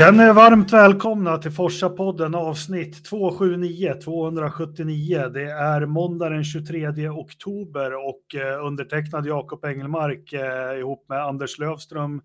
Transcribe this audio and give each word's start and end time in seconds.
Känner 0.00 0.28
er 0.28 0.32
varmt 0.32 0.72
välkomna 0.72 1.38
till 1.38 1.50
Forsa-podden 1.50 2.34
avsnitt 2.34 3.04
279, 3.04 3.94
279. 4.04 5.28
Det 5.34 5.50
är 5.50 5.86
måndag 5.86 6.28
den 6.28 6.44
23 6.44 7.08
oktober 7.08 8.08
och 8.08 8.34
eh, 8.34 8.66
undertecknad 8.66 9.26
Jakob 9.26 9.64
Engelmark 9.64 10.32
eh, 10.32 10.78
ihop 10.78 11.08
med 11.08 11.24
Anders 11.24 11.58
Lövström, 11.58 12.20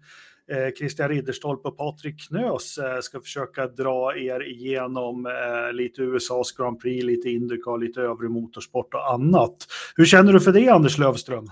eh, 0.51 0.73
Christian 0.77 1.09
Ridderstolpe 1.09 1.68
och 1.68 1.77
Patrik 1.77 2.27
Knös 2.27 2.79
ska 3.01 3.21
försöka 3.21 3.68
dra 3.68 4.18
er 4.18 4.50
igenom 4.50 5.28
lite 5.73 6.01
USAs 6.01 6.51
Grand 6.51 6.79
Prix, 6.79 7.05
lite 7.05 7.29
Indycar, 7.29 7.78
lite 7.78 8.01
övrig 8.01 8.32
motorsport 8.32 8.93
och 8.93 9.14
annat. 9.14 9.55
Hur 9.96 10.05
känner 10.05 10.33
du 10.33 10.39
för 10.39 10.51
det 10.51 10.69
Anders 10.69 10.97
Lövström? 10.97 11.47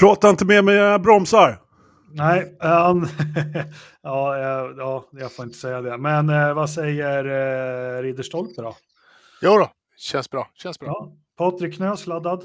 Prata 0.00 0.30
inte 0.30 0.44
med 0.44 0.64
mig, 0.64 0.74
jag 0.74 1.02
bromsar. 1.02 1.71
Nej, 2.14 2.56
han, 2.60 3.08
ja, 4.02 4.36
eh, 4.38 4.74
ja, 4.76 5.04
jag 5.12 5.32
får 5.32 5.44
inte 5.44 5.58
säga 5.58 5.80
det. 5.82 5.98
Men 5.98 6.28
eh, 6.30 6.54
vad 6.54 6.70
säger 6.70 7.24
eh, 7.98 8.02
Ridderstolpe 8.02 8.62
då? 8.62 8.76
Jo 9.42 9.50
då, 9.58 9.70
känns 9.96 10.30
bra. 10.30 10.48
Känns 10.54 10.78
bra. 10.78 10.86
Ja, 10.88 11.12
Patrik 11.36 11.76
Knös 11.76 12.06
laddad? 12.06 12.44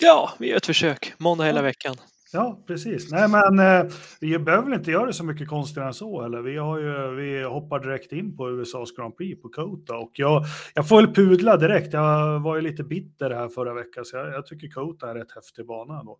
Ja, 0.00 0.30
vi 0.38 0.48
gör 0.50 0.56
ett 0.56 0.66
försök. 0.66 1.12
Måndag 1.18 1.44
hela 1.44 1.58
Ja. 1.58 1.62
veckan. 1.62 1.96
Ja, 2.32 2.64
precis. 2.66 3.10
Nej, 3.10 3.28
men 3.28 3.58
eh, 3.58 3.92
vi 4.20 4.38
behöver 4.38 4.64
väl 4.64 4.78
inte 4.78 4.90
göra 4.90 5.06
det 5.06 5.12
så 5.12 5.24
mycket 5.24 5.48
konstigare 5.48 5.88
än 5.88 5.94
så, 5.94 6.22
eller? 6.22 6.40
Vi, 6.40 6.56
har 6.56 6.78
ju, 6.78 7.14
vi 7.14 7.42
hoppar 7.42 7.78
direkt 7.80 8.12
in 8.12 8.36
på 8.36 8.50
USAs 8.50 8.92
Grand 8.96 9.16
Prix 9.16 9.42
på 9.42 9.48
Kota 9.48 9.96
och 9.96 10.10
jag, 10.14 10.44
jag 10.74 10.88
får 10.88 10.96
väl 10.96 11.14
pudla 11.14 11.56
direkt. 11.56 11.92
Jag 11.92 12.40
var 12.40 12.56
ju 12.56 12.62
lite 12.62 12.82
bitter 12.84 13.30
här 13.30 13.48
förra 13.48 13.74
veckan, 13.74 14.04
så 14.04 14.16
jag, 14.16 14.28
jag 14.32 14.46
tycker 14.46 14.68
Kota 14.68 15.10
är 15.10 15.14
rätt 15.14 15.32
häftig 15.34 15.66
bana 15.66 16.00
ändå. 16.00 16.18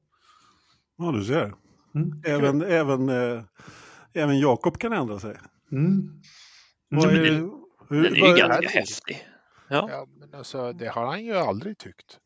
Ja, 0.98 1.12
du 1.12 1.24
ser. 1.24 1.52
Mm. 1.94 2.22
Även, 2.26 2.62
även, 2.62 3.08
eh, 3.08 3.42
även 4.14 4.38
Jakob 4.40 4.78
kan 4.78 4.92
ändra 4.92 5.18
sig. 5.18 5.36
Mm. 5.72 6.10
Vad 6.90 7.06
men 7.06 7.16
är, 7.16 7.20
det- 7.22 7.50
hur, 7.88 8.02
Den 8.02 8.16
är 8.16 8.28
ju 8.28 8.34
ganska 8.36 8.68
häftig. 8.68 9.26
Ja. 9.68 9.88
Ja, 9.90 10.06
men 10.20 10.34
alltså, 10.34 10.72
det 10.72 10.86
har 10.88 11.06
han 11.06 11.24
ju 11.24 11.34
aldrig 11.34 11.78
tyckt. 11.78 12.18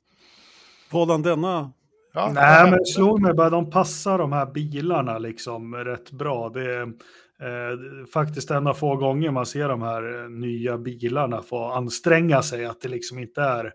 Vadan 0.90 1.22
denna? 1.22 1.72
Ja, 2.14 2.30
Nej, 2.34 2.64
men 2.70 2.78
det 2.78 2.86
slog 2.86 3.20
mig 3.22 3.34
bara, 3.34 3.50
de 3.50 3.70
passar 3.70 4.18
de 4.18 4.32
här 4.32 4.46
bilarna 4.46 5.18
liksom 5.18 5.74
rätt 5.74 6.10
bra. 6.10 6.48
Det 6.48 6.74
är 6.74 6.82
eh, 6.82 8.06
faktiskt 8.12 8.50
en 8.50 8.66
av 8.66 8.74
få 8.74 8.96
gånger 8.96 9.30
man 9.30 9.46
ser 9.46 9.68
de 9.68 9.82
här 9.82 10.22
eh, 10.24 10.30
nya 10.30 10.78
bilarna 10.78 11.42
få 11.42 11.64
anstränga 11.64 12.42
sig, 12.42 12.64
att 12.66 12.80
det 12.80 12.88
liksom 12.88 13.18
inte 13.18 13.40
är 13.42 13.64
eh, 13.64 13.70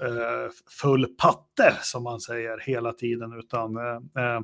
Eh, 0.00 0.50
full 0.80 1.06
patte 1.06 1.76
som 1.82 2.02
man 2.02 2.20
säger 2.20 2.58
hela 2.58 2.92
tiden, 2.92 3.32
utan 3.38 3.76
eh, 3.76 4.24
eh, 4.24 4.40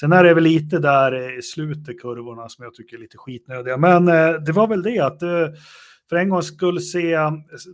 sen 0.00 0.12
är 0.12 0.24
det 0.24 0.34
väl 0.34 0.44
lite 0.44 0.78
där 0.78 1.38
i 1.38 1.42
slutet 1.42 2.00
kurvorna 2.00 2.48
som 2.48 2.64
jag 2.64 2.74
tycker 2.74 2.96
är 2.96 3.00
lite 3.00 3.18
skitnödiga. 3.18 3.76
Men 3.76 4.08
eh, 4.08 4.32
det 4.32 4.52
var 4.52 4.66
väl 4.66 4.82
det 4.82 5.00
att 5.00 5.22
eh, 5.22 5.48
för 6.08 6.16
en 6.16 6.28
gång 6.28 6.42
skulle 6.42 6.80
se, 6.80 7.16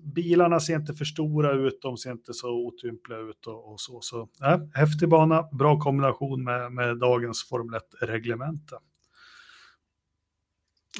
bilarna 0.03 0.61
ser 0.61 0.75
inte 0.75 0.95
för 0.95 1.05
stora 1.05 1.53
ut, 1.53 1.79
de 1.83 1.97
ser 1.97 2.11
inte 2.11 2.35
så 2.35 2.49
otympliga 2.49 3.19
ut 3.19 3.47
och, 3.47 3.73
och 3.73 3.81
så. 3.81 4.01
så 4.01 4.29
äh, 4.43 4.59
häftig 4.75 5.09
bana, 5.09 5.49
bra 5.53 5.81
kombination 5.81 6.45
med, 6.45 6.73
med 6.73 6.99
dagens 6.99 7.49
Formel 7.49 7.81
1-reglemente. 7.81 8.79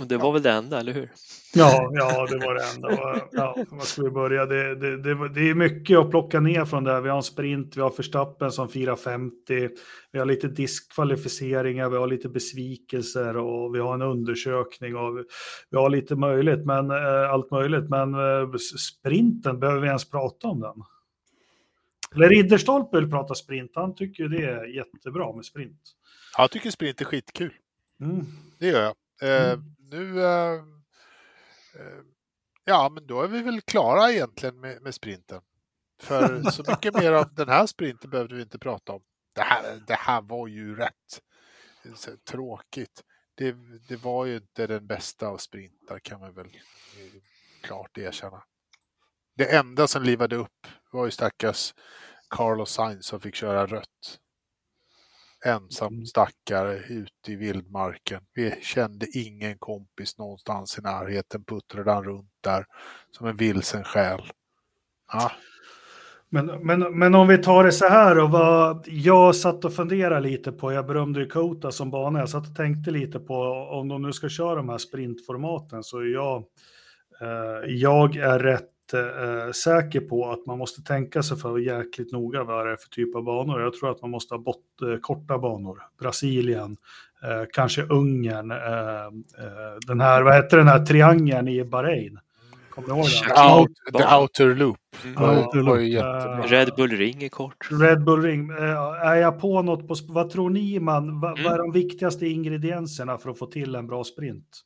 Och 0.01 0.07
det 0.07 0.17
var 0.17 0.33
väl 0.33 0.43
det 0.43 0.51
enda, 0.51 0.81
eller 0.81 0.93
hur? 0.93 1.11
Ja, 1.55 1.91
ja, 1.93 2.27
det 2.27 2.47
var 2.47 2.55
det 2.55 2.65
enda. 2.75 3.23
Ja, 3.33 3.57
var 3.71 3.85
ska 3.85 4.03
vi 4.03 4.11
börja? 4.11 4.47
Det, 4.47 4.75
det, 4.75 5.03
det, 5.03 5.29
det 5.29 5.51
är 5.51 5.55
mycket 5.55 5.99
att 5.99 6.11
plocka 6.11 6.41
ner 6.41 6.65
från 6.65 6.85
det. 6.85 6.93
här. 6.93 7.01
Vi 7.01 7.09
har 7.09 7.17
en 7.17 7.23
sprint, 7.23 7.77
vi 7.77 7.81
har 7.81 7.91
Verstappen 7.97 8.53
som 8.53 8.69
450, 8.69 9.69
vi 10.13 10.19
har 10.19 10.27
lite 10.27 10.49
diskvalificeringar, 10.49 11.89
vi 11.89 11.97
har 11.97 12.07
lite 12.07 12.29
besvikelser 12.29 13.37
och 13.37 13.75
vi 13.75 13.79
har 13.79 13.95
en 13.95 14.03
undersökning 14.03 14.97
och 14.97 15.19
vi, 15.19 15.23
vi 15.71 15.77
har 15.77 15.91
lite 15.91 16.17
möjligt, 16.17 16.67
men 16.67 16.91
eh, 16.91 17.31
allt 17.31 17.51
möjligt. 17.51 17.89
Men 17.89 18.15
eh, 18.15 18.55
sprinten, 18.79 19.61
behöver 19.61 19.81
vi 19.81 19.87
ens 19.87 20.11
prata 20.11 20.49
om 20.49 20.61
den? 20.61 20.83
Eller 22.15 22.29
Ridderstolpe 22.29 22.97
vill 23.01 23.11
prata 23.11 23.35
sprint, 23.35 23.71
han 23.75 23.95
tycker 23.95 24.29
det 24.29 24.45
är 24.45 24.65
jättebra 24.65 25.37
med 25.37 25.45
sprint. 25.45 25.81
Jag 26.39 26.51
tycker 26.51 26.71
sprint 26.71 27.01
är 27.01 27.05
skitkul. 27.05 27.53
Mm. 28.01 28.27
Det 28.59 28.67
gör 28.67 28.83
jag. 28.83 28.95
Eh, 29.23 29.53
Mm. 29.53 29.65
Nu... 29.91 30.25
Ehm, 30.25 30.85
ehm, 31.75 32.07
ja, 32.65 32.89
men 32.89 33.07
då 33.07 33.23
är 33.23 33.29
vi 33.29 33.43
väl 33.43 33.61
klara 33.61 34.13
egentligen 34.13 34.61
med, 34.61 34.83
med 34.83 34.95
sprinten. 34.95 35.41
För 36.01 36.43
så 36.51 36.65
mycket 36.69 36.95
mer 36.95 37.13
av 37.13 37.35
den 37.35 37.49
här 37.49 37.67
sprinten 37.67 38.11
behövde 38.11 38.35
vi 38.35 38.43
inte 38.43 38.59
prata 38.59 38.93
om. 38.93 39.03
Det 39.35 39.43
här, 39.43 39.83
det 39.87 39.95
här 39.95 40.23
var 40.23 40.47
ju 40.47 40.77
rätt 40.77 41.23
eh, 41.85 41.95
så, 41.95 42.11
tråkigt. 42.17 43.03
Det, 43.35 43.57
det 43.89 43.97
var 43.97 44.27
ju 44.27 44.37
inte 44.37 44.67
den 44.67 44.87
bästa 44.87 45.29
av 45.29 45.37
sprintar 45.37 45.99
kan 45.99 46.21
man 46.21 46.35
väl 46.35 46.47
eh, 46.47 47.23
klart 47.63 47.99
erkänna. 47.99 48.43
Det 49.37 49.57
enda 49.57 49.87
som 49.87 50.03
livade 50.03 50.37
upp 50.37 50.67
var 50.91 51.05
ju 51.05 51.11
stackars 51.11 51.75
Carlos 52.31 52.73
Sainz 52.73 53.07
som 53.07 53.21
fick 53.21 53.35
köra 53.35 53.67
rött. 53.67 54.21
Ensam 55.45 55.93
Mm. 55.95 56.07
stackare 56.07 56.77
ute 56.79 57.33
i 57.33 57.37
vildmarken. 57.37 58.21
Vi 58.35 58.55
kände 58.63 59.07
ingen 59.15 59.59
kompis 59.59 60.19
någonstans 60.19 60.79
i 60.79 60.83
närheten. 60.83 61.45
Puttrade 61.45 61.93
han 61.93 62.05
runt 62.05 62.31
där 62.41 62.65
som 63.11 63.27
en 63.27 63.37
vilsen 63.37 63.85
själ. 63.85 64.21
Ja, 65.13 65.33
Men, 66.29 66.47
men, 66.47 66.99
men 66.99 67.15
om 67.15 67.29
vi 67.29 67.39
tar 67.39 67.65
det 67.65 67.73
så 67.73 67.89
här 67.89 68.19
och 68.19 68.31
vad 68.31 68.85
jag 68.87 69.37
satt 69.37 69.65
och 69.65 69.75
funderade 69.75 70.21
lite 70.21 70.53
på, 70.53 70.73
jag 70.73 70.87
berömde 70.87 71.21
ju 71.21 71.27
Kota 71.29 71.71
som 71.73 71.91
bana, 71.91 72.19
jag 72.19 72.29
satt 72.29 72.49
och 72.49 72.57
tänkte 72.57 72.91
lite 72.91 73.21
på 73.21 73.35
om 73.71 73.89
de 73.89 74.03
nu 74.03 74.13
ska 74.13 74.29
köra 74.29 74.55
de 74.55 74.69
här 74.69 74.79
sprintformaten 74.79 75.85
så 75.85 75.99
är 75.99 76.05
jag, 76.13 76.45
eh, 77.21 77.71
jag 77.75 78.17
är 78.17 78.39
rätt 78.39 78.71
eh, 78.95 79.53
säker 79.53 80.01
på 80.01 80.31
att 80.31 80.47
man 80.47 80.59
måste 80.59 80.83
tänka 80.83 81.23
sig 81.23 81.37
för 81.37 81.59
jäkligt 81.59 82.13
noga 82.13 82.45
vad 82.45 82.67
det 82.67 82.73
är 82.73 82.77
för 82.77 82.89
typ 82.89 83.17
av 83.17 83.23
banor. 83.25 83.61
Jag 83.61 83.73
tror 83.73 83.91
att 83.91 84.03
man 84.03 84.11
måste 84.11 84.35
ha 84.35 84.39
bort, 84.39 84.83
eh, 84.83 84.99
korta 85.01 85.39
banor, 85.39 85.83
Brasilien, 86.01 86.77
eh, 87.23 87.45
kanske 87.53 87.83
Ungern, 87.83 88.51
eh, 88.51 89.07
eh, 89.45 89.75
den 89.87 90.01
här, 90.01 90.23
vad 90.23 90.35
heter 90.35 90.57
den 90.57 90.69
här 90.69 90.87
triangeln 90.87 91.49
i 91.49 91.65
Bahrain? 91.65 92.19
Kommer 92.71 92.89
du 92.89 92.95
ihåg 92.95 93.07
den? 93.37 93.59
Out, 93.59 93.71
the 93.99 94.15
outer 94.17 94.55
loop 94.55 94.77
Mm. 95.05 95.23
Outer 95.39 95.63
loop. 95.63 96.51
Red 96.51 96.69
Bull 96.77 96.91
Ring 96.91 97.23
är 97.23 97.29
kort. 97.29 97.69
Red 97.71 98.05
Bull 98.05 98.23
Ring, 98.23 98.51
eh, 98.51 99.07
är 99.07 99.15
jag 99.15 99.41
på 99.41 99.63
något 99.63 99.89
på, 99.89 99.95
vad 100.09 100.31
tror 100.31 100.51
ni 100.51 100.81
man, 100.81 101.21
vad, 101.21 101.31
Mm. 101.33 101.45
vad 101.45 101.53
är 101.55 101.59
de 101.59 101.73
viktigaste 101.73 102.27
ingredienserna 102.27 103.19
för 103.19 103.31
att 103.31 103.39
få 103.39 103.47
till 103.47 103.75
en 103.75 103.87
bra 103.87 104.05
sprint? 104.05 104.61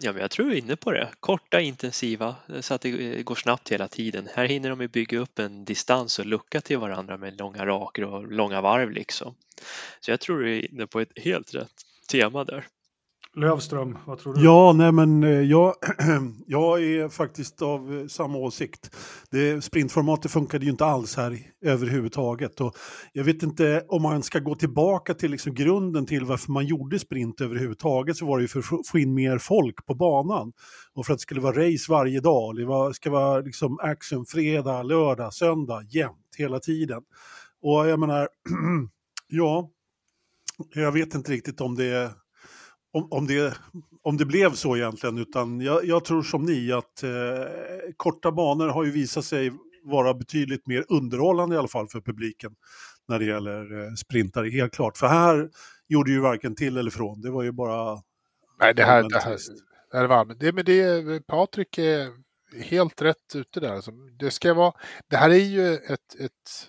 Ja, 0.00 0.12
men 0.12 0.22
jag 0.22 0.30
tror 0.30 0.46
vi 0.46 0.58
är 0.58 0.62
inne 0.62 0.76
på 0.76 0.92
det. 0.92 1.10
Korta, 1.20 1.60
intensiva, 1.60 2.36
så 2.60 2.74
att 2.74 2.80
det 2.80 3.16
eh, 3.16 3.22
går 3.22 3.34
snabbt 3.34 3.72
hela 3.72 3.88
tiden. 3.88 4.28
Här 4.34 4.44
hinner 4.44 4.70
de 4.70 4.80
ju 4.80 4.88
bygga 4.88 5.18
upp 5.18 5.38
en 5.38 5.64
distans 5.64 6.18
och 6.18 6.26
lucka 6.26 6.60
till 6.60 6.78
varandra 6.78 7.16
med 7.16 7.38
långa 7.38 7.66
raker 7.66 8.04
och 8.04 8.32
långa 8.32 8.60
varv 8.60 8.90
liksom. 8.90 9.34
Så 10.00 10.10
jag 10.10 10.20
tror 10.20 10.38
du 10.38 10.58
är 10.58 10.72
inne 10.72 10.86
på 10.86 11.00
ett 11.00 11.12
helt 11.16 11.54
rätt 11.54 11.82
tema 12.10 12.44
där. 12.44 12.66
Lövström, 13.36 13.98
vad 14.06 14.18
tror 14.18 14.34
du? 14.34 14.44
Ja, 14.44 14.72
nej 14.72 14.92
men 14.92 15.24
eh, 15.24 15.30
jag, 15.30 15.74
jag 16.46 16.82
är 16.82 17.08
faktiskt 17.08 17.62
av 17.62 17.98
eh, 18.00 18.06
samma 18.06 18.38
åsikt. 18.38 18.90
Det, 19.30 19.64
sprintformatet 19.64 20.30
funkade 20.30 20.64
ju 20.64 20.70
inte 20.70 20.84
alls 20.84 21.16
här 21.16 21.38
överhuvudtaget. 21.64 22.60
Och 22.60 22.76
jag 23.12 23.24
vet 23.24 23.42
inte 23.42 23.84
om 23.88 24.02
man 24.02 24.22
ska 24.22 24.38
gå 24.38 24.54
tillbaka 24.54 25.14
till 25.14 25.30
liksom 25.30 25.54
grunden 25.54 26.06
till 26.06 26.24
varför 26.24 26.52
man 26.52 26.66
gjorde 26.66 26.98
sprint 26.98 27.40
överhuvudtaget 27.40 28.16
så 28.16 28.26
var 28.26 28.38
det 28.38 28.42
ju 28.42 28.48
för 28.48 28.58
att 28.58 28.66
få- 28.66 28.82
få 28.86 28.98
in 28.98 29.14
mer 29.14 29.38
folk 29.38 29.86
på 29.86 29.94
banan. 29.94 30.52
Och 30.94 31.06
för 31.06 31.12
att 31.12 31.18
det 31.18 31.22
skulle 31.22 31.40
vara 31.40 31.66
race 31.66 31.92
varje 31.92 32.20
dag. 32.20 32.56
Det 32.56 32.64
var, 32.64 32.92
ska 32.92 33.10
vara 33.10 33.40
liksom 33.40 33.78
action 33.82 34.26
fredag, 34.26 34.82
lördag, 34.82 35.34
söndag, 35.34 35.82
jämt, 35.90 36.34
hela 36.38 36.58
tiden. 36.60 37.02
Och 37.62 37.88
jag 37.88 38.00
menar, 38.00 38.28
ja, 39.28 39.70
jag 40.74 40.92
vet 40.92 41.14
inte 41.14 41.32
riktigt 41.32 41.60
om 41.60 41.74
det 41.74 42.10
om, 42.94 43.08
om, 43.10 43.26
det, 43.26 43.54
om 44.02 44.16
det 44.16 44.24
blev 44.24 44.52
så 44.52 44.76
egentligen, 44.76 45.18
utan 45.18 45.60
jag, 45.60 45.84
jag 45.84 46.04
tror 46.04 46.22
som 46.22 46.44
ni 46.44 46.72
att 46.72 47.02
eh, 47.02 47.10
korta 47.96 48.32
banor 48.32 48.68
har 48.68 48.84
ju 48.84 48.90
visat 48.90 49.24
sig 49.24 49.52
vara 49.84 50.14
betydligt 50.14 50.66
mer 50.66 50.84
underhållande 50.88 51.54
i 51.54 51.58
alla 51.58 51.68
fall 51.68 51.88
för 51.88 52.00
publiken 52.00 52.54
när 53.08 53.18
det 53.18 53.24
gäller 53.24 53.84
eh, 53.84 53.94
sprintare, 53.94 54.50
helt 54.50 54.74
klart. 54.74 54.96
För 54.96 55.06
här 55.06 55.50
gjorde 55.88 56.10
ju 56.10 56.20
varken 56.20 56.54
till 56.54 56.76
eller 56.76 56.90
från, 56.90 57.20
det 57.20 57.30
var 57.30 57.42
ju 57.42 57.52
bara... 57.52 58.02
Nej, 58.60 58.74
det 58.74 58.84
här, 58.84 59.02
det 59.02 59.18
här, 59.18 59.38
det 59.90 59.96
här 59.96 60.04
är 60.04 60.08
varmt. 60.08 60.40
Det, 60.40 60.52
men 60.52 60.64
det, 60.64 61.26
Patrik 61.26 61.78
är 61.78 62.10
helt 62.62 63.02
rätt 63.02 63.34
ute 63.34 63.60
där. 63.60 63.72
Alltså, 63.74 63.90
det, 63.90 64.30
ska 64.30 64.54
vara, 64.54 64.72
det 65.10 65.16
här 65.16 65.30
är 65.30 65.34
ju 65.34 65.74
ett, 65.74 66.20
ett, 66.20 66.68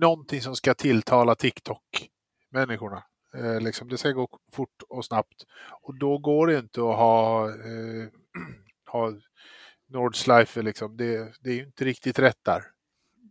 någonting 0.00 0.40
som 0.40 0.56
ska 0.56 0.74
tilltala 0.74 1.34
TikTok-människorna. 1.34 3.02
Eh, 3.34 3.60
liksom, 3.60 3.88
det 3.88 3.98
ska 3.98 4.10
gå 4.10 4.28
fort 4.52 4.82
och 4.88 5.04
snabbt. 5.04 5.44
Och 5.82 5.98
då 5.98 6.18
går 6.18 6.46
det 6.46 6.58
inte 6.58 6.80
att 6.80 6.96
ha, 6.96 7.48
eh, 7.48 8.08
ha 8.92 9.12
Nordschleife. 9.88 10.62
Liksom. 10.62 10.96
Det, 10.96 11.32
det 11.40 11.50
är 11.50 11.54
ju 11.54 11.64
inte 11.64 11.84
riktigt 11.84 12.18
rätt 12.18 12.38
där. 12.44 12.62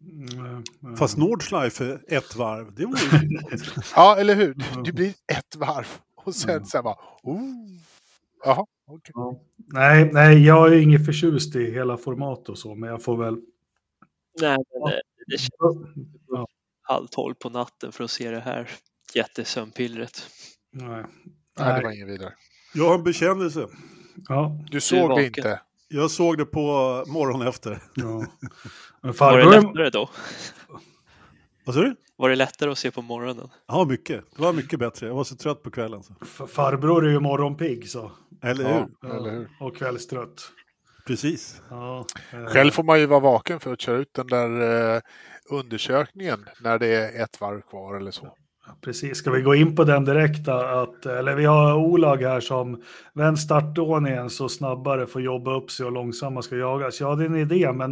Mm, 0.02 0.64
eh, 0.84 0.96
Fast 0.96 1.18
Nordschleife 1.18 2.00
ett 2.08 2.36
varv, 2.36 2.74
det 2.76 2.86
vore 2.86 3.00
ju 3.24 3.40
Ja, 3.96 4.18
eller 4.20 4.36
hur? 4.36 4.56
Det 4.84 4.92
blir 4.92 5.10
ett 5.10 5.56
varv 5.56 5.88
och 6.16 6.36
sen 6.36 6.50
Mm. 6.50 6.66
så 6.66 6.78
här 6.78 6.84
bara... 6.84 6.98
Oh. 7.24 7.42
Jaha, 8.46 8.66
okej. 8.88 9.12
Ja. 9.16 9.40
Nej, 9.58 10.10
nej, 10.14 10.46
jag 10.46 10.74
är 10.74 10.78
ingen 10.82 11.06
förtjust 11.06 11.56
i 11.56 11.72
hela 11.72 11.98
format 11.98 12.50
och 12.50 12.58
så, 12.58 12.76
men 12.76 12.90
jag 12.90 13.04
får 13.04 13.18
väl... 13.18 13.42
Nej, 14.42 14.58
men 14.74 14.82
det, 14.92 15.02
det 15.28 15.38
känns 15.38 15.52
Ja, 16.28 16.48
halv 16.82 17.08
tolv 17.08 17.34
på 17.36 17.50
natten 17.50 17.92
för 17.92 18.04
att 18.04 18.12
se 18.12 18.32
det 18.32 18.40
här 18.40 18.70
jättesömnpillret. 19.16 20.30
nej. 20.72 21.04
Nej, 21.60 21.78
det 21.80 21.84
var 21.84 21.92
ingen 21.92 22.08
vidare. 22.08 22.34
Jag 22.74 22.88
har 22.88 22.96
en 22.96 23.04
bekännelse. 23.04 23.68
Ja, 24.28 24.60
Du 24.72 24.82
såg 24.82 25.16
det 25.18 25.26
inte. 25.26 25.62
Jag 25.88 26.12
såg 26.12 26.38
det 26.38 26.46
på 26.46 26.62
morgonen 27.08 27.48
efter. 27.48 27.84
ja. 27.96 28.26
Men 29.02 29.14
Var 29.14 29.38
det 29.38 29.46
lättare 29.50 29.90
då? 29.90 30.10
Vad 31.66 31.76
sa 31.76 31.82
du? 31.82 31.96
Var 32.16 32.30
det 32.30 32.36
lättare 32.36 32.72
att 32.72 32.78
se 32.78 32.92
på 32.92 33.02
morgonen? 33.02 33.50
Ja, 33.68 33.86
mycket. 33.86 34.24
Det 34.36 34.42
var 34.42 34.54
mycket 34.54 34.80
bättre. 34.80 35.08
Jag 35.08 35.16
var 35.16 35.24
så 35.24 35.36
trött 35.36 35.64
på 35.64 35.72
kvällen. 35.72 36.04
Så. 36.04 36.14
f- 36.22 36.42
farbror 36.50 37.06
är 37.06 37.10
ju 37.12 37.20
morgonpigg 37.20 37.90
så. 37.90 38.12
Eller 38.44 38.64
Ja, 38.70 38.88
hur? 39.02 39.16
eller 39.16 39.32
hur? 39.32 39.50
Och 39.60 39.76
kvällstrött. 39.78 40.52
Precis. 41.08 41.62
Ja, 41.70 42.06
eh, 42.34 42.46
Själv 42.46 42.72
får 42.72 42.84
man 42.84 43.00
ju 43.00 43.06
vara 43.06 43.20
vaken 43.20 43.60
för 43.60 43.74
att 43.74 43.82
köra 43.82 43.98
ut 43.98 44.14
den 44.14 44.28
där 44.28 44.96
eh, 44.96 45.02
undersökningen 45.50 46.46
när 46.62 46.80
det 46.80 46.88
är 46.88 47.24
ett 47.24 47.42
varv 47.42 47.62
kvar 47.62 47.96
eller 47.96 48.12
så. 48.12 48.36
Precis, 48.82 49.18
ska 49.18 49.32
vi 49.32 49.42
gå 49.42 49.56
in 49.56 49.76
på 49.76 49.84
den 49.84 50.06
direkt? 50.06 50.48
Att, 50.48 51.06
eller 51.06 51.36
vi 51.36 51.46
har 51.46 51.76
Olag 51.76 52.22
här 52.22 52.40
som 52.40 52.84
vänd 53.14 53.40
startordningen 53.40 54.30
så 54.30 54.50
snabbare 54.50 55.08
får 55.08 55.22
jobba 55.22 55.58
upp 55.58 55.72
sig 55.72 55.86
och 55.86 55.92
långsammare 55.92 56.44
ska 56.44 56.56
jagas. 56.56 57.00
Ja, 57.00 57.16
det 57.16 57.24
är 57.24 57.30
en 57.30 57.36
idé, 57.36 57.72
men 57.72 57.92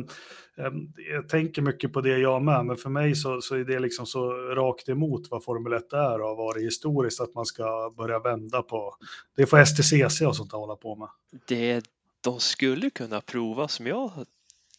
eh, 0.57 0.71
jag 1.13 1.29
tänker 1.29 1.61
mycket 1.61 1.93
på 1.93 2.01
det 2.01 2.17
jag 2.17 2.41
med. 2.41 2.65
Men 2.65 2.75
för 2.75 2.89
mig 2.89 3.15
så, 3.15 3.41
så 3.41 3.55
är 3.55 3.63
det 3.63 3.79
liksom 3.79 4.05
så 4.05 4.31
rakt 4.31 4.89
emot 4.89 5.21
vad 5.31 5.43
Formel 5.43 5.73
1 5.73 5.93
är 5.93 6.21
och 6.21 6.27
har 6.27 6.35
varit 6.35 6.65
historiskt 6.65 7.21
att 7.21 7.35
man 7.35 7.45
ska 7.45 7.93
börja 7.97 8.19
vända 8.19 8.61
på. 8.61 8.95
Det 9.35 9.45
får 9.45 9.65
STCC 9.65 10.21
och 10.21 10.35
sånt 10.35 10.53
att 10.53 10.59
hålla 10.59 10.75
på 10.75 10.95
med. 10.95 11.09
Det 11.47 11.85
de 12.21 12.39
skulle 12.39 12.89
kunna 12.89 13.21
prova 13.21 13.67
som 13.67 13.87
jag 13.87 14.11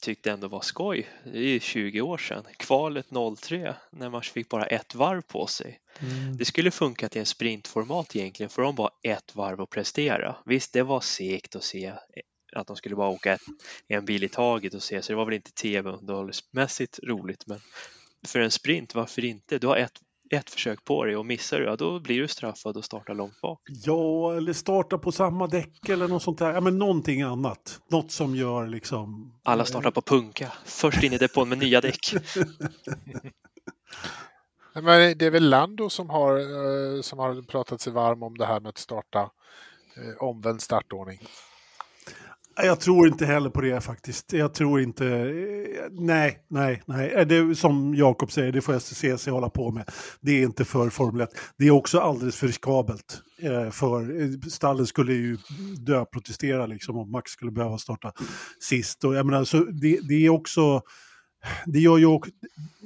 tyckte 0.01 0.31
ändå 0.31 0.49
var 0.49 0.61
skoj, 0.61 1.09
det 1.25 1.39
är 1.39 1.43
ju 1.43 1.61
20 1.61 2.01
år 2.01 2.19
sedan, 2.19 2.45
kvalet 2.57 3.07
03 3.41 3.75
när 3.91 4.11
man 4.11 4.23
fick 4.23 4.49
bara 4.49 4.67
ett 4.67 4.95
varv 4.95 5.23
på 5.23 5.47
sig. 5.47 5.81
Det 6.39 6.45
skulle 6.45 6.71
funka 6.71 7.09
till 7.09 7.21
en 7.21 7.27
sprintformat 7.27 8.17
egentligen 8.17 8.51
för 8.51 8.63
de 8.63 8.75
bara 8.75 8.91
ett 9.03 9.37
varv 9.37 9.61
att 9.61 9.71
prestera. 9.71 10.37
Visst, 10.47 10.73
det 10.73 10.83
var 10.83 11.01
segt 11.01 11.57
att 11.57 11.65
se 11.65 11.93
att 12.53 12.67
de 12.67 12.77
skulle 12.77 12.97
bara 12.97 13.09
åka 13.09 13.33
ett, 13.33 13.43
en 13.89 14.05
bil 14.05 14.25
i 14.25 14.29
taget 14.29 14.75
och 14.75 14.83
se, 14.83 15.03
så 15.03 15.13
det 15.13 15.17
var 15.17 15.25
väl 15.25 15.35
inte 15.35 15.53
tv-underhållsmässigt 15.53 16.99
roligt, 17.03 17.47
men 17.47 17.61
för 18.27 18.41
en 18.41 18.51
sprint, 18.51 18.95
varför 18.95 19.25
inte? 19.25 19.59
Du 19.59 19.67
har 19.67 19.77
ett, 19.77 20.01
ett 20.31 20.51
försök 20.51 20.85
på 20.85 21.05
dig 21.05 21.17
och 21.17 21.27
missar 21.27 21.59
du, 21.59 21.65
ja 21.65 21.77
då 21.77 22.01
blir 22.01 22.21
du 22.21 22.29
straffad 22.29 22.77
och 22.77 22.85
startar 22.85 23.15
långt 23.15 23.41
bak. 23.41 23.61
Ja, 23.67 24.37
eller 24.37 24.53
starta 24.53 24.99
på 24.99 25.13
samma 25.13 25.47
däck 25.47 25.89
eller 25.89 26.09
något 26.09 26.23
sånt 26.23 26.39
där. 26.39 26.55
Ja, 26.55 26.61
men 26.61 26.79
någonting 26.79 27.23
annat. 27.23 27.81
Något 27.89 28.11
som 28.11 28.37
gör 28.37 28.67
liksom... 28.67 29.33
Alla 29.43 29.65
startar 29.65 29.91
på 29.91 30.03
punka, 30.03 30.53
först 30.65 31.03
in 31.03 31.13
i 31.13 31.19
depån 31.19 31.49
med 31.49 31.59
nya 31.59 31.81
däck. 31.81 32.01
Men 34.83 35.19
det 35.19 35.27
är 35.27 35.31
väl 35.31 35.49
Lando 35.49 35.91
som 35.91 36.11
har, 36.11 36.39
eh, 36.39 37.01
som 37.03 37.19
har 37.19 37.43
pratat 37.43 37.81
sig 37.81 37.93
varm 37.93 38.23
om 38.23 38.39
det 38.39 38.47
här 38.47 38.61
med 38.61 38.69
att 38.69 38.79
starta 38.79 39.21
eh, 39.97 40.23
omvänd 40.23 40.63
startordning. 40.63 41.19
Jag 42.63 42.81
tror 42.81 43.09
inte 43.09 43.27
heller 43.27 43.51
på 43.51 43.61
det 43.61 43.81
faktiskt. 43.81 44.33
Jag 44.33 44.55
tror 44.55 44.81
inte... 44.81 45.07
Eh, 45.07 45.89
nej, 45.91 46.39
nej, 46.51 46.83
nej. 46.87 47.11
Eh, 47.11 47.27
det 47.27 47.55
som 47.55 47.95
Jakob 47.95 48.33
säger, 48.33 48.53
det 48.53 48.61
får 48.61 48.79
STCC 48.79 49.27
hålla 49.27 49.51
på 49.51 49.71
med. 49.71 49.91
Det 50.21 50.33
är 50.33 50.43
inte 50.43 50.65
för 50.65 50.91
Formel 50.91 51.21
1. 51.21 51.31
Det 51.59 51.67
är 51.67 51.71
också 51.71 52.01
alldeles 52.01 52.37
för 52.37 52.47
riskabelt. 52.47 53.23
Eh, 53.43 53.71
för 53.71 54.51
stallen 54.51 54.87
skulle 54.87 55.13
ju 55.13 55.39
dö 55.79 56.05
protestera 56.05 56.67
liksom 56.67 56.97
om 56.97 57.11
Max 57.11 57.31
skulle 57.31 57.51
behöva 57.51 57.79
starta 57.79 58.13
sist. 58.61 59.05
Och 59.05 59.15
jag 59.15 59.27
menar, 59.27 59.45
så 59.45 59.59
det, 59.59 59.99
det 60.09 60.27
är 60.27 60.31
också... 60.31 60.83
Det, 61.67 61.79
gör 61.79 61.99
ju, 61.99 62.19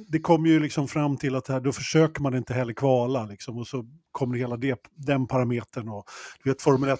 det 0.07 0.19
kommer 0.19 0.49
ju 0.49 0.59
liksom 0.59 0.87
fram 0.87 1.17
till 1.17 1.35
att 1.35 1.47
här, 1.47 1.59
då 1.59 1.71
försöker 1.71 2.21
man 2.21 2.35
inte 2.35 2.53
heller 2.53 2.73
kvala 2.73 3.25
liksom, 3.25 3.57
och 3.57 3.67
så 3.67 3.85
kommer 4.11 4.37
hela 4.37 4.57
det, 4.57 4.79
den 4.95 5.27
parametern. 5.27 5.89
Och, 5.89 6.05
du 6.43 6.49
vet 6.49 6.61
Formel 6.61 6.89
1 6.89 6.99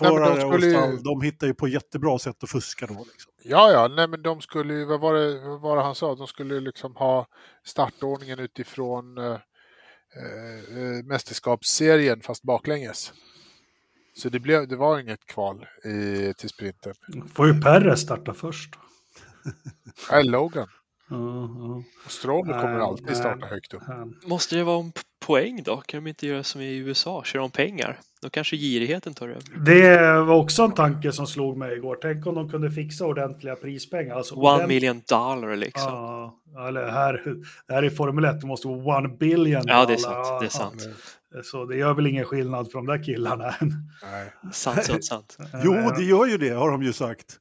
Nej, 0.00 0.12
men 0.12 0.50
de 0.50 0.60
ju- 0.66 0.70
stall, 0.70 1.02
de 1.02 1.22
hittar 1.22 1.46
ju 1.46 1.54
på 1.54 1.68
jättebra 1.68 2.18
sätt 2.18 2.42
att 2.42 2.50
fuska 2.50 2.86
då. 2.86 3.04
Liksom. 3.12 3.32
Ja, 3.42 3.72
ja, 3.72 3.88
nej 3.88 4.08
men 4.08 4.22
de 4.22 4.40
skulle 4.40 4.74
ju, 4.74 4.84
vad 4.84 5.00
var 5.00 5.14
det, 5.14 5.40
vad 5.48 5.60
var 5.60 5.76
det 5.76 5.82
han 5.82 5.94
sa, 5.94 6.14
de 6.14 6.26
skulle 6.26 6.54
ju 6.54 6.60
liksom 6.60 6.96
ha 6.96 7.26
startordningen 7.64 8.38
utifrån 8.38 9.18
eh, 9.18 9.32
eh, 9.32 11.04
mästerskapsserien 11.04 12.20
fast 12.20 12.42
baklänges. 12.42 13.12
Så 14.16 14.28
det, 14.28 14.40
blev, 14.40 14.68
det 14.68 14.76
var 14.76 14.98
inget 14.98 15.26
kval 15.26 15.66
i, 15.84 16.32
till 16.34 16.48
sprinten. 16.48 16.94
Får 17.34 17.46
ju 17.46 17.60
Perres 17.60 18.00
starta 18.00 18.34
först. 18.34 18.74
Nej, 20.10 20.24
Logan. 20.24 20.68
Och 22.04 22.10
Stroll 22.10 22.46
kommer 22.46 22.72
Nej, 22.72 22.82
alltid 22.82 23.16
starta 23.16 23.36
nej. 23.36 23.48
högt 23.48 23.74
upp. 23.74 23.82
Måste 24.26 24.56
det 24.56 24.64
vara 24.64 24.76
om 24.76 24.92
poäng 25.26 25.62
då? 25.62 25.76
Kan 25.76 26.04
de 26.04 26.10
inte 26.10 26.26
göra 26.26 26.42
som 26.42 26.60
i 26.60 26.76
USA, 26.76 27.24
köra 27.24 27.44
om 27.44 27.50
pengar? 27.50 27.98
Då 28.22 28.30
kanske 28.30 28.56
girigheten 28.56 29.14
tar 29.14 29.28
över. 29.28 29.42
Det 29.64 30.20
var 30.22 30.34
också 30.36 30.62
en 30.62 30.72
tanke 30.72 31.12
som 31.12 31.26
slog 31.26 31.56
mig 31.56 31.76
igår. 31.76 31.98
Tänk 32.02 32.26
om 32.26 32.34
de 32.34 32.48
kunde 32.50 32.70
fixa 32.70 33.04
ordentliga 33.06 33.56
prispengar. 33.56 34.16
Alltså, 34.16 34.34
One 34.34 34.48
ordent- 34.54 34.68
million 34.68 35.02
dollar 35.08 35.56
liksom. 35.56 35.92
Ja, 35.92 36.68
eller 36.68 36.88
här, 36.90 37.22
här 37.68 37.82
är 37.82 37.90
Formel 37.90 38.24
1, 38.24 38.40
det 38.40 38.46
måste 38.46 38.68
vara 38.68 38.98
one 38.98 39.08
billion. 39.08 39.62
Ja, 39.66 39.86
det 39.86 39.92
är 39.92 39.96
sant. 39.96 40.26
Det 40.40 40.44
är 40.44 40.44
Ja, 40.44 40.48
sant. 40.50 40.88
Så 41.44 41.64
det 41.64 41.76
gör 41.76 41.94
väl 41.94 42.06
ingen 42.06 42.24
skillnad 42.24 42.70
för 42.70 42.78
de 42.78 42.86
där 42.86 43.04
killarna. 43.04 43.54
Nej, 44.02 44.32
Sant, 44.52 44.84
sant, 44.84 45.04
sant. 45.04 45.38
Jo, 45.64 45.72
det 45.96 46.02
gör 46.04 46.26
ju 46.26 46.38
det, 46.38 46.48
har 46.50 46.70
de 46.70 46.82
ju 46.82 46.92
sagt. 46.92 47.36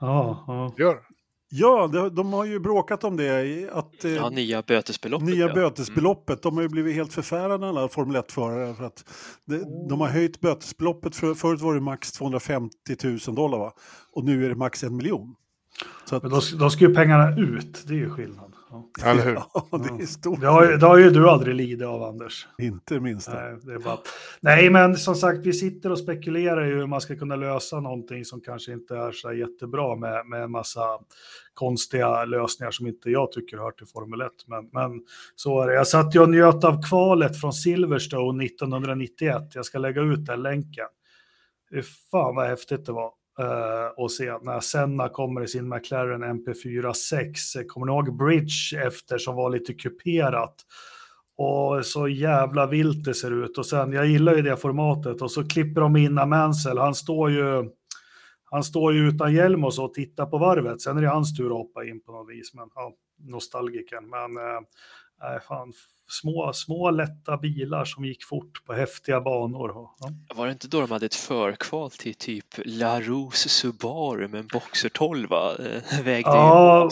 Ja, 0.00 0.44
ja. 0.46 0.74
gör. 0.78 0.98
Ja, 1.48 1.90
de, 1.92 2.14
de 2.14 2.32
har 2.32 2.44
ju 2.44 2.58
bråkat 2.60 3.04
om 3.04 3.16
det. 3.16 3.70
Att, 3.72 4.04
eh, 4.04 4.14
Ja, 4.14 4.30
nya 4.30 4.62
bötesbeloppet. 4.62 5.28
nya 5.28 5.46
ja. 5.48 5.54
bötesbeloppet, 5.54 6.42
de 6.42 6.54
har 6.54 6.62
ju 6.62 6.68
blivit 6.68 6.94
helt 6.94 7.12
förfärade 7.12 7.68
alla 7.68 7.88
Formel 7.88 8.16
1-förare. 8.16 8.74
För 8.74 8.84
att 8.84 9.04
det, 9.44 9.58
de 9.88 10.00
har 10.00 10.08
höjt 10.08 10.40
bötesbeloppet, 10.40 11.16
för, 11.16 11.34
förut 11.34 11.60
var 11.60 11.74
det 11.74 11.80
max 11.80 12.12
250 12.12 12.76
000 13.04 13.18
dollar 13.36 13.58
va? 13.58 13.72
Och 14.12 14.24
nu 14.24 14.44
är 14.44 14.48
det 14.48 14.54
max 14.54 14.84
en 14.84 14.96
miljon. 14.96 15.34
Så 16.04 16.16
att, 16.16 16.22
Men 16.22 16.32
då, 16.32 16.40
då 16.58 16.70
ska 16.70 16.84
ju 16.84 16.94
pengarna 16.94 17.36
ut, 17.38 17.82
det 17.86 17.94
är 17.94 17.98
ju 17.98 18.10
skillnad. 18.10 18.45
Ja. 18.70 19.10
Eller 19.10 19.24
hur? 19.24 19.34
ja, 19.54 19.68
det 19.72 20.02
är 20.02 20.06
stort. 20.06 20.40
Det, 20.40 20.46
har, 20.46 20.64
ju- 20.70 20.76
det 20.76 20.86
har 20.86 20.98
ju 20.98 21.10
du 21.10 21.28
aldrig 21.28 21.54
lidit 21.54 21.86
av, 21.86 22.02
Anders. 22.02 22.46
Inte 22.58 23.00
minst. 23.00 23.28
Nej, 23.28 23.56
det 23.62 23.72
är 23.72 23.78
bara... 23.78 23.98
Nej, 24.40 24.70
men 24.70 24.96
som 24.96 25.14
sagt, 25.14 25.38
vi 25.46 25.52
sitter 25.52 25.92
och 25.92 25.98
spekulerar 25.98 26.66
i 26.66 26.70
hur 26.74 26.86
man 26.86 27.00
ska 27.00 27.16
kunna 27.16 27.36
lösa 27.36 27.80
någonting 27.80 28.24
som 28.24 28.40
kanske 28.40 28.72
inte 28.72 28.96
är 28.96 29.12
så 29.12 29.32
jättebra 29.32 29.96
med, 29.96 30.26
med 30.26 30.42
en 30.42 30.50
massa 30.50 30.80
konstiga 31.54 32.24
lösningar 32.24 32.70
som 32.70 32.86
inte 32.86 33.10
jag 33.10 33.32
tycker 33.32 33.56
hör 33.56 33.70
till 33.70 33.86
Formel 33.86 34.20
1. 34.20 34.32
Men, 34.46 34.68
men 34.72 35.02
så 35.34 35.62
är 35.62 35.66
det. 35.66 35.74
Jag 35.74 35.86
satt 35.88 36.14
ju 36.14 36.20
och 36.20 36.30
njöt 36.30 36.64
av 36.64 36.82
kvalet 36.88 37.40
från 37.40 37.52
Silverstone 37.52 38.44
1991. 38.44 39.42
Jag 39.54 39.64
ska 39.64 39.78
lägga 39.78 40.02
ut 40.02 40.26
den 40.26 40.42
länken. 40.42 40.86
Fy 41.70 41.82
Fan 41.82 42.34
vad 42.36 42.46
häftigt 42.46 42.86
det 42.86 42.92
var 42.92 43.10
uh, 43.40 44.04
att 44.04 44.10
se 44.10 44.38
när 44.42 44.60
Senna 44.60 45.08
kommer 45.08 45.44
i 45.44 45.48
sin 45.48 45.68
McLaren 45.68 46.24
MP4 46.24 46.92
6. 46.92 47.56
Eh, 47.56 47.62
kommer 47.62 47.86
ni 47.86 47.92
ihåg 47.92 48.16
Bridge 48.16 48.86
efter 48.86 49.18
som 49.18 49.34
var 49.34 49.50
lite 49.50 49.74
kuperat? 49.74 50.54
Och 51.38 51.86
så 51.86 52.08
jävla 52.08 52.66
vilt 52.66 53.04
det 53.04 53.14
ser 53.14 53.44
ut. 53.44 53.58
Och 53.58 53.66
sen, 53.66 53.92
jag 53.92 54.06
gillar 54.06 54.36
ju 54.36 54.42
det 54.42 54.56
formatet. 54.56 55.22
Och 55.22 55.30
så 55.30 55.48
klipper 55.48 55.80
de 55.80 55.96
in 55.96 56.14
Mansell. 56.14 56.78
Han 56.78 56.94
står 56.94 57.30
ju, 57.30 57.70
han 58.44 58.64
står 58.64 58.92
ju 58.94 59.08
utan 59.08 59.34
hjälm 59.34 59.64
och 59.64 59.74
så 59.74 59.84
och 59.84 59.94
tittar 59.94 60.26
på 60.26 60.38
varvet. 60.38 60.80
Sen 60.80 60.98
är 60.98 61.02
det 61.02 61.08
hans 61.08 61.36
tur 61.36 61.46
att 61.46 61.52
hoppa 61.52 61.84
in 61.84 62.00
på 62.00 62.12
något 62.12 62.30
vis. 62.30 62.54
Men 62.54 62.68
ja, 62.74 62.92
nostalgiken. 63.18 64.08
Men 64.10 64.36
uh, 64.36 64.60
nej, 65.22 65.40
fan, 65.48 65.72
små, 66.08 66.52
små 66.54 66.90
lätta 66.90 67.36
bilar 67.36 67.84
som 67.84 68.04
gick 68.04 68.24
fort 68.24 68.64
på 68.66 68.72
häftiga 68.72 69.20
banor. 69.20 69.70
Ja. 69.74 69.94
Var 70.36 70.46
det 70.46 70.52
inte 70.52 70.68
då 70.68 70.80
de 70.80 70.90
hade 70.90 71.06
ett 71.06 71.14
förkval 71.14 71.90
till 71.90 72.14
typ 72.14 72.44
LaRose 72.64 73.48
Subaru 73.48 74.28
med 74.28 74.40
en 74.40 74.46
Boxer 74.52 74.88
12 74.88 75.28
va? 75.28 75.52
Eh, 75.58 76.04
Vägde 76.04 76.30
Ja. 76.30 76.90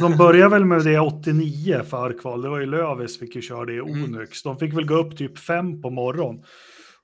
De 0.00 0.16
började 0.16 0.50
väl 0.50 0.64
med 0.64 0.84
det 0.84 1.00
89 1.00 1.82
förkval. 1.82 2.42
Det 2.42 2.48
var 2.48 2.58
ju 2.60 2.66
Lövis 2.66 3.18
fick 3.18 3.36
ju 3.36 3.42
köra 3.42 3.64
det 3.64 3.72
i 3.74 3.78
Mm. 3.78 4.04
Onyx. 4.04 4.42
De 4.42 4.56
fick 4.58 4.74
väl 4.74 4.86
gå 4.86 4.94
upp 4.94 5.16
typ 5.16 5.38
fem 5.38 5.82
på 5.82 5.90
morgon. 5.90 6.42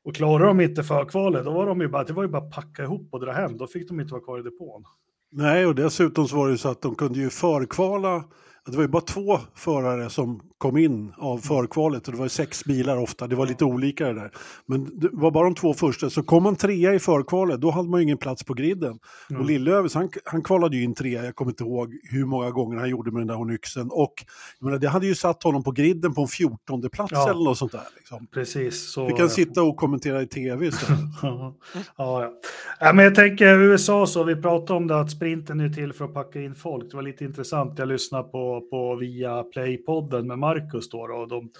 Och 0.04 0.14
klarade 0.14 0.44
de 0.46 0.60
inte 0.60 0.82
förkvalet, 0.82 1.44
då 1.44 1.50
var 1.50 1.66
de 1.66 1.80
ju 1.80 1.88
bara, 1.88 2.04
det 2.04 2.12
var 2.12 2.22
ju 2.22 2.28
bara 2.28 2.42
att 2.42 2.50
packa 2.54 2.82
ihop 2.82 3.08
och 3.12 3.20
dra 3.20 3.32
hem. 3.32 3.56
Då 3.56 3.66
fick 3.66 3.88
de 3.88 4.00
inte 4.00 4.12
vara 4.12 4.22
kvar 4.24 4.38
i 4.38 4.42
depån. 4.42 4.84
Nej, 5.32 5.66
och 5.66 5.74
dessutom 5.74 6.28
så 6.28 6.36
var 6.36 6.46
det 6.46 6.52
ju 6.52 6.58
så 6.58 6.68
att 6.68 6.82
de 6.82 6.94
kunde 6.94 7.18
ju 7.18 7.30
förkvala 7.30 8.24
det 8.66 8.76
var 8.76 8.82
ju 8.82 8.88
bara 8.88 9.02
två 9.02 9.38
förare 9.54 10.10
som 10.10 10.40
kom 10.58 10.76
in 10.76 11.12
av 11.18 11.38
förkvalet 11.38 12.06
och 12.06 12.12
det 12.12 12.18
var 12.18 12.24
ju 12.26 12.30
sex 12.30 12.64
bilar 12.64 12.96
ofta, 12.96 13.26
det 13.26 13.36
var 13.36 13.46
lite 13.46 13.64
olika 13.64 14.06
det 14.06 14.14
där. 14.14 14.30
Men 14.66 15.00
det 15.00 15.08
var 15.12 15.30
bara 15.30 15.44
de 15.44 15.54
två 15.54 15.74
första, 15.74 16.10
så 16.10 16.22
kom 16.22 16.42
man 16.42 16.56
trea 16.56 16.94
i 16.94 16.98
förkvalet, 16.98 17.60
då 17.60 17.70
hade 17.70 17.88
man 17.88 18.00
ju 18.00 18.04
ingen 18.04 18.18
plats 18.18 18.44
på 18.44 18.54
griden. 18.54 18.98
Mm. 19.30 19.42
Och 19.42 19.48
Lillövis, 19.48 19.94
han, 19.94 20.10
han 20.24 20.42
kvalade 20.42 20.76
ju 20.76 20.82
in 20.82 20.94
trea, 20.94 21.24
jag 21.24 21.34
kommer 21.34 21.50
inte 21.50 21.64
ihåg 21.64 21.94
hur 22.02 22.24
många 22.24 22.50
gånger 22.50 22.78
han 22.78 22.88
gjorde 22.88 23.10
med 23.10 23.20
den 23.20 23.26
där 23.26 23.40
onyxen. 23.40 23.88
Och 23.90 24.14
jag 24.58 24.66
menar, 24.66 24.78
det 24.78 24.88
hade 24.88 25.06
ju 25.06 25.14
satt 25.14 25.42
honom 25.42 25.62
på 25.62 25.70
griden 25.72 26.14
på 26.14 26.20
en 26.22 26.28
fjortonde 26.28 26.88
plats 26.88 27.12
Ja. 27.12 27.30
eller 27.30 27.44
något 27.44 27.58
sånt 27.58 27.72
där. 27.72 27.88
Liksom. 27.96 28.26
Precis. 28.26 28.92
Så 28.92 29.06
Vi 29.06 29.12
kan 29.12 29.30
sitta 29.30 29.62
och 29.62 29.76
kommentera 29.76 30.22
i 30.22 30.26
tv 30.26 30.66
istället. 30.66 31.00
ja, 31.22 31.54
ja. 31.96 32.32
ja, 32.80 32.92
men 32.92 33.04
jag 33.04 33.14
tänker 33.14 33.58
USA 33.58 34.06
så, 34.06 34.24
vi 34.24 34.36
pratade 34.36 34.76
om 34.76 34.86
det 34.86 35.00
att 35.00 35.10
sprinten 35.10 35.60
är 35.60 35.68
till 35.68 35.92
för 35.92 36.04
att 36.04 36.14
packa 36.14 36.40
in 36.40 36.54
folk. 36.54 36.90
Det 36.90 36.96
var 36.96 37.02
lite 37.02 37.24
intressant, 37.24 37.78
jag 37.78 37.88
lyssnade 37.88 38.24
på, 38.24 38.49
på 38.60 38.96
via 38.96 39.42
Play-podden 39.42 40.22
med 40.26 40.38
Marcus 40.38 40.88
då, 40.88 41.06
då 41.06 41.14
och 41.14 41.28
de 41.28 41.50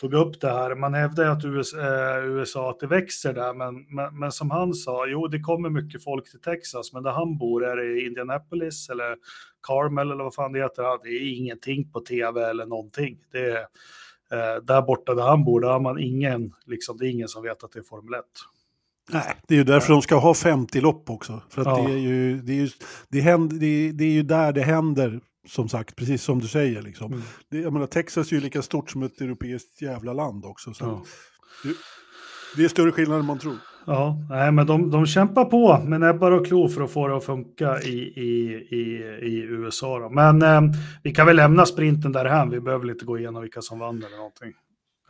tog 0.00 0.14
upp 0.14 0.40
det 0.40 0.50
här. 0.50 0.74
Man 0.74 0.94
hävdar 0.94 1.24
att 1.24 1.44
USA, 1.44 1.78
eh, 1.78 2.24
USA 2.24 2.70
att 2.70 2.80
det 2.80 2.86
växer 2.86 3.32
där, 3.32 3.54
men, 3.54 3.86
men, 3.88 4.18
men 4.18 4.32
som 4.32 4.50
han 4.50 4.74
sa, 4.74 5.06
jo 5.06 5.26
det 5.26 5.40
kommer 5.40 5.70
mycket 5.70 6.04
folk 6.04 6.30
till 6.30 6.40
Texas, 6.40 6.92
men 6.92 7.02
där 7.02 7.10
han 7.10 7.38
bor 7.38 7.64
är 7.64 7.76
det 7.76 8.00
Indianapolis 8.00 8.90
eller 8.90 9.16
Carmel 9.66 10.10
eller 10.10 10.24
vad 10.24 10.34
fan 10.34 10.52
det 10.52 10.62
heter. 10.62 11.04
Det 11.04 11.08
är 11.08 11.36
ingenting 11.38 11.90
på 11.92 12.00
tv 12.00 12.50
eller 12.50 12.66
någonting. 12.66 13.18
Det 13.32 13.50
är, 13.50 13.60
eh, 14.32 14.62
där 14.62 14.82
borta 14.82 15.14
där 15.14 15.22
han 15.22 15.44
bor, 15.44 15.60
där 15.60 15.68
har 15.68 15.80
man 15.80 15.98
ingen, 15.98 16.52
liksom, 16.66 16.96
det 16.98 17.06
är 17.06 17.10
ingen 17.10 17.28
som 17.28 17.42
vet 17.42 17.64
att 17.64 17.72
det 17.72 17.78
är 17.78 17.82
Formel 17.82 18.14
1. 18.14 18.24
Nej, 19.10 19.34
det 19.48 19.54
är 19.54 19.58
ju 19.58 19.64
därför 19.64 19.92
de 19.92 20.02
ska 20.02 20.16
ha 20.16 20.34
50 20.34 20.80
lopp 20.80 21.10
också. 21.10 21.42
För 21.48 21.60
att 21.60 21.66
Ja. 21.66 21.84
det, 21.86 21.92
är 21.92 21.98
ju, 21.98 22.40
det, 22.42 22.52
är 22.52 22.56
ju, 22.56 22.68
det, 23.08 23.20
händer, 23.20 23.56
det, 23.56 23.66
är, 23.66 23.92
det 23.92 24.04
är 24.04 24.12
ju 24.12 24.22
där 24.22 24.52
det 24.52 24.62
händer, 24.62 25.20
som 25.46 25.68
sagt, 25.68 25.96
precis 25.96 26.22
som 26.22 26.38
du 26.38 26.48
säger. 26.48 26.82
Liksom. 26.82 27.12
Mm. 27.12 27.24
Det, 27.50 27.58
jag 27.58 27.72
menar, 27.72 27.86
Texas 27.86 28.32
är 28.32 28.36
ju 28.36 28.42
lika 28.42 28.62
stort 28.62 28.90
som 28.90 29.02
ett 29.02 29.20
europeiskt 29.20 29.82
jävla 29.82 30.12
land 30.12 30.44
också. 30.44 30.74
Så 30.74 30.84
Ja. 30.84 31.04
det, 31.64 31.74
det 32.56 32.64
är 32.64 32.68
större 32.68 32.92
skillnad 32.92 33.20
än 33.20 33.26
man 33.26 33.38
tror. 33.38 33.56
Ja, 33.86 34.16
nej, 34.30 34.52
men 34.52 34.66
de, 34.66 34.90
de 34.90 35.06
kämpar 35.06 35.44
på 35.44 35.78
med 35.78 36.00
näbbar 36.00 36.30
och 36.30 36.46
klor 36.46 36.68
för 36.68 36.82
att 36.82 36.90
få 36.92 37.08
det 37.08 37.16
att 37.16 37.24
funka 37.24 37.80
i, 37.82 37.98
i, 37.98 38.54
i, 38.70 39.02
i 39.22 39.40
USA. 39.42 39.98
Då. 39.98 40.08
Men 40.10 40.42
eh, 40.42 40.60
vi 41.02 41.14
kan 41.14 41.26
väl 41.26 41.36
lämna 41.36 41.66
sprinten 41.66 42.12
därhän. 42.12 42.50
Vi 42.50 42.60
behöver 42.60 42.90
inte 42.90 43.04
gå 43.04 43.18
igenom 43.18 43.42
vilka 43.42 43.62
som 43.62 43.78
vann 43.78 44.02
eller 44.02 44.16
någonting. 44.16 44.52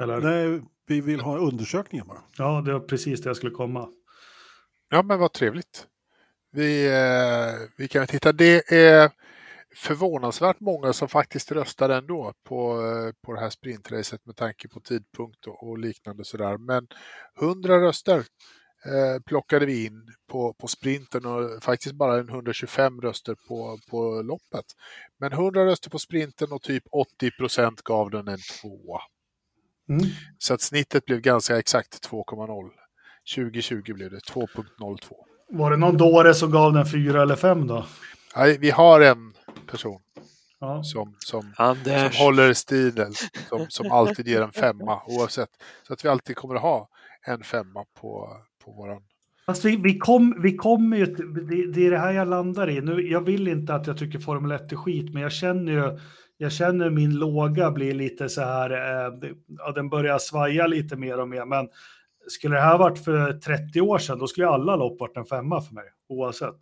Eller? 0.00 0.20
Nej, 0.20 0.62
vi 0.86 1.00
vill 1.00 1.20
ha 1.20 1.38
undersökningar 1.38 2.04
bara. 2.04 2.18
Ja, 2.38 2.62
det 2.66 2.72
var 2.72 2.80
precis 2.80 3.22
det 3.22 3.28
jag 3.28 3.36
skulle 3.36 3.52
komma. 3.52 3.88
Ja, 4.90 5.02
men 5.02 5.18
vad 5.18 5.32
trevligt. 5.32 5.86
Vi, 6.52 6.86
eh, 6.86 7.68
vi 7.76 7.88
kan 7.88 8.06
titta. 8.06 8.32
Det 8.32 8.72
är 8.72 9.10
förvånansvärt 9.74 10.60
många 10.60 10.92
som 10.92 11.08
faktiskt 11.08 11.52
röstar 11.52 11.88
ändå 11.88 12.32
på, 12.44 12.82
eh, 12.82 13.12
på 13.26 13.32
det 13.32 13.40
här 13.40 13.50
sprintracet 13.50 14.26
med 14.26 14.36
tanke 14.36 14.68
på 14.68 14.80
tidpunkt 14.80 15.46
och, 15.46 15.68
och 15.68 15.78
liknande 15.78 16.24
sådär. 16.24 16.58
Men 16.58 16.86
100 17.40 17.80
röster 17.80 18.18
eh, 18.84 19.22
plockade 19.26 19.66
vi 19.66 19.84
in 19.86 20.14
på, 20.30 20.54
på 20.54 20.68
sprinten 20.68 21.26
och 21.26 21.62
faktiskt 21.62 21.94
bara 21.94 22.18
en 22.20 22.28
125 22.28 23.00
röster 23.00 23.36
på, 23.48 23.78
på 23.90 24.22
loppet. 24.22 24.64
Men 25.20 25.32
100 25.32 25.66
röster 25.66 25.90
på 25.90 25.98
sprinten 25.98 26.52
och 26.52 26.62
typ 26.62 26.84
80 26.90 27.30
procent 27.30 27.82
gav 27.82 28.10
den 28.10 28.28
en 28.28 28.38
tvåa. 28.60 29.00
Mm. 29.88 30.04
Så 30.38 30.54
att 30.54 30.60
snittet 30.60 31.04
blev 31.04 31.20
ganska 31.20 31.58
exakt 31.58 32.08
2,0. 32.10 32.70
2020 33.34 33.94
blev 33.94 34.10
det 34.10 34.18
2.02. 34.18 34.98
Var 35.48 35.70
det 35.70 35.76
någon 35.76 35.96
dåre 35.96 36.34
som 36.34 36.50
gav 36.50 36.72
den 36.72 36.86
fyra 36.86 37.22
eller 37.22 37.36
fem 37.36 37.66
då? 37.66 37.86
Nej, 38.36 38.58
vi 38.58 38.70
har 38.70 39.00
en 39.00 39.34
person 39.64 40.00
Ja. 40.64 40.82
som, 40.82 41.14
som, 41.18 41.52
som 41.56 42.10
håller 42.18 42.52
stilen, 42.52 43.12
som, 43.48 43.66
som 43.68 43.92
alltid 43.92 44.28
ger 44.28 44.42
en 44.42 44.52
femma 44.52 45.02
oavsett. 45.06 45.48
Så 45.86 45.92
att 45.92 46.04
vi 46.04 46.08
alltid 46.08 46.36
kommer 46.36 46.54
att 46.54 46.62
ha 46.62 46.88
en 47.26 47.42
femma 47.42 47.84
på, 48.00 48.36
på 48.64 48.72
våran... 48.72 49.02
Fast 49.46 49.64
vi, 49.64 49.76
vi, 49.76 49.98
kom, 49.98 50.42
vi 50.42 50.56
kommer 50.56 50.96
ju 50.96 51.06
det, 51.06 51.72
det 51.72 51.86
är 51.86 51.90
det 51.90 51.98
här 51.98 52.12
jag 52.12 52.28
landar 52.28 52.70
i. 52.70 52.80
Nu, 52.80 53.10
jag 53.10 53.20
vill 53.20 53.48
inte 53.48 53.74
att 53.74 53.86
jag 53.86 53.98
tycker 53.98 54.18
Formel 54.18 54.50
1 54.52 54.72
är 54.72 54.76
skit, 54.76 55.12
men 55.12 55.22
jag 55.22 55.32
känner 55.32 55.72
ju, 55.72 55.98
jag 56.36 56.52
känner 56.52 56.90
min 56.90 57.14
låga 57.14 57.70
blir 57.70 57.94
lite 57.94 58.28
så 58.28 58.40
här, 58.40 58.70
eh, 58.70 59.30
ja, 59.46 59.72
den 59.72 59.88
börjar 59.88 60.18
svaja 60.18 60.66
lite 60.66 60.96
mer 60.96 61.20
och 61.20 61.28
mer, 61.28 61.44
men 61.44 61.68
skulle 62.28 62.54
det 62.54 62.60
här 62.60 62.78
varit 62.78 63.04
för 63.04 63.32
30 63.32 63.80
år 63.80 63.98
sedan, 63.98 64.18
då 64.18 64.26
skulle 64.26 64.48
alla 64.48 64.76
lopp 64.76 65.00
varit 65.00 65.16
en 65.16 65.24
femma 65.24 65.60
för 65.60 65.74
mig, 65.74 65.84
oavsett. 66.08 66.58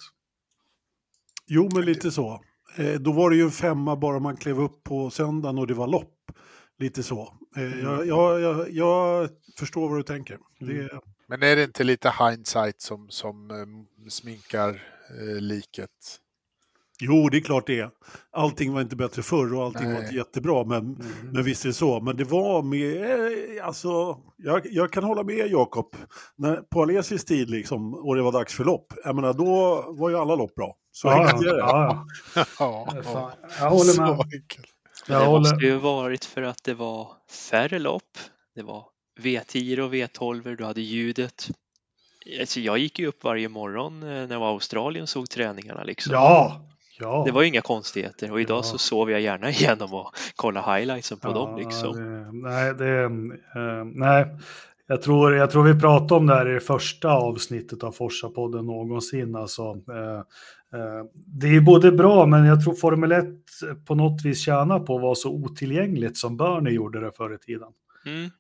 Jo, 1.47 1.71
men 1.75 1.85
lite 1.85 2.11
så. 2.11 2.41
Eh, 2.75 3.01
då 3.01 3.13
var 3.13 3.31
det 3.31 3.37
ju 3.37 3.43
en 3.43 3.51
femma 3.51 3.97
bara 3.97 4.19
man 4.19 4.37
klev 4.37 4.61
upp 4.61 4.85
på 4.85 5.11
söndagen 5.11 5.59
och 5.59 5.67
det 5.67 5.75
var 5.75 5.87
lopp. 5.87 6.19
Lite 6.79 7.03
så. 7.03 7.35
Eh, 7.57 7.81
jag, 7.81 8.07
jag, 8.07 8.41
jag, 8.41 8.71
jag 8.71 9.29
förstår 9.59 9.89
vad 9.89 9.99
du 9.99 10.03
tänker. 10.03 10.39
Det, 10.61 10.91
Men 11.27 11.43
är 11.43 11.57
det 11.57 11.65
inte 11.65 11.85
lite 11.85 12.13
hindsight 12.19 12.81
som, 12.81 13.11
som 13.11 13.51
eh, 13.51 14.09
sminkar 14.09 14.83
liket? 15.41 15.91
Jo, 17.01 17.29
det 17.29 17.37
är 17.37 17.41
klart 17.41 17.67
det 17.67 17.81
är. 17.81 17.91
Allting 18.33 18.73
var 18.73 18.81
inte 18.81 18.97
bättre 18.97 19.23
förr 19.23 19.55
och 19.55 19.65
allting 19.65 19.85
var 19.87 19.93
Nej. 19.93 20.03
inte 20.03 20.15
jättebra. 20.15 20.65
Men, 20.65 20.99
men 21.33 21.43
visst 21.45 21.65
är 21.65 21.69
det 21.69 21.75
så. 21.75 22.01
Men 22.01 22.17
det 22.17 22.25
var 22.25 22.63
med, 22.63 23.11
eh, 23.59 23.67
alltså, 23.67 24.19
jag, 24.37 24.67
jag 24.71 24.93
kan 24.93 25.05
hålla 25.05 25.23
med 25.23 25.51
Jakob. 25.51 25.97
På 26.71 26.83
Alesis 26.83 27.25
tid 27.25 27.51
liksom, 27.51 27.95
och 27.95 28.17
det 28.17 28.23
var 28.23 28.33
dags 28.33 28.55
för 28.55 28.65
lopp, 28.65 28.93
jag 29.05 29.15
menar, 29.15 29.33
då 29.33 29.85
var 29.89 30.11
ju 30.11 30.17
alla 30.19 30.35
lopp 30.35 30.55
bra. 30.55 30.77
Så 30.93 31.09
Ja, 31.09 31.21
enkelt 31.29 31.43
är 31.47 31.53
det. 31.55 31.59
ja, 31.59 32.05
Ja, 32.59 32.89
ja. 33.05 33.33
Jag 33.61 33.71
håller 33.71 34.01
med. 34.01 34.17
Så 34.17 34.23
enkelt. 34.23 34.67
Jag 35.09 35.23
det 35.23 35.31
måste 35.31 35.55
håller. 35.55 35.67
ju 35.69 35.77
varit 35.77 36.25
för 36.25 36.43
att 36.43 36.65
det 36.65 36.75
var 36.75 37.09
färre 37.51 37.79
lopp. 37.79 38.19
Det 38.55 38.63
var 38.63 38.85
V10 39.21 39.81
och 39.81 39.95
V12, 39.95 40.57
du 40.57 40.65
hade 40.65 40.81
ljudet. 40.81 41.49
Alltså 42.41 42.61
jag 42.61 42.79
gick 42.79 42.99
ju 42.99 43.07
upp 43.07 43.25
varje 43.25 43.49
morgon 43.49 44.03
eh, 44.03 44.09
när 44.09 44.33
jag 44.33 44.41
var 44.41 44.51
i 44.51 44.53
Australien 44.53 45.03
och 45.03 45.09
såg 45.09 45.31
träningarna 45.31 45.85
liksom. 45.85 46.13
Ja, 46.13 46.61
ja. 47.03 47.23
Det 47.27 47.33
var 47.33 47.43
ju 47.43 47.49
inga 47.49 47.61
konstigheter 47.61 48.33
och 48.33 48.41
idag 48.41 48.59
Ja. 48.59 48.63
så 48.63 48.79
sov 48.79 49.11
jag 49.11 49.21
gärna 49.21 49.51
igenom 49.51 49.95
och 49.95 50.11
kolla 50.37 50.75
highlightsen 50.77 51.19
på 51.19 51.33
dem 51.33 51.57
liksom. 51.57 51.97
Det, 51.97 52.33
nej, 52.33 52.75
det, 52.75 53.03
eh, 53.05 53.85
nej. 53.85 54.27
Jag 54.87 55.03
tror, 55.03 55.35
jag 55.35 55.51
tror 55.51 55.63
vi 55.63 55.81
pratade 55.81 56.15
om 56.15 56.27
det 56.27 56.35
här 56.35 56.51
i 56.51 56.55
det 56.55 56.61
första 56.61 57.11
avsnittet 57.13 57.83
av 57.83 57.93
Forsa-podden 57.95 58.63
någonsin. 58.67 59.37
Alltså, 59.37 59.63
eh, 59.63 60.19
eh, 60.81 61.05
det 61.15 61.47
är 61.57 61.61
både 61.61 61.93
bra, 61.93 62.27
men 62.27 62.45
jag 62.45 62.65
tror 62.65 62.75
Formel 62.75 63.13
1 63.13 63.25
på 63.87 63.95
något 63.95 64.25
vis 64.25 64.45
tjänar 64.45 64.81
på 64.81 64.97
att 64.97 65.03
vara 65.03 65.15
så 65.15 65.31
otillgängligt 65.31 66.17
som 66.17 66.37
Bernie 66.37 66.73
gjorde 66.73 67.01
det 67.01 67.13
förr 67.13 67.35
i 67.35 67.39
tiden. 67.39 67.69
Mm. 68.07 68.31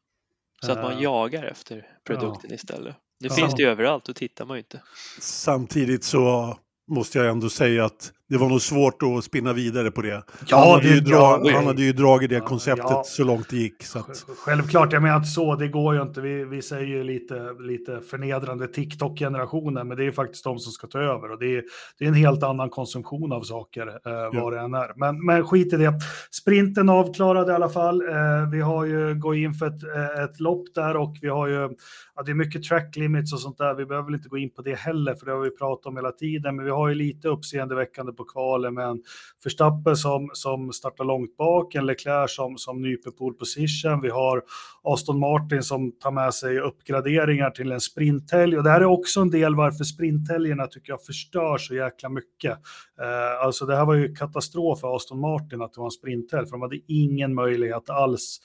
Så 0.67 0.73
att 0.73 0.79
man 0.83 0.93
Eh, 0.93 1.03
jagar 1.03 1.45
efter 1.45 1.87
produkten 2.07 2.53
istället. 2.53 2.95
Nu 3.21 3.29
Ja. 3.29 3.35
finns 3.35 3.55
det 3.55 3.63
ju 3.63 3.69
överallt, 3.69 4.05
då 4.05 4.13
tittar 4.13 4.45
man 4.45 4.57
ju 4.57 4.61
inte. 4.61 4.81
Samtidigt 5.21 6.05
så 6.05 6.57
måste 6.89 7.19
jag 7.19 7.27
ändå 7.29 7.49
säga 7.49 7.85
att 7.85 8.13
det 8.33 8.39
var 8.39 8.49
nog 8.49 8.61
svårt 8.63 9.03
att 9.03 9.25
spinna 9.25 9.53
vidare 9.53 9.91
på 9.91 10.03
det. 10.03 10.23
Ja, 10.47 10.57
han, 10.59 10.71
hade 10.71 10.83
det- 10.89 10.95
ju 10.95 11.01
dra- 11.01 11.41
ja, 11.45 11.51
han 11.55 11.67
hade 11.67 11.83
ju 11.83 11.93
dragit 11.93 12.31
det 12.31 12.37
Ja, 12.37 12.45
konceptet 12.45 12.87
ja. 12.91 13.03
så 13.07 13.25
långt 13.25 13.49
det 13.51 13.57
gick. 13.57 13.83
Så 13.85 13.99
att, 13.99 14.25
Självklart, 14.37 14.93
jag 14.93 15.03
menar 15.03 15.17
inte 15.17 15.29
så, 15.29 15.57
det 15.57 15.69
går 15.69 15.95
ju 15.95 16.03
inte. 16.03 16.21
Vi, 16.21 16.45
vi 16.45 16.63
säger 16.63 16.87
ju 16.87 17.05
lite, 17.05 17.53
lite 17.61 18.01
förnedrande 18.11 18.69
TikTok-generationen, 18.69 19.89
men 19.89 19.97
det 19.97 20.03
är 20.03 20.05
ju 20.05 20.13
faktiskt 20.13 20.45
de 20.45 20.59
som 20.59 20.73
ska 20.73 20.87
ta 20.87 20.99
över 20.99 21.31
och 21.33 21.39
det 21.39 21.57
är, 21.57 21.63
det 21.99 22.05
är 22.05 22.09
en 22.09 22.15
helt 22.15 22.43
annan 22.43 22.71
konsumtion 22.71 23.33
av 23.33 23.43
saker, 23.43 23.87
eh, 23.87 24.41
vad 24.43 24.53
det 24.53 24.61
än 24.61 24.75
är. 24.75 24.93
Men, 24.97 25.25
men 25.27 25.45
skit 25.47 25.73
i 25.73 25.77
det. 25.77 25.95
Sprinten 26.31 26.89
avklarad 26.89 27.49
i 27.49 27.53
alla 27.53 27.69
fall. 27.69 28.01
Eh, 28.09 28.51
vi 28.53 28.61
har 28.61 28.85
ju 28.85 29.15
gått 29.15 29.37
in 29.37 29.55
för 29.55 29.67
ett, 29.67 29.83
eh, 30.17 30.25
ett 30.25 30.41
lopp 30.41 30.75
där 30.75 30.97
och 30.97 31.17
vi 31.23 31.29
har 31.29 31.47
ju, 31.49 31.69
ja, 32.17 32.23
det 32.23 32.31
är 32.31 32.35
mycket 32.35 32.63
track 32.63 32.97
limits 32.97 33.33
och 33.33 33.41
sånt 33.41 33.59
där. 33.59 33.75
Vi 33.75 33.87
behöver 33.87 34.07
väl 34.07 34.15
inte 34.15 34.29
gå 34.29 34.39
in 34.39 34.51
på 34.51 34.63
det 34.63 34.75
heller, 34.79 35.15
för 35.15 35.27
det 35.27 35.33
har 35.33 35.41
vi 35.41 35.51
pratat 35.51 35.87
om 35.87 35.97
hela 35.97 36.13
tiden, 36.13 36.57
men 36.57 36.65
vi 36.65 36.71
har 36.71 36.89
ju 36.89 36.95
lite 36.95 37.29
uppseendeväckande 37.29 38.13
på 38.13 38.22
kvalen 38.25 38.75
med 38.75 38.87
en 38.87 39.03
Verstappen 39.45 39.97
som, 39.97 40.31
som 40.33 40.73
startar 40.73 41.05
långt 41.05 41.37
bak, 41.37 41.75
en 41.75 41.87
Leclerc 41.87 42.35
som, 42.35 42.59
som 42.59 42.83
nyper 42.83 43.11
pole 43.11 43.35
position. 43.35 44.01
Vi 44.03 44.09
har 44.09 44.43
Aston 44.83 45.19
Martin 45.19 45.63
som 45.63 45.93
tar 45.93 46.11
med 46.11 46.35
sig 46.35 46.61
uppgraderingar 46.61 47.51
till 47.51 47.73
en 47.73 47.81
sprinthelg. 47.81 48.59
Och 48.59 48.65
det 48.65 48.71
här 48.71 48.81
är 48.81 48.85
också 48.85 49.21
en 49.21 49.31
del 49.31 49.55
varför 49.55 49.85
sprinthelgerna 49.85 50.67
tycker 50.67 50.93
jag 50.93 51.05
förstör 51.05 51.59
så 51.59 51.75
jäkla 51.75 52.09
mycket. 52.09 52.53
Eh, 53.01 53.45
alltså 53.45 53.67
det 53.67 53.77
här 53.77 53.85
var 53.85 53.95
ju 53.95 54.15
katastrof 54.15 54.81
för 54.81 54.97
Aston 54.97 55.21
Martin 55.21 55.63
att 55.63 55.73
det 55.73 55.81
var 55.81 55.87
en 55.87 55.91
sprinthelg, 55.91 56.47
för 56.47 56.53
de 56.53 56.63
hade 56.63 56.81
ingen 56.89 57.35
möjlighet 57.35 57.91
alls 57.91 58.41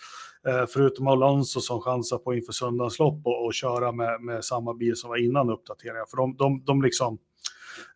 eh, 0.47 0.65
förutom 0.73 1.07
Alonso 1.07 1.59
som 1.59 1.81
chansar 1.81 2.17
på 2.17 2.33
inför 2.33 2.53
söndagslopp 2.53 3.21
och, 3.25 3.45
och 3.45 3.53
köra 3.53 3.91
med, 3.91 4.21
med 4.21 4.45
samma 4.45 4.73
bil 4.73 4.95
som 4.95 5.09
var 5.09 5.17
innan 5.17 5.49
uppdateringen. 5.49 6.05
För 6.09 6.17
de, 6.17 6.35
de, 6.35 6.63
de 6.65 6.81
liksom, 6.81 7.17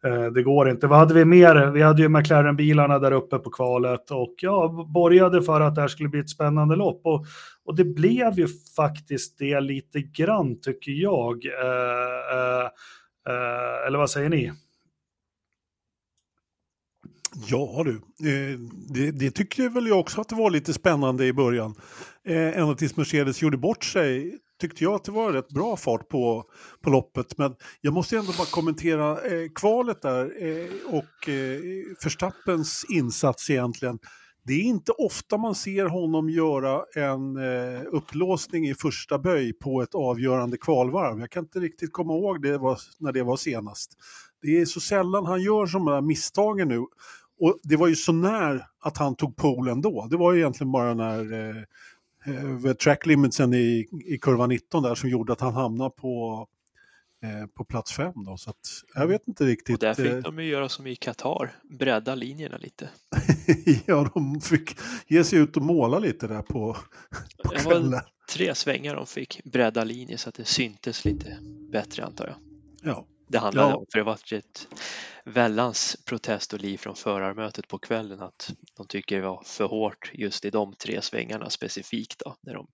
Eh, 0.04 0.26
det 0.26 0.44
går 0.44 0.70
inte. 0.70 0.88
Vad 0.88 1.00
hade 1.00 1.14
vi 1.14 1.26
mer? 1.26 1.72
Vi 1.72 1.82
hade 1.82 2.02
ju 2.02 2.10
McLaren-bilarna 2.10 3.00
där 3.00 3.12
uppe 3.12 3.38
på 3.38 3.50
kvalet 3.50 4.12
och 4.12 4.34
ja, 4.38 4.88
borgade 4.94 5.44
för 5.44 5.62
att 5.62 5.76
det 5.76 5.82
här 5.82 5.88
skulle 5.88 6.10
bli 6.10 6.20
ett 6.20 6.30
spännande 6.30 6.76
lopp. 6.76 7.02
Och, 7.04 7.26
och 7.66 7.76
det 7.76 7.86
blev 7.86 8.40
ju 8.40 8.48
faktiskt 8.76 9.38
det 9.38 9.60
lite 9.62 10.02
grann, 10.02 10.60
tycker 10.62 10.92
jag. 10.92 11.46
Eh, 11.46 12.38
eh, 12.38 12.66
eh, 13.28 13.88
eller 13.88 13.98
vad 13.98 14.10
säger 14.10 14.30
ni? 14.30 14.52
Ja 17.48 17.84
du, 17.86 17.92
eh, 18.30 18.60
det, 18.94 19.12
det 19.12 19.32
tyckte 19.32 19.70
väl 19.70 19.88
jag 19.88 20.00
också 20.00 20.22
att 20.22 20.30
det 20.30 20.36
var 20.36 20.50
lite 20.50 20.74
spännande 20.74 21.26
i 21.26 21.34
början. 21.34 21.76
Eh, 22.26 22.60
Ända 22.60 22.76
tills 22.76 22.98
Mercedes 22.98 23.42
gjorde 23.42 23.58
bort 23.58 23.84
sig 23.84 24.38
tyckte 24.62 24.84
jag 24.84 24.94
att 24.94 25.04
det 25.04 25.12
var 25.12 25.34
rätt 25.34 25.50
bra 25.50 25.78
fart 25.78 26.10
på, 26.10 26.44
på 26.82 26.90
loppet. 26.90 27.38
Men 27.38 27.56
jag 27.82 27.94
måste 27.94 28.18
ändå 28.18 28.32
bara 28.38 28.48
kommentera 28.52 29.12
eh, 29.12 29.50
kvalet 29.56 30.02
där 30.02 30.24
eh, 30.24 30.70
och 30.86 31.30
eh, 31.30 31.60
Förstappens 32.02 32.86
insats 32.90 33.50
egentligen. 33.50 34.00
Det 34.44 34.54
är 34.54 34.62
inte 34.62 34.92
ofta 34.92 35.38
man 35.38 35.56
ser 35.56 35.86
honom 35.86 36.30
göra 36.30 36.84
en 36.96 37.38
eh, 37.38 37.82
upplåsning 37.92 38.68
i 38.70 38.74
första 38.74 39.20
böj 39.20 39.54
på 39.54 39.82
ett 39.82 39.96
avgörande 39.96 40.58
kvalvarv. 40.58 41.20
Jag 41.20 41.30
kan 41.30 41.44
inte 41.44 41.60
riktigt 41.60 41.94
komma 41.94 42.14
ihåg 42.14 42.42
det 42.42 42.58
var, 42.58 42.80
när 43.00 43.12
det 43.12 43.24
var 43.24 43.38
senast. 43.38 43.92
Det 44.42 44.62
är 44.62 44.66
så 44.66 44.80
sällan 44.80 45.26
han 45.26 45.42
gör 45.42 45.66
sådana 45.66 45.92
här 45.92 46.02
misstagen 46.02 46.68
nu. 46.68 46.86
Och 47.40 47.60
det 47.64 47.76
var 47.76 47.88
ju 47.88 47.96
så 47.96 48.12
när 48.12 48.66
att 48.82 48.98
han 48.98 49.16
tog 49.16 49.36
polen 49.36 49.82
då. 49.82 50.08
Det 50.10 50.18
var 50.18 50.34
ju 50.34 50.40
egentligen 50.40 50.72
bara 50.72 50.94
när 50.94 51.34
eh, 51.34 51.64
eh, 52.26 52.74
track 52.74 53.06
limitsen 53.06 53.54
i, 53.54 53.88
i 54.06 54.18
kurva 54.18 54.48
19 54.48 54.84
där 54.84 54.96
som 54.96 55.10
gjorde 55.10 55.34
att 55.34 55.42
han 55.42 55.54
hamnade 55.54 55.90
på, 55.90 56.48
eh, 57.24 57.48
på 57.48 57.66
plats 57.66 57.92
5 57.94 58.14
då. 58.26 58.38
Så 58.38 58.50
att, 58.50 58.58
jag 58.96 59.08
vet 59.08 59.28
inte 59.28 59.44
riktigt. 59.46 59.74
Och 59.74 59.80
där 59.80 59.94
fick 59.94 60.06
eh, 60.12 60.18
de 60.18 60.40
ju 60.40 60.46
göra 60.50 60.70
som 60.70 60.88
i 60.88 60.96
Qatar, 60.96 61.56
bredda 61.80 62.16
linjerna 62.16 62.58
lite. 62.58 62.90
ja, 63.86 64.12
de 64.14 64.42
fick 64.42 64.78
ge 65.08 65.24
sig 65.24 65.40
ut 65.40 65.58
och 65.58 65.64
måla 65.64 66.00
lite 66.00 66.28
där 66.28 66.42
på, 66.42 66.78
på 67.44 67.54
Det 67.54 67.64
var 67.64 67.72
kvällen. 67.72 68.00
tre 68.30 68.56
svängar 68.56 68.96
de 68.96 69.06
fick 69.08 69.42
bredda 69.44 69.84
linjer 69.84 70.18
så 70.18 70.30
att 70.30 70.36
det 70.36 70.46
syntes 70.46 71.06
lite 71.06 71.38
bättre 71.72 72.06
antar 72.06 72.28
jag. 72.28 72.36
Ja. 72.92 73.06
Det 73.32 73.40
handlade 73.40 73.70
Ja. 73.70 73.76
om, 73.76 73.86
för 73.92 74.00
det 74.00 74.04
var 74.06 74.14
ett 74.34 74.68
väldans 75.26 75.98
protest 76.06 76.54
och 76.54 76.60
liv 76.60 76.78
från 76.78 76.96
förarmötet 76.96 77.68
på 77.68 77.80
kvällen 77.80 78.22
att 78.22 78.50
de 78.78 78.88
tycker 78.88 79.16
det 79.16 79.28
var 79.28 79.44
för 79.46 79.66
hårt 79.66 80.12
just 80.14 80.46
i 80.46 80.50
de 80.50 80.74
tre 80.84 81.02
svängarna 81.02 81.50
specifikt 81.50 82.20
då, 82.26 82.36
när 82.42 82.54
de 82.54 82.68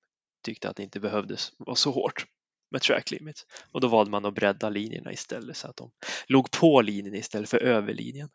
tyckte 0.46 0.70
att 0.70 0.76
det 0.76 0.84
inte 0.84 1.00
behövdes 1.00 1.52
vara 1.58 1.76
så 1.76 1.92
hårt 1.92 2.26
med 2.72 2.82
track 2.82 3.12
limits. 3.12 3.46
Och 3.72 3.82
då 3.82 3.88
valde 3.88 4.12
man 4.12 4.26
att 4.26 4.34
bredda 4.34 4.70
linjerna 4.70 5.14
istället 5.14 5.58
så 5.58 5.68
att 5.68 5.78
de 5.78 5.92
låg 6.28 6.52
på 6.52 6.82
linjen 6.82 7.16
istället 7.16 7.50
för 7.50 7.58
över 7.58 7.94
linjen. 7.94 8.30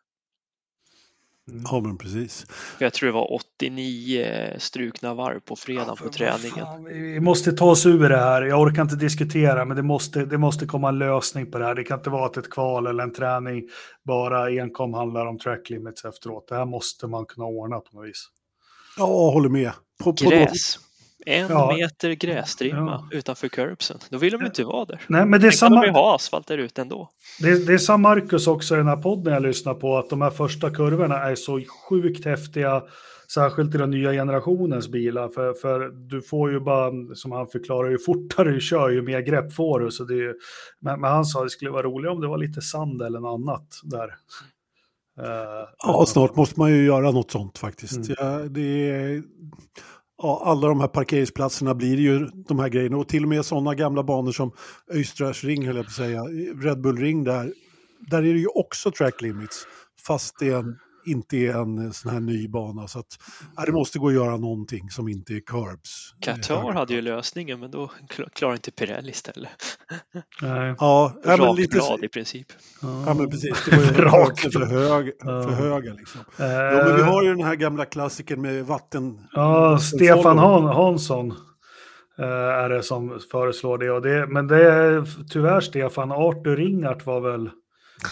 Ja, 1.45 1.81
men 1.81 1.97
precis. 1.97 2.45
Jag 2.79 2.93
tror 2.93 3.07
det 3.07 3.13
var 3.13 3.33
89 3.33 4.55
strukna 4.57 5.13
varv 5.13 5.39
på 5.39 5.55
fredagen 5.55 5.95
på 5.97 6.03
Vad 6.03 6.13
träningen. 6.13 6.65
fan, 6.65 6.83
vi 6.83 7.19
måste 7.19 7.51
ta 7.51 7.65
oss 7.65 7.85
ur 7.85 8.09
det 8.09 8.17
här. 8.17 8.41
Jag 8.41 8.61
orkar 8.61 8.81
inte 8.81 8.95
diskutera, 8.95 9.65
men 9.65 9.77
det 9.77 9.83
måste, 9.83 10.25
det 10.25 10.37
måste 10.37 10.65
komma 10.65 10.89
en 10.89 10.99
lösning 10.99 11.51
på 11.51 11.57
det 11.57 11.65
här. 11.65 11.75
Det 11.75 11.83
kan 11.83 11.99
inte 11.99 12.09
vara 12.09 12.25
att 12.25 12.37
ett 12.37 12.49
kval 12.49 12.87
eller 12.87 13.03
en 13.03 13.13
träning 13.13 13.63
bara 14.05 14.61
enkom 14.61 14.93
handlar 14.93 15.25
om 15.25 15.39
track 15.39 15.69
limits 15.69 16.05
efteråt. 16.05 16.47
Det 16.47 16.55
här 16.55 16.65
måste 16.65 17.07
man 17.07 17.25
kunna 17.25 17.45
ordna 17.45 17.79
på 17.79 17.97
något 17.97 18.07
vis. 18.09 18.25
Ja, 18.97 19.05
håller 19.05 19.49
med. 19.49 19.71
På, 20.03 20.13
på 20.13 20.29
Gräs. 20.29 20.79
En 21.25 21.47
Ja. 21.49 21.75
meter 21.77 22.11
grässtrimma 22.11 23.07
utanför 23.11 23.47
curbsen. 23.47 23.97
Då 24.09 24.17
vill 24.17 24.31
de 24.31 24.45
inte 24.45 24.63
vara 24.63 24.85
där. 24.85 25.01
Nej, 25.07 25.25
men 25.25 25.41
det 25.41 25.47
är 25.47 25.51
Sen 25.51 25.69
kan 25.69 25.71
de 25.71 25.75
samma... 25.77 25.85
ju 25.85 25.91
ha 25.91 26.15
asfalt 26.15 26.47
där 26.47 26.57
ute 26.57 26.81
ändå. 26.81 27.09
Det, 27.39 27.67
det 27.67 27.79
sa 27.79 27.97
Marcus 27.97 28.47
också 28.47 28.73
i 28.73 28.77
den 28.77 28.87
här 28.87 28.95
podden 28.97 29.33
jag 29.33 29.43
lyssnar 29.43 29.73
på, 29.73 29.97
att 29.97 30.09
de 30.09 30.21
här 30.21 30.29
första 30.29 30.69
kurvorna 30.69 31.15
är 31.19 31.35
så 31.35 31.61
sjukt 31.89 32.25
häftiga, 32.25 32.83
särskilt 33.33 33.75
i 33.75 33.77
den 33.77 33.89
nya 33.91 34.11
generationens 34.11 34.87
bilar, 34.87 35.27
för, 35.29 35.53
för 35.53 35.79
du 36.09 36.21
får 36.21 36.51
ju 36.51 36.59
bara, 36.59 36.91
som 37.15 37.31
han 37.31 37.47
förklarar, 37.47 37.89
ju 37.89 37.97
fortare 37.99 38.51
du 38.51 38.59
kör, 38.61 38.89
ju 38.89 39.01
mer 39.01 39.19
grepp 39.19 39.53
får 39.53 39.79
du. 39.79 39.91
Så 39.91 40.03
det 40.03 40.13
är, 40.13 40.17
ju- 40.17 40.35
men, 40.79 41.01
men 41.01 41.11
han 41.11 41.25
sa 41.25 41.39
att 41.39 41.45
det 41.45 41.49
skulle 41.49 41.71
vara 41.71 41.83
roligt 41.83 42.11
om 42.11 42.21
det 42.21 42.27
var 42.27 42.37
lite 42.37 42.61
sand 42.61 43.01
eller 43.01 43.19
något 43.19 43.39
annat 43.49 43.67
där. 43.83 44.07
Eh, 45.19 45.67
Ja, 45.83 46.05
snart 46.07 46.35
måste 46.35 46.59
man 46.59 46.71
ju 46.71 46.85
göra 46.85 47.11
något 47.11 47.31
sånt 47.31 47.57
faktiskt. 47.57 47.95
Mm. 47.95 48.15
Ja, 48.19 48.39
det 48.49 48.89
är, 48.91 49.23
ja, 50.23 50.41
alla 50.45 50.67
de 50.67 50.79
här 50.79 50.87
parkeringsplatserna 50.87 51.75
blir 51.75 51.99
ju 51.99 52.29
de 52.47 52.59
här 52.59 52.69
grejerna. 52.69 52.97
Och 52.97 53.07
till 53.07 53.23
och 53.23 53.29
med 53.29 53.45
sådana 53.45 53.75
gamla 53.75 54.03
banor 54.03 54.31
som 54.31 54.51
Östras 54.91 55.43
ring, 55.43 55.67
höll 55.67 55.75
jag 55.75 55.85
på 55.85 55.89
att 55.89 55.95
säga, 55.95 56.23
Red 56.63 56.81
Bull 56.81 56.97
ring 56.97 57.23
där, 57.23 57.53
där 57.99 58.17
är 58.17 58.33
det 58.33 58.39
ju 58.39 58.47
också 58.47 58.91
track 58.91 59.21
limits, 59.21 59.67
fast 60.07 60.39
det 60.39 60.49
är 60.49 60.57
en, 60.57 60.79
inte 61.05 61.37
är 61.37 61.53
en 61.53 61.93
sån 61.93 62.11
här 62.11 62.19
ny 62.19 62.47
bana. 62.47 62.87
Så 62.87 62.99
att, 62.99 63.17
det 63.65 63.71
måste 63.71 63.99
gå 63.99 64.07
att 64.07 64.13
göra 64.13 64.37
någonting 64.37 64.89
som 64.89 65.07
inte 65.07 65.33
är 65.33 65.39
curbs. 65.39 66.13
Qatar 66.21 66.71
hade 66.71 66.93
ju 66.93 67.01
lösningen 67.01 67.59
men 67.59 67.71
då 67.71 67.91
kl- 68.09 68.29
klarar 68.33 68.53
inte 68.53 68.71
Pirelli 68.71 69.09
istället. 69.11 69.49
nej, 70.41 70.75
Ja, 70.79 71.13
ja 71.23 71.37
men 71.37 71.55
lite... 71.55 71.75
blad 71.77 72.03
i 72.03 72.07
princip. 72.09 72.47
Ja 72.81 73.13
men 73.13 73.29
precis, 73.29 73.65
det 73.69 73.77
var 73.77 73.83
ju 73.83 73.91
Rakt. 74.01 74.53
för, 74.53 74.65
hög, 74.65 75.11
för 75.21 75.49
höga 75.51 75.93
liksom. 75.93 76.21
Eh, 76.37 76.45
Ja, 76.45 76.83
men 76.85 76.95
vi 76.95 77.01
har 77.01 77.23
ju 77.23 77.29
den 77.35 77.43
här 77.45 77.55
gamla 77.55 77.85
klassikern 77.85 78.41
med 78.41 78.65
vatten... 78.65 79.19
Ja, 79.31 79.77
Stefan. 79.79 80.37
Han, 80.37 80.63
Hansson 80.65 81.31
eh, 82.19 82.25
är 82.27 82.69
det 82.69 82.83
som 82.83 83.19
föreslår 83.31 83.77
det. 83.77 83.91
Och 83.91 84.01
det. 84.01 84.27
Men 84.27 84.47
det 84.47 84.71
är 84.73 85.05
tyvärr 85.29 85.61
Stefan, 85.61 86.11
Arthur 86.11 86.55
Ringart 86.57 87.05
var 87.05 87.21
väl... 87.21 87.49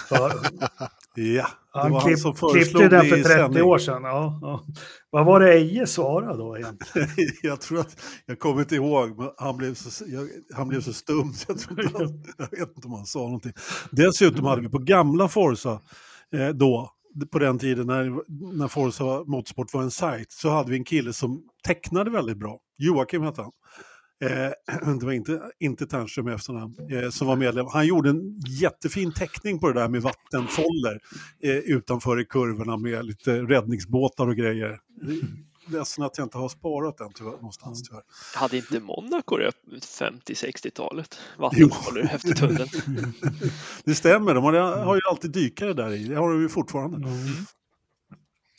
För, 0.09 0.31
Ja, 1.15 1.23
det 1.23 1.45
han 1.73 1.91
var 1.91 1.99
han 1.99 2.07
klipp, 2.07 2.19
som 2.19 2.33
klippte 2.33 2.87
det 2.87 2.99
för 2.99 3.17
i 3.17 3.23
30 3.23 3.23
sändning. 3.23 3.63
år 3.63 3.77
sedan. 3.77 4.03
Ja, 4.03 4.39
ja. 4.41 4.65
Vad 5.09 5.25
var 5.25 5.39
det 5.39 5.53
Eje 5.53 5.87
svarade 5.87 6.37
då 6.37 6.57
egentligen? 6.57 7.09
jag 7.43 7.61
tror 7.61 7.79
att, 7.79 8.01
jag 8.25 8.39
kommer 8.39 8.61
inte 8.61 8.75
ihåg, 8.75 9.17
men 9.17 9.29
han 9.37 9.57
blev 9.57 9.73
så, 9.73 10.05
jag, 10.07 10.27
han 10.53 10.67
blev 10.67 10.81
så 10.81 10.93
stum 10.93 11.33
så 11.33 11.45
jag, 11.47 11.59
tror 11.59 11.81
inte 11.83 11.97
han, 11.97 12.23
jag 12.37 12.59
vet 12.59 12.75
inte 12.75 12.87
om 12.87 12.93
han 12.93 13.05
sa 13.05 13.19
någonting. 13.19 13.53
Dessutom 13.91 14.45
hade 14.45 14.61
vi 14.61 14.69
på 14.69 14.79
gamla 14.79 15.27
Forza 15.27 15.79
eh, 16.35 16.49
då, 16.49 16.91
på 17.31 17.39
den 17.39 17.59
tiden 17.59 17.87
när, 17.87 18.11
när 18.57 18.67
Forza 18.67 19.23
Motorsport 19.23 19.73
var 19.73 19.81
en 19.81 19.91
sajt, 19.91 20.31
så 20.31 20.49
hade 20.49 20.71
vi 20.71 20.77
en 20.77 20.85
kille 20.85 21.13
som 21.13 21.43
tecknade 21.63 22.11
väldigt 22.11 22.37
bra. 22.37 22.59
Joakim 22.77 23.23
hette 23.23 23.41
han. 23.41 23.51
Eh, 24.21 24.51
det 24.99 25.05
var 25.05 25.11
inte, 25.11 25.41
inte 25.59 25.87
Ternström 25.87 26.27
i 26.27 26.31
efternamn, 26.31 26.75
eh, 26.91 27.09
som 27.09 27.27
var 27.27 27.35
medlem. 27.35 27.65
Han 27.73 27.87
gjorde 27.87 28.09
en 28.09 28.39
jättefin 28.39 29.13
teckning 29.13 29.59
på 29.59 29.67
det 29.67 29.79
där 29.79 29.89
med 29.89 30.01
vattenfoller 30.01 30.99
eh, 31.43 31.55
utanför 31.55 32.21
i 32.21 32.25
kurvorna 32.25 32.77
med 32.77 33.05
lite 33.05 33.41
räddningsbåtar 33.41 34.27
och 34.27 34.35
grejer. 34.35 34.79
Ledsen 35.67 36.03
att 36.03 36.17
jag 36.17 36.25
inte 36.25 36.37
har 36.37 36.49
sparat 36.49 36.97
den 36.97 37.13
tyvärr, 37.13 37.31
någonstans 37.31 37.89
tyvärr. 37.89 38.03
Hade 38.35 38.57
inte 38.57 38.79
Monaco 38.79 39.37
det 39.37 39.51
50-60-talet? 39.99 41.19
Vattenfallor 41.37 42.03
efter 42.03 42.33
tunneln. 42.33 42.69
Det 43.83 43.95
stämmer, 43.95 44.33
de 44.33 44.43
har, 44.43 44.53
har 44.85 44.95
ju 44.95 45.01
alltid 45.09 45.31
dykare 45.31 45.73
där 45.73 45.91
i. 45.91 46.03
Det 46.03 46.15
har 46.15 46.31
de 46.31 46.41
ju 46.41 46.49
fortfarande. 46.49 47.07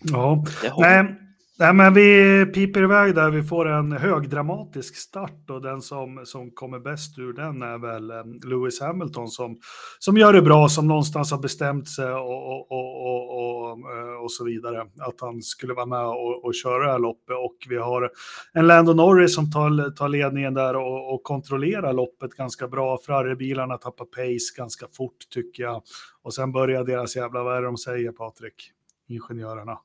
Ja, 0.03 0.45
Det 0.63 0.69
har 0.69 0.81
nej, 0.81 1.19
nej, 1.59 1.75
men 1.75 1.95
vi 1.95 2.47
piper 2.47 2.83
iväg 2.83 3.15
där. 3.15 3.31
Vi 3.31 3.43
får 3.43 3.69
en 3.69 3.93
högdramatisk 3.93 4.97
start 4.97 5.51
och 5.51 5.63
den 5.63 5.83
som, 5.83 6.23
som 6.25 6.51
kommer 6.51 6.79
bäst 6.79 7.19
ur 7.19 7.33
den 7.33 7.63
är 7.63 7.79
väl 7.79 8.11
eh, 8.11 8.49
Lewis 8.51 8.81
Hamilton 8.81 9.29
som, 9.29 9.59
som 9.99 10.17
gör 10.17 10.33
det 10.33 10.43
bra, 10.43 10.69
som 10.69 10.89
någonstans 10.89 11.31
har 11.31 11.39
bestämt 11.39 11.89
sig 11.89 12.13
och, 12.13 12.49
och, 12.49 12.73
och, 12.73 13.07
och, 13.07 13.39
och, 13.39 13.71
eh, 13.71 14.23
och 14.23 14.33
så 14.33 14.45
vidare. 14.45 14.81
Att 14.81 15.21
han 15.21 15.43
skulle 15.43 15.75
vara 15.75 15.87
med 15.87 16.07
och, 16.07 16.45
och 16.45 16.55
köra 16.55 16.87
det 16.87 16.93
här 16.93 16.99
loppet 16.99 17.37
och 17.37 17.57
vi 17.69 17.77
har 17.77 18.11
en 18.53 18.67
Lando 18.67 18.93
Norris 18.93 19.35
som 19.35 19.51
tar, 19.51 19.91
tar 19.91 20.09
ledningen 20.09 20.55
där 20.55 20.77
och, 20.77 21.15
och 21.15 21.23
kontrollerar 21.23 21.93
loppet 21.93 22.31
ganska 22.31 22.69
bra. 22.69 22.99
Ferrari-bilarna 23.07 23.79
tappar 23.79 24.05
pace 24.05 24.57
ganska 24.57 24.87
fort 24.97 25.19
tycker 25.31 25.63
jag. 25.63 25.83
Och 26.23 26.35
sen 26.35 26.53
börjar 26.53 26.85
deras 26.85 27.17
jävla, 27.17 27.43
vad 27.43 27.57
är 27.57 27.61
det 27.61 27.67
de 27.67 27.77
säger 27.77 28.13
Patrik? 28.13 28.71
Ingenjörerna 29.09 29.79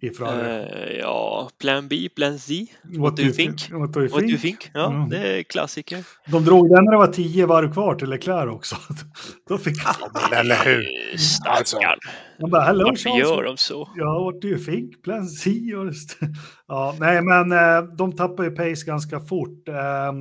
i 0.00 0.10
Ferrari. 0.10 0.64
Eh, 0.92 0.98
ja, 0.98 1.50
Plan 1.60 1.88
B, 1.88 2.08
Plan 2.16 2.38
Z. 2.38 2.54
What 2.98 3.16
do 3.16 3.22
you 3.22 3.32
think? 3.32 3.70
What 3.72 3.92
do 3.92 4.00
you 4.00 4.08
What 4.08 4.20
do 4.20 4.26
you 4.28 4.38
think? 4.38 4.60
think? 4.60 4.70
Ja, 4.74 4.86
Mm. 4.92 5.08
det 5.08 5.38
är 5.38 5.42
klassiker. 5.42 6.04
De 6.26 6.44
drog 6.44 6.68
den 6.70 6.84
när 6.84 6.92
det 6.92 6.98
var 6.98 7.06
tio 7.06 7.46
varv 7.46 7.72
kvar 7.72 7.94
till 7.94 8.08
Leclerc 8.10 8.50
också. 8.54 8.76
Då 9.48 9.58
fick 9.58 9.76
Men 10.30 10.38
eller 10.38 10.64
hur? 10.64 10.78
Eh, 11.12 11.16
Stackarn. 11.18 11.98
han 12.40 12.50
bara, 12.50 12.62
hello 12.62 12.84
Varför 12.84 12.96
Charles. 13.10 13.20
gör 13.28 13.42
de 13.42 13.56
så? 13.56 13.88
Ja, 13.96 14.24
what 14.24 14.42
do 14.42 14.48
you 14.48 14.58
think? 14.58 15.02
Plan 15.02 15.26
C? 15.28 15.50
Ja, 16.68 16.96
nej, 17.00 17.22
men 17.22 17.52
eh, 17.52 17.82
de 17.96 18.12
tappar 18.16 18.44
ju 18.44 18.50
pace 18.50 18.86
ganska 18.86 19.20
fort. 19.20 19.68
Eh, 19.68 20.12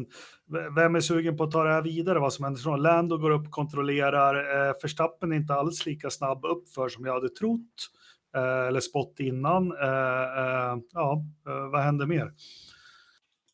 vem 0.75 0.95
är 0.95 0.99
sugen 0.99 1.37
på 1.37 1.43
att 1.43 1.51
ta 1.51 1.63
det 1.63 1.73
här 1.73 1.81
vidare? 1.81 2.19
Vad 2.19 2.33
som 2.33 2.45
händer? 2.45 2.77
Lando 2.77 3.17
går 3.17 3.29
upp, 3.31 3.51
kontrollerar. 3.51 4.67
Eh, 4.67 4.73
Verstappen 4.81 5.31
är 5.31 5.35
inte 5.35 5.53
alls 5.53 5.85
lika 5.85 6.09
snabb 6.09 6.45
uppför 6.45 6.89
som 6.89 7.05
jag 7.05 7.13
hade 7.13 7.29
trott. 7.29 7.89
Eh, 8.35 8.67
eller 8.67 8.79
spott 8.79 9.15
innan. 9.19 9.71
Eh, 9.71 10.43
eh, 10.43 10.77
ja, 10.93 11.23
vad 11.71 11.81
händer 11.81 12.05
mer? 12.05 12.31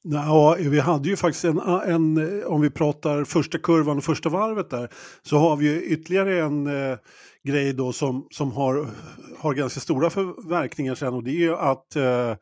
Ja, 0.03 0.57
vi 0.59 0.79
hade 0.79 1.09
ju 1.09 1.15
faktiskt 1.15 1.45
en, 1.45 1.59
en, 1.59 2.43
om 2.45 2.61
vi 2.61 2.69
pratar 2.69 3.23
första 3.23 3.57
kurvan 3.57 3.97
och 3.97 4.03
första 4.03 4.29
varvet 4.29 4.69
där, 4.69 4.89
så 5.21 5.37
har 5.37 5.55
vi 5.55 5.65
ju 5.65 5.83
ytterligare 5.83 6.41
en 6.41 6.67
eh, 6.67 6.97
grej 7.43 7.73
då 7.73 7.93
som, 7.93 8.27
som 8.31 8.51
har, 8.51 8.87
har 9.39 9.53
ganska 9.53 9.79
stora 9.79 10.09
förverkningar 10.09 10.95
sen 10.95 11.13
och 11.13 11.23
det 11.23 11.31
är 11.31 11.39
ju 11.39 11.55
att 11.55 11.95
eh, 11.95 12.35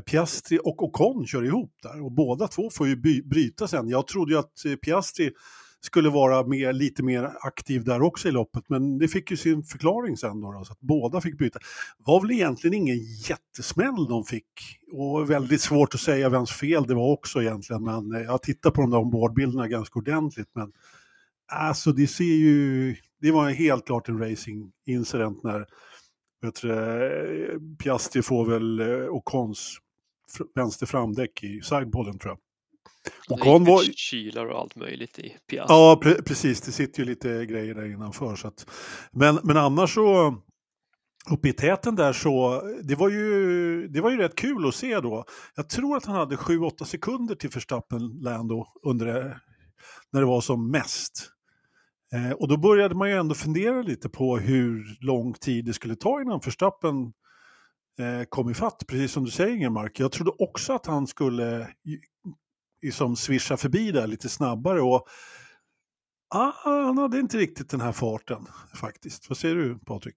Piastri 0.00 0.58
och 0.62 0.82
Ocon 0.82 1.26
kör 1.26 1.44
ihop 1.44 1.72
där 1.82 2.04
och 2.04 2.12
båda 2.12 2.48
två 2.48 2.70
får 2.70 2.88
ju 2.88 2.96
by, 2.96 3.22
bryta 3.22 3.68
sen. 3.68 3.88
Jag 3.88 4.06
trodde 4.06 4.32
ju 4.32 4.38
att 4.38 4.80
Piastri 4.84 5.30
skulle 5.86 6.10
vara 6.10 6.46
mer, 6.46 6.72
lite 6.72 7.02
mer 7.02 7.30
aktiv 7.40 7.84
där 7.84 8.02
också 8.02 8.28
i 8.28 8.32
loppet. 8.32 8.64
Men 8.68 8.98
det 8.98 9.08
fick 9.08 9.30
ju 9.30 9.36
sin 9.36 9.62
förklaring 9.62 10.16
sen 10.16 10.40
då, 10.40 10.52
då 10.52 10.64
så 10.64 10.72
att 10.72 10.80
båda 10.80 11.20
fick 11.20 11.38
byta. 11.38 11.58
Det 11.58 12.04
var 12.06 12.20
väl 12.20 12.30
egentligen 12.30 12.74
ingen 12.74 12.98
jättesmäll 13.28 14.06
de 14.08 14.24
fick. 14.24 14.48
Och 14.92 15.30
väldigt 15.30 15.60
svårt 15.60 15.94
att 15.94 16.00
säga 16.00 16.28
vems 16.28 16.52
fel 16.52 16.86
det 16.86 16.94
var 16.94 17.12
också 17.12 17.42
egentligen. 17.42 17.84
Men 17.84 18.14
eh, 18.14 18.22
jag 18.22 18.42
tittar 18.42 18.70
på 18.70 18.80
de 18.80 18.90
där 18.90 18.98
ombordbilderna 18.98 19.68
ganska 19.68 19.98
ordentligt. 19.98 20.50
Men 20.54 20.72
alltså 21.52 21.92
det 21.92 22.06
ser 22.06 22.24
ju, 22.24 22.96
det 23.20 23.30
var 23.30 23.50
helt 23.50 23.86
klart 23.86 24.08
en 24.08 24.30
racing 24.30 24.72
incident 24.86 25.42
när 25.42 25.66
vet 26.42 26.62
du, 26.62 27.76
Piastri 27.78 28.22
får 28.22 28.44
väl 28.44 28.80
eh, 28.80 29.08
Ocons 29.08 29.78
vänster 30.54 30.86
framdäck 30.86 31.42
i 31.42 31.60
sidepodden 31.62 32.18
tror 32.18 32.30
jag. 32.32 32.45
Ocon 33.28 33.64
var... 33.64 33.82
Kylar 33.82 34.46
och 34.46 34.58
allt 34.58 34.76
möjligt 34.76 35.18
i 35.18 35.36
Piastri. 35.50 35.74
Ja, 35.74 36.00
pre 36.02 36.22
precis. 36.22 36.60
Det 36.60 36.72
sitter 36.72 37.00
ju 37.00 37.08
lite 37.08 37.46
grejer 37.46 37.74
där 37.74 37.92
innanför. 37.92 38.36
Så 38.36 38.48
att... 38.48 38.66
men, 39.12 39.38
men 39.42 39.56
annars 39.56 39.94
så, 39.94 40.34
uppe 41.30 41.48
i 41.48 41.52
täten 41.52 41.96
där 41.96 42.12
så, 42.12 42.62
det 42.82 42.94
var, 42.94 43.10
ju, 43.10 43.88
det 43.88 44.00
var 44.00 44.10
ju 44.10 44.16
rätt 44.16 44.34
kul 44.34 44.68
att 44.68 44.74
se 44.74 45.00
då. 45.00 45.24
Jag 45.56 45.68
tror 45.68 45.96
att 45.96 46.04
han 46.04 46.16
hade 46.16 46.36
7-8 46.36 46.84
sekunder 46.84 47.34
till 47.34 47.50
Verstappen 47.50 48.00
Lando 48.20 48.66
under 48.82 49.06
det, 49.06 49.40
när 50.12 50.20
det 50.20 50.26
var 50.26 50.40
som 50.40 50.70
mest. 50.70 51.30
Eh, 52.14 52.30
och 52.30 52.48
då 52.48 52.56
började 52.56 52.94
man 52.94 53.10
ju 53.10 53.16
ändå 53.16 53.34
fundera 53.34 53.82
lite 53.82 54.08
på 54.08 54.38
hur 54.38 54.98
lång 55.00 55.34
tid 55.34 55.64
det 55.64 55.72
skulle 55.72 55.96
ta 55.96 56.20
innan 56.20 56.40
Verstappen 56.44 57.12
eh, 57.98 58.24
kom 58.28 58.50
ifatt, 58.50 58.84
precis 58.88 59.12
som 59.12 59.24
du 59.24 59.30
säger 59.30 59.54
Ingemark. 59.54 60.00
Jag 60.00 60.12
trodde 60.12 60.32
också 60.38 60.72
att 60.72 60.86
han 60.86 61.06
skulle 61.06 61.68
liksom 62.86 63.16
svischa 63.16 63.56
förbi 63.56 63.92
där 63.92 64.06
lite 64.06 64.28
snabbare 64.28 64.80
och 64.80 65.08
ah, 66.34 66.52
han 66.64 66.98
hade 66.98 67.18
inte 67.18 67.38
riktigt 67.38 67.70
den 67.70 67.80
här 67.80 67.92
farten 67.92 68.46
faktiskt. 68.74 69.28
Vad 69.28 69.38
säger 69.38 69.54
du 69.54 69.78
Patrik? 69.78 70.16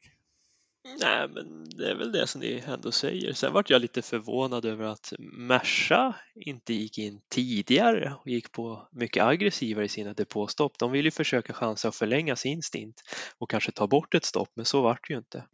Nej, 1.01 1.27
men 1.33 1.69
det 1.69 1.91
är 1.91 1.95
väl 1.95 2.11
det 2.11 2.27
som 2.27 2.41
ni 2.41 2.63
ändå 2.67 2.91
säger. 2.91 3.33
Sen 3.33 3.53
vart 3.53 3.69
jag 3.69 3.81
lite 3.81 4.01
förvånad 4.01 4.65
över 4.65 4.85
att 4.85 5.13
Merca 5.19 6.15
inte 6.35 6.73
gick 6.73 6.97
in 6.97 7.21
tidigare 7.29 8.13
och 8.19 8.27
gick 8.27 8.51
på 8.51 8.87
mycket 8.91 9.23
aggressivare 9.23 9.85
i 9.85 9.89
sina 9.89 10.13
depåstopp. 10.13 10.79
De 10.79 10.91
vill 10.91 11.05
ju 11.05 11.11
försöka 11.11 11.53
chansa 11.53 11.87
att 11.87 11.95
förlänga 11.95 12.35
sin 12.35 12.61
stint 12.61 13.01
och 13.37 13.49
kanske 13.49 13.71
ta 13.71 13.87
bort 13.87 14.15
ett 14.15 14.25
stopp, 14.25 14.49
men 14.55 14.65
så 14.65 14.81
vart 14.81 15.07
det 15.07 15.13
ju 15.13 15.17
inte. 15.17 15.45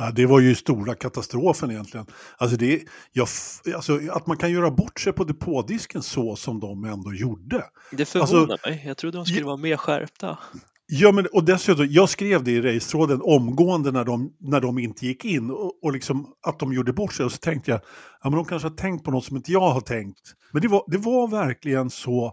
Ja, 0.00 0.10
det 0.10 0.26
var 0.26 0.40
ju 0.40 0.54
stora 0.54 0.94
katastrofen 0.94 1.70
egentligen. 1.70 2.06
Alltså, 2.36 2.56
det, 2.56 2.82
jag, 3.12 3.28
alltså 3.74 4.00
att 4.10 4.26
man 4.26 4.36
kan 4.36 4.50
göra 4.50 4.70
bort 4.70 5.00
sig 5.00 5.12
på 5.12 5.24
depådisken 5.24 6.02
så 6.02 6.36
som 6.36 6.60
de 6.60 6.84
ändå 6.84 7.14
gjorde. 7.14 7.64
Det 7.92 8.04
förvånar 8.04 8.52
alltså, 8.52 8.68
mig. 8.68 8.82
Jag 8.86 8.96
trodde 8.96 9.18
de 9.18 9.26
skulle 9.26 9.44
vara 9.44 9.56
mer 9.56 9.76
skärpta. 9.76 10.38
Ja, 10.86 11.12
men 11.12 11.26
och 11.32 11.44
dessutom, 11.44 11.86
jag 11.90 12.08
skrev 12.08 12.44
det 12.44 12.50
i 12.50 12.60
racetråden 12.60 13.20
omgående 13.22 13.92
när 13.92 14.04
de, 14.04 14.32
när 14.40 14.60
de 14.60 14.78
inte 14.78 15.06
gick 15.06 15.24
in 15.24 15.50
och, 15.50 15.84
och 15.84 15.92
liksom 15.92 16.32
att 16.46 16.58
de 16.58 16.72
gjorde 16.72 16.92
bort 16.92 17.12
sig. 17.12 17.26
Och 17.26 17.32
så 17.32 17.38
tänkte 17.38 17.70
jag, 17.70 17.80
ja 18.22 18.30
men 18.30 18.32
de 18.32 18.44
kanske 18.44 18.68
har 18.68 18.76
tänkt 18.76 19.04
på 19.04 19.10
något 19.10 19.24
som 19.24 19.36
inte 19.36 19.52
jag 19.52 19.70
har 19.70 19.80
tänkt. 19.80 20.34
Men 20.52 20.62
det 20.62 20.68
var, 20.68 20.84
det 20.86 20.98
var 20.98 21.28
verkligen 21.28 21.90
så 21.90 22.26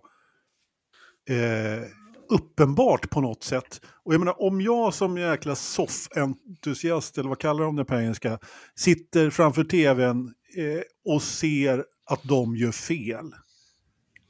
eh, 1.29 1.83
uppenbart 2.29 3.09
på 3.09 3.21
något 3.21 3.43
sätt. 3.43 3.81
Och 4.03 4.13
jag 4.13 4.19
menar, 4.19 4.41
om 4.41 4.61
jag 4.61 4.93
som 4.93 5.17
jäkla 5.17 5.55
soff-entusiast, 5.55 7.17
eller 7.17 7.29
vad 7.29 7.39
kallar 7.39 7.63
de 7.63 7.75
det 7.75 7.85
på 7.85 7.95
engelska, 7.95 8.39
sitter 8.75 9.29
framför 9.29 9.63
tvn 9.63 10.33
eh, 10.57 11.13
och 11.13 11.21
ser 11.21 11.85
att 12.05 12.23
de 12.23 12.55
gör 12.55 12.71
fel. 12.71 13.31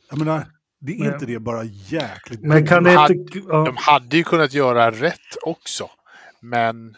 Jag 0.10 0.20
menar, 0.20 0.48
det 0.80 0.94
är 0.94 1.00
men, 1.00 1.14
inte 1.14 1.26
det 1.26 1.40
bara 1.40 1.64
jäkligt 1.64 2.42
men 2.42 2.68
kan 2.68 2.84
de, 2.84 2.90
det 2.90 2.98
hade, 2.98 3.14
inte, 3.14 3.40
ja. 3.40 3.66
de 3.66 3.76
hade 3.78 4.18
ju 4.18 4.24
kunnat 4.24 4.54
göra 4.54 4.92
rätt 4.92 5.36
också. 5.46 5.90
Men 6.42 6.96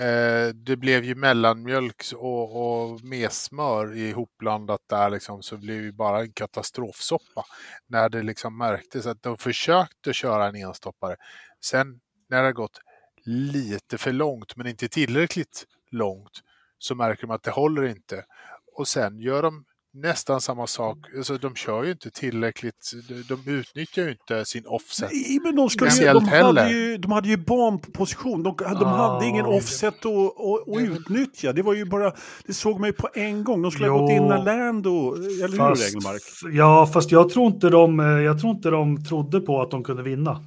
eh, 0.00 0.48
det 0.54 0.76
blev 0.76 1.04
ju 1.04 1.14
mellanmjölk 1.14 2.02
och, 2.16 2.90
och 2.90 3.00
smör 3.30 3.96
ihopblandat 3.96 4.80
där 4.86 5.10
liksom, 5.10 5.42
så 5.42 5.56
blev 5.56 5.82
det 5.82 5.92
bara 5.92 6.20
en 6.20 6.32
katastrofsoppa. 6.32 7.44
När 7.86 8.08
det 8.08 8.22
liksom 8.22 8.58
märktes 8.58 9.06
att 9.06 9.22
de 9.22 9.38
försökte 9.38 10.12
köra 10.12 10.48
en 10.48 10.56
enstoppare. 10.56 11.16
Sen 11.64 12.00
när 12.28 12.38
det 12.38 12.44
har 12.44 12.52
gått 12.52 12.80
lite 13.24 13.98
för 13.98 14.12
långt, 14.12 14.56
men 14.56 14.66
inte 14.66 14.88
tillräckligt 14.88 15.66
långt, 15.90 16.42
så 16.78 16.94
märker 16.94 17.26
de 17.26 17.30
att 17.30 17.42
det 17.42 17.50
håller 17.50 17.82
inte. 17.82 18.24
Och 18.76 18.88
sen 18.88 19.18
gör 19.18 19.42
de 19.42 19.64
nästan 20.02 20.40
samma 20.40 20.66
sak. 20.66 20.98
Alltså, 21.16 21.38
de 21.38 21.54
kör 21.54 21.84
ju 21.84 21.90
inte 21.90 22.10
tillräckligt, 22.10 22.92
de 23.28 23.50
utnyttjar 23.50 24.02
ju 24.02 24.10
inte 24.10 24.44
sin 24.44 24.66
offset. 24.66 25.10
Nej, 25.12 25.40
men 25.42 25.56
de, 25.56 25.70
skulle, 25.70 26.12
de, 26.12 26.28
hade 26.28 26.70
ju, 26.70 26.96
de 26.96 27.12
hade 27.12 27.28
ju 27.28 27.36
barn 27.36 27.78
på 27.78 27.90
position, 27.90 28.42
de, 28.42 28.56
de 28.56 28.84
ah, 28.84 29.12
hade 29.12 29.26
ingen 29.26 29.46
offset 29.46 30.06
att, 30.06 30.06
att, 30.06 30.78
utnyttja. 30.78 31.52
Det 31.52 31.62
var 31.62 31.74
ju 31.74 31.84
bara, 31.84 32.12
det 32.46 32.52
såg 32.52 32.80
man 32.80 32.88
ju 32.88 32.92
på 32.92 33.08
en 33.14 33.44
gång. 33.44 33.62
De 33.62 33.70
skulle 33.70 33.86
jo, 33.86 33.92
ha 33.92 34.00
gått 34.00 34.10
in 34.10 34.26
när 34.26 34.44
Lando, 34.44 35.14
eller 35.14 35.56
fast, 35.56 35.82
hur 35.82 35.88
Engelmark? 35.88 36.22
Ja, 36.52 36.86
fast 36.86 37.12
jag 37.12 37.28
tror, 37.28 37.46
inte 37.46 37.70
de, 37.70 37.98
jag 37.98 38.40
tror 38.40 38.56
inte 38.56 38.70
de 38.70 39.04
trodde 39.04 39.40
på 39.40 39.62
att 39.62 39.70
de 39.70 39.84
kunde 39.84 40.02
vinna. 40.02 40.44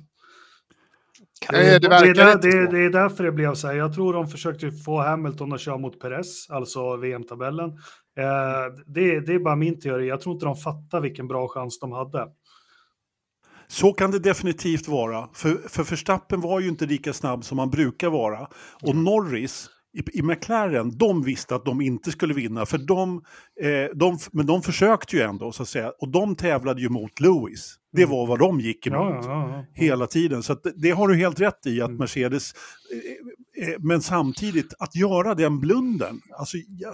Det, 1.49 1.57
det, 1.57 1.79
det, 1.79 1.95
är 1.95 2.13
där, 2.13 2.41
det, 2.41 2.71
det, 2.71 2.85
är 2.85 2.89
därför 2.89 3.23
det 3.23 3.31
blev 3.31 3.53
så 3.53 3.67
här. 3.67 3.73
Jag 3.73 3.93
tror 3.93 4.13
de 4.13 4.27
försökte 4.27 4.71
få 4.71 5.01
Hamilton 5.01 5.53
att 5.53 5.61
köra 5.61 5.77
mot 5.77 5.99
Perez, 5.99 6.49
alltså 6.49 6.95
VM-tabellen. 6.95 7.71
Eh, 8.19 8.73
det, 8.85 9.19
det, 9.19 9.33
är 9.33 9.39
bara 9.39 9.55
min 9.55 9.79
teori. 9.79 10.07
Jag 10.07 10.21
tror 10.21 10.33
inte 10.33 10.45
de 10.45 10.55
fattar 10.55 11.01
vilken 11.01 11.27
bra 11.27 11.47
chans 11.47 11.79
de 11.79 11.91
hade. 11.91 12.27
Så 13.67 13.93
kan 13.93 14.11
det 14.11 14.19
definitivt 14.19 14.87
vara. 14.87 15.29
För, 15.33 15.55
för 15.69 15.83
Verstappen 15.83 16.41
var 16.41 16.59
ju 16.59 16.67
inte 16.67 16.85
lika 16.85 17.13
snabb 17.13 17.43
som 17.45 17.59
han 17.59 17.69
brukar 17.69 18.09
vara. 18.09 18.47
Och 18.81 18.95
Norris 18.95 19.69
i, 19.93 20.19
i 20.19 20.21
McLaren, 20.21 20.97
de 20.97 21.23
visste 21.23 21.55
att 21.55 21.65
de 21.65 21.81
inte 21.81 22.11
skulle 22.11 22.33
vinna. 22.33 22.65
För 22.65 22.77
de, 22.77 23.23
eh, 23.61 23.95
de, 23.95 24.17
men 24.31 24.45
de 24.45 24.61
försökte 24.61 25.15
ju 25.15 25.21
ändå, 25.21 25.51
så 25.51 25.63
att 25.63 25.69
säga. 25.69 25.91
Och 25.99 26.09
de 26.09 26.35
tävlade 26.35 26.81
ju 26.81 26.89
mot 26.89 27.19
Lewis. 27.19 27.75
Det 27.91 28.05
var 28.05 28.27
vad 28.27 28.39
de 28.39 28.59
gick 28.59 28.87
emot 28.87 28.99
ja, 28.99 29.21
ja, 29.23 29.49
ja, 29.57 29.65
hela 29.73 30.07
tiden. 30.07 30.43
Så 30.43 30.53
det, 30.53 30.73
det 30.75 30.91
har 30.91 31.07
du 31.07 31.15
helt 31.15 31.39
rätt 31.39 31.65
i, 31.65 31.81
att 31.81 31.87
mm. 31.87 31.99
Mercedes... 31.99 32.53
Eh, 33.57 33.69
eh, 33.69 33.75
men 33.79 34.01
samtidigt, 34.01 34.73
att 34.79 34.95
göra 34.95 35.35
den 35.35 35.59
blunden. 35.59 36.21
Alltså, 36.37 36.57
jag, 36.57 36.93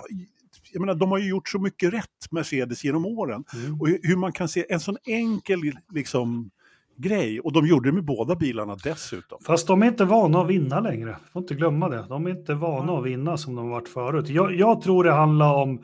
jag 0.76 0.82
menar, 0.82 0.96
de 0.96 1.12
har 1.12 1.18
ju 1.18 1.30
gjort 1.30 1.50
så 1.50 1.60
mycket 1.60 1.94
rätt, 1.94 2.32
Mercedes, 2.32 2.84
genom 2.84 3.06
åren. 3.06 3.44
Mm. 3.54 3.82
Och 3.82 3.88
hur 3.88 4.16
man 4.16 4.32
kan 4.32 4.48
se 4.48 4.66
en 4.70 4.80
sån 4.80 4.98
enkel 5.06 5.60
liksom, 5.94 6.52
grej. 6.98 7.40
Och 7.40 7.54
de 7.54 7.68
gjorde 7.68 7.90
det 7.90 7.94
med 7.94 8.06
båda 8.06 8.36
bilarna 8.36 8.78
dessutom. 8.84 9.40
Fast 9.46 9.68
de 9.68 9.84
är 9.84 9.88
inte 9.88 10.06
vana 10.06 10.42
att 10.42 10.48
vinna 10.48 10.80
längre. 10.80 11.18
Får 11.34 11.42
inte 11.42 11.56
glömma 11.56 11.90
det. 11.90 12.06
De 12.10 12.26
är 12.26 12.30
inte 12.30 12.54
vana 12.54 12.94
att 12.94 13.06
vinna 13.06 13.38
som 13.38 13.56
de 13.56 13.70
varit 13.70 13.90
förut. 13.90 14.30
Jag, 14.30 14.56
jag 14.56 14.82
tror 14.82 15.04
det 15.04 15.12
handlar 15.12 15.54
om... 15.54 15.84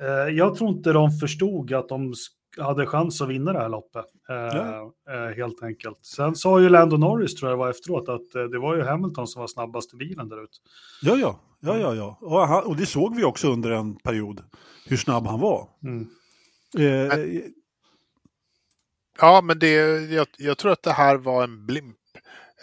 Eh, 0.00 0.34
jag 0.34 0.54
tror 0.54 0.70
inte 0.70 0.92
de 0.92 1.10
förstod 1.10 1.72
att 1.72 1.88
de 1.88 2.14
hade 2.58 2.86
chans 2.86 3.22
att 3.22 3.28
vinna 3.28 3.52
det 3.52 3.58
här 3.58 3.68
loppet. 3.68 4.04
Eh, 4.28 4.36
ja. 4.36 4.92
eh, 5.10 5.36
helt 5.36 5.62
enkelt. 5.62 5.98
Sen 6.04 6.34
sa 6.34 6.60
ju 6.60 6.68
Lando 6.68 6.96
Norris, 6.96 7.34
tror 7.34 7.50
jag 7.50 7.58
det 7.58 7.62
var 7.62 7.70
efteråt, 7.70 8.08
att 8.08 8.34
eh, 8.34 8.42
det 8.42 8.58
var 8.58 8.76
ju 8.76 8.82
Hamilton 8.82 9.26
som 9.26 9.40
var 9.40 9.46
snabbast 9.46 9.94
i 9.94 9.96
bilen 9.96 10.28
där 10.28 10.44
ute. 10.44 10.58
Ja, 11.02 11.16
ja, 11.16 11.40
ja, 11.62 11.78
ja, 11.78 11.94
ja. 11.94 12.18
Och, 12.20 12.48
han, 12.48 12.64
och, 12.64 12.76
det 12.76 12.86
såg 12.86 13.16
vi 13.16 13.24
också 13.24 13.52
under 13.52 13.70
en 13.70 13.96
period, 13.96 14.42
hur 14.86 14.96
snabb 14.96 15.26
han 15.26 15.40
var. 15.40 15.68
Mm. 15.82 16.08
Eh, 16.78 17.42
ja, 19.20 19.40
men 19.44 19.58
det, 19.58 19.70
jag, 20.12 20.26
jag, 20.38 20.58
tror 20.58 20.72
att 20.72 20.82
det 20.82 20.92
här 20.92 21.16
var 21.16 21.44
en 21.44 21.66
blimp 21.66 21.96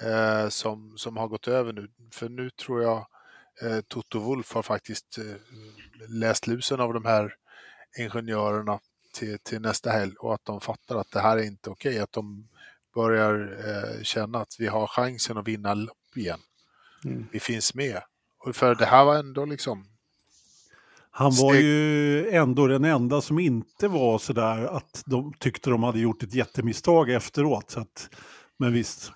eh, 0.01 0.49
som, 0.49 0.97
som 0.97 1.17
har 1.17 1.27
gått 1.27 1.47
över 1.47 1.73
nu. 1.73 1.87
För 2.13 2.29
nu 2.29 2.49
tror 2.49 2.83
jag 2.83 3.07
eh, 3.61 3.81
Toto 3.87 4.19
Wolf 4.19 4.53
har 4.53 4.63
faktiskt 4.63 5.19
läst 6.09 6.47
lusen 6.47 6.79
av 6.79 6.93
de 6.93 7.05
här 7.05 7.33
ingenjörerna 7.99 8.79
till, 9.13 9.39
till 9.39 9.61
nästa 9.61 9.89
helg 9.91 10.13
och 10.19 10.33
att 10.33 10.45
de 10.45 10.61
fattar 10.61 10.95
att 10.95 11.11
det 11.11 11.19
här 11.19 11.37
är 11.37 11.43
inte 11.43 11.69
okej. 11.69 11.91
Okay, 11.91 12.03
att 12.03 12.11
de 12.11 12.47
börjar 12.95 13.57
eh, 13.67 14.03
känna 14.03 14.39
att 14.39 14.55
vi 14.59 14.67
har 14.67 14.87
chansen 14.87 15.37
att 15.37 15.47
vinna 15.47 15.73
lopp 15.73 16.17
igen. 16.17 16.39
Mm. 17.05 17.27
Vi 17.31 17.39
finns 17.39 17.73
med. 17.73 18.01
För 18.53 18.75
det 18.75 18.85
här 18.85 19.05
var 19.05 19.15
ändå 19.15 19.45
liksom... 19.45 19.85
Han 21.11 21.31
var 21.31 21.53
steg... 21.53 21.63
ju 21.63 22.29
ändå 22.29 22.67
den 22.67 22.85
enda 22.85 23.21
som 23.21 23.39
inte 23.39 23.87
var 23.87 24.17
sådär 24.17 24.65
att 24.65 25.03
de 25.05 25.33
tyckte 25.33 25.69
de 25.69 25.83
hade 25.83 25.99
gjort 25.99 26.23
ett 26.23 26.33
jättemisstag 26.33 27.09
efteråt. 27.09 27.71
Så 27.71 27.79
att, 27.79 28.09
men 28.57 28.73
visst, 28.73 29.11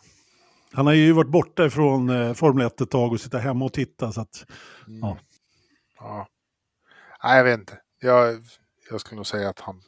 han 0.73 0.85
har 0.85 0.93
ju 0.93 1.11
varit 1.11 1.31
borta 1.31 1.65
ifrån 1.65 2.09
eh, 2.09 2.33
Formel 2.33 2.67
1 2.67 2.81
ett 2.81 2.89
tag 2.89 3.11
och 3.11 3.21
sitta 3.21 3.37
hemma 3.37 3.65
och 3.65 3.73
titta. 3.73 4.11
Så 4.11 4.21
att, 4.21 4.45
mm. 4.87 4.99
ja. 4.99 5.17
ja. 5.99 6.27
Nej, 7.23 7.37
jag 7.37 7.43
vet 7.43 7.59
inte. 7.59 7.79
Jag, 7.99 8.43
jag 8.89 9.01
skulle 9.01 9.15
nog 9.15 9.27
säga 9.27 9.49
att 9.49 9.59
han, 9.59 9.81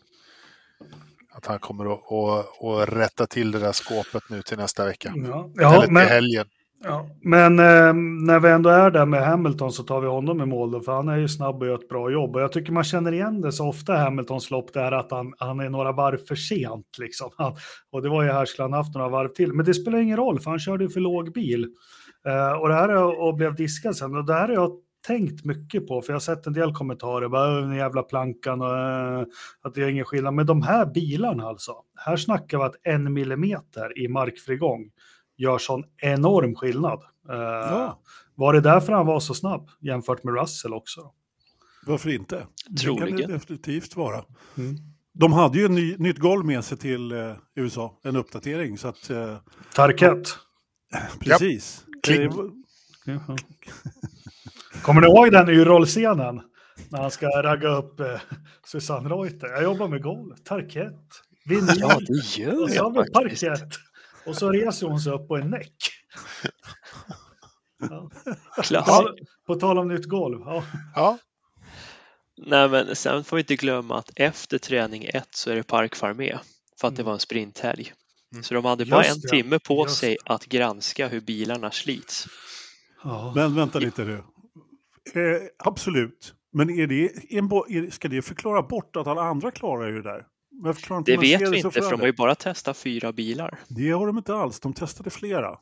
att 1.32 1.46
han 1.46 1.60
kommer 1.60 1.94
att, 1.94 2.12
att, 2.12 2.64
att 2.64 2.90
rätta 2.90 3.28
till 3.28 3.52
det 3.52 3.60
där 3.60 3.72
skåpet 3.72 4.24
nu 4.30 4.42
till 4.42 4.58
nästa 4.58 4.86
vecka. 4.86 5.14
Ja, 5.16 5.50
ja 5.56 5.74
Eller 5.74 5.82
till 5.82 5.94
men, 5.94 6.08
helgen. 6.08 6.48
Ja, 6.88 7.10
men 7.22 7.60
eh, 7.60 7.94
när 8.26 8.40
vi 8.40 8.50
ändå 8.50 8.70
är 8.70 8.92
där 8.92 9.06
med 9.06 9.26
Hamilton 9.26 9.72
så 9.72 9.84
tar 9.84 10.02
vi 10.02 10.08
honom 10.08 10.42
i 10.42 10.46
mål 10.46 10.72
då, 10.72 10.82
för 10.82 10.92
han 10.92 11.10
är 11.10 11.18
ju 11.18 11.28
snabb 11.28 11.62
och 11.62 11.68
gör 11.68 11.76
ett 11.76 11.90
bra 11.90 12.12
jobb. 12.12 12.36
Och 12.36 12.42
jag 12.42 12.52
tycker 12.52 12.72
man 12.72 12.84
känner 12.84 13.12
igen 13.12 13.42
det 13.42 13.52
så 13.52 13.68
ofta 13.68 13.96
i 13.96 14.00
Hamiltons 14.00 14.52
lopp, 14.52 14.74
det 14.74 14.80
är 14.80 14.92
att 14.92 15.12
han, 15.12 15.34
han 15.38 15.60
är 15.60 15.70
några 15.70 15.92
varv 15.92 16.18
för 16.18 16.36
sent. 16.36 16.88
Liksom. 17.00 17.30
Han, 17.38 17.56
och 17.92 18.02
det 18.02 18.10
var 18.10 18.24
ju 18.24 18.32
här 18.32 18.46
skulle 18.46 18.64
han 18.64 18.74
haft 18.74 18.96
några 18.96 19.10
varv 19.10 19.28
till. 19.28 19.54
Men 19.54 19.66
det 19.66 19.74
spelar 19.74 20.00
ingen 20.00 20.18
roll, 20.18 20.40
för 20.40 20.50
han 20.50 20.60
körde 20.60 20.84
ju 20.84 20.90
för 20.90 21.00
låg 21.00 21.34
bil. 21.34 21.68
Eh, 22.28 22.52
och 22.52 22.70
det 22.70 22.76
här 22.76 22.90
är, 22.90 23.22
och 23.22 23.36
blev 23.36 23.56
diskad 23.56 23.96
sen. 23.96 24.16
Och 24.16 24.26
det 24.26 24.34
här 24.34 24.48
har 24.48 24.56
jag 24.56 24.72
tänkt 25.08 25.46
mycket 25.46 25.88
på, 25.88 26.02
för 26.02 26.10
jag 26.10 26.16
har 26.16 26.20
sett 26.20 26.48
en 26.48 26.54
del 26.54 26.74
kommentarer, 26.74 27.28
bara 27.28 27.58
äh, 27.58 27.68
den 27.68 27.76
jävla 27.76 28.04
plankan 28.04 28.62
och 28.62 28.78
eh, 28.78 29.24
att 29.62 29.74
det 29.74 29.84
är 29.84 29.88
ingen 29.88 30.06
skillnad. 30.06 30.34
Men 30.34 30.46
de 30.46 30.62
här 30.62 30.86
bilarna 30.86 31.48
alltså, 31.48 31.74
här 31.96 32.18
snackar 32.18 32.58
vi 32.58 32.64
att 32.64 32.76
en 32.84 33.14
millimeter 33.14 34.00
i 34.00 34.08
markfrigång 34.08 34.90
gör 35.38 35.58
sån 35.58 35.84
enorm 35.98 36.56
skillnad. 36.56 37.00
Eh, 37.30 37.36
Ja. 37.36 38.00
Var 38.36 38.54
det 38.54 38.62
därför 38.62 38.94
han 38.94 39.06
var 39.06 39.20
så 39.20 39.34
snabb 39.34 39.70
jämfört 39.82 40.24
med 40.24 40.34
Russell 40.36 40.74
också? 40.74 41.12
Varför 41.86 42.10
inte? 42.10 42.36
Det 42.70 42.86
kan 42.86 42.98
Troligen. 42.98 43.16
det 43.30 43.34
definitivt 43.34 43.96
vara. 43.96 44.24
Mm. 44.58 44.76
De 45.14 45.34
hade 45.34 45.58
ju 45.60 45.66
en 45.66 45.76
ny, 45.76 45.96
nytt 45.98 46.18
golv 46.20 46.46
med 46.46 46.64
sig 46.64 46.78
till 46.78 47.12
eh, 47.12 47.34
USA, 47.56 48.00
en 48.04 48.16
uppdatering. 48.16 48.78
Så 48.78 48.88
att, 48.88 49.10
eh, 49.10 49.38
Tarkett. 49.76 50.28
precis. 51.20 51.86
Jaha. 53.06 53.36
Kommer 54.82 55.02
ni 55.02 55.08
ihåg 55.08 55.32
den 55.32 55.50
Yrrol-scenen? 55.50 56.42
När 56.90 57.02
han 57.02 57.12
ska 57.12 57.28
ragga 57.28 57.70
upp 57.70 58.00
eh, 58.00 58.20
Susanne 58.66 59.10
Reuter. 59.10 59.48
Jag 59.48 59.64
jobbar 59.64 59.88
med 59.88 60.02
golv. 60.04 60.36
Tarkett. 60.44 61.02
Vinyl. 61.46 61.76
Ja, 61.80 62.00
det 62.08 62.38
gör 62.38 62.70
jag 62.76 62.96
faktiskt. 62.96 63.14
parkett. 63.14 63.70
Och 64.28 64.36
så 64.36 64.52
reser 64.52 64.88
hon 64.88 65.00
sig 65.00 65.14
upp 65.14 65.28
på 65.28 65.38
en 65.38 65.50
näck. 65.50 65.74
Ja. 67.90 68.10
Klass. 68.64 69.02
På 69.48 69.56
tal 69.56 69.78
om 69.78 69.88
nytt 69.88 70.06
golv. 70.06 70.40
Ja. 70.46 70.64
Ja, 70.96 71.18
Nej, 72.38 72.70
men 72.70 72.96
sen 72.96 73.24
får 73.24 73.38
vi 73.38 73.42
inte 73.42 73.56
glömma 73.56 73.98
att 73.98 74.12
efter 74.16 74.58
träning 74.58 75.04
ett 75.14 75.28
så 75.36 75.52
är 75.52 75.56
det 75.56 75.64
parkfarm 75.64 76.18
med 76.18 76.40
för 76.82 76.88
att 76.88 76.96
det 76.96 77.02
Mm. 77.02 77.06
var 77.06 77.14
en 77.14 77.20
sprinthelg. 77.20 77.94
Mm. 78.34 78.44
Så 78.44 78.54
de 78.54 78.66
hade 78.66 78.86
bara 78.86 79.04
Just 79.06 79.16
en 79.16 79.22
det, 79.22 79.28
timme 79.30 79.60
på 79.60 79.84
just 79.86 79.98
sig 79.98 80.18
att 80.26 80.46
granska 80.46 81.08
hur 81.08 81.22
bilarna 81.22 81.72
slits. 81.72 82.28
Ja. 83.04 83.32
Men 83.36 83.56
vänta 83.56 83.80
lite 83.80 84.04
nu. 84.04 84.14
Eh, 85.14 85.42
absolut. 85.58 86.34
Men 86.54 86.70
är 86.70 86.88
det 86.88 87.06
är, 87.06 87.92
ska 87.92 88.08
det 88.08 88.22
förklara 88.22 88.62
bort 88.62 88.96
att 88.96 89.08
alla 89.08 89.22
andra 89.22 89.52
klarar 89.52 89.88
ju 89.88 90.02
det 90.02 90.10
där? 90.10 90.26
Det 91.06 91.18
vet 91.18 91.42
vi 91.42 91.58
inte 91.58 91.72
för 91.72 91.92
de 91.92 92.00
har 92.00 92.08
ju 92.08 92.14
bara 92.14 92.36
testat 92.36 92.78
fyra 92.78 93.12
bilar. 93.12 93.60
Det 93.68 93.90
har 93.90 94.08
de 94.08 94.18
inte 94.18 94.36
alls. 94.36 94.60
De 94.60 94.74
testade 94.74 95.10
flera. 95.10 95.58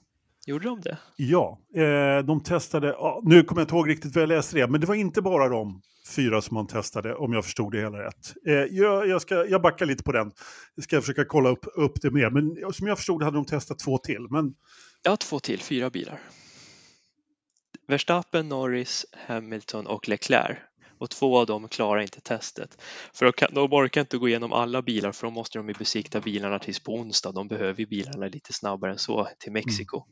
Gjorde 0.45 0.65
de 0.65 0.82
det? 0.82 0.97
Ja, 1.15 1.60
eh, 1.75 2.25
de 2.25 2.43
testade, 2.43 2.88
ja, 2.88 3.21
nu 3.23 3.43
kommer 3.43 3.62
jag 3.62 3.65
inte 3.65 3.75
ihåg 3.75 3.89
riktigt 3.89 4.15
vad 4.15 4.21
jag 4.21 4.27
läste 4.27 4.56
det, 4.56 4.67
men 4.67 4.82
det 4.82 4.88
var 4.88 4.95
inte 4.95 5.21
bara 5.21 5.49
de 5.49 5.82
fyra 6.15 6.41
som 6.41 6.56
man 6.56 6.67
testade, 6.67 7.15
om 7.15 7.34
jag 7.34 7.45
förstod 7.45 7.71
det 7.71 7.79
hela 7.79 8.06
rätt. 8.06 8.34
Eh, 8.47 8.53
jag, 8.53 9.08
jag, 9.08 9.21
ska, 9.21 9.45
jag 9.45 9.62
backar 9.62 9.86
lite 9.86 10.03
på 10.03 10.12
den, 10.12 10.32
jag 10.75 10.84
ska 10.84 11.01
försöka 11.01 11.25
kolla 11.25 11.49
upp, 11.49 11.65
upp 11.75 12.01
det 12.01 12.12
mer, 12.12 12.29
men 12.29 12.73
som 12.73 12.88
jag 12.88 12.97
förstod 12.97 13.23
hade 13.23 13.38
de 13.38 13.45
testat 13.45 13.79
två 13.79 13.97
till. 13.97 14.27
Men 14.29 14.53
Ja, 15.03 15.17
två 15.17 15.39
till, 15.39 15.60
fyra 15.60 15.89
bilar. 15.89 16.19
Verstappen, 17.88 18.49
Norris, 18.49 19.06
Hamilton 19.27 19.88
och 19.88 20.10
Leclerc. 20.10 20.58
Och 21.04 21.10
två 21.10 21.39
av 21.39 21.46
dem 21.46 21.68
klarar 21.68 22.02
inte 22.02 22.22
testet. 22.22 22.82
För 23.13 23.26
de, 23.26 23.34
kan, 23.34 23.54
de 23.54 23.74
orkar 23.74 24.02
inte 24.02 24.18
gå 24.18 24.28
igenom 24.28 24.54
alla 24.54 24.82
bilar 24.82 25.12
för 25.12 25.28
då 25.28 25.32
måste 25.32 25.60
de 25.60 25.68
ju 25.68 25.74
besikta 25.74 26.22
bilarna 26.22 26.60
tills 26.60 26.80
på 26.80 26.94
onsdag. 26.94 27.32
De 27.32 27.48
behöver 27.48 27.80
ju 27.80 27.86
bilarna 27.86 28.28
lite 28.28 28.54
snabbare 28.54 28.92
än 28.92 28.98
så 28.98 29.28
till 29.39 29.52
Mexiko. 29.52 30.06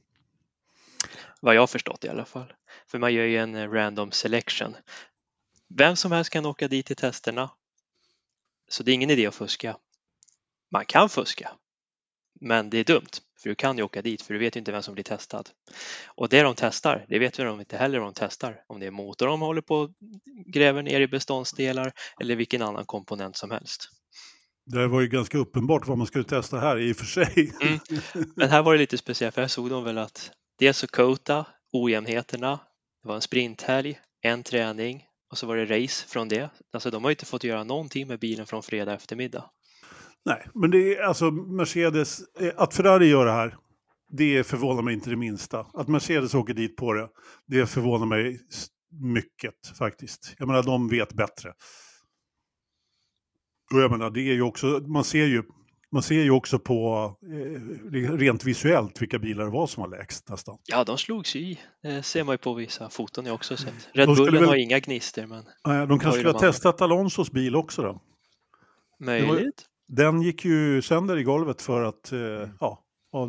Vad 1.42 1.56
jag 1.56 1.70
förstått 1.70 2.04
i 2.04 2.10
alla 2.10 2.26
fall. 2.26 2.54
För 2.88 3.00
man 3.00 3.14
gör 3.14 3.24
ju 3.24 3.38
en 3.38 3.56
eh, 3.56 3.70
random 3.72 4.12
selection. 4.12 4.76
Vem 5.78 5.96
som 5.96 6.12
helst 6.12 6.30
kan 6.30 6.46
åka 6.46 6.68
dit 6.68 6.86
till 6.86 6.96
testerna. 6.96 7.50
Så 8.70 8.84
det 8.84 8.92
är 8.92 8.94
ingen 8.94 9.10
idé 9.10 9.26
att 9.28 9.36
fuska. 9.36 9.78
Man 10.72 10.86
kan 10.86 11.10
fuska. 11.10 11.52
Men 12.42 12.70
det 12.70 12.78
är 12.78 12.84
dumt, 12.84 13.12
för 13.42 13.50
du 13.50 13.56
kan 13.56 13.78
ju 13.78 13.84
åka 13.84 14.02
dit 14.02 14.22
för 14.22 14.34
du 14.34 14.40
vet 14.40 14.56
ju 14.56 14.60
inte 14.60 14.72
vem 14.72 14.82
som 14.82 14.94
blir 14.94 15.04
testad. 15.04 15.50
Och 16.16 16.30
det 16.30 16.42
de 16.42 16.56
testar, 16.58 17.06
det 17.10 17.20
vet 17.20 17.40
vi 17.40 17.44
de 17.44 17.60
inte 17.60 17.78
heller 17.78 18.00
vad 18.00 18.08
de 18.08 18.14
testar. 18.14 18.64
Om 18.68 18.80
det 18.80 18.86
är 18.86 18.92
motor 18.92 19.28
de 19.28 19.42
håller 19.42 19.62
på 19.62 19.76
och 19.76 19.90
gräver 20.54 20.84
ner 20.84 21.02
i 21.02 21.08
beståndsdelar 21.08 21.92
eller 22.22 22.36
vilken 22.36 22.62
annan 22.62 22.86
komponent 22.86 23.38
som 23.38 23.52
helst. 23.52 23.90
det 24.66 24.88
var 24.88 25.02
ju 25.02 25.08
ganska 25.08 25.38
uppenbart 25.38 25.88
vad 25.88 25.98
man 25.98 26.08
skulle 26.08 26.24
testa 26.24 26.60
här 26.60 26.80
i 26.80 26.92
och 26.92 26.98
för 26.98 27.06
sig. 27.06 27.54
Mm. 27.62 27.80
Men 28.36 28.50
här 28.50 28.64
var 28.64 28.74
det 28.74 28.80
lite 28.80 28.98
speciellt, 28.98 29.36
för 29.36 29.42
här 29.42 29.48
såg 29.48 29.70
de 29.70 29.84
väl 29.84 29.98
att 29.98 30.32
dels 30.60 30.78
så 30.78 30.88
coata 30.88 31.46
ojämnheterna, 31.74 32.60
det 33.02 33.08
var 33.08 33.16
en 33.16 33.22
sprinthelg, 33.22 34.00
en 34.22 34.44
träning 34.44 35.06
och 35.32 35.38
så 35.38 35.48
var 35.48 35.58
det 35.58 35.66
race 35.66 36.08
från 36.08 36.30
det. 36.30 36.50
Alltså 36.74 36.92
de 36.92 37.04
har 37.04 37.10
ju 37.10 37.14
inte 37.14 37.26
fått 37.26 37.44
göra 37.44 37.64
någonting 37.64 38.08
med 38.08 38.20
bilen 38.20 38.46
från 38.46 38.64
fredag 38.64 38.94
eftermiddag. 38.94 39.50
Nej, 40.26 40.48
men 40.54 40.72
det 40.72 40.96
är 40.98 41.04
alltså 41.04 41.32
Mercedes, 41.32 42.20
eh, 42.40 42.52
att 42.58 42.74
Ferrari 42.74 43.08
gör 43.10 43.26
det 43.26 43.32
här, 43.32 43.58
det 44.10 44.44
förvånar 44.44 44.82
mig 44.82 44.94
inte 44.94 45.10
det 45.10 45.16
minsta. 45.16 45.60
Att 45.74 45.88
Mercedes 45.88 46.34
åker 46.36 46.54
dit 46.54 46.76
på 46.76 46.94
det, 46.94 47.10
det 47.48 47.66
förvånar 47.68 48.06
mig 48.06 48.40
mycket 49.02 49.68
faktiskt. 49.78 50.36
Jag 50.38 50.48
menar, 50.48 50.64
de 50.64 50.88
vet 50.90 51.14
bättre. 51.14 51.54
Och 53.74 53.80
jag 53.82 53.92
menar, 53.92 54.10
det 54.10 54.20
är 54.22 54.34
ju 54.34 54.42
också, 54.42 54.66
man 54.68 55.04
ser 55.04 55.26
ju, 55.26 55.44
man 55.92 56.04
ser 56.04 56.24
ju 56.24 56.32
också 56.32 56.60
på, 56.60 57.14
eh, 57.34 58.12
rent 58.18 58.44
visuellt, 58.44 59.02
vilka 59.02 59.20
bilar 59.20 59.46
det 59.46 59.52
var 59.52 59.68
som 59.68 59.82
var 59.84 59.90
lägst 59.98 60.30
nästan. 60.30 60.58
Ja, 60.66 60.84
de 60.84 60.98
slogs 60.98 61.36
ju 61.36 61.40
i. 61.40 61.60
Det 61.84 62.04
ser 62.04 62.24
man 62.24 62.34
ju 62.34 62.38
på 62.38 62.54
vissa 62.54 62.90
foton 62.90 63.26
jag 63.26 63.36
också 63.36 63.58
sett. 63.58 63.74
Red 63.94 64.08
De 64.08 64.16
skulle 64.16 64.26
Bullen 64.32 64.42
väl- 64.42 64.50
har 64.50 64.56
inga 64.56 64.80
gnister, 64.80 65.28
men 65.28 65.40
Eh, 65.68 65.88
De 65.88 66.00
kanske 66.00 66.12
skulle 66.20 66.32
ha 66.32 66.40
testat 66.40 66.82
Alonsos 66.82 67.32
bil 67.32 67.56
också 67.56 67.82
då. 67.82 68.02
möjligt. 69.00 69.66
Den 69.96 70.22
gick 70.22 70.46
ju 70.46 70.82
sönder 70.82 71.18
i 71.18 71.24
golvet 71.24 71.62
för 71.62 71.82
att, 71.84 72.12
eh, 72.12 72.20
ja, 72.20 72.80
ja, 73.12 73.26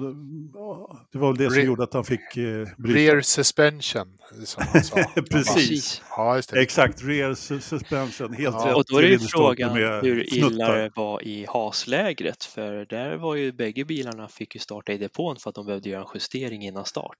det, 1.12 1.18
var 1.18 1.28
väl 1.28 1.36
det 1.36 1.50
som 1.50 1.58
Re- 1.60 1.64
gjorde 1.66 1.82
att 1.82 1.94
han 1.94 2.04
fick 2.04 2.36
eh, 2.36 2.68
bryta. 2.78 2.98
rear 2.98 3.20
suspension, 3.20 4.18
som 4.44 4.62
han 4.72 4.82
sa. 4.84 4.96
Precis. 5.30 6.02
Ja, 6.16 6.36
just 6.36 6.50
det. 6.50 6.60
Exakt, 6.62 7.02
rear 7.04 7.30
su- 7.30 7.60
suspension, 7.60 8.32
helt 8.32 8.56
Ja. 8.58 8.66
rätt. 8.68 8.76
Och 8.76 8.84
då 8.88 8.98
är 8.98 9.02
det 9.02 9.08
ju 9.08 9.18
frågan 9.18 9.74
med 9.74 10.02
hur 10.02 10.34
illa 10.34 10.72
det 10.72 10.90
var 10.96 11.22
i 11.22 11.46
haslägret 11.48 12.44
för 12.44 12.86
där 12.86 13.16
var 13.16 13.34
ju 13.34 13.52
bägge 13.52 13.84
bilarna 13.84 14.28
fick 14.28 14.54
ju 14.54 14.58
starta 14.60 14.92
i 14.92 14.98
depån 14.98 15.36
för 15.36 15.48
att 15.50 15.54
de 15.54 15.66
behövde 15.66 15.88
göra 15.88 16.02
en 16.02 16.08
justering 16.14 16.62
innan 16.62 16.84
start. 16.84 17.16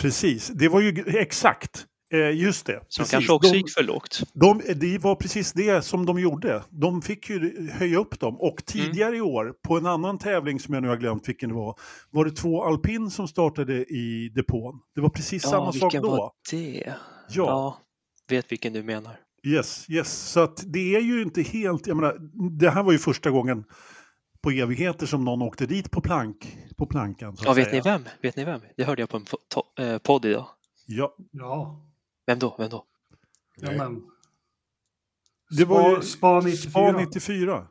Precis, 0.00 0.48
det 0.48 0.68
var 0.68 0.80
ju 0.80 1.04
exakt, 1.06 1.86
just 2.18 2.66
det. 2.66 2.80
Så 2.88 3.00
precis. 3.00 3.10
kanske 3.10 3.32
också 3.32 3.52
de, 3.52 3.56
gick 3.58 3.70
för 3.70 3.82
lågt. 3.82 4.22
de, 4.34 4.60
det 4.76 4.98
var 4.98 5.14
precis 5.14 5.52
det 5.52 5.82
som 5.84 6.06
de 6.06 6.18
gjorde. 6.18 6.62
De 6.70 7.02
fick 7.02 7.30
ju 7.30 7.68
höja 7.72 7.98
upp 7.98 8.20
dem. 8.20 8.40
Och 8.40 8.64
tidigare 8.66 9.16
i 9.16 9.20
år, 9.20 9.54
på 9.68 9.76
en 9.76 9.86
annan 9.86 10.18
tävling 10.18 10.60
som 10.60 10.74
jag 10.74 10.82
nu 10.82 10.88
har 10.88 10.96
glömt 10.96 11.28
vilken 11.28 11.48
det 11.48 11.54
var, 11.54 11.78
var 12.10 12.24
det 12.24 12.30
två 12.30 12.64
alpin 12.64 13.10
som 13.10 13.28
startade 13.28 13.74
i 13.84 14.32
depån. 14.34 14.80
Det 14.94 15.00
var 15.00 15.08
precis 15.08 15.42
samma 15.42 15.72
sak 15.72 15.82
vilken 15.82 16.02
då. 16.02 16.10
var 16.10 16.32
det? 16.50 16.84
Ja, 16.86 16.94
Ja, 17.46 17.78
vet 18.28 18.52
vilken 18.52 18.72
du 18.72 18.82
menar. 18.82 19.16
yes, 19.46 19.90
yes. 19.90 20.12
Så 20.30 20.40
att 20.40 20.62
det 20.72 20.94
är 20.96 21.00
ju 21.00 21.22
inte 21.22 21.42
helt, 21.42 21.86
jag 21.86 21.96
menar, 21.96 22.16
det 22.58 22.70
här 22.70 22.82
var 22.82 22.92
ju 22.92 22.98
första 22.98 23.30
gången 23.30 23.64
på 24.42 24.50
evigheter 24.50 25.06
som 25.06 25.24
någon 25.24 25.42
åkte 25.42 25.66
dit 25.66 25.90
på, 25.90 26.00
plank, 26.00 26.58
på 26.76 26.86
plankan. 26.86 27.36
Så 27.36 27.44
Ja, 27.46 27.52
vet 27.52 27.68
säga. 27.70 27.82
ni 27.84 27.90
vem? 27.90 28.02
Vet 28.22 28.36
ni 28.36 28.44
vem? 28.44 28.60
Det 28.76 28.84
hörde 28.84 29.02
jag 29.02 29.08
på 29.08 29.16
en 29.16 29.24
eh, 29.86 29.98
podd 29.98 30.24
idag. 30.24 30.46
Ja, 30.86 31.14
Ja, 31.32 31.80
Vem 32.26 32.38
då? 32.38 32.54
Vem 32.58 32.68
då? 32.68 32.84
ja 33.56 33.70
men. 33.70 34.02
Det 35.58 35.64
var 35.64 35.90
ju 35.90 36.02
Spa, 36.02 36.40
Spa 36.40 36.40
94. 36.40 36.70
Spa 36.70 36.92
94. 36.92 37.66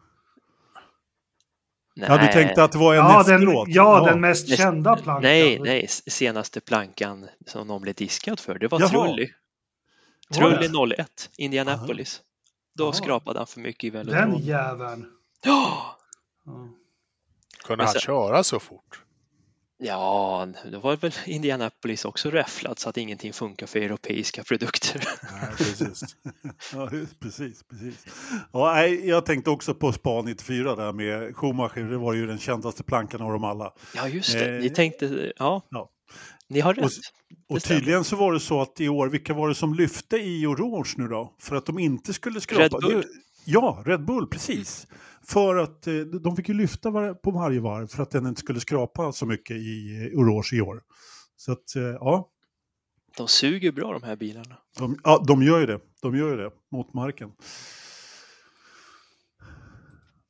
Nej, 1.95 2.09
Ja, 2.09 2.17
du 2.17 2.27
tänkte 2.27 2.63
att 2.63 2.71
det 2.71 2.77
var 2.77 2.93
en 2.93 2.97
Ja, 2.97 3.23
den, 3.23 3.35
efteråt? 3.35 3.67
ja, 3.69 4.05
den 4.05 4.21
mest 4.21 4.47
Nej, 4.47 4.57
kända 4.57 4.95
plankan. 4.95 5.21
Nej, 5.21 5.59
nej, 5.59 5.87
senaste 5.87 6.61
plankan 6.61 7.27
som 7.47 7.67
någon 7.67 7.81
blev 7.81 7.95
diskad 7.95 8.39
för, 8.39 8.59
det 8.59 8.67
var 8.67 8.79
Jaha. 8.79 8.89
Trulli. 8.89 9.33
Trulli 10.33 10.93
01, 10.97 11.29
Indianapolis. 11.37 12.21
Då 12.73 12.83
Jaha. 12.83 12.93
skrapade 12.93 13.39
han 13.39 13.47
för 13.47 13.59
mycket 13.59 13.83
i 13.83 13.89
Den 13.89 14.05
velodrom. 14.07 14.41
jäveln. 14.41 15.05
Ja, 15.43 15.97
Ja. 16.45 16.69
Kunde 17.63 17.83
han 17.83 17.93
sen- 17.93 18.01
köra 18.01 18.43
så 18.43 18.59
fort? 18.59 19.01
Ja, 19.83 20.47
då 20.71 20.79
var 20.79 20.95
väl 20.97 21.11
Indianapolis 21.25 22.05
också 22.05 22.29
räfflad 22.29 22.79
så 22.79 22.89
att 22.89 22.97
ingenting 22.97 23.33
funkar 23.33 23.67
för 23.67 23.79
europeiska 23.79 24.43
produkter. 24.43 25.03
Nej, 25.31 25.51
precis. 25.57 26.03
Ja, 26.73 26.89
precis, 27.19 27.63
precis. 27.69 28.05
Ja, 28.53 28.85
jag 28.87 29.25
tänkte 29.25 29.49
också 29.49 29.73
på 29.73 29.93
Spa 29.93 30.21
94 30.21 30.75
där 30.75 30.93
med 30.93 31.35
Schumacher. 31.35 31.89
Det 31.89 31.97
var 31.97 32.13
ju 32.13 32.27
den 32.27 32.37
kändaste 32.37 32.83
plankan 32.83 33.21
av 33.21 33.31
dem 33.31 33.43
alla. 33.43 33.73
Ja, 33.95 34.07
just 34.07 34.33
det. 34.33 34.59
Ni 34.59 34.65
Eh, 34.67 34.73
tänkte, 34.73 35.31
ja, 35.37 35.61
ja. 35.69 35.89
ni 36.47 36.59
har 36.59 36.73
rätt. 36.73 36.85
Och- 36.85 36.91
Och 37.55 37.63
tydligen 37.63 38.03
så 38.03 38.15
var 38.15 38.33
det 38.33 38.39
så 38.39 38.61
att 38.61 38.81
i 38.81 38.89
år, 38.89 39.07
vilka 39.07 39.33
var 39.33 39.49
det 39.49 39.55
som 39.55 39.73
lyfte 39.73 40.17
i 40.17 40.45
orange 40.45 40.93
nu 40.97 41.07
då? 41.07 41.33
För 41.39 41.55
att 41.55 41.65
de 41.65 41.79
inte 41.79 42.13
skulle 42.13 42.41
skrapa. 42.41 42.63
Red 42.63 42.71
Bull. 42.81 43.03
Ja, 43.45 43.83
Red 43.85 44.05
Bull, 44.05 44.27
precis. 44.27 44.87
För 45.27 45.55
att 45.55 45.87
eh, 45.87 45.93
de 45.95 46.35
fick 46.35 46.49
ju 46.49 46.55
lyfta 46.55 46.89
var, 46.89 47.13
på 47.13 47.31
varje 47.31 47.59
varv 47.59 47.87
för 47.87 48.03
att 48.03 48.11
den 48.11 48.25
inte 48.27 48.39
skulle 48.41 48.59
skrapa 48.59 49.11
så 49.11 49.25
mycket 49.25 49.55
i 49.57 50.09
eh, 50.13 50.19
orange 50.19 50.49
i 50.53 50.61
år. 50.61 50.81
Så 51.35 51.51
att, 51.51 51.75
eh, 51.75 51.83
ja, 51.83 52.29
De 53.17 53.27
suger 53.27 53.71
bra 53.71 53.93
de 53.93 54.03
här 54.03 54.15
bilarna. 54.15 54.57
de, 54.77 54.97
ja, 55.03 55.23
de 55.27 55.43
gör 55.43 55.59
ju 55.59 55.65
det. 55.65 55.79
De 56.01 56.15
gör 56.15 56.29
ju 56.29 56.37
det 56.37 56.51
mot 56.71 56.93
marken. 56.93 57.31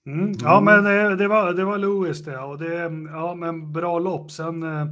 Mm. 0.05 0.33
Ja, 0.41 0.61
men 0.61 0.83
det, 0.83 1.15
det, 1.15 1.27
var, 1.27 1.53
det 1.53 1.65
var 1.65 1.77
Lewis 1.77 2.23
det. 2.23 2.37
Och 2.37 2.59
det 2.59 2.73
ja, 3.11 3.35
men 3.35 3.73
bra 3.73 3.99
lopp. 3.99 4.31
Sen 4.31 4.63
eh, 4.63 4.85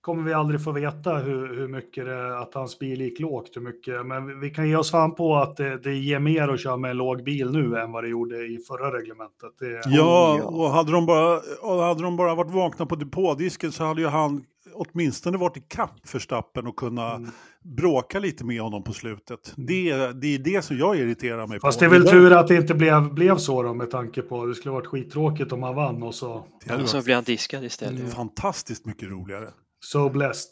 kommer 0.00 0.22
vi 0.22 0.32
aldrig 0.32 0.64
få 0.64 0.72
veta 0.72 1.16
hur, 1.16 1.54
hur 1.56 1.68
mycket 1.68 2.04
det, 2.04 2.38
att 2.38 2.54
hans 2.54 2.78
bil 2.78 3.00
gick 3.00 3.20
lågt. 3.20 3.50
Hur 3.56 3.60
mycket, 3.60 4.06
men 4.06 4.26
vi- 4.26 4.34
vi 4.34 4.50
kan 4.50 4.68
ge 4.68 4.76
oss 4.76 4.90
fan 4.90 5.14
på 5.14 5.36
att 5.36 5.56
det, 5.56 5.76
det 5.78 5.94
ger 5.94 6.18
mer 6.18 6.48
att 6.48 6.60
köra 6.60 6.76
med 6.76 6.90
en 6.90 6.96
låg 6.96 7.24
bil 7.24 7.50
nu 7.50 7.76
än 7.78 7.92
vad 7.92 8.04
det 8.04 8.08
gjorde 8.08 8.36
i 8.36 8.58
förra 8.68 8.98
reglementet. 8.98 9.50
Det, 9.60 9.80
Ja, 9.86 10.40
och 10.44 10.70
hade 10.70 10.92
de, 10.92 11.06
bara, 11.06 11.40
och 11.62 11.82
hade 11.82 12.02
de 12.02 12.16
bara 12.16 12.34
varit 12.34 12.50
vakna 12.50 12.86
på 12.86 12.94
depådisken 12.96 13.72
så 13.72 13.84
hade 13.84 14.00
ju 14.00 14.06
han 14.06 14.44
åtminstone 14.74 15.38
varit 15.38 15.56
i 15.56 15.60
kapp 15.60 16.08
för 16.08 16.18
stappen 16.18 16.66
och 16.66 16.76
kunna 16.76 17.14
Mm. 17.14 17.30
bråka 17.64 18.18
lite 18.18 18.44
med 18.44 18.60
honom 18.60 18.82
på 18.84 18.92
slutet. 18.92 19.52
Det, 19.56 19.92
det 20.12 20.34
är 20.34 20.38
det 20.38 20.64
som 20.64 20.78
jag 20.78 20.96
irriterar 20.98 21.46
mig 21.46 21.60
Fast 21.60 21.78
på. 21.78 21.84
det 21.84 21.88
är 21.96 22.00
väl 22.00 22.08
tur 22.08 22.32
att 22.32 22.48
det 22.48 22.56
inte 22.56 22.74
blev, 22.74 23.14
blev 23.14 23.36
så 23.36 23.62
då 23.62 23.74
med 23.74 23.90
tanke 23.90 24.22
på 24.22 24.46
det 24.46 24.54
skulle 24.54 24.72
varit 24.72 24.86
skittråkigt 24.86 25.52
om 25.52 25.62
han 25.62 25.74
vann 25.74 26.02
och 26.02 26.14
så. 26.14 26.44
Det 26.64 26.70
hade 26.70 26.82
Och 26.82 26.88
så 26.88 27.02
blir 27.02 27.14
han 27.14 27.24
diskad 27.24 27.64
istället. 27.64 28.00
Mm. 28.00 28.10
fantastiskt 28.10 28.86
mycket 28.86 29.08
roligare. 29.08 29.48
So 29.84 30.08
blessed. 30.08 30.50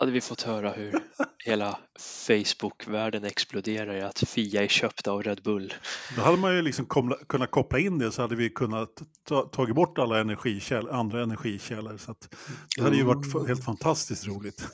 Hade 0.00 0.12
vi 0.12 0.20
fått 0.20 0.42
höra 0.42 0.70
hur 0.72 0.94
hela 1.44 1.78
Facebook-världen 1.98 3.24
exploderar 3.24 3.94
i 3.96 4.00
att 4.02 4.18
Fia 4.18 4.62
är 4.62 4.68
köpt 4.68 5.08
av 5.08 5.22
Red 5.22 5.42
Bull. 5.42 5.74
Då 6.16 6.22
hade 6.22 6.36
man 6.38 6.54
ju 6.56 6.62
liksom 6.62 6.86
komla, 6.86 7.16
kunnat 7.28 7.50
koppla 7.50 7.78
in 7.78 7.98
det 7.98 8.12
så 8.12 8.22
hade 8.22 8.36
vi 8.36 8.50
kunnat 8.50 9.02
ta, 9.28 9.42
tagit 9.42 9.74
bort 9.74 9.98
alla 9.98 10.18
energikäll, 10.20 10.88
andra 10.88 11.22
energikällor. 11.22 11.96
Så 11.96 12.10
att 12.10 12.34
det 12.76 12.82
hade 12.82 12.96
ju 12.96 13.02
varit 13.04 13.34
Mm. 13.34 13.46
helt 13.46 13.64
fantastiskt 13.64 14.26
roligt. 14.26 14.68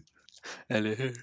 Eller 0.68 0.96
hur? 0.96 1.14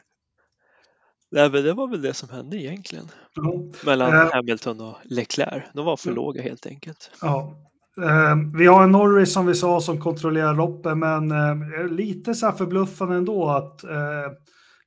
Nej, 1.31 1.49
men 1.51 1.63
det 1.63 1.73
var 1.73 1.87
väl 1.87 2.01
det 2.01 2.13
som 2.13 2.29
hände 2.29 2.57
egentligen. 2.57 3.11
Ja. 3.33 3.53
Mellan 3.85 4.13
Eh. 4.13 4.33
Hamilton 4.33 4.81
och 4.81 4.97
Leclerc. 5.03 5.63
De 5.73 5.85
var 5.85 5.97
för 5.97 6.09
Mm. 6.09 6.15
låga 6.15 6.41
helt 6.41 6.65
enkelt. 6.65 7.11
Ja. 7.21 7.66
Ehm, 8.01 8.51
vi 8.57 8.67
har 8.67 8.83
en 8.83 8.91
Norris 8.91 9.33
som 9.33 9.45
vi 9.45 9.55
sa 9.55 9.81
som 9.81 10.01
kontrollerar 10.01 10.55
loppet, 10.55 10.97
men 10.97 11.31
ehm, 11.31 11.87
lite 11.89 12.33
så 12.33 12.45
här 12.45 12.53
förbluffande 12.53 13.15
ändå 13.15 13.49
att 13.49 13.83
ehm, 13.83 14.31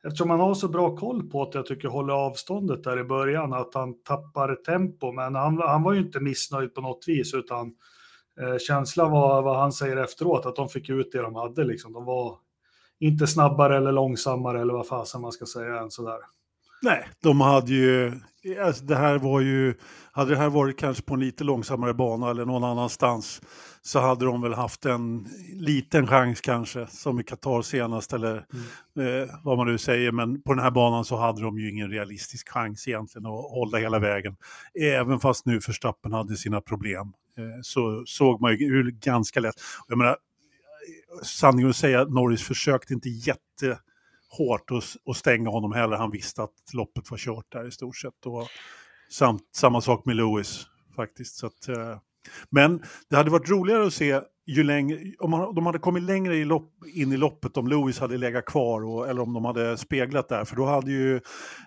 eftersom 0.05 0.31
han 0.31 0.41
har 0.41 0.55
så 0.55 0.69
bra 0.69 0.97
koll 0.97 1.31
på 1.31 1.43
att 1.43 1.55
jag 1.55 1.67
tycker 1.67 1.89
håller 1.89 2.15
avståndet 2.15 2.85
där 2.85 2.99
i 3.01 3.05
början, 3.05 3.53
att 3.53 3.75
han 3.75 4.03
tappar 4.03 4.55
tempo. 4.55 5.13
Men 5.13 5.35
han, 5.35 5.59
han 5.59 5.83
var 5.83 5.93
ju 5.93 6.01
inte 6.01 6.21
missnöjd 6.21 6.75
på 6.75 6.81
något 6.81 7.05
vis, 7.07 7.35
utan 7.35 7.73
eh, 8.41 8.59
känslan 8.59 9.11
var 9.11 9.43
vad 9.43 9.59
han 9.59 9.73
säger 9.73 9.97
efteråt, 9.97 10.47
att 10.47 10.57
de 10.57 10.69
fick 10.69 10.89
ut 10.89 11.13
det 11.13 11.23
de 11.23 11.35
hade. 11.35 11.65
Liksom. 11.65 11.93
De 11.93 12.05
var 12.05 12.37
inte 13.01 13.27
snabbare 13.27 13.77
eller 13.77 13.93
långsammare 13.93 14.61
eller 14.61 14.73
vad 14.73 14.87
fasen 14.87 15.21
man 15.21 15.33
ska 15.33 15.47
säga 15.47 15.79
än 15.79 15.91
sådär. 15.91 16.19
Nej, 16.83 17.09
de 17.23 17.41
hade 17.41 17.73
ju, 17.73 18.13
alltså 18.63 18.85
det 18.85 18.97
här 18.97 19.19
var 19.19 19.41
ju, 19.41 19.75
hade 20.13 20.31
det 20.31 20.37
här 20.37 20.49
varit 20.49 20.79
kanske 20.79 21.03
på 21.03 21.15
en 21.15 21.21
lite 21.21 21.45
långsammare 21.45 21.95
bana 21.95 22.31
eller 22.31 22.45
någon 22.45 22.65
annanstans 22.65 23.43
så 23.83 24.01
hade 24.01 24.25
de 24.25 24.43
väl 24.43 24.55
haft 24.55 24.87
en 24.87 25.29
liten 25.53 26.07
chans 26.07 26.41
kanske, 26.41 26.87
som 26.87 27.21
i 27.21 27.23
Qatar 27.23 27.63
senast 27.63 28.13
eller 28.13 28.37
eh, 28.37 29.35
vad 29.45 29.57
man 29.57 29.67
nu 29.67 29.79
säger. 29.79 30.13
Men 30.13 30.43
på 30.43 30.55
den 30.55 30.65
här 30.65 30.71
banan 30.71 31.05
så 31.05 31.17
hade 31.17 31.43
de 31.43 31.59
ju 31.59 31.71
ingen 31.71 31.91
realistisk 31.91 32.49
chans 32.49 32.89
egentligen 32.89 33.27
att 33.27 33.51
hålla 33.51 33.79
hela 33.79 33.99
vägen. 33.99 34.37
Även 34.81 35.21
fast 35.21 35.47
nu 35.47 35.53
Verstappen 35.53 36.13
hade 36.13 36.37
sina 36.37 36.61
problem 36.61 37.13
eh, 37.39 37.61
så 37.63 38.03
såg 38.07 38.41
man 38.41 38.57
ju 38.57 38.91
ganska 38.91 39.41
lätt, 39.41 39.55
jag 39.89 39.99
menar, 39.99 40.17
sanningen 41.23 41.71
att 41.71 41.77
säga, 41.77 42.05
Norris 42.05 42.43
försökte 42.43 42.95
inte 42.95 43.09
hårt 44.39 44.71
att, 44.71 45.11
att 45.11 45.17
stänga 45.17 45.51
honom 45.51 45.73
heller. 45.73 45.97
Han 45.97 46.11
visste 46.11 46.43
att 46.43 46.55
loppet 46.73 47.11
var 47.11 47.19
kört 47.19 47.53
där 47.53 47.69
i 47.69 47.71
stort 47.71 47.97
sett. 47.97 48.27
Och 48.27 48.49
samt, 49.11 49.43
samma 49.55 49.81
sak 49.81 50.05
med 50.05 50.17
Lewis 50.17 50.67
faktiskt. 50.97 51.37
Så 51.37 51.47
att, 51.47 51.69
eh, 51.69 51.99
men 52.51 52.83
det 53.11 53.17
hade 53.17 53.31
varit 53.31 53.51
roligare 53.51 53.87
att 53.87 53.95
se 53.95 54.21
ju 54.47 54.63
längre, 54.63 54.99
om 55.19 55.31
man, 55.31 55.55
de 55.55 55.67
hade 55.67 55.79
kommit 55.79 56.03
längre 56.03 56.37
i 56.37 56.45
lopp, 56.45 56.73
in 56.95 57.13
i 57.13 57.17
loppet 57.17 57.57
om 57.57 57.69
Lewis 57.69 57.99
hade 57.99 58.17
legat 58.17 58.45
kvar 58.45 58.85
och, 58.85 59.09
eller 59.09 59.23
om 59.23 59.33
de 59.33 59.45
hade 59.45 59.77
speglat 59.77 60.29
där. 60.29 60.45
För 60.45 60.57
då 60.57 60.65
hade 60.65 60.91
ju 60.91 61.21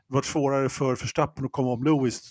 varit 0.08 0.26
svårare 0.26 0.70
för 0.70 0.96
Verstappen 0.96 1.46
att 1.46 1.52
komma 1.52 1.72
om 1.72 1.84
Lewis, 1.84 2.22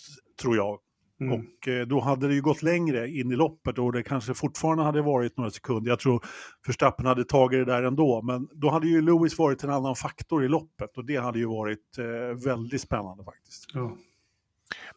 tror 0.43 0.57
jag. 0.57 0.79
Mm. 1.23 1.41
Och 1.41 1.69
eh, 1.69 1.87
då 1.87 2.01
hade 2.01 2.29
det 2.29 2.35
ju 2.35 2.43
gått 2.43 2.63
längre 2.63 3.09
in 3.09 3.33
i 3.33 3.37
loppet 3.37 3.79
och 3.79 3.93
det 3.93 4.03
kanske 4.03 4.35
fortfarande 4.35 4.85
hade 4.85 5.03
varit 5.03 5.37
några 5.37 5.51
sekunder. 5.51 5.91
Jag 5.91 5.99
tror 5.99 6.25
Verstappen 6.67 7.07
hade 7.07 7.25
tagit 7.25 7.67
det 7.67 7.73
där 7.73 7.83
ändå, 7.83 8.23
men 8.23 8.49
då 8.53 8.71
hade 8.71 8.87
ju 8.87 9.03
Lewis 9.03 9.39
varit 9.39 9.65
en 9.65 9.71
annan 9.71 9.97
faktor 9.97 10.45
i 10.45 10.49
loppet 10.49 10.97
och 10.97 11.05
det 11.05 11.17
hade 11.17 11.39
ju 11.39 11.47
varit 11.47 11.99
eh, 11.99 12.45
väldigt 12.45 12.81
spännande 12.81 13.25
faktiskt. 13.25 13.65
Ja. 13.75 13.97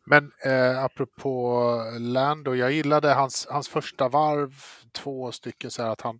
Men 0.05 0.31
eh, 0.45 0.83
apropå 0.83 1.71
Lando, 1.99 2.55
jag 2.55 2.71
gillade 2.71 3.13
hans, 3.13 3.47
hans 3.49 3.69
första 3.69 4.09
varv, 4.09 4.53
två 4.91 5.31
stycken, 5.31 5.71
så 5.71 5.83
här 5.83 5.89
att 5.89 6.01
han, 6.01 6.19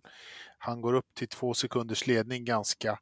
han 0.58 0.80
går 0.80 0.94
upp 0.94 1.14
till 1.14 1.28
två 1.28 1.54
sekunders 1.54 2.06
ledning 2.06 2.44
ganska 2.44 2.98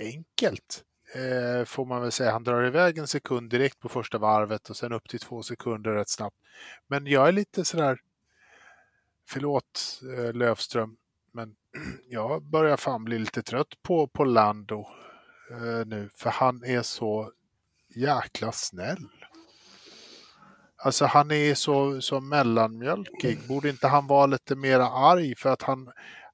enkelt. 0.00 0.84
Eh, 1.14 1.64
får 1.64 1.84
man 1.84 2.02
väl 2.02 2.12
säga. 2.12 2.32
Han 2.32 2.44
drar 2.44 2.66
iväg 2.66 2.98
en 2.98 3.06
sekund 3.06 3.50
direkt 3.50 3.80
på 3.80 3.88
första 3.88 4.18
varvet 4.18 4.70
och 4.70 4.76
sen 4.76 4.92
upp 4.92 5.08
till 5.08 5.20
två 5.20 5.42
sekunder 5.42 5.90
rätt 5.90 6.08
snabbt. 6.08 6.36
Men 6.86 7.06
jag 7.06 7.28
är 7.28 7.32
lite 7.32 7.64
sådär, 7.64 8.00
förlåt 9.28 10.00
eh, 10.16 10.32
Lövström, 10.32 10.96
men 11.32 11.54
jag 12.08 12.42
börjar 12.42 12.76
fan 12.76 13.04
bli 13.04 13.18
lite 13.18 13.42
trött 13.42 13.82
på, 13.82 14.06
på 14.06 14.24
Lando 14.24 14.86
eh, 15.50 15.86
nu, 15.86 16.10
för 16.14 16.30
han 16.30 16.64
är 16.64 16.82
så 16.82 17.32
jäkla 17.94 18.52
snäll. 18.52 19.08
Alltså 20.84 21.04
han 21.04 21.30
är 21.30 21.54
så, 21.54 22.00
så 22.00 22.20
mellanmjölkig. 22.20 23.48
Borde 23.48 23.68
inte 23.68 23.88
han 23.88 24.06
vara 24.06 24.26
lite 24.26 24.56
mera 24.56 24.86
arg 24.86 25.34
för 25.34 25.50
att 25.50 25.62
han, 25.62 25.90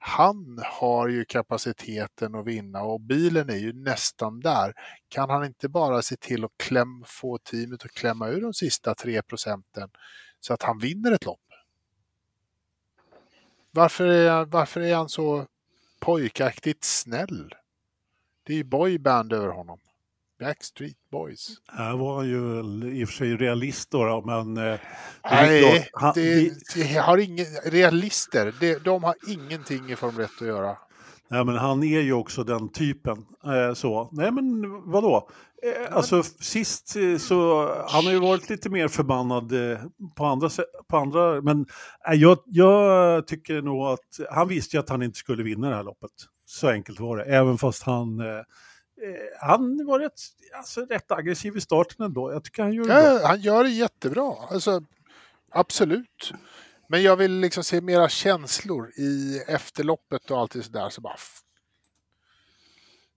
han 0.06 0.60
har 0.64 1.08
ju 1.08 1.24
kapaciteten 1.24 2.34
att 2.34 2.46
vinna 2.46 2.82
och 2.82 3.00
bilen 3.00 3.50
är 3.50 3.56
ju 3.56 3.72
nästan 3.72 4.40
där. 4.40 4.74
Kan 5.08 5.30
han 5.30 5.44
inte 5.44 5.68
bara 5.68 6.02
se 6.02 6.16
till 6.16 6.44
att 6.44 6.50
kläm, 6.56 7.04
få 7.06 7.38
teamet 7.38 7.84
att 7.84 7.90
klämma 7.90 8.28
ur 8.28 8.40
de 8.40 8.54
sista 8.54 8.94
tre 8.94 9.22
procenten 9.22 9.90
så 10.40 10.54
att 10.54 10.62
han 10.62 10.78
vinner 10.78 11.12
ett 11.12 11.24
lopp? 11.24 11.40
Varför 13.70 14.06
är, 14.06 14.44
varför 14.44 14.80
är 14.80 14.94
han 14.94 15.08
så 15.08 15.46
pojkaktigt 16.00 16.84
snäll? 16.84 17.54
Det 18.42 18.52
är 18.52 18.56
ju 18.56 18.64
boyband 18.64 19.32
över 19.32 19.48
honom. 19.48 19.78
Backstreet 20.40 21.10
Boys. 21.12 21.48
Här 21.72 21.96
var 21.96 22.16
han 22.16 22.28
ju 22.28 22.60
i 23.00 23.04
och 23.04 23.08
för 23.08 23.14
sig 23.16 23.36
realist 23.36 23.90
då, 23.90 24.04
då 24.04 24.22
men... 24.26 24.56
eh, 24.66 24.80
Nej, 25.30 25.62
klart, 25.62 26.02
han- 26.02 26.12
det, 26.14 26.52
det 26.74 26.94
har 26.98 27.18
ingen, 27.18 27.46
realister, 27.64 28.54
det, 28.60 28.84
de 28.84 29.04
har 29.04 29.14
ingenting 29.28 29.90
i 29.90 29.96
Formel 29.96 30.24
1 30.24 30.30
att 30.40 30.46
göra. 30.46 30.76
Nej, 31.28 31.44
men 31.44 31.56
han 31.56 31.82
är 31.82 32.00
ju 32.00 32.12
också 32.12 32.44
den 32.44 32.68
typen. 32.72 33.16
Eh, 33.44 33.74
så. 33.74 34.08
Nej, 34.12 34.30
men 34.32 34.62
vadå? 34.90 35.28
Eh, 35.62 35.96
alltså 35.96 36.22
sist 36.22 36.96
eh, 36.96 37.16
så, 37.18 37.68
han 37.88 38.04
har 38.04 38.12
ju 38.12 38.18
varit 38.20 38.50
lite 38.50 38.70
mer 38.70 38.88
förbannad 38.88 39.70
eh, 39.72 39.78
på 40.16 40.24
andra 40.26 40.48
på 40.88 40.96
andra, 40.96 41.40
men 41.42 41.66
eh, 42.08 42.14
jag, 42.14 42.38
jag 42.46 43.26
tycker 43.26 43.62
nog 43.62 43.86
att 43.86 44.30
han 44.30 44.48
visste 44.48 44.76
ju 44.76 44.80
att 44.80 44.88
han 44.88 45.02
inte 45.02 45.18
skulle 45.18 45.42
vinna 45.42 45.68
det 45.70 45.76
här 45.76 45.82
loppet. 45.82 46.10
Så 46.46 46.68
enkelt 46.68 47.00
var 47.00 47.16
det, 47.16 47.24
även 47.24 47.58
fast 47.58 47.82
han 47.82 48.20
han 49.40 49.86
var 49.86 50.00
rätt, 50.00 50.20
alltså, 50.56 50.86
rätt 50.86 51.10
aggressiv 51.10 51.56
i 51.56 51.60
starten 51.60 52.06
ändå. 52.06 52.32
Jag 52.32 52.44
tycker 52.44 52.62
han 52.62 52.72
gjorde 52.72 52.88
det 52.88 53.02
bra. 53.02 53.20
Ja, 53.20 53.26
han 53.26 53.40
gör 53.40 53.64
det 53.64 53.70
jättebra, 53.70 54.36
alltså, 54.50 54.82
absolut. 55.50 56.32
Men 56.88 57.02
jag 57.02 57.16
vill 57.16 57.32
liksom 57.32 57.64
se 57.64 57.80
mera 57.80 58.08
känslor 58.08 58.92
i 58.96 59.38
efterloppet 59.48 60.30
och 60.30 60.38
allt 60.38 60.52
det 60.52 60.62
sådär. 60.62 60.90
Så 60.90 61.00
bara, 61.00 61.16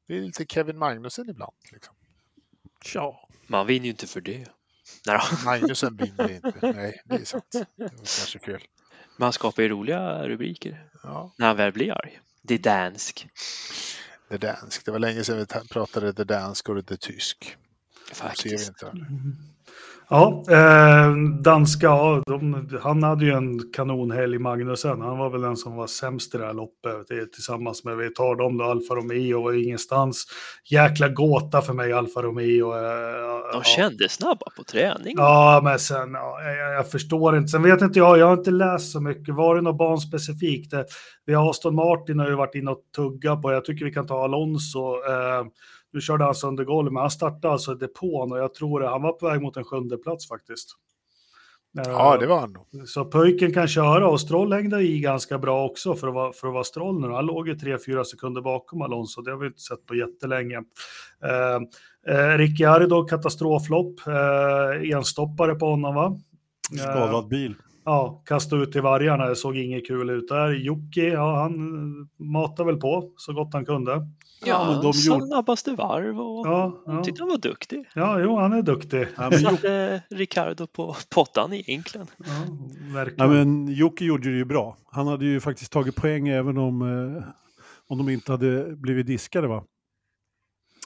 det 0.07 0.17
är 0.17 0.21
lite 0.21 0.45
Kevin 0.45 0.77
Magnussen 0.77 1.29
ibland. 1.29 1.55
Liksom. 1.71 1.95
Ja. 2.93 3.27
Man 3.47 3.67
vinner 3.67 3.85
ju 3.85 3.91
inte 3.91 4.07
för 4.07 4.21
det. 4.21 4.47
Nej. 5.05 5.19
Magnussen 5.45 5.97
vinner 5.97 6.31
inte. 6.31 6.71
Nej, 6.75 7.01
det 7.05 7.15
är 7.15 7.25
sant. 7.25 7.45
Det 7.51 7.65
var 7.75 7.89
kanske 7.89 8.39
fel. 8.39 8.61
Men 9.17 9.23
han 9.25 9.33
skapar 9.33 9.63
ju 9.63 9.69
roliga 9.69 10.27
rubriker 10.27 10.89
Ja, 11.03 11.33
när 11.37 11.47
han 11.47 11.57
väl 11.57 11.71
blir 11.71 11.91
arg. 11.91 12.19
Det 12.41 12.53
är 12.53 12.59
dansk. 12.59 13.27
The 14.29 14.37
Dansk. 14.37 14.85
Det 14.85 14.91
var 14.91 14.99
länge 14.99 15.23
sedan 15.23 15.37
vi 15.37 15.45
ta- 15.45 15.63
pratade 15.69 16.13
The 16.13 16.23
Dansk 16.23 16.69
och 16.69 16.85
The 16.85 16.97
Tysk. 16.97 17.57
Det 18.09 18.15
ser 18.15 18.23
vi 18.23 18.29
Faktiskt. 18.29 18.69
inte. 18.69 18.91
Ja, 20.09 20.43
eh, 20.49 21.13
danska, 21.43 21.85
ja, 21.87 22.23
de, 22.25 22.69
han 22.81 23.03
hade 23.03 23.25
ju 23.25 23.31
en 23.31 23.59
kanonhelg 23.73 24.39
Magnusen. 24.39 25.01
Han 25.01 25.17
var 25.17 25.29
väl 25.29 25.41
den 25.41 25.57
som 25.57 25.75
var 25.75 25.87
sämst 25.87 26.35
i 26.35 26.37
det 26.37 26.45
här 26.45 26.53
loppet 26.53 27.07
det, 27.07 27.31
tillsammans 27.33 27.83
med, 27.83 27.97
vi 27.97 28.13
tar 28.13 28.35
dem 28.35 28.57
då, 28.57 28.63
Alfa 28.65 28.95
Romeo 28.95 29.43
var 29.43 29.53
ingenstans. 29.63 30.25
Jäkla 30.71 31.09
gåta 31.09 31.61
för 31.61 31.73
mig, 31.73 31.93
Alfa 31.93 32.21
Romeo. 32.21 32.73
Eh, 32.73 32.81
De 33.51 33.57
ja. 33.57 33.63
kändes 33.63 34.11
snabba 34.11 34.45
på 34.57 34.63
träning. 34.63 35.13
Ja, 35.17 35.61
men 35.63 35.79
sen, 35.79 36.11
ja, 36.13 36.41
jag, 36.43 36.73
jag 36.73 36.91
förstår 36.91 37.37
inte. 37.37 37.47
Sen 37.47 37.63
vet 37.63 37.81
inte 37.81 37.99
jag, 37.99 38.17
jag 38.17 38.25
har 38.25 38.37
inte 38.37 38.51
läst 38.51 38.91
så 38.91 39.01
mycket. 39.01 39.35
Var 39.35 39.55
det 39.55 39.61
något 39.61 39.77
banspecifikt? 39.77 40.73
Eh, 40.73 40.81
Vi 41.25 41.33
har 41.33 41.49
Aston 41.49 41.75
Martin 41.75 42.19
har 42.19 42.29
ju 42.29 42.35
varit 42.35 42.55
inne 42.55 42.71
och 42.71 42.81
tugga 42.95 43.35
på. 43.35 43.51
Jag 43.51 43.65
tycker 43.65 43.85
vi 43.85 43.91
kan 43.93 44.07
ta 44.07 44.23
Alonso. 44.23 44.95
Eh, 45.09 45.45
nu 45.93 46.01
körde 46.01 46.23
han 46.23 46.35
sönder 46.35 46.63
golvet, 46.63 46.93
men 46.93 47.01
han 47.01 47.11
startade 47.11 47.53
alltså 47.53 47.75
depån 47.75 48.31
och 48.31 48.37
jag 48.37 48.53
tror 48.53 48.83
att 48.83 48.91
han 48.91 49.01
var 49.01 49.11
på 49.13 49.27
väg 49.27 49.41
mot 49.41 49.57
en 49.57 49.63
sjunde 49.63 49.97
plats 49.97 50.27
faktiskt. 50.27 50.69
Eh, 51.79 51.91
Ja, 51.91 52.17
det 52.17 52.27
var 52.27 52.39
han 52.39 52.53
nog. 52.53 52.87
Så 52.87 53.05
pojken 53.05 53.53
kan 53.53 53.67
köra 53.67 54.07
och 54.07 54.21
Stroll 54.21 54.53
hängde 54.53 54.81
i 54.81 54.99
ganska 54.99 55.39
bra 55.39 55.65
också 55.65 55.95
för 55.95 56.07
att 56.07 56.13
vara, 56.13 56.33
för 56.33 56.47
att 56.47 56.53
vara 56.53 56.63
Stroll 56.63 57.01
nu. 57.01 57.07
Han 57.07 57.25
låg 57.25 57.47
ju 57.47 57.55
3-4 57.55 58.03
sekunder 58.03 58.41
bakom 58.41 58.81
Alonso, 58.81 59.21
det 59.21 59.31
har 59.31 59.37
vi 59.37 59.47
inte 59.47 59.61
sett 59.61 59.85
på 59.85 59.95
jättelänge. 59.95 60.63
Eh, 61.23 62.15
eh, 62.15 62.37
Ricciardo 62.37 63.03
katastroflopp, 63.05 63.95
eh, 64.07 64.91
enstoppare 64.97 65.55
på 65.55 65.65
honom 65.65 65.95
va? 65.95 66.19
Eh, 66.73 66.81
Skadad 66.81 67.27
bil. 67.27 67.55
Ja, 67.85 68.21
kasta 68.25 68.55
ut 68.55 68.71
till 68.71 68.81
vargarna, 68.81 69.25
det 69.25 69.35
såg 69.35 69.57
inget 69.57 69.87
kul 69.87 70.09
ut 70.09 70.27
där. 70.27 70.51
Jocke, 70.51 71.01
ja 71.07 71.41
han 71.41 71.53
matar 72.19 72.63
väl 72.65 72.77
på 72.77 73.11
så 73.17 73.33
gott 73.33 73.53
han 73.53 73.65
kunde. 73.65 74.07
Ja, 74.45 74.65
men 74.71 74.81
de 74.81 74.91
gjorde- 74.99 75.25
snabbaste 75.27 75.71
varv 75.71 76.19
och 76.21 76.47
Ja, 76.47 76.77
ja, 76.85 77.03
tyckte 77.03 77.21
han 77.21 77.29
var 77.29 77.37
duktig. 77.37 77.85
ja 77.95 78.19
jo 78.19 78.37
han 78.39 78.53
är 78.53 78.61
duktig. 78.61 79.07
Ja, 79.17 79.23
Jocke, 79.23 79.39
Satte 79.39 80.01
Ricardo 80.09 80.67
på 80.67 80.95
pottan 81.09 81.53
egentligen. 81.53 82.07
Ja, 82.17 82.25
ja, 82.27 82.93
verkligen. 82.93 83.29
men 83.33 83.67
Jocke 83.67 84.05
gjorde 84.05 84.29
det 84.29 84.37
ju 84.37 84.45
bra. 84.45 84.77
Han 84.91 85.07
hade 85.07 85.25
ju 85.25 85.39
faktiskt 85.39 85.71
tagit 85.71 85.95
poäng 85.95 86.27
även 86.27 86.57
om, 86.57 86.81
eh, 86.81 87.23
om 87.87 87.97
de 87.97 88.09
inte 88.09 88.31
hade 88.31 88.75
blivit 88.75 89.07
diskade 89.07 89.47
va? 89.47 89.63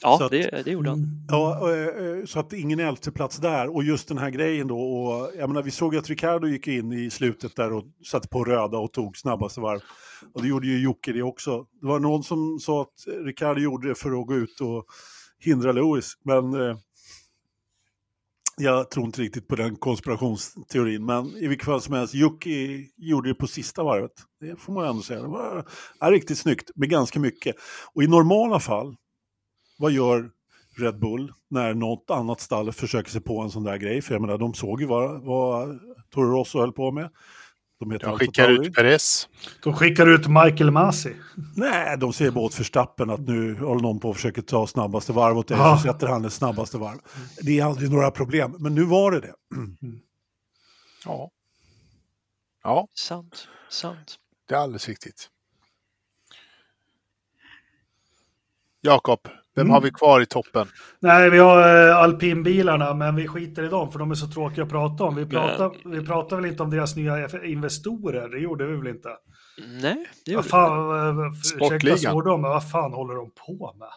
Ja, 0.02 0.18
Så 0.18 0.24
att- 0.24 0.32
det, 0.32 0.62
det 0.66 0.72
gjorde 0.72 0.90
han. 0.90 1.00
Mm. 1.00 1.10
Ja, 1.30 1.72
eh, 1.76 2.26
så 2.26 2.40
att 2.40 2.54
ingen 2.54 2.80
elfte 2.80 3.12
plats 3.12 3.38
där. 3.38 3.76
Och 3.76 3.84
just 3.84 4.08
den 4.08 4.18
här 4.18 4.30
grejen 4.30 4.68
då. 4.68 4.80
Och, 4.80 5.32
jag 5.38 5.50
menar, 5.50 5.64
vi 5.64 5.72
såg 5.72 5.96
att 5.96 6.10
Ricardo 6.10 6.48
gick 6.48 6.68
in 6.68 6.94
i 6.94 7.10
slutet 7.10 7.56
där 7.56 7.74
och 7.74 7.84
satte 8.06 8.28
på 8.28 8.44
röda 8.44 8.78
och 8.78 8.92
tog 8.94 9.18
snabbaste 9.18 9.62
varv. 9.62 9.80
Och 10.34 10.42
det 10.42 10.48
gjorde 10.48 10.68
ju 10.68 10.80
Jocke 10.84 11.12
det 11.12 11.22
också. 11.24 11.66
Det 11.82 11.88
var 11.88 12.00
någon 12.00 12.24
som 12.24 12.60
sa 12.60 12.82
att 12.82 13.26
Ricardo 13.26 13.62
gjorde 13.62 13.88
det 13.88 13.96
för 13.96 14.22
att 14.22 14.28
gå 14.28 14.36
ut 14.36 14.62
och 14.62 14.86
hindra 15.40 15.72
Lewis. 15.72 16.14
Men 16.24 16.54
eh, 16.54 16.78
jag 18.58 18.92
tror 18.92 19.06
inte 19.06 19.22
riktigt 19.22 19.48
på 19.48 19.56
den 19.56 19.76
konspirationsteorin. 19.76 21.06
Men 21.06 21.28
i 21.38 21.48
vilket 21.48 21.66
fall 21.66 21.82
som 21.82 21.94
helst, 21.94 22.14
Jocke 22.14 22.50
gjorde 22.98 23.30
det 23.30 23.36
på 23.36 23.48
sista 23.48 23.84
varvet. 23.84 24.12
Det 24.40 24.56
får 24.60 24.74
man 24.74 24.86
ändå 24.88 25.02
säga. 25.02 25.22
Det 25.22 25.28
var 25.28 25.66
ja, 26.00 26.12
riktigt 26.12 26.38
snyggt 26.38 26.72
med 26.76 26.90
ganska 26.90 27.20
mycket. 27.20 27.56
Och 27.94 28.04
i 28.04 28.08
normala 28.08 28.60
fall, 28.60 28.96
vad 29.82 29.92
gör 29.92 30.32
Red 30.78 31.00
Bull 31.00 31.34
när 31.50 31.74
något 31.74 32.10
annat 32.10 32.42
stall 32.42 32.72
försöker 32.72 33.12
sig 33.12 33.22
på 33.22 33.42
en 33.42 33.52
sån 33.52 33.64
där 33.64 33.78
grej. 33.78 34.02
För 34.02 34.14
jag 34.16 34.22
menar, 34.22 34.38
de 34.38 34.54
såg 34.54 34.82
ju 34.82 34.88
vad, 34.88 35.22
vad 35.24 35.80
Toro 36.10 36.32
Rosso 36.32 36.60
höll 36.60 36.72
på 36.72 36.92
med. 36.92 37.10
De 37.80 37.92
heter 37.92 38.06
De 38.06 38.12
Alfa 38.12 38.20
skickar 38.26 38.50
ut 38.50 38.76
Perez. 38.76 39.30
De 39.64 39.74
skickar 39.74 40.08
ut 40.08 40.28
Michael 40.28 40.72
Masi. 40.72 41.16
Nej, 41.56 41.98
de 41.98 42.14
ser 42.14 42.32
bara 42.32 42.46
åt 42.46 42.60
Verstappen 42.60 43.10
att 43.10 43.20
nu 43.20 43.56
håller 43.56 43.82
någon 43.82 44.00
på 44.00 44.10
att 44.10 44.16
försöka 44.16 44.42
ta 44.42 44.68
snabbaste 44.68 45.14
varv 45.14 45.38
åt 45.38 45.48
dig, 45.48 45.58
Ja. 45.58 45.78
så 45.78 45.84
sätter 45.84 46.08
han 46.08 46.22
det 46.22 46.30
snabbaste 46.30 46.78
varv. 46.78 47.00
Det 47.42 47.60
är 47.60 47.66
aldrig 47.66 47.92
några 47.92 48.12
problem, 48.12 48.56
men 48.60 48.76
nu 48.76 48.84
var 48.84 49.12
det 49.12 49.20
det. 49.20 49.34
Ja. 51.06 51.32
Ja, 52.64 52.88
Sant, 52.94 53.48
sant. 53.70 54.16
det 54.48 54.56
är 54.56 54.60
alldeles 54.60 54.88
riktigt. 54.88 55.30
Jakob, 58.82 59.20
vem 59.56 59.62
Mm. 59.62 59.74
har 59.74 59.82
vi 59.82 59.92
kvar 59.92 60.22
i 60.22 60.26
toppen? 60.26 60.68
Nej, 61.00 61.30
vi 61.30 61.38
har 61.38 61.88
eh, 61.90 61.98
alpinbilarna, 61.98 62.94
men 62.94 63.16
vi 63.16 63.28
skiter 63.28 63.64
i 63.64 63.68
dem 63.68 63.92
för 63.92 64.00
de 64.00 64.12
är 64.12 64.16
så 64.16 64.28
tråkiga 64.28 64.64
att 64.64 64.70
prata 64.70 65.04
om. 65.04 65.16
Vi 65.16 65.26
pratar, 65.26 65.90
vi 65.90 66.06
pratar 66.06 66.36
väl 66.36 66.46
inte 66.46 66.64
om 66.64 66.70
deras 66.70 66.96
nya 66.96 67.28
investorer, 67.46 68.30
det 68.30 68.40
gjorde 68.40 68.66
vi 68.68 68.76
väl 68.78 68.88
inte? 68.88 69.10
Nej, 69.82 70.06
det 70.26 70.36
Vad 70.36 70.44
gjorde 70.46 70.48
fan, 70.48 71.20
eh, 71.20 71.28
ursäkta 71.32 71.66
Sportligan. 71.66 71.98
svordomar, 71.98 72.50
vad 72.50 72.72
fan 72.72 72.94
håller 72.94 73.16
de 73.16 73.32
på 73.48 73.76
med? 73.80 73.88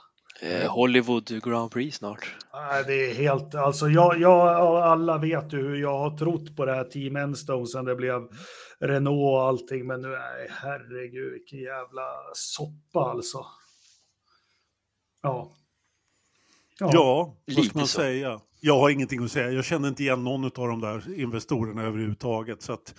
Eh, 0.43 0.71
Hollywood 0.71 1.43
Grand 1.45 1.71
Prix 1.71 1.97
snart. 1.97 2.35
Nej, 2.55 2.85
det 2.87 3.11
är 3.11 3.15
helt, 3.15 3.55
alltså 3.55 3.89
jag, 3.89 4.21
jag 4.21 4.69
och 4.71 4.87
alla 4.87 5.19
vet 5.19 5.53
ju 5.53 5.59
hur 5.59 5.77
jag 5.77 5.99
har 5.99 6.19
trott 6.19 6.57
på 6.57 6.65
det 6.65 6.75
här 6.75 6.85
Team 6.85 7.17
Enstone 7.17 7.67
sen 7.67 7.85
det 7.85 7.95
blev 7.95 8.21
Renault 8.81 9.35
och 9.35 9.43
allting, 9.43 9.87
men 9.87 10.01
nu, 10.01 10.09
nej, 10.09 10.49
herregud, 10.51 11.33
vilken 11.33 11.59
jävla 11.59 12.03
soppa 12.35 13.01
alltså. 13.11 13.39
Ja. 15.25 15.51
Ja, 16.79 17.37
vad 17.47 17.57
lite 17.57 17.69
ska 17.69 17.79
man 17.79 17.87
så. 17.89 18.01
säga? 18.01 18.41
Jag 18.61 18.79
har 18.79 18.91
ingenting 18.91 19.25
att 19.25 19.33
säga. 19.33 19.51
Jag 19.51 19.65
känner 19.65 19.89
inte 19.89 20.03
igen 20.03 20.25
någon 20.25 20.45
av 20.45 20.51
de 20.69 20.81
där 20.81 21.21
investorerna 21.21 21.83
överhuvudtaget. 21.83 22.63
Så 22.63 22.73
att, 22.73 22.95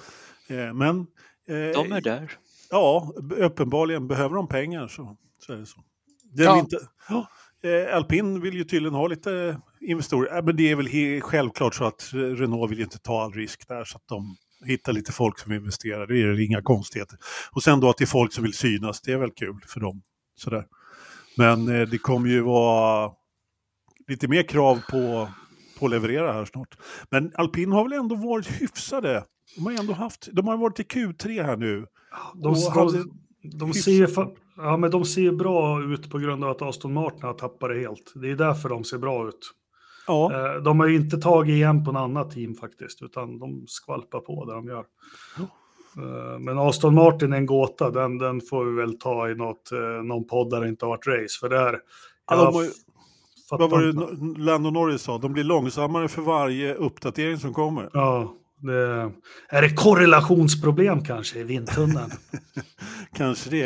eh, 0.47 0.73
men 0.73 0.99
eh, 1.47 1.55
De 1.83 1.91
är 1.91 2.01
där. 2.01 2.31
Ja, 2.69 3.13
uppenbarligen 3.37 4.07
behöver 4.07 4.35
de 4.35 4.47
pengar 4.47 4.87
så, 4.87 5.17
så 5.39 5.53
är 5.53 5.57
det 5.57 5.65
så. 5.65 5.83
Det 6.33 6.43
är 6.43 6.45
Ja. 6.47 6.59
inte, 6.59 6.77
ja, 7.09 7.27
eh, 7.63 7.95
Alpin 7.95 8.41
vill 8.41 8.53
ju 8.53 8.63
tydligen 8.63 8.93
ha 8.95 9.07
lite 9.07 9.61
investorer, 9.81 10.41
men 10.41 10.55
det 10.55 10.71
är 10.71 10.75
väl 10.75 11.21
självklart 11.21 11.75
så 11.75 11.83
att 11.85 12.09
Renault 12.13 12.71
vill 12.71 12.77
ju 12.77 12.83
inte 12.83 12.99
ta 12.99 13.21
all 13.23 13.33
risk 13.33 13.67
där 13.67 13.83
så 13.83 13.97
att 13.97 14.07
de 14.07 14.35
hittar 14.65 14.93
lite 14.93 15.11
folk 15.11 15.39
som 15.39 15.51
investerar, 15.51 16.07
det 16.07 16.21
är 16.21 16.27
det 16.27 16.43
inga 16.43 16.61
konstigheter. 16.61 17.17
Och 17.51 17.63
sen 17.63 17.79
då 17.79 17.89
att 17.89 17.97
det 17.97 18.03
är 18.03 18.07
folk 18.07 18.33
som 18.33 18.43
vill 18.43 18.53
synas, 18.53 19.01
det 19.01 19.11
är 19.11 19.17
väl 19.17 19.31
kul 19.31 19.61
för 19.67 19.79
dem. 19.79 20.01
Sådär. 20.35 20.65
Men 21.37 21.67
eh, 21.75 21.87
det 21.87 21.97
kommer 21.97 22.29
ju 22.29 22.41
vara 22.41 23.11
lite 24.07 24.27
mer 24.27 24.43
krav 24.43 24.79
på, 24.91 25.27
på 25.79 25.85
att 25.85 25.91
leverera 25.91 26.33
här 26.33 26.45
snart. 26.45 26.77
Men 27.09 27.31
Alpin 27.35 27.71
har 27.71 27.83
väl 27.83 27.93
ändå 27.99 28.15
varit 28.15 28.61
hyfsade. 28.61 29.23
De 29.55 29.65
har 29.65 29.73
ändå 29.79 29.93
haft, 29.93 30.29
de 30.31 30.47
har 30.47 30.57
varit 30.57 30.79
i 30.79 30.83
Q3 30.83 31.43
här 31.43 31.57
nu. 31.57 31.85
De, 32.33 32.53
de, 32.75 33.11
de, 33.57 33.73
ser 33.73 34.09
ja, 34.57 34.77
men 34.77 34.91
de 34.91 35.05
ser 35.05 35.31
bra 35.31 35.83
ut 35.83 36.09
på 36.09 36.17
grund 36.17 36.43
av 36.43 36.49
att 36.49 36.61
Aston 36.61 36.93
Martin 36.93 37.21
har 37.23 37.33
tappat 37.33 37.69
det 37.69 37.79
helt. 37.79 38.13
Det 38.15 38.31
är 38.31 38.35
därför 38.35 38.69
de 38.69 38.83
ser 38.83 38.97
bra 38.97 39.27
ut. 39.27 39.51
Ja, 40.07 40.31
Eh, 40.55 40.61
De 40.63 40.79
har 40.79 40.87
ju 40.87 40.95
inte 40.95 41.17
tagit 41.17 41.53
igen 41.53 41.83
på 41.83 41.89
en 41.89 41.97
annat 41.97 42.31
team 42.31 42.55
faktiskt, 42.55 43.01
utan 43.01 43.39
de 43.39 43.63
skvalpar 43.67 44.19
på 44.19 44.45
det 44.45 44.53
de 44.53 44.67
gör. 44.67 44.85
Eh, 45.39 45.45
Men 46.39 46.57
Aston 46.59 46.95
Martin 46.95 47.33
är 47.33 47.37
en 47.37 47.45
gåta, 47.45 47.91
den, 47.91 48.17
den 48.17 48.41
får 48.41 48.65
vi 48.65 48.75
väl 48.81 48.99
ta 48.99 49.29
i 49.29 49.35
något, 49.35 49.71
eh, 49.71 50.03
någon 50.03 50.27
podd 50.27 50.49
där 50.49 50.61
det 50.61 50.67
inte 50.67 50.85
har 50.85 50.89
varit 50.89 51.07
race. 51.07 51.39
För 51.39 51.49
där, 51.49 51.79
Ja, 52.29 52.35
jag 52.35 52.45
de 52.47 52.55
har 52.55 52.63
ju- 52.63 52.71
fattar 53.49 53.67
Vad 53.67 53.69
var 53.71 53.81
det 53.81 54.43
Lando 54.43 54.69
Norris 54.69 55.01
sa? 55.01 55.17
De 55.17 55.33
blir 55.33 55.43
långsammare 55.43 56.07
för 56.07 56.21
varje 56.21 56.73
uppdatering 56.73 57.37
som 57.37 57.53
kommer. 57.53 57.89
Ja, 57.93 58.33
det, 58.57 59.11
är 59.49 59.61
det 59.61 59.69
korrelationsproblem 59.75 61.03
kanske 61.03 61.39
i 61.39 61.43
vindtunneln? 61.43 62.11
Kanske 63.17 63.49
det. 63.49 63.65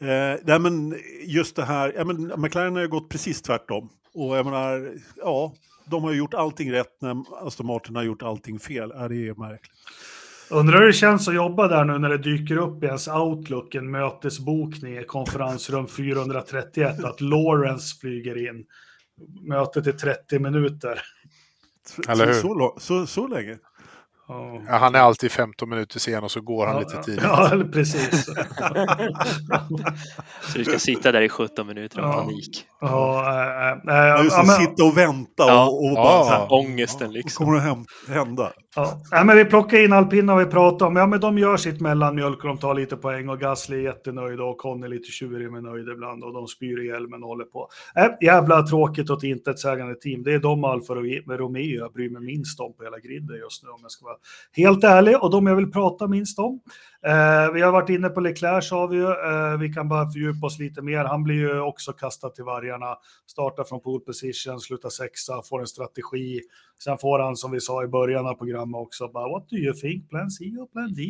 Eh, 0.00 0.40
nej, 0.44 0.58
men 0.58 0.94
just 1.26 1.56
det 1.56 1.64
här, 1.64 1.92
ja, 1.96 2.04
men 2.04 2.32
McLaren 2.40 2.74
har 2.74 2.82
ju 2.82 2.88
gått 2.88 3.08
precis 3.08 3.42
tvärtom. 3.42 3.88
Och 4.14 4.36
jag 4.36 4.44
menar, 4.46 4.92
ja, 5.16 5.52
de 5.84 6.02
har 6.02 6.12
ju 6.12 6.18
gjort 6.18 6.34
allting 6.34 6.72
rätt 6.72 6.96
när 7.00 7.16
Aston 7.46 7.66
Martin 7.66 7.96
har 7.96 8.02
gjort 8.02 8.22
allting 8.22 8.58
fel. 8.58 8.92
Ja, 8.94 9.08
det 9.08 9.28
är 9.28 9.34
märkligt. 9.34 9.72
Undrar 10.50 10.78
hur 10.78 10.86
det 10.86 10.92
känns 10.92 11.28
att 11.28 11.34
jobba 11.34 11.68
där 11.68 11.84
nu 11.84 11.98
när 11.98 12.08
det 12.08 12.18
dyker 12.18 12.56
upp 12.56 12.82
i 12.82 12.86
ens 12.86 13.08
Outlook 13.08 13.74
en 13.74 13.90
mötesbokning 13.90 14.98
i 14.98 15.04
konferensrum 15.04 15.88
431 15.88 17.04
att 17.04 17.20
Lawrence 17.20 17.96
flyger 18.00 18.48
in. 18.48 18.64
Mötet 19.48 19.86
är 19.86 19.92
30 19.92 20.38
minuter. 20.38 21.00
Eller 22.08 22.26
hur? 22.26 22.32
Så, 22.32 22.74
så, 22.78 23.06
så, 23.06 23.26
länge? 23.26 23.58
Ja. 24.28 24.62
Ja, 24.66 24.76
han 24.76 24.94
är 24.94 24.98
alltid 24.98 25.30
15 25.32 25.68
minuter 25.68 25.98
sen 25.98 26.24
och 26.24 26.30
så 26.30 26.40
går 26.40 26.66
han 26.66 26.74
Ja, 26.76 26.80
lite 26.80 27.02
tidigt. 27.02 27.22
Ja, 27.22 27.62
precis. 27.72 28.24
Så 30.42 30.58
du 30.58 30.64
ska 30.64 30.78
sitta 30.78 31.12
där 31.12 31.22
i 31.22 31.28
17 31.28 31.66
minuter 31.66 32.00
av 32.00 32.04
Ja. 32.04 32.12
panik. 32.22 32.66
Ja, 32.80 33.20
äh, 33.30 33.72
äh, 33.72 33.78
Ja, 34.08 34.22
just 34.22 34.36
ja, 34.36 34.42
det, 34.42 34.46
men, 34.46 34.56
sitta 34.56 34.84
och 34.84 34.96
vänta 34.96 35.44
Ja. 35.46 35.66
och, 35.68 35.84
och 35.84 35.90
Ja. 35.90 35.94
bara 35.94 36.24
så 36.24 36.30
här, 36.30 36.52
Ångesten 36.52 37.06
vad 37.06 37.14
liksom. 37.14 37.46
kommer 37.46 37.58
det 38.06 38.12
hända? 38.14 38.52
ja. 38.76 39.02
Nej, 39.12 39.24
men 39.24 39.36
vi 39.36 39.44
plockar 39.44 39.84
in 39.84 39.92
alpina 39.92 40.34
och 40.34 40.40
vi 40.40 40.46
pratar 40.46 40.86
om, 40.86 40.96
ja 40.96 41.06
men 41.06 41.20
de 41.20 41.38
gör 41.38 41.56
sitt 41.56 41.80
mellanmjölk 41.80 42.38
och 42.44 42.48
de 42.48 42.58
tar 42.58 42.74
lite 42.74 42.96
poäng 42.96 43.28
och 43.28 43.40
Gasly 43.40 43.76
är 43.76 43.82
jättenöjd 43.82 44.40
och 44.40 44.58
Conny 44.58 44.86
är 44.86 44.90
lite 44.90 45.10
tjurig 45.10 45.52
men 45.52 45.62
nöjd 45.62 45.88
ibland 45.88 46.24
och 46.24 46.32
de 46.32 46.46
spyr 46.46 46.84
i 46.84 46.86
hjälmen 46.86 47.22
och 47.22 47.28
håller 47.28 47.44
på. 47.44 47.68
Äh, 47.96 48.06
jävla 48.20 48.62
tråkigt 48.62 49.10
och 49.10 49.24
intetsägande 49.24 49.94
team. 49.94 50.22
Det 50.22 50.34
är 50.34 50.38
de 50.38 50.64
Alfa 50.64 50.94
Romeo 50.94 51.78
jag 51.78 51.92
bryr 51.92 52.10
mig 52.10 52.22
minst 52.22 52.60
om 52.60 52.72
på 52.74 52.84
hela 52.84 52.98
griden 52.98 53.36
just 53.36 53.62
nu 53.62 53.68
om 53.68 53.78
jag 53.82 53.90
ska 53.90 54.04
vara 54.04 54.16
helt 54.56 54.84
ärlig 54.84 55.22
och 55.22 55.30
de 55.30 55.46
jag 55.46 55.56
vill 55.56 55.72
prata 55.72 56.06
minst 56.06 56.38
om. 56.38 56.60
Eh, 57.06 57.52
vi 57.52 57.62
har 57.62 57.72
varit 57.72 57.88
inne 57.88 58.08
på 58.08 58.20
Leclerc 58.20 58.68
sa 58.68 58.86
vi 58.86 58.96
ju, 58.96 59.10
eh, 59.10 59.58
vi 59.58 59.72
kan 59.72 59.88
bara 59.88 60.10
fördjupa 60.10 60.46
oss 60.46 60.58
lite 60.58 60.82
mer. 60.82 61.04
Han 61.04 61.24
blir 61.24 61.34
ju 61.34 61.60
också 61.60 61.92
kastad 61.92 62.30
till 62.30 62.44
Vargarna, 62.44 62.96
startar 63.26 63.64
från 63.64 63.80
pole 63.80 64.04
position, 64.04 64.60
slutar 64.60 64.88
sexa, 64.88 65.42
får 65.42 65.60
en 65.60 65.66
strategi. 65.66 66.40
Sen 66.84 66.98
får 66.98 67.18
han, 67.18 67.36
som 67.36 67.50
vi 67.50 67.60
sa 67.60 67.84
i 67.84 67.86
början 67.86 68.26
av 68.26 68.34
programmet 68.34 68.78
också, 68.78 69.08
bara 69.08 69.28
what 69.28 69.48
do 69.48 69.56
you 69.56 69.74
think, 69.74 70.10
plan 70.10 70.30
C 70.30 70.44
och 70.60 70.72
plan 70.72 70.94
D? 70.94 71.02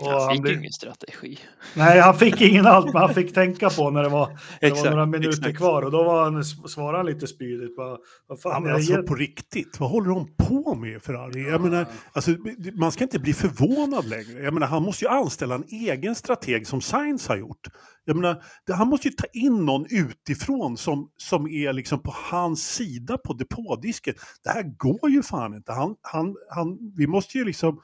Och 0.00 0.20
han 0.20 0.32
fick 0.32 0.42
blir- 0.42 0.58
ingen 0.58 0.72
strategi. 0.72 1.38
Nej, 1.74 2.00
han 2.00 2.14
fick 2.18 2.40
ingen 2.40 2.66
allt, 2.66 2.86
men 2.86 2.96
han 3.02 3.14
fick 3.14 3.34
tänka 3.34 3.70
på 3.70 3.90
när 3.90 4.02
det 4.02 4.08
var, 4.08 4.38
det 4.60 4.70
var 4.70 4.90
några 4.90 5.06
minuter 5.06 5.38
exakt. 5.38 5.56
kvar 5.56 5.82
och 5.82 5.90
då 5.90 6.02
var 6.04 6.24
han, 6.24 6.44
svarade 6.44 6.96
han 6.98 7.06
lite 7.06 7.26
spydigt. 7.26 7.76
Bara, 7.76 7.88
vad 7.88 7.98
Ja, 8.28 8.36
fan, 8.36 8.62
men 8.62 8.70
är 8.70 8.74
det 8.74 8.78
alltså 8.96 9.02
på 9.02 9.14
riktigt, 9.14 9.80
vad 9.80 9.90
håller 9.90 10.08
de 10.08 10.28
på 10.36 10.74
med 10.74 11.02
Ferrari? 11.02 11.48
Jag 11.50 11.60
menar, 11.60 11.86
alltså, 12.12 12.30
man 12.74 12.92
ska 12.92 13.04
inte 13.04 13.18
bli 13.18 13.32
förvånad 13.32 14.08
längre. 14.08 14.42
Jag 14.42 14.54
menar, 14.54 14.66
han 14.66 14.82
måste 14.82 15.04
ju 15.04 15.08
anställa 15.10 15.54
en 15.54 15.64
egen 15.68 16.14
strateg 16.14 16.66
som 16.66 16.80
Sainz 16.80 17.28
har 17.28 17.36
gjort. 17.36 17.66
Jag 18.04 18.16
menar, 18.16 18.42
det- 18.66 18.74
han 18.74 18.88
måste 18.88 19.08
ju 19.08 19.14
ta 19.14 19.26
in 19.32 19.64
någon 19.66 19.86
utifrån 19.90 20.76
som, 20.76 21.10
som 21.16 21.46
är 21.48 21.72
liksom 21.72 22.02
på 22.02 22.14
hans 22.30 22.68
sida 22.74 23.18
på 23.18 23.32
depådisken. 23.32 24.14
Det 24.44 24.50
här 24.50 24.62
går 24.76 25.10
ju 25.10 25.22
fan 25.22 25.54
inte. 25.54 25.72
Han, 25.72 25.94
han, 26.02 26.34
han, 26.50 26.78
vi 26.96 27.06
måste 27.06 27.38
ju 27.38 27.44
liksom, 27.44 27.80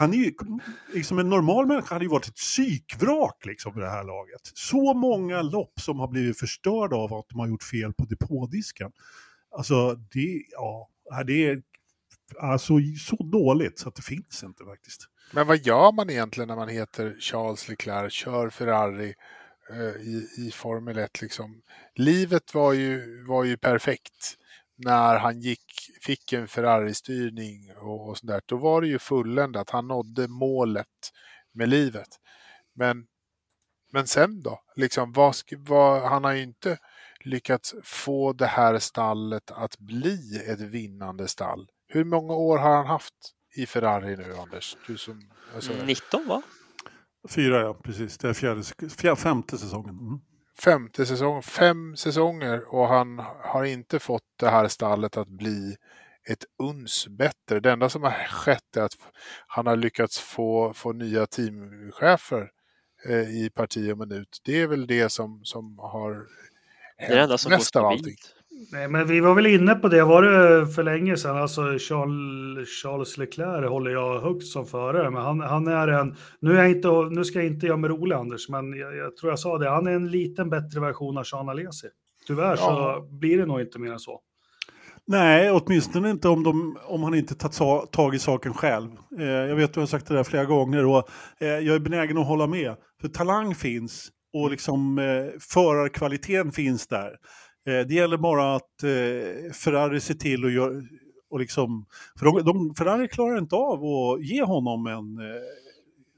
han 0.00 0.14
är 0.14 0.18
ju, 0.18 0.32
liksom 0.94 1.18
en 1.18 1.28
normal 1.28 1.66
människa 1.66 1.94
hade 1.94 2.04
ju 2.04 2.10
varit 2.10 2.28
ett 2.28 2.34
psykvrak 2.34 3.46
liksom 3.46 3.78
i 3.78 3.80
det 3.80 3.90
här 3.90 4.04
laget. 4.04 4.40
Så 4.54 4.94
många 4.94 5.42
lopp 5.42 5.80
som 5.80 6.00
har 6.00 6.08
blivit 6.08 6.38
förstörda 6.38 6.96
av 6.96 7.14
att 7.14 7.28
de 7.28 7.38
har 7.38 7.48
gjort 7.48 7.62
fel 7.62 7.92
på 7.92 8.04
depådisken. 8.04 8.92
Alltså 9.50 9.94
det, 9.94 10.42
ja, 10.50 10.88
det 11.26 11.46
är 11.46 11.62
alltså, 12.38 12.74
så 12.98 13.16
dåligt 13.16 13.78
så 13.78 13.88
att 13.88 13.94
det 13.94 14.02
finns 14.02 14.42
inte 14.42 14.64
faktiskt. 14.64 15.08
Men 15.32 15.46
vad 15.46 15.58
gör 15.58 15.92
man 15.92 16.10
egentligen 16.10 16.48
när 16.48 16.56
man 16.56 16.68
heter 16.68 17.16
Charles 17.20 17.68
Leclerc, 17.68 18.12
kör 18.12 18.50
Ferrari 18.50 19.14
eh, 19.70 20.02
i, 20.02 20.28
i 20.38 20.50
Formel 20.54 20.98
1? 20.98 21.22
Liksom? 21.22 21.62
Livet 21.94 22.54
var 22.54 22.72
ju, 22.72 23.24
var 23.24 23.44
ju 23.44 23.56
perfekt 23.56 24.36
när 24.84 25.18
han 25.18 25.40
gick, 25.40 25.64
fick 26.02 26.32
en 26.32 26.48
Ferrari-styrning 26.48 27.76
och, 27.76 28.08
och 28.08 28.18
sådär. 28.18 28.42
Då 28.46 28.56
var 28.56 28.80
det 28.80 28.88
ju 28.88 28.98
fulländat, 28.98 29.70
han 29.70 29.88
nådde 29.88 30.28
målet 30.28 31.12
med 31.52 31.68
livet. 31.68 32.08
Men, 32.74 33.06
men 33.92 34.06
sen 34.06 34.42
då? 34.42 34.60
Liksom, 34.76 35.12
vad, 35.12 35.34
vad, 35.58 36.02
han 36.02 36.24
har 36.24 36.32
ju 36.32 36.42
inte 36.42 36.78
lyckats 37.20 37.74
få 37.82 38.32
det 38.32 38.46
här 38.46 38.78
stallet 38.78 39.50
att 39.50 39.78
bli 39.78 40.44
ett 40.46 40.60
vinnande 40.60 41.28
stall. 41.28 41.68
Hur 41.88 42.04
många 42.04 42.32
år 42.32 42.58
har 42.58 42.76
han 42.76 42.86
haft 42.86 43.14
i 43.56 43.66
Ferrari 43.66 44.16
nu, 44.16 44.36
Anders? 44.36 44.76
Du 44.86 44.98
som, 44.98 45.30
alltså, 45.54 45.72
19 45.84 46.28
va? 46.28 46.42
Fyra 47.28 47.60
ja, 47.60 47.74
precis. 47.74 48.18
Det 48.18 48.28
är 48.28 48.34
fjärde, 48.34 48.62
fjär, 48.96 49.14
femte 49.14 49.58
säsongen. 49.58 49.98
Mm. 49.98 50.20
Femte 50.62 51.06
säsong, 51.06 51.42
fem 51.42 51.96
säsonger 51.96 52.74
och 52.74 52.88
han 52.88 53.18
har 53.42 53.64
inte 53.64 53.98
fått 53.98 54.22
det 54.36 54.48
här 54.48 54.68
stallet 54.68 55.16
att 55.16 55.28
bli 55.28 55.76
ett 56.28 56.44
uns 56.58 57.06
bättre. 57.08 57.60
Det 57.60 57.72
enda 57.72 57.88
som 57.88 58.02
har 58.02 58.28
skett 58.28 58.76
är 58.76 58.82
att 58.82 58.96
han 59.46 59.66
har 59.66 59.76
lyckats 59.76 60.18
få, 60.18 60.72
få 60.72 60.92
nya 60.92 61.26
teamchefer 61.26 62.50
eh, 63.08 63.44
i 63.44 63.50
parti 63.54 63.92
och 63.92 63.98
minut. 63.98 64.40
Det 64.44 64.60
är 64.60 64.66
väl 64.66 64.86
det 64.86 65.08
som, 65.08 65.44
som 65.44 65.78
har 65.78 66.26
Det 66.98 67.04
är 67.04 67.16
det 67.16 67.22
enda 67.22 67.38
som 67.38 67.50
mest 67.50 67.76
av 67.76 67.84
allting. 67.84 68.02
stabilt. 68.02 68.39
Nej, 68.72 68.88
men 68.88 69.06
vi 69.06 69.20
var 69.20 69.34
väl 69.34 69.46
inne 69.46 69.74
på 69.74 69.88
det, 69.88 70.04
var 70.04 70.22
det 70.22 70.66
för 70.66 70.82
länge 70.82 71.16
sedan, 71.16 71.36
alltså 71.36 71.62
Charles, 71.78 72.68
Charles 72.82 73.18
Leclerc 73.18 73.68
håller 73.68 73.90
jag 73.90 74.20
högt 74.20 74.46
som 74.46 74.66
förare, 74.66 75.10
men 75.10 75.22
han, 75.22 75.40
han 75.40 75.66
är 75.66 75.88
en, 75.88 76.16
nu, 76.40 76.58
är 76.58 76.64
inte, 76.64 76.88
nu 76.88 77.24
ska 77.24 77.38
jag 77.38 77.46
inte 77.46 77.66
göra 77.66 77.76
mig 77.76 77.90
rolig 77.90 78.16
Anders, 78.16 78.48
men 78.48 78.72
jag, 78.72 78.96
jag 78.96 79.16
tror 79.16 79.32
jag 79.32 79.38
sa 79.38 79.58
det, 79.58 79.70
han 79.70 79.86
är 79.86 79.90
en 79.92 80.10
liten 80.10 80.50
bättre 80.50 80.80
version 80.80 81.18
av 81.18 81.24
Jean 81.32 81.48
Alesi. 81.48 81.86
Tyvärr 82.26 82.56
så 82.56 82.62
Ja. 82.62 83.06
blir 83.10 83.38
det 83.38 83.46
nog 83.46 83.60
inte 83.60 83.78
mer 83.78 83.92
än 83.92 83.98
så. 83.98 84.20
Nej, 85.06 85.50
åtminstone 85.50 86.10
inte 86.10 86.28
om, 86.28 86.42
de, 86.42 86.78
om 86.84 87.02
han 87.02 87.14
inte 87.14 87.34
tagit 87.34 87.92
tag 87.92 88.14
i 88.14 88.18
saken 88.18 88.54
själv. 88.54 88.90
Eh, 89.20 89.24
jag 89.26 89.56
vet 89.56 89.70
att 89.70 89.76
jag 89.76 89.82
har 89.82 89.86
sagt 89.86 90.06
det 90.06 90.14
där 90.14 90.24
flera 90.24 90.44
gånger 90.44 90.86
och 90.86 91.08
eh, 91.40 91.48
jag 91.48 91.74
är 91.74 91.78
benägen 91.78 92.18
att 92.18 92.26
hålla 92.26 92.46
med. 92.46 92.76
För 93.00 93.08
talang 93.08 93.54
finns 93.54 94.08
och 94.32 94.50
liksom 94.50 94.98
eh, 94.98 95.04
förarkvaliteten 95.40 96.52
finns 96.52 96.86
där. 96.86 97.10
Eh, 97.70 97.86
det 97.86 97.94
gäller 97.94 98.16
bara 98.16 98.56
att 98.56 98.82
eh, 98.82 99.52
Ferrari 99.52 100.00
ser 100.00 100.14
till 100.14 100.44
att 100.44 100.52
göra 100.52 100.82
och 101.30 101.40
liksom, 101.40 101.86
för 102.18 102.26
de, 102.26 102.42
de, 102.44 102.74
Ferrari 102.74 103.08
klarar 103.08 103.38
inte 103.38 103.56
av 103.56 103.84
att 103.84 104.24
ge 104.24 104.42
honom 104.42 104.86
en 104.86 105.18
eh, 105.18 105.42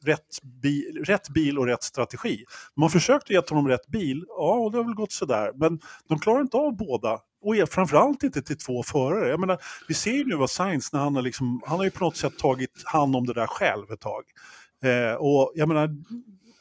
rätt, 0.04 0.42
bil, 0.62 1.04
rätt 1.04 1.28
bil 1.28 1.58
och 1.58 1.66
rätt 1.66 1.82
strategi. 1.82 2.44
De 2.74 2.82
har 2.82 2.88
försökt 2.88 3.24
att 3.24 3.30
ge 3.30 3.42
honom 3.48 3.68
rätt 3.68 3.86
bil, 3.86 4.24
ja 4.28 4.54
och 4.54 4.72
det 4.72 4.78
har 4.78 4.84
väl 4.84 4.94
gått 4.94 5.12
sådär, 5.12 5.52
men 5.54 5.80
de 6.08 6.18
klarar 6.18 6.40
inte 6.40 6.56
av 6.56 6.76
båda. 6.76 7.18
Och 7.44 7.56
är 7.56 7.66
framförallt 7.66 8.22
inte 8.22 8.42
till 8.42 8.58
två 8.58 8.82
förare. 8.82 9.28
Jag 9.28 9.40
menar, 9.40 9.58
vi 9.88 9.94
ser 9.94 10.12
ju 10.12 10.24
nu 10.24 10.36
vad 10.36 10.50
Sainz, 10.50 10.92
när 10.92 11.00
han 11.00 11.14
har, 11.14 11.22
liksom, 11.22 11.62
han 11.66 11.76
har 11.76 11.84
ju 11.84 11.90
på 11.90 12.04
något 12.04 12.16
sätt 12.16 12.38
tagit 12.38 12.82
hand 12.84 13.16
om 13.16 13.26
det 13.26 13.32
där 13.32 13.46
själv 13.46 13.90
ett 13.92 14.00
tag. 14.00 14.22
Eh, 14.84 15.14
och 15.14 15.52
jag 15.54 15.68
menar, 15.68 15.88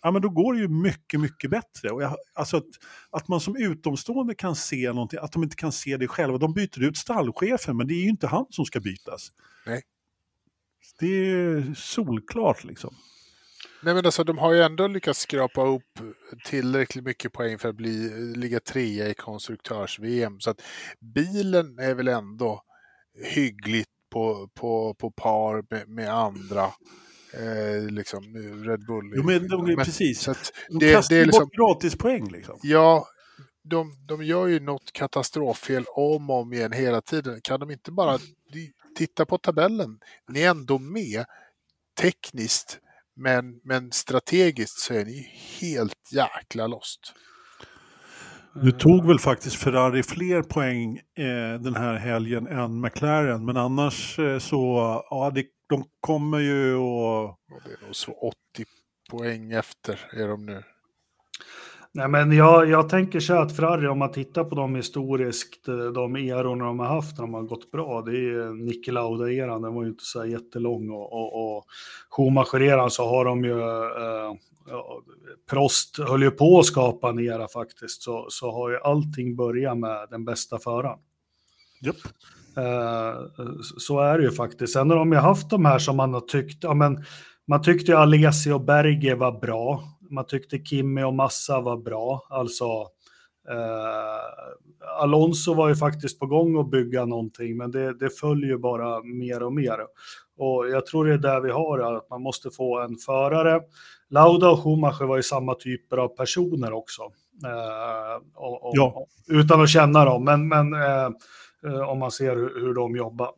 ja, 0.01 0.11
men 0.11 0.21
då 0.21 0.29
går 0.29 0.53
det 0.53 0.59
ju 0.59 0.67
mycket, 0.67 1.19
mycket 1.19 1.49
bättre. 1.49 1.89
Och 1.89 2.03
jag, 2.03 2.15
alltså 2.33 2.57
att, 2.57 2.65
att 3.09 3.27
man 3.27 3.41
som 3.41 3.55
utomstående 3.55 4.35
kan 4.35 4.55
se 4.55 4.87
någonting, 4.93 5.19
att 5.21 5.31
de 5.31 5.43
inte 5.43 5.55
kan 5.55 5.71
se 5.71 5.97
det 5.97 6.07
själva. 6.07 6.37
De 6.37 6.53
byter 6.53 6.83
ut 6.83 6.97
stallchefen, 6.97 7.77
men 7.77 7.87
det 7.87 7.93
är 7.93 8.03
ju 8.03 8.09
inte 8.09 8.27
han 8.27 8.45
som 8.49 8.65
ska 8.65 8.79
bytas. 8.79 9.31
Nej. 9.65 9.81
Det 10.99 11.07
är 11.07 11.73
solklart 11.73 12.63
liksom. 12.63 12.95
Nej 13.83 13.93
men 13.93 14.05
alltså 14.05 14.23
de 14.23 14.37
har 14.37 14.53
ju 14.53 14.61
ändå 14.61 14.87
lyckats 14.87 15.19
skrapa 15.19 15.67
upp 15.67 15.99
tillräckligt 16.45 17.03
mycket 17.03 17.33
poäng 17.33 17.59
för 17.59 17.69
att 17.69 17.75
bli, 17.75 18.09
ligga 18.35 18.59
trea 18.59 19.09
i 19.09 19.13
konstruktörs-VM. 19.13 20.39
Så 20.39 20.49
att 20.49 20.61
bilen 20.99 21.79
är 21.79 21.93
väl 21.93 22.07
ändå 22.07 22.63
hyggligt 23.23 23.89
på, 24.09 24.49
på, 24.53 24.93
på 24.93 25.11
par 25.11 25.63
med, 25.69 25.87
med 25.87 26.13
andra. 26.13 26.71
Eh, 27.33 27.91
liksom 27.91 28.23
Red 28.65 28.85
Bull. 28.85 29.13
Jo, 29.15 29.23
men, 29.23 29.47
de, 29.47 29.65
Men- 29.65 29.75
precis. 29.85 30.21
Så 30.21 30.31
att 30.31 30.51
De 30.69 30.79
det, 30.79 30.93
kastar 30.93 31.15
det 31.15 31.21
är 31.21 31.25
liksom, 31.25 31.43
bort 31.43 31.53
gratispoäng 31.53 32.31
liksom. 32.31 32.59
ja, 32.63 33.07
de, 33.63 33.93
de 34.07 34.23
gör 34.23 34.47
ju 34.47 34.59
något 34.59 34.91
katastroffel 34.93 35.85
om 35.95 36.29
och 36.29 36.41
om 36.41 36.53
igen 36.53 36.71
hela 36.71 37.01
tiden. 37.01 37.41
Kan 37.43 37.59
de 37.59 37.71
inte 37.71 37.91
bara 37.91 38.19
titta 38.97 39.25
på 39.25 39.37
tabellen? 39.37 39.99
Ni 40.29 40.41
är 40.41 40.49
ändå 40.49 40.79
med 40.79 41.25
tekniskt, 42.01 42.79
men, 43.15 43.59
men 43.63 43.91
strategiskt 43.91 44.79
så 44.79 44.93
är 44.93 45.05
ni 45.05 45.27
helt 45.59 46.11
jäkla 46.11 46.67
lost. 46.67 47.13
Nu 48.55 48.71
tog 48.71 49.07
väl 49.07 49.19
faktiskt 49.19 49.55
Ferrari 49.55 50.03
fler 50.03 50.41
poäng 50.41 50.97
eh, 50.97 51.59
den 51.61 51.75
här 51.75 51.95
helgen 51.95 52.47
än 52.47 52.81
McLaren, 52.81 53.45
men 53.45 53.57
annars 53.57 54.19
eh, 54.19 54.39
så, 54.39 54.57
ja, 55.09 55.31
det, 55.35 55.45
de 55.71 55.83
kommer 55.99 56.39
ju 56.39 56.75
och 56.75 57.23
Och 57.29 57.61
det 57.65 57.71
är 57.71 57.85
nog 57.85 57.95
så 57.95 58.11
80 58.11 58.35
poäng 59.09 59.51
efter 59.51 59.99
är 60.13 60.27
de 60.27 60.45
nu. 60.45 60.63
Nej, 61.93 62.07
men 62.07 62.31
jag, 62.31 62.69
jag 62.69 62.89
tänker 62.89 63.19
så 63.19 63.33
att 63.33 63.55
Ferrari, 63.55 63.87
om 63.87 63.99
man 63.99 64.11
tittar 64.11 64.43
på 64.43 64.55
dem 64.55 64.75
historiskt, 64.75 65.67
eh, 65.67 65.75
de 65.75 66.15
erorna 66.15 66.65
de 66.65 66.79
har 66.79 66.85
haft 66.85 67.17
när 67.17 67.21
de 67.21 67.33
har 67.33 67.41
gått 67.41 67.71
bra, 67.71 68.01
det 68.01 68.11
är 68.11 68.53
Niki 68.65 68.91
Lauda-eran, 68.91 69.61
den 69.61 69.73
var 69.73 69.83
ju 69.83 69.89
inte 69.89 70.03
så 70.03 70.19
här 70.19 70.27
jättelång 70.27 70.89
och, 70.89 71.13
och, 71.13 71.57
och 71.57 71.65
Schumacher-eran 72.09 72.89
så 72.89 73.09
har 73.09 73.25
de 73.25 73.43
ju, 73.43 73.59
eh, 73.61 74.35
ja, 74.67 75.01
Prost 75.49 75.97
höll 75.97 76.23
ju 76.23 76.31
på 76.31 76.59
att 76.59 76.65
skapa 76.65 77.09
en 77.09 77.19
era 77.19 77.47
faktiskt, 77.47 78.01
så, 78.01 78.25
så 78.29 78.51
har 78.51 78.69
ju 78.69 78.77
allting 78.77 79.35
börjat 79.35 79.77
med 79.77 80.07
den 80.09 80.25
bästa 80.25 80.59
föraren. 80.59 80.99
Japp. 81.81 81.95
Eh, 81.95 82.40
så 83.77 83.99
är 83.99 84.17
det 84.17 84.23
ju 84.23 84.31
faktiskt. 84.31 84.73
Sen 84.73 84.89
har 84.89 84.97
de 84.97 85.11
ju 85.11 85.17
haft 85.17 85.49
de 85.49 85.65
här 85.65 85.79
som 85.79 85.97
man 85.97 86.13
har 86.13 86.21
tyckt, 86.21 86.63
ja 86.63 86.73
men 86.73 87.03
man 87.47 87.61
tyckte 87.61 87.91
ju 87.91 87.97
Alesi 87.97 88.51
och 88.51 88.61
Berge 88.61 89.15
var 89.15 89.39
bra. 89.39 89.83
Man 90.09 90.25
tyckte 90.25 90.57
Kimmy 90.57 91.03
och 91.03 91.13
Massa 91.13 91.61
var 91.61 91.77
bra. 91.77 92.27
Alltså 92.29 92.65
eh, 93.49 95.01
Alonso 95.01 95.53
var 95.53 95.69
ju 95.69 95.75
faktiskt 95.75 96.19
på 96.19 96.25
gång 96.25 96.59
att 96.59 96.71
bygga 96.71 97.05
någonting, 97.05 97.57
men 97.57 97.71
det, 97.71 97.99
det 97.99 98.09
följer 98.09 98.49
ju 98.49 98.57
bara 98.57 99.03
mer 99.03 99.43
och 99.43 99.53
mer. 99.53 99.77
Och 100.37 100.69
jag 100.69 100.85
tror 100.85 101.05
det 101.05 101.13
är 101.13 101.17
där 101.17 101.41
vi 101.41 101.51
har 101.51 101.97
att 101.97 102.09
man 102.09 102.21
måste 102.21 102.49
få 102.51 102.79
en 102.79 102.97
förare. 102.97 103.61
Lauda 104.09 104.49
och 104.49 104.63
Schumacher 104.63 105.05
var 105.05 105.17
ju 105.17 105.23
samma 105.23 105.55
typer 105.55 105.97
av 105.97 106.07
personer 106.07 106.73
också. 106.73 107.01
Eh, 107.45 108.21
och, 108.35 108.65
och, 108.65 108.71
Ja. 108.73 109.05
Utan 109.27 109.61
att 109.61 109.69
känna 109.69 110.05
dem, 110.05 110.25
men, 110.25 110.47
men 110.47 110.73
eh, 110.73 111.03
eh, 111.03 111.09
om 111.87 111.99
man 111.99 112.11
ser 112.11 112.35
hur, 112.35 112.61
hur 112.61 112.73
de 112.73 112.95
jobbar. 112.95 113.29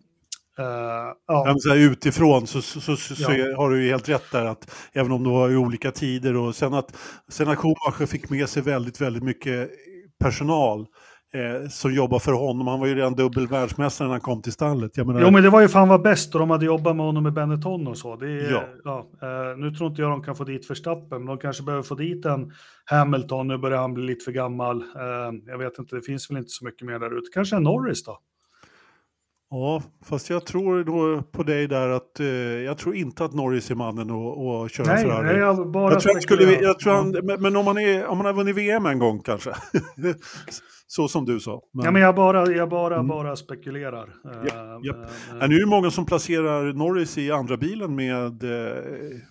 Eh, 0.58 0.66
Ja, 1.28 1.56
så 1.60 1.70
här, 1.70 1.78
utifrån 1.78 2.48
så, 2.48 2.62
så, 2.62 2.82
så, 2.82 2.96
så, 2.98 3.14
Ja. 3.34 3.58
har 3.58 3.70
du 3.70 3.84
ju 3.84 3.90
helt 3.90 4.10
rätt 4.10 4.32
där 4.32 4.46
att 4.46 4.72
även 4.94 5.12
om 5.12 5.24
det 5.24 5.30
var 5.30 5.50
i 5.50 5.56
olika 5.56 5.92
tider 5.92 6.36
och 6.36 6.56
sen 6.56 6.74
att, 6.74 6.96
sen 7.30 7.48
att 7.50 7.58
Schumacher 7.58 8.06
fick 8.06 8.30
med 8.30 8.50
sig 8.50 8.64
väldigt, 8.64 9.02
väldigt 9.02 9.24
mycket 9.24 9.70
personal 10.20 10.86
eh, 11.34 11.70
som 11.70 11.94
jobbar 11.94 12.20
för 12.20 12.32
honom. 12.32 12.68
Han 12.68 12.80
var 12.80 12.88
ju 12.88 12.96
redan 12.96 13.14
dubbel 13.16 13.48
världsmästare 13.48 14.08
när 14.08 14.14
han 14.14 14.22
kom 14.22 14.42
till 14.42 14.52
stallet. 14.52 14.98
Jag 14.98 15.08
menar, 15.08 15.22
Jo, 15.22 15.32
men 15.32 15.44
det 15.44 15.50
var 15.50 15.62
ju 15.62 15.68
fan 15.68 15.88
var 15.90 16.00
bäst 16.00 16.34
och 16.36 16.40
de 16.40 16.50
hade 16.50 16.66
jobbat 16.66 16.96
med 16.96 17.06
honom 17.06 17.24
med 17.24 17.34
Benetton 17.34 17.88
och 17.88 17.98
så. 17.98 18.14
Är, 18.14 18.52
Ja. 18.52 18.64
ja. 18.84 19.00
eh, 19.22 19.58
nu 19.58 19.72
tror 19.72 19.90
inte 19.90 20.02
jag 20.02 20.12
de 20.12 20.24
kan 20.24 20.36
få 20.36 20.44
dit 20.44 20.70
Verstappen, 20.70 21.18
men 21.18 21.26
de 21.26 21.38
kanske 21.38 21.64
behöver 21.64 21.84
få 21.84 21.96
dit 21.96 22.26
en 22.26 22.52
Hamilton. 22.86 23.48
Nu 23.48 23.58
börjar 23.58 23.78
han 23.82 23.94
bli 23.94 24.04
lite 24.04 24.24
för 24.26 24.32
gammal. 24.32 24.82
Eh, 24.82 25.32
jag 25.48 25.58
vet 25.58 25.80
inte, 25.80 25.96
det 25.96 26.02
finns 26.02 26.30
väl 26.30 26.38
inte 26.38 26.50
så 26.50 26.66
mycket 26.66 26.88
mer 26.88 27.00
där 27.00 27.18
ute. 27.18 27.30
Kanske 27.34 27.56
en 27.56 27.64
Norris 27.64 28.04
då? 28.04 28.20
Ja, 29.50 29.84
fast 30.06 30.30
jag 30.30 30.46
tror 30.46 30.84
då 30.84 31.22
på 31.22 31.44
dig 31.44 31.68
där 31.68 31.90
att 31.90 32.20
eh, 32.20 32.26
jag 32.28 32.78
tror 32.78 32.96
inte 32.96 33.26
att 33.26 33.34
Norris 33.34 33.72
är 33.72 33.76
mannen 33.76 34.10
att 34.12 34.72
köra 34.72 34.88
Nej, 34.88 35.04
Ferrari. 35.04 35.26
nej, 35.26 35.36
jag 35.38 35.72
bara 35.72 35.92
jag 35.94 36.02
tror 36.02 36.14
han 36.14 36.22
skulle, 36.22 36.54
jag 36.62 36.80
tror 36.80 36.94
han, 36.94 37.10
men, 37.24 37.42
men 37.42 37.56
om 37.56 37.68
han, 37.68 37.78
är, 37.78 38.06
om 38.06 38.18
han 38.18 38.26
har 38.26 38.34
vunnit 38.34 38.56
VM 38.56 38.86
en 38.86 39.00
gång 39.00 39.20
kanske. 39.20 39.50
Så 40.88 41.08
som 41.08 41.26
du 41.26 41.40
sa. 41.40 41.62
Men, 41.74 41.86
Ja, 41.86 41.92
men 41.92 42.02
jag 42.02 42.16
bara, 42.16 42.52
jag 42.52 42.70
bara, 42.70 42.96
Mm. 42.96 43.08
bara 43.08 43.36
spekulerar. 43.36 44.04
Eh, 44.26 44.32
Ja, 44.48 44.80
ja. 44.84 44.94
eh, 44.96 45.10
Ja, 45.40 45.48
nu 45.48 45.56
är 45.56 45.60
det 45.60 45.66
många 45.66 45.92
som 45.92 46.06
placerar 46.06 46.74
Norris 46.74 47.18
i 47.18 47.32
andra 47.32 47.58
bilen 47.58 47.96
med, 47.96 48.44
eh, 48.44 48.84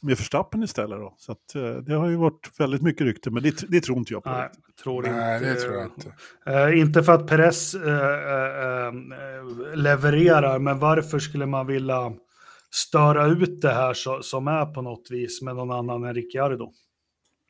med 0.02 0.16
Verstappen 0.16 0.62
istället. 0.62 0.98
Då. 0.98 1.14
Så 1.18 1.32
att, 1.32 1.84
det 1.86 1.94
har 1.94 2.08
ju 2.08 2.16
varit 2.16 2.50
väldigt 2.58 2.82
mycket 2.82 3.04
rykte, 3.06 3.30
men 3.30 3.42
det, 3.42 3.64
det 3.68 3.80
tror 3.80 3.98
inte 3.98 4.12
jag 4.12 4.22
på. 4.24 4.30
Nej, 4.30 4.48
tror 4.82 5.02
Nej, 5.02 5.36
inte. 5.36 5.48
det 5.54 5.60
tror 5.60 5.74
jag 5.74 5.84
inte. 5.86 6.12
Eh, 6.46 6.78
inte 6.80 7.02
för 7.02 7.12
att 7.12 7.26
Perez 7.26 7.74
eh, 7.74 8.86
eh, 8.86 8.92
levererar, 9.74 10.58
men 10.58 10.78
varför 10.78 11.18
skulle 11.18 11.46
man 11.46 11.66
vilja 11.66 12.12
störa 12.70 13.26
ut 13.26 13.62
det 13.62 13.72
här 13.74 13.94
så, 13.94 14.22
som 14.22 14.48
är 14.48 14.66
på 14.66 14.82
något 14.82 15.10
vis 15.10 15.42
med 15.42 15.56
någon 15.56 15.70
annan 15.70 16.04
än 16.04 16.14
Ricciardo? 16.14 16.72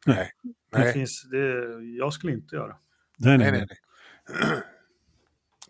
Nej. 0.06 0.30
Det 0.72 0.78
Nej. 0.78 0.92
finns, 0.92 1.22
det, 1.30 1.64
jag 1.98 2.12
skulle 2.12 2.32
inte 2.32 2.56
göra. 2.56 2.74
Nej, 3.18 3.38
Nej, 3.38 3.50
nej, 3.52 3.60
nej. 3.60 3.68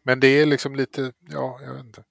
Men 0.03 0.21
det 0.21 0.27
är 0.27 0.47
liksom 0.47 0.77
lite, 0.77 1.13
ja, 1.29 1.61
jag 1.63 1.75
vet 1.75 1.85
inte. 1.85 2.05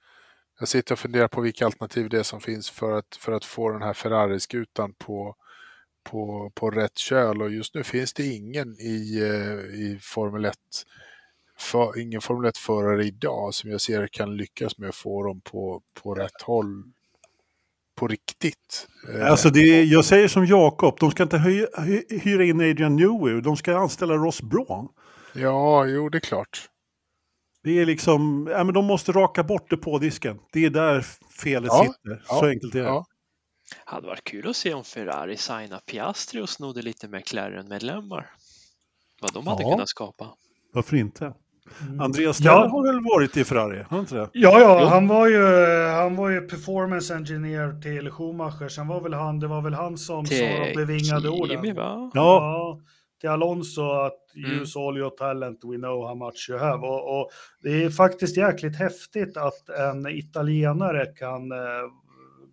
Jag 0.60 0.68
sitter 0.68 0.95
och 0.95 0.99
funderar 0.99 1.28
på 1.28 1.41
vilka 1.41 1.66
alternativ 1.66 2.10
det 2.10 2.20
är 2.20 2.24
som 2.24 2.41
finns 2.41 2.70
för 2.70 2.91
att, 2.91 3.16
för 3.20 3.32
att 3.32 3.45
få 3.45 3.70
den 3.70 3.82
här 3.82 3.93
Ferrari-skutan 3.93 4.93
på, 4.93 5.36
på, 6.04 6.52
på 6.56 6.72
rätt 6.72 6.97
köl. 6.97 7.41
Och 7.41 7.52
just 7.52 7.76
nu 7.76 7.84
finns 7.84 8.14
det 8.14 8.26
ingen 8.26 8.80
i, 8.80 9.20
eh, 9.22 9.80
i 9.80 9.99
Formel 10.02 10.45
1, 10.45 10.56
för, 11.58 11.99
ingen 11.99 12.22
Formel 12.22 12.52
1-förare 12.52 13.06
idag 13.06 13.54
som 13.54 13.72
jag 13.72 13.82
ser 13.82 14.08
kan 14.08 14.38
lyckas 14.38 14.78
med 14.78 14.89
att 14.89 14.95
få 14.95 15.24
dem 15.24 15.41
på, 15.41 15.82
på 15.93 16.14
rätt 16.14 16.41
håll 16.41 16.84
på 17.95 18.08
riktigt. 18.08 18.88
Eh, 19.10 19.32
alltså 19.32 19.49
det, 19.49 19.84
jag 19.84 20.06
säger 20.06 20.28
som 20.28 20.45
Jakob, 20.45 20.97
de 20.99 21.12
ska 21.12 21.24
inte 21.24 21.38
hy, 21.38 21.66
hy, 21.78 22.04
hyra 22.10 22.43
in 22.43 22.62
Adrian 22.62 22.95
Newey, 22.95 23.41
de 23.41 23.58
ska 23.58 23.78
anställa 23.78 24.14
Ross 24.14 24.41
Braun. 24.41 24.88
Ja, 25.34 25.86
jo, 25.86 26.09
det 26.09 26.17
är 26.17 26.19
klart. 26.19 26.67
Det 27.63 27.79
är 27.79 27.86
liksom, 27.86 28.47
ja, 28.51 28.63
men 28.63 28.73
de 28.73 28.86
måste 28.86 29.11
raka 29.11 29.43
bort 29.43 29.69
det 29.69 29.77
på 29.77 29.97
disken. 29.97 30.39
Det 30.53 30.65
är 30.65 30.69
där 30.69 31.05
felet 31.43 31.67
Ja, 31.73 31.84
sitter. 31.84 32.23
ja, 32.29 32.36
Så 32.36 32.45
enkelt 32.45 32.75
är 32.75 32.79
det. 32.79 32.86
ja. 32.86 33.05
Hade 33.86 34.07
varit 34.07 34.23
kul 34.23 34.49
att 34.49 34.55
se 34.55 34.73
om 34.73 34.84
Ferrari 34.84 35.38
signade 35.38 35.82
Piastri 35.91 36.41
och 36.41 36.49
snodde 36.49 36.82
lite 36.82 37.07
McLaren-medlemmar. 37.07 38.29
Vad 39.21 39.34
de 39.34 39.47
hade 39.47 39.63
Ja. 39.63 39.71
kunnat 39.71 39.89
skapa. 39.89 40.27
Varför 40.73 40.95
inte? 40.97 41.34
Andreas 41.99 42.39
Ja. 42.39 42.51
Stella 42.51 42.67
har 42.67 42.84
väl 42.93 43.03
varit 43.03 43.38
i 43.38 43.43
Ferrari? 43.43 43.86
Har 43.89 43.99
inte 43.99 44.15
det? 44.15 44.29
Ja, 44.34 44.59
ja, 44.59 44.86
han 44.89 45.07
var, 45.07 45.27
ju, 45.27 45.45
han 45.88 46.15
var 46.15 46.29
ju 46.29 46.41
performance 46.41 47.15
engineer 47.15 47.82
till 47.82 48.11
Schumacher. 48.11 48.69
Sen 48.69 48.88
var 48.88 49.01
väl 49.01 49.13
han, 49.13 49.39
det 49.39 49.47
var 49.47 49.61
väl 49.61 49.73
han 49.73 49.97
som 49.97 50.25
sa 50.25 50.36
de 50.36 50.73
bevingade 50.75 51.29
orden. 51.29 51.75
Va? 51.75 52.11
Ja, 52.13 52.21
Ja, 52.23 52.82
till 53.22 53.30
Alonso 53.30 53.82
att 53.91 54.17
Mm. 54.36 54.61
use 54.61 54.80
all 54.80 54.97
your 54.97 55.09
talent, 55.09 55.59
we 55.63 55.78
know 55.78 56.07
how 56.07 56.15
much 56.15 56.47
you 56.49 56.59
have. 56.59 56.88
Och, 56.88 57.19
och 57.22 57.32
det 57.61 57.84
är 57.84 57.89
faktiskt 57.89 58.38
jäkligt 58.38 58.76
häftigt 58.76 59.38
att 59.38 59.69
en 59.69 60.07
italienare 60.07 61.05
kan 61.05 61.51
eh, 61.51 61.57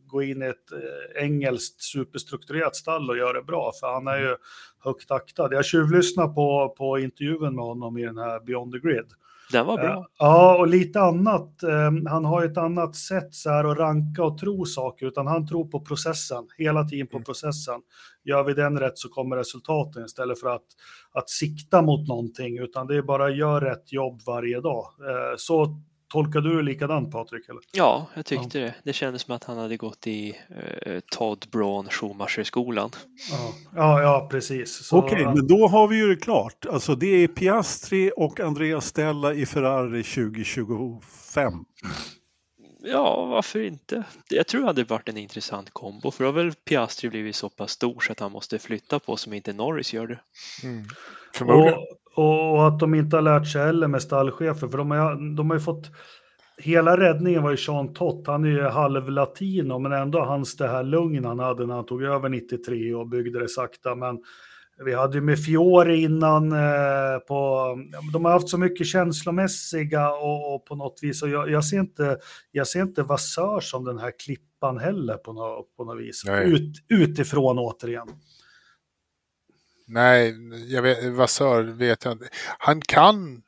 gå 0.07 0.23
in 0.23 0.43
i 0.43 0.47
ett 0.47 0.73
eh, 0.73 1.23
engelskt 1.25 1.83
superstrukturerat 1.83 2.77
stall 2.77 3.11
och 3.11 3.17
göra 3.17 3.33
det 3.33 3.43
bra, 3.43 3.73
för 3.81 3.87
han 3.93 4.07
är 4.07 4.19
ju 4.19 4.37
högt 4.79 5.11
aktad. 5.11 5.49
Jag 5.53 5.65
tjuvlyssnade 5.65 6.35
på, 6.35 6.75
på 6.79 6.99
intervjun 6.99 7.55
med 7.55 7.65
honom 7.65 7.99
i 7.99 8.05
den 8.05 8.19
här 8.19 8.41
Beyond 8.41 8.73
the 8.73 8.79
Grid. 8.79 9.07
Den 9.53 9.67
var 9.67 9.77
bra. 9.77 9.87
Eh, 9.99 10.05
Ja, 10.19 10.57
och 10.59 10.69
lite 10.69 11.01
annat. 11.01 11.63
eh, 11.63 12.11
Han 12.11 12.25
har 12.25 12.45
ett 12.45 12.59
annat 12.59 12.97
sätt 12.97 13.35
så 13.35 13.51
här 13.51 13.65
att 13.65 13.79
ranka 13.79 14.25
och 14.25 14.39
tro 14.39 14.65
saker, 14.65 15.07
utan 15.07 15.27
han 15.27 15.47
tror 15.47 15.65
på 15.69 15.81
processen, 15.81 16.45
hela 16.59 16.85
tiden 16.85 17.07
på 17.07 17.21
processen. 17.21 17.81
Gör 18.25 18.45
vi 18.45 18.55
den 18.55 18.79
rätt 18.79 18.99
så 18.99 19.09
kommer 19.09 19.37
resultaten 19.37 20.05
istället 20.05 20.41
för 20.41 20.49
att, 20.49 20.67
att 21.13 21.31
sikta 21.31 21.83
mot 21.83 22.09
någonting, 22.09 22.59
utan 22.59 22.87
det 22.87 22.97
är 22.97 23.03
bara 23.03 23.31
gör 23.31 23.61
rätt 23.61 23.93
jobb 23.93 24.21
varje 24.27 24.61
dag. 24.61 24.85
Eh, 25.01 25.35
Så 25.37 25.81
tolkar 26.09 26.41
du 26.41 26.57
det 26.57 26.63
likadant 26.63 27.13
Patrik? 27.13 27.49
Eller? 27.49 27.61
Ja, 27.73 28.07
jag 28.15 28.27
tyckte 28.27 28.59
det. 28.59 28.75
Det 28.83 28.93
kändes 28.93 29.23
som 29.23 29.35
att 29.35 29.45
han 29.45 29.59
hade 29.59 29.77
gått 29.77 30.07
i 30.07 30.39
eh, 30.83 31.01
Todd 31.11 31.47
Braun 31.53 31.89
Schumacher-skolan. 31.89 32.91
Ja, 33.31 33.53
ja, 33.75 34.03
ja 34.03 34.29
precis. 34.31 34.93
Okej, 34.93 35.25
men 35.25 35.47
då 35.47 35.69
har 35.69 35.89
vi 35.89 35.97
ju 35.97 36.09
det 36.09 36.21
klart. 36.21 36.67
Alltså 36.67 36.95
det 36.95 37.25
är 37.25 37.29
Piastri 37.29 38.11
och 38.17 38.41
Andreas 38.41 38.87
Stella 38.87 39.35
i 39.35 39.47
Ferrari 39.47 40.03
2025. 40.03 41.53
Ja, 42.81 43.25
varför 43.25 43.63
inte? 43.63 44.05
Jag 44.29 44.47
tror 44.47 44.61
det 44.61 44.67
hade 44.67 44.85
varit 44.85 45.09
en 45.09 45.17
intressant 45.17 45.71
kombo, 45.71 46.11
för 46.11 46.25
då 46.25 46.29
har 46.29 46.35
väl 46.35 46.55
Piastri 46.55 47.09
blivit 47.09 47.37
så 47.37 47.49
pass 47.49 47.71
stor 47.71 48.01
så 48.01 48.13
att 48.13 48.21
han 48.21 48.33
måste 48.33 48.59
flytta 48.59 48.99
på 48.99 49.17
som 49.17 49.33
inte 49.33 49.53
Norris 49.53 49.93
gör 49.93 50.07
det. 50.07 50.21
Mm. 50.63 50.85
Förmodligen. 51.35 51.75
Och, 51.75 51.87
och, 52.19 52.67
att 52.67 52.79
de 52.79 52.95
inte 52.95 53.17
har 53.17 53.23
lärt 53.23 53.47
sig 53.47 53.63
heller 53.63 53.89
med 53.89 54.03
stallchefer, 54.03 54.69
för 54.69 54.79
de 54.79 54.91
har, 54.91 55.37
de 55.37 55.51
har 55.51 55.57
ju 55.57 55.61
fått... 55.61 55.91
Hela 56.61 56.97
räddningen 56.97 57.43
var 57.43 57.51
ju 57.51 57.57
Sean 57.57 57.95
Tott, 57.95 58.27
han 58.27 58.45
är 58.45 58.49
ju 58.49 58.63
halv-latino, 58.63 59.79
men 59.79 59.93
ändå 59.93 60.21
hans 60.21 60.57
det 60.57 60.69
här 60.69 60.83
lugn 60.83 61.25
han 61.25 61.39
hade 61.39 61.67
när 61.67 61.75
han 61.75 61.87
tog 61.87 62.03
över 62.03 62.29
93 62.29 62.95
och 62.95 63.09
byggde 63.09 63.41
det 63.41 63.49
sakta. 63.49 63.95
Men 63.95 64.19
vi 64.85 64.95
hade 64.95 65.15
ju 65.15 65.21
med 65.21 65.45
Fiore 65.45 65.97
innan 65.97 66.53
eh, 66.53 67.19
på... 67.29 67.65
De 68.13 68.25
har 68.25 68.33
haft 68.33 68.49
så 68.49 68.59
mycket 68.59 68.87
känslomässiga 68.87 70.11
och, 70.13 70.55
och 70.55 70.65
på 70.65 70.75
något 70.75 70.99
vis, 71.03 71.23
och 71.23 71.29
jag, 71.29 71.51
jag 71.51 71.65
ser 71.65 71.81
inte, 71.81 72.19
jag 72.53 72.67
ser 72.67 72.83
inte 72.83 73.03
Vassör 73.03 73.61
som 73.61 73.85
den 73.85 73.99
här 73.99 74.13
klippan 74.25 74.79
heller 74.79 75.15
på 75.17 75.33
något, 75.33 75.77
på 75.77 75.85
något 75.85 76.01
vis. 76.01 76.23
Ut, 76.45 76.73
utifrån 76.89 77.59
återigen. 77.59 78.09
Nej, 79.91 80.35
jag 80.73 80.83
vet, 80.83 81.05
Vassör 81.05 81.63
vet 81.63 82.05
jag 82.05 82.13
inte. 82.13 82.29
Han 82.59 82.81
kan 82.81 83.43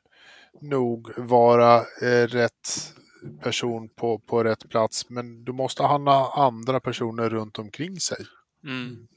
nog 0.61 1.11
vara 1.17 1.77
eh, 1.77 2.27
rätt 2.27 2.93
person 3.41 3.89
på, 3.89 4.19
på 4.19 4.43
rätt 4.43 4.69
plats, 4.69 5.09
men 5.09 5.43
då 5.43 5.53
måste 5.53 5.83
han 5.83 6.07
ha 6.07 6.45
andra 6.45 6.79
personer 6.79 7.29
runt 7.29 7.59
omkring 7.59 7.99
sig. 7.99 8.25
Mm. 8.63 9.07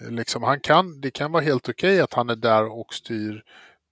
Liksom, 0.00 0.42
han 0.42 0.60
kan, 0.60 1.00
det 1.00 1.10
kan 1.10 1.32
vara 1.32 1.42
helt 1.42 1.68
okej 1.68 2.00
att 2.00 2.14
han 2.14 2.30
är 2.30 2.36
där 2.36 2.78
och 2.78 2.94
styr 2.94 3.42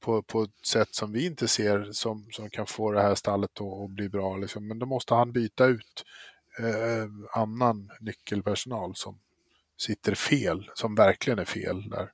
på, 0.00 0.22
på 0.22 0.42
ett 0.42 0.66
sätt 0.66 0.94
som 0.94 1.12
vi 1.12 1.26
inte 1.26 1.48
ser 1.48 1.92
som, 1.92 2.26
som 2.30 2.50
kan 2.50 2.66
få 2.66 2.92
det 2.92 3.02
här 3.02 3.14
stallet 3.14 3.60
att 3.60 3.90
bli 3.90 4.08
bra. 4.08 4.36
Liksom. 4.36 4.68
Men 4.68 4.78
då 4.78 4.86
måste 4.86 5.14
han 5.14 5.32
byta 5.32 5.66
ut 5.66 6.04
eh, 6.58 7.40
annan 7.40 7.90
nyckelpersonal 8.00 8.94
som 8.94 9.18
sitter 9.78 10.14
fel, 10.14 10.70
som 10.74 10.94
verkligen 10.94 11.38
är 11.38 11.44
fel 11.44 11.88
där. 11.90 12.10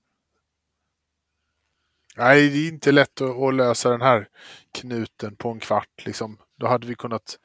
Nej, 2.16 2.48
det 2.50 2.58
är 2.58 2.68
inte 2.68 2.92
lätt 2.92 3.20
att, 3.20 3.36
att 3.42 3.54
lösa 3.54 3.90
den 3.90 4.00
här 4.00 4.28
knuten 4.74 5.36
på 5.36 5.50
en 5.50 5.60
kvart. 5.60 6.04
Liksom. 6.04 6.38
Då 6.58 6.66
hade 6.66 6.86
vi 6.86 6.94
kunnat 6.94 7.38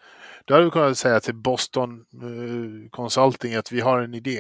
då 0.45 0.53
hade 0.53 0.66
vi 0.66 0.72
kunnat 0.72 0.97
säga 0.97 1.20
till 1.20 1.36
Boston 1.36 1.99
eh, 1.99 2.89
Consulting 2.89 3.55
att 3.55 3.72
vi 3.72 3.82
har 3.82 4.01
en 4.01 4.13
idé. 4.13 4.39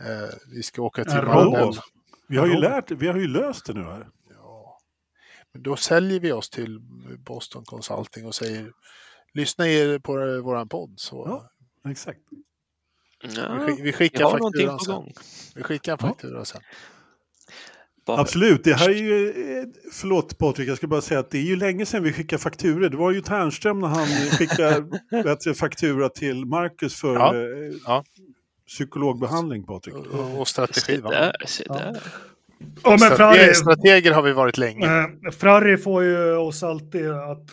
Eh, 0.00 0.34
vi 0.54 0.62
ska 0.62 0.82
åka 0.82 1.04
till? 1.04 1.22
Madden. 1.22 1.72
Vi 2.28 2.36
har 2.36 2.46
ju, 2.46 2.56
lärt, 2.56 2.90
vi 2.90 3.06
har 3.06 3.16
ju 3.16 3.28
löst 3.28 3.66
det 3.66 3.72
nu 3.72 3.82
här. 3.82 4.08
Ja. 4.30 4.78
Men 5.52 5.62
då 5.62 5.76
säljer 5.76 6.20
vi 6.20 6.32
oss 6.32 6.50
till 6.50 6.80
Boston 7.18 7.64
Consulting 7.64 8.26
och 8.26 8.34
säger 8.34 8.72
lyssna 9.34 9.68
er 9.68 9.98
på 9.98 10.12
våran 10.42 10.68
podd. 10.68 10.94
Så 10.96 11.24
Ja. 11.26 11.90
Exakt. 11.90 12.20
vi, 13.22 13.34
Ja, 13.36 13.64
vi 13.66 13.82
vi 13.82 13.92
skickar 13.92 14.30
fakturan 14.30 14.80
sen. 14.80 15.12
Vi 15.54 15.62
skickar 15.62 15.92
en 15.92 15.98
faktura 15.98 16.44
sen. 16.44 16.62
Bara, 18.06 18.20
Absolut, 18.20 18.64
det 18.64 18.74
här 18.74 18.88
är 18.88 18.94
ju, 18.94 19.28
eh, 19.28 19.64
förlåt 19.92 20.38
Patrik, 20.38 20.68
jag 20.68 20.76
ska 20.76 20.86
bara 20.86 21.00
säga 21.00 21.20
att 21.20 21.30
det 21.30 21.38
är 21.38 21.42
ju 21.42 21.56
länge 21.56 21.86
sedan 21.86 22.02
vi 22.02 22.12
skickade 22.12 22.42
fakturor. 22.42 22.88
Det 22.88 22.96
var 22.96 23.10
ju 23.10 23.20
Tärnström 23.20 23.78
när 23.78 23.88
han 23.88 24.06
skickade 24.06 24.84
du, 25.44 25.54
faktura 25.54 26.08
till 26.08 26.44
Marcus 26.44 27.00
för 27.00 27.14
Ja, 27.14 27.34
eh, 27.34 27.40
ja. 27.86 28.04
psykologbehandling 28.66 29.64
Patrik. 29.64 29.94
Och, 29.94 30.40
och 30.40 30.48
strategi. 30.48 30.80
Se 30.96 31.00
va? 31.00 31.10
där, 31.10 31.32
se 31.46 31.64
där. 31.64 32.02
Ja, 32.82 32.90
men 32.90 32.98
Strate- 32.98 33.16
Ferrari, 33.16 33.54
Strateger 33.54 34.12
har 34.12 34.22
vi 34.22 34.32
varit 34.32 34.58
länge. 34.58 34.86
Eh, 34.86 35.30
Ferrari 35.32 35.76
får 35.76 36.02
ju 36.04 36.36
oss 36.36 36.62
alltid 36.62 37.10
att, 37.10 37.44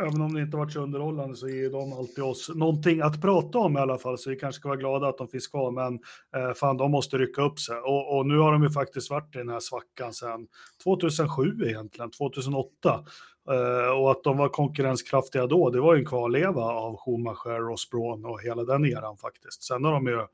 Även 0.00 0.20
om 0.20 0.34
det 0.34 0.40
inte 0.40 0.56
varit 0.56 0.72
så 0.72 0.80
underhållande 0.80 1.36
så 1.36 1.48
ger 1.48 1.70
de 1.70 1.92
alltid 1.92 2.24
oss 2.24 2.50
någonting 2.54 3.00
att 3.00 3.22
prata 3.22 3.58
om 3.58 3.76
i 3.76 3.80
alla 3.80 3.98
fall, 3.98 4.18
så 4.18 4.30
vi 4.30 4.36
kanske 4.36 4.58
ska 4.58 4.68
vara 4.68 4.78
glada 4.78 5.08
att 5.08 5.18
de 5.18 5.28
finns 5.28 5.48
kvar, 5.48 5.70
men 5.70 5.94
eh, 6.36 6.54
fan, 6.54 6.76
de 6.76 6.90
måste 6.90 7.18
rycka 7.18 7.42
upp 7.42 7.60
sig. 7.60 7.76
Och, 7.76 8.16
och, 8.16 8.26
nu 8.26 8.38
har 8.38 8.52
de 8.52 8.62
ju 8.62 8.70
faktiskt 8.70 9.10
varit 9.10 9.36
i 9.36 9.38
den 9.38 9.48
här 9.48 9.60
svackan 9.60 10.12
sedan 10.12 10.46
2007 10.84 11.42
egentligen, 11.66 12.10
2008. 12.10 13.04
Eh, 13.50 14.00
och 14.00 14.10
att 14.10 14.24
de 14.24 14.36
var 14.36 14.48
konkurrenskraftiga 14.48 15.46
då, 15.46 15.70
det 15.70 15.80
var 15.80 15.94
ju 15.94 16.00
en 16.00 16.06
kvarleva 16.06 16.62
av 16.62 16.96
Schumacher, 16.96 17.60
Ross 17.60 17.90
Braun 17.90 18.24
och 18.24 18.42
hela 18.42 18.64
den 18.64 18.84
eran 18.84 19.16
faktiskt. 19.16 19.62
Sen 19.62 19.84
har 19.84 19.92
de 19.92 20.06
ju, 20.06 20.26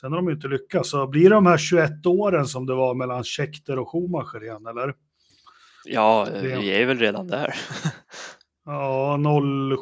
sen 0.00 0.12
har 0.12 0.18
de 0.18 0.28
ju 0.28 0.34
inte 0.34 0.48
lyckats. 0.48 0.90
Så 0.90 1.06
blir 1.06 1.22
det 1.30 1.34
de 1.34 1.46
här 1.46 1.58
21 1.58 2.06
åren 2.06 2.46
som 2.46 2.66
det 2.66 2.74
var 2.74 2.94
mellan 2.94 3.24
Schechter 3.24 3.78
och 3.78 3.90
Schumacher 3.90 4.44
igen, 4.44 4.66
eller? 4.66 4.94
Ja, 5.84 6.28
vi 6.42 6.82
är 6.82 6.86
väl 6.86 6.98
redan 6.98 7.28
där. 7.28 7.54
Ja, 8.64 9.18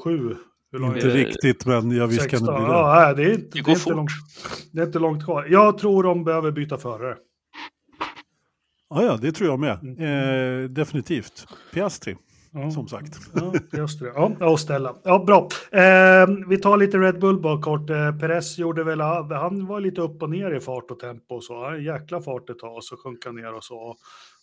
07. 0.05 0.37
Inte 0.77 1.09
riktigt, 1.09 1.67
men 1.67 1.91
jag 1.91 2.07
visst 2.07 2.29
kan 2.29 2.45
det 2.45 2.53
bli 2.53 2.63
det. 2.63 2.69
Ja, 2.69 3.15
det, 3.15 3.23
är 3.23 3.35
inte, 3.35 3.59
det, 3.59 3.63
det, 3.63 3.71
är 3.71 3.75
inte 3.75 3.91
långt, 3.91 4.11
det 4.73 4.81
är 4.81 4.87
inte 4.87 4.99
långt 4.99 5.25
kvar. 5.25 5.47
Jag 5.51 5.79
tror 5.79 6.03
de 6.03 6.25
behöver 6.25 6.51
byta 6.51 6.79
förare. 6.79 7.17
Ja, 8.91 9.05
ja, 9.05 9.17
det 9.17 9.33
tror 9.33 9.49
jag 9.49 9.59
med. 9.59 9.79
Mm. 9.83 10.65
Eh, 10.65 10.69
definitivt. 10.69 11.47
Piastri. 11.73 12.17
Ja. 12.53 12.71
Som 12.71 12.89
sagt. 12.89 13.21
Ja, 13.35 13.53
just 13.73 14.01
det. 14.01 14.13
Ja, 14.15 14.33
och 14.41 14.61
ställa. 14.61 14.95
Ja, 15.05 15.25
bra. 15.25 15.49
Eh, 15.73 16.27
vi 16.49 16.57
tar 16.57 16.77
lite 16.77 16.99
Red 16.99 17.19
Bull 17.19 17.41
bara 17.41 17.63
kort. 17.63 17.91
Eh, 17.91 18.19
Perez 18.19 18.59
gjorde 18.59 18.85
väl, 18.85 19.01
han 19.01 19.67
var 19.67 19.81
lite 19.81 20.01
upp 20.01 20.23
och 20.23 20.31
ner 20.31 20.51
i 20.51 20.61
fart 20.61 20.91
och 20.91 20.99
tempo 20.99 21.35
och 21.35 21.45
så. 21.45 21.77
Jäkla 21.81 22.21
fart 22.21 22.51
ett 22.51 22.59
tag 22.59 22.77
och 22.77 22.85
så 22.85 22.97
sjönk 22.97 23.25
han 23.25 23.37
ner 23.37 23.55
och 23.55 23.65
så. 23.65 23.97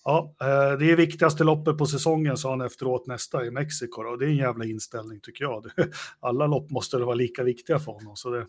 Ja, 0.07 0.35
eh, 0.41 0.77
det 0.77 0.91
är 0.91 0.95
viktigaste 0.95 1.43
loppet 1.43 1.77
på 1.77 1.85
säsongen, 1.85 2.37
sa 2.37 2.49
han 2.49 2.61
efteråt, 2.61 3.07
nästa 3.07 3.45
i 3.45 3.51
Mexiko. 3.51 4.01
Och 4.01 4.17
det 4.17 4.25
är 4.25 4.29
en 4.29 4.35
jävla 4.35 4.65
inställning 4.65 5.19
tycker 5.19 5.43
jag. 5.43 5.65
Alla 6.19 6.47
lopp 6.47 6.69
måste 6.69 6.97
vara 6.97 7.15
lika 7.15 7.43
viktiga 7.43 7.79
för 7.79 7.91
honom. 7.91 8.15
Så 8.15 8.29
det, 8.29 8.47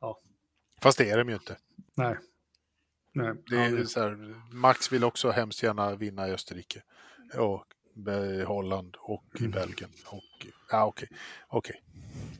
ja. 0.00 0.20
Fast 0.82 0.98
det 0.98 1.10
är 1.10 1.18
de 1.18 1.28
ju 1.28 1.34
inte. 1.34 1.56
Nej. 1.96 2.16
Nej. 3.12 3.34
Det 3.50 3.56
är 3.56 3.84
så 3.84 4.00
här, 4.00 4.34
Max 4.54 4.92
vill 4.92 5.04
också 5.04 5.30
hemskt 5.30 5.62
gärna 5.62 5.96
vinna 5.96 6.28
i 6.28 6.32
Österrike. 6.32 6.82
Och 7.34 7.64
i 8.38 8.42
Holland 8.42 8.96
och 8.98 9.24
i 9.34 9.38
mm. 9.38 9.50
Belgien. 9.50 9.90
Och, 10.06 10.46
ja, 10.70 10.86
okej. 10.86 11.08
Okay. 11.48 11.58
okay. 11.58 11.85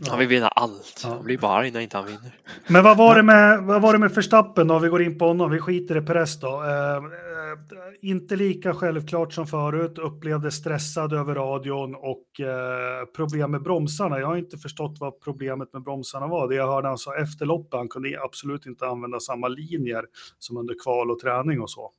Han 0.08 0.18
vill 0.18 0.28
vinna 0.28 0.48
allt. 0.48 1.02
Han 1.04 1.24
blir 1.24 1.38
bara 1.38 1.52
arg 1.52 1.70
när 1.70 1.80
inte 1.80 1.96
han 1.96 2.06
vinner. 2.06 2.38
Men 2.68 2.84
vad 2.84 2.96
var 2.96 3.16
det 3.16 3.22
med, 3.22 3.62
vad 3.62 3.82
var 3.82 3.92
det 3.92 3.98
med 3.98 4.12
Förstappen 4.12 4.68
då? 4.68 4.78
Vi 4.78 4.88
går 4.88 5.02
in 5.02 5.18
på 5.18 5.26
honom. 5.26 5.50
Vi 5.50 5.58
skiter 5.58 5.96
i 5.96 6.00
Perez 6.00 6.40
då. 6.40 6.62
Eh, 6.62 6.96
eh, 6.96 7.00
inte 8.02 8.36
lika 8.36 8.74
självklart 8.74 9.32
som 9.32 9.46
förut. 9.46 9.98
Upplevde 9.98 10.50
stressad 10.50 11.12
över 11.12 11.34
radion 11.34 11.94
och 11.94 12.40
eh, 12.40 13.06
problem 13.16 13.50
med 13.50 13.62
bromsarna. 13.62 14.18
Jag 14.18 14.26
har 14.26 14.36
inte 14.36 14.58
förstått 14.58 14.96
vad 15.00 15.20
problemet 15.20 15.72
med 15.72 15.82
bromsarna 15.82 16.26
var. 16.26 16.48
Det 16.48 16.54
jag 16.54 16.66
hörde 16.66 16.88
han 16.88 16.98
sa 16.98 17.16
efter 17.16 17.46
loppet, 17.46 17.74
han 17.74 17.88
kunde 17.88 18.20
absolut 18.22 18.66
inte 18.66 18.86
använda 18.86 19.20
samma 19.20 19.48
linjer 19.48 20.04
som 20.38 20.56
under 20.56 20.74
kval 20.84 21.10
och 21.10 21.18
träning 21.18 21.60
och 21.60 21.70
så. 21.70 21.90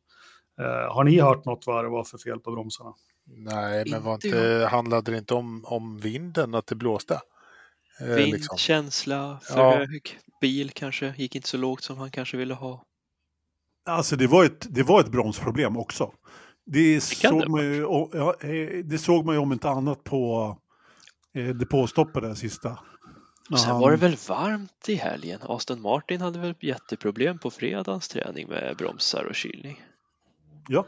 Eh, 0.61 0.93
har 0.93 1.03
ni 1.03 1.19
hört 1.19 1.45
något 1.45 1.67
vad 1.67 1.85
det 1.85 1.89
var 1.89 2.03
för 2.03 2.17
fel 2.17 2.39
på 2.39 2.51
bromsarna? 2.51 2.93
Nej, 3.29 3.83
men 3.91 4.03
var 4.03 4.13
inte, 4.13 4.67
handlade 4.71 5.11
det 5.11 5.17
inte 5.17 5.33
om, 5.33 5.65
om 5.65 5.97
vinden, 5.97 6.55
att 6.55 6.67
det 6.67 6.75
blåste? 6.75 7.19
Eh, 8.01 8.07
Vindkänsla, 8.07 9.33
liksom. 9.33 9.55
för 9.55 9.61
ja. 9.61 9.77
hög 9.77 10.19
bil 10.41 10.71
kanske, 10.71 11.13
gick 11.17 11.35
inte 11.35 11.47
så 11.47 11.57
lågt 11.57 11.83
som 11.83 11.97
han 11.97 12.11
kanske 12.11 12.37
ville 12.37 12.53
ha. 12.53 12.83
Alltså 13.85 14.15
det 14.15 14.27
var 14.27 14.45
ett, 14.45 14.67
det 14.69 14.83
var 14.83 14.99
ett 14.99 15.11
bromsproblem 15.11 15.77
också. 15.77 16.13
Det, 16.65 16.95
det 16.95 17.01
såg, 17.01 17.49
man 17.49 17.61
ju, 17.61 17.81
ja, 18.13 18.35
eh, 18.41 18.83
det 18.83 18.97
såg 18.97 19.25
man 19.25 19.35
ju 19.35 19.41
om 19.41 19.53
inte 19.53 19.69
annat 19.69 20.03
på 20.03 20.57
eh, 21.33 21.47
depåstoppet 21.47 22.23
där 22.23 22.35
sista. 22.35 22.79
Sen 23.49 23.71
han... 23.71 23.81
var 23.81 23.91
det 23.91 23.97
väl 23.97 24.17
varmt 24.27 24.89
i 24.89 24.95
helgen. 24.95 25.39
Aston 25.43 25.81
Martin 25.81 26.21
hade 26.21 26.39
väl 26.39 26.55
jätteproblem 26.59 27.39
på 27.39 27.51
fredagens 27.51 28.07
träning 28.07 28.47
med 28.47 28.75
bromsar 28.77 29.23
och 29.23 29.35
kylning. 29.35 29.83
Ja. 30.67 30.85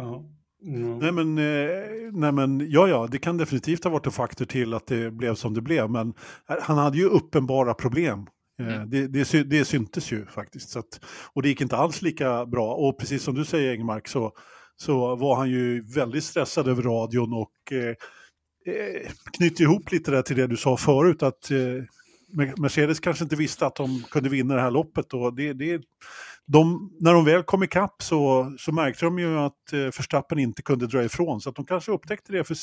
Uh 0.00 0.20
Mm. 0.62 0.98
Nej, 0.98 1.12
men, 1.12 1.38
eh, 1.38 2.12
nej 2.12 2.32
men 2.32 2.70
ja, 2.70 2.88
ja, 2.88 3.08
det 3.10 3.18
kan 3.18 3.36
definitivt 3.36 3.84
ha 3.84 3.90
varit 3.90 4.06
en 4.06 4.12
faktor 4.12 4.44
till 4.44 4.74
att 4.74 4.86
det 4.86 5.10
blev 5.10 5.34
som 5.34 5.54
det 5.54 5.60
blev. 5.60 5.90
Men 5.90 6.14
han 6.46 6.78
hade 6.78 6.98
ju 6.98 7.04
uppenbara 7.04 7.74
problem. 7.74 8.26
Eh, 8.60 8.76
mm. 8.76 8.90
Det, 8.90 9.06
det, 9.06 9.42
det 9.42 9.64
syntes 9.64 10.12
ju 10.12 10.26
faktiskt. 10.26 10.70
Så 10.70 10.78
att, 10.78 11.00
och 11.32 11.42
det 11.42 11.48
gick 11.48 11.60
inte 11.60 11.76
alls 11.76 12.02
lika 12.02 12.46
bra. 12.46 12.74
Och 12.74 12.98
precis 12.98 13.22
som 13.22 13.34
du 13.34 13.44
säger 13.44 13.72
Engmark 13.72 14.08
så, 14.08 14.32
så 14.76 15.16
var 15.16 15.36
han 15.36 15.50
ju 15.50 15.84
väldigt 15.94 16.24
stressad 16.24 16.68
över 16.68 16.82
radion 16.82 17.32
och 17.32 17.72
eh, 17.72 17.94
eh 18.74 19.10
knyter 19.32 19.62
ihop 19.64 19.92
lite 19.92 20.10
där 20.10 20.22
till 20.22 20.36
det 20.36 20.46
du 20.46 20.56
sa 20.56 20.76
förut. 20.76 21.22
att 21.22 21.50
eh, 21.50 21.58
Mercedes 22.32 23.00
kanske 23.00 23.24
inte 23.24 23.36
visste 23.36 23.66
att 23.66 23.76
de 23.76 24.04
kunde 24.10 24.28
vinna 24.28 24.54
det 24.54 24.60
här 24.60 24.70
loppet. 24.70 25.14
Och 25.14 25.34
det, 25.34 25.52
det, 25.52 25.82
de, 26.46 26.92
när 27.00 27.12
de 27.14 27.24
väl 27.24 27.42
kom 27.42 27.62
ikapp 27.62 28.02
så, 28.02 28.52
så 28.58 28.72
märkte 28.72 29.04
de 29.04 29.18
ju 29.18 29.38
att 29.38 29.72
eh, 29.72 29.78
Verstappen 29.78 30.38
inte 30.38 30.62
kunde 30.62 30.86
dra 30.86 31.04
ifrån. 31.04 31.40
Så 31.40 31.50
att 31.50 31.56
de 31.56 31.64
kanske 31.64 31.92
upptäckte 31.92 32.32
det 32.32 32.44
för, 32.44 32.56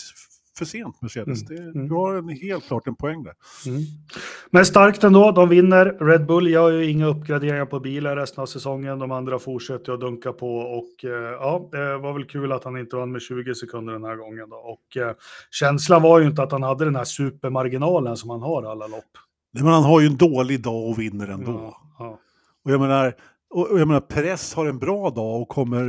för 0.58 0.66
sent, 0.66 1.02
Mercedes. 1.02 1.50
Mm. 1.50 1.56
Det, 1.56 1.80
mm. 1.80 1.88
du 1.88 1.96
har 1.96 2.16
en, 2.16 2.30
helt 2.30 2.68
klart 2.68 2.88
en 2.88 2.96
poäng 2.96 3.24
där. 3.24 3.34
Mm. 3.68 3.82
Men 4.50 4.66
starkt 4.66 5.04
ändå, 5.04 5.32
de 5.32 5.50
vinner. 5.50 5.86
Red 5.86 6.26
Bull 6.26 6.48
gör 6.48 6.72
ju 6.72 6.92
inga 6.92 7.06
uppgraderingar 7.06 7.66
på 7.66 7.80
bilar 7.80 8.16
resten 8.16 8.42
av 8.42 8.46
säsongen. 8.46 9.00
De 9.00 9.12
andra 9.12 9.40
fortsätter 9.40 9.94
att 9.94 10.00
dunka 10.00 10.34
på 10.34 10.58
och 10.58 11.06
eh, 11.06 11.32
ja, 11.32 11.70
det 11.72 11.98
var 11.98 12.14
väl 12.14 12.26
kul 12.26 12.52
att 12.52 12.64
han 12.64 12.78
inte 12.78 12.96
vann 12.96 13.12
med 13.12 13.22
20 13.22 13.56
sekunder 13.56 13.94
den 13.94 14.04
här 14.04 14.16
gången. 14.16 14.50
Då. 14.50 14.56
Och 14.56 14.98
eh, 14.98 15.16
känslan 15.52 16.02
var 16.02 16.20
ju 16.20 16.28
inte 16.28 16.44
att 16.44 16.52
han 16.52 16.64
hade 16.64 16.86
den 16.86 16.96
här 16.96 17.04
supermarginalen 17.04 18.18
som 18.18 18.30
han 18.30 18.42
har 18.42 18.64
alla 18.64 18.88
lopp. 18.88 19.18
Nej, 19.56 19.64
men 19.64 19.74
han 19.74 19.84
har 19.84 20.02
ju 20.02 20.08
en 20.08 20.18
dålig 20.18 20.62
dag 20.62 20.90
och 20.90 21.00
vinner 21.00 21.28
ändå. 21.28 21.52
Ja, 21.52 21.82
ja. 22.00 22.20
Och 22.66 22.72
jag 22.72 22.82
menar, 22.82 23.16
och 23.50 23.80
jag 23.80 23.88
menar, 23.88 24.02
Press 24.02 24.54
har 24.54 24.66
en 24.66 24.80
bra 24.80 25.10
dag 25.10 25.42
och 25.42 25.48
kommer, 25.48 25.80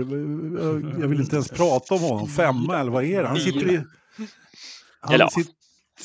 jag 1.00 1.08
vill 1.08 1.20
inte 1.20 1.36
ens 1.36 1.48
prata 1.48 1.94
om 1.94 2.00
honom, 2.00 2.28
femma 2.28 2.78
eller 2.78 2.90
vad 2.90 3.04
är 3.04 3.22
det? 3.22 3.28
Han 3.28 3.40
sitter 3.40 3.72
i... 3.72 3.82
Han 5.00 5.14
eller 5.14 5.26
sitter, 5.26 5.52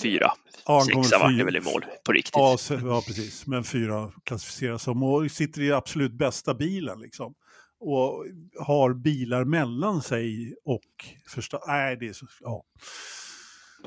fyra. 0.02 0.32
Ja, 0.66 0.82
Sexa 0.82 1.20
vart 1.20 1.38
det 1.38 1.44
väl 1.44 1.56
i 1.56 1.62
mål 1.62 1.86
på 2.06 2.12
riktigt. 2.12 2.34
Ja, 2.36 2.58
ja, 2.70 3.04
precis. 3.08 3.48
Men 3.48 3.64
fyra 3.64 4.12
klassificeras 4.24 4.84
som 4.84 5.04
och 5.04 5.32
sitter 5.32 5.62
i 5.62 5.72
absolut 5.72 6.14
bästa 6.14 6.54
bilen 6.54 7.00
liksom. 7.00 7.34
Och 7.80 8.26
har 8.60 8.94
bilar 8.94 9.44
mellan 9.44 10.02
sig 10.02 10.56
och 10.66 10.86
första... 11.28 11.60
Nej, 11.68 11.98
det 12.00 12.08
är 12.08 12.14
så... 12.14 12.26
Ja. 12.40 12.64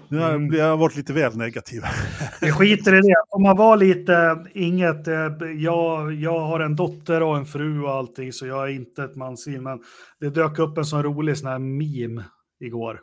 Nu 0.09 0.19
har 0.19 0.35
mm. 0.35 0.55
jag 0.55 0.77
varit 0.77 0.97
lite 0.97 1.13
väl 1.13 1.37
negativ. 1.37 1.83
Vi 2.41 2.51
skiter 2.51 2.95
i 2.95 3.01
det. 3.01 3.15
Om 3.31 3.43
man 3.43 3.57
var 3.57 3.77
lite, 3.77 4.45
inget, 4.55 5.09
eh, 5.09 5.15
jag, 5.57 6.15
jag 6.15 6.41
har 6.41 6.61
en 6.61 6.77
dotter 6.77 7.23
och 7.23 7.37
en 7.37 7.47
fru 7.47 7.83
och 7.83 7.91
allting 7.91 8.33
så 8.33 8.47
jag 8.47 8.65
är 8.65 8.73
inte 8.73 9.05
ett 9.05 9.17
mansvin. 9.17 9.63
Men 9.63 9.81
det 10.21 10.31
dök 10.31 10.59
upp 10.59 10.79
en 10.79 10.85
sån 10.85 11.03
rolig 11.03 11.39
sån 11.39 11.49
här 11.49 11.59
meme 11.59 12.25
igår. 12.61 13.01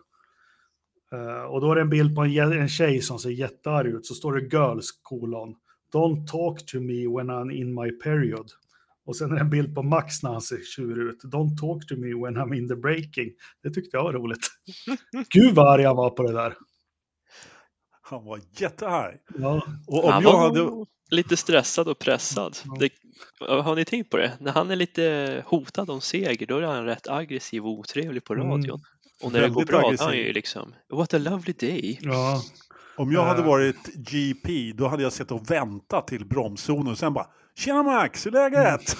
Uh, 1.16 1.44
och 1.44 1.62
då 1.62 1.72
är 1.72 1.76
det 1.76 1.82
en 1.82 1.90
bild 1.90 2.16
på 2.16 2.22
en, 2.22 2.52
en 2.52 2.70
tjej 2.70 3.02
som 3.02 3.20
ser 3.20 3.30
jättearg 3.30 3.88
ut. 3.88 4.06
Så 4.06 4.14
står 4.14 4.34
det 4.34 4.58
girls 4.58 4.92
kolon. 5.02 5.56
Don't 5.94 6.28
talk 6.28 6.66
to 6.66 6.80
me 6.80 7.08
when 7.08 7.30
I'm 7.30 7.52
in 7.52 7.74
my 7.74 7.92
period. 7.92 8.46
Och 9.06 9.16
sen 9.16 9.32
är 9.32 9.36
det 9.36 9.42
en 9.42 9.50
bild 9.50 9.76
på 9.76 9.84
Max 9.84 10.24
när 10.24 10.32
han 10.32 10.42
ser 10.42 10.60
tjurig 10.76 11.08
ut. 11.08 11.24
Don't 11.24 11.58
talk 11.58 11.88
to 11.88 11.96
me 11.96 12.08
when 12.08 12.38
I'm 12.38 12.56
in 12.56 12.68
the 12.68 12.76
breaking. 12.76 13.30
Det 13.64 13.70
tyckte 13.70 13.98
jag 13.98 14.04
var 14.04 14.14
roligt. 14.14 14.48
Gud 15.30 15.56
vad 15.56 15.74
arg 15.74 15.84
han 15.84 15.96
var 15.96 16.10
på 16.10 16.24
det 16.24 16.34
där. 16.34 16.54
Han 18.12 18.26
var 18.26 18.40
jättearg. 18.52 19.18
Ja. 19.38 19.62
Och 19.88 20.06
om 20.06 20.12
han 20.12 20.24
jag 20.24 20.32
var 20.32 20.40
hade... 20.40 20.86
lite 21.10 21.38
stressad 21.38 21.88
och 21.88 22.00
pressad. 22.00 22.58
Det, 22.80 22.90
har 23.40 23.76
ni 23.76 23.86
tänkt 23.86 24.10
på 24.10 24.18
det? 24.18 24.32
När 24.40 24.52
han 24.52 24.72
är 24.72 24.76
lite 24.76 25.44
hotad 25.46 25.90
om 25.90 26.02
seger 26.02 26.46
då 26.46 26.58
är 26.58 26.62
han 26.62 26.86
rätt 26.86 27.08
aggressiv 27.08 27.66
och 27.66 27.72
otrevlig 27.72 28.24
på 28.24 28.34
mm. 28.34 28.48
radion. 28.48 28.64
Mm. 28.64 28.82
Och 29.24 29.32
när 29.32 29.40
Väldigt 29.40 29.58
det 29.58 29.64
går 29.64 29.66
bra 29.66 29.88
aggressiv. 29.88 29.98
då 29.98 30.04
är 30.04 30.18
han 30.18 30.18
ju 30.18 30.34
liksom 30.34 30.74
What 30.92 31.14
a 31.14 31.18
lovely 31.18 31.54
day. 31.60 32.00
Ja. 32.02 32.42
Om 32.98 33.12
jag 33.12 33.26
hade 33.26 33.42
varit 33.42 33.96
GP 33.96 34.74
då 34.76 34.88
hade 34.88 35.04
jag 35.04 35.14
sett 35.14 35.32
och 35.32 35.52
väntat 35.52 36.08
till 36.08 36.26
bromszonen 36.26 36.88
och 36.88 36.98
sen 36.98 37.14
bara 37.14 37.28
Tjena 37.56 37.84
Max, 37.84 38.26
hur 38.26 38.36
är 38.36 38.50
läget? 38.50 38.98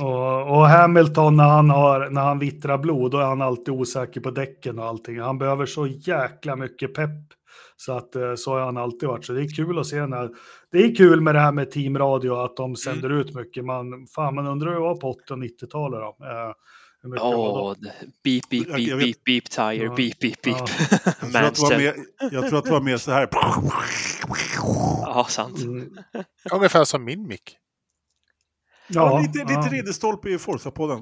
och, 0.00 0.56
och, 0.56 0.68
Hamilton 0.68 1.36
när 1.36 1.48
han, 1.48 1.70
har, 1.70 2.10
när 2.10 2.20
han 2.20 2.38
vittrar 2.38 2.78
blod, 2.78 3.10
då 3.10 3.18
är 3.18 3.24
han 3.24 3.42
alltid 3.42 3.68
osäker 3.68 4.20
på 4.20 4.30
däcken 4.30 4.78
och 4.78 4.84
allting. 4.84 5.20
Han 5.20 5.38
behöver 5.38 5.66
så 5.66 5.86
jäkla 5.86 6.56
mycket 6.56 6.94
pepp 6.94 7.35
så 7.76 7.92
att 7.92 8.16
eh, 8.16 8.34
så 8.34 8.52
har 8.52 8.60
han 8.60 8.76
alltid 8.76 9.08
varit. 9.08 9.24
Så 9.24 9.32
det 9.32 9.42
är 9.42 9.56
kul 9.56 9.78
att 9.78 9.86
se 9.86 10.06
när 10.06 10.30
det 10.72 10.78
är 10.78 10.94
kul 10.94 11.20
med 11.20 11.34
det 11.34 11.40
här 11.40 11.52
med 11.52 11.70
teamradio 11.70 12.32
att 12.32 12.56
de 12.56 12.76
sänder 12.76 13.10
mm. 13.10 13.20
ut 13.20 13.34
mycket. 13.34 13.64
Man, 13.64 14.06
fan, 14.14 14.34
man 14.34 14.46
undrar 14.46 14.68
hur 14.68 14.74
det 14.74 14.80
var 14.80 14.96
på 14.96 15.10
80 15.10 15.32
och 15.32 15.38
90-talet 15.38 16.00
då. 16.00 16.26
Eh, 16.26 16.52
Ja, 17.14 17.36
oh, 17.36 17.74
beep, 18.24 18.48
beep, 18.50 18.66
beep, 18.66 18.98
beep, 18.98 19.24
beep, 19.24 19.50
tire, 19.50 19.84
ja. 19.84 19.94
beep, 19.94 20.18
beep, 20.18 20.42
beep. 20.42 20.56
Ja. 20.58 20.66
jag, 21.32 21.54
tror 21.54 21.72
att 21.72 21.78
det 21.78 21.78
var 21.78 21.78
mer, 21.78 21.94
jag 22.32 22.48
tror 22.48 22.58
att 22.58 22.64
det 22.64 22.70
var 22.70 22.80
mer 22.80 22.96
så 22.96 23.10
här. 23.10 23.28
Ja, 25.06 25.26
sant. 25.28 25.62
Mm. 25.62 25.98
Ungefär 26.52 26.84
som 26.84 27.04
min 27.04 27.26
mick. 27.26 27.56
Ja, 28.88 29.20
lite, 29.20 29.38
lite 29.38 29.68
ridderstolpe 29.70 30.30
i 30.30 30.38
Forza-podden. 30.38 31.00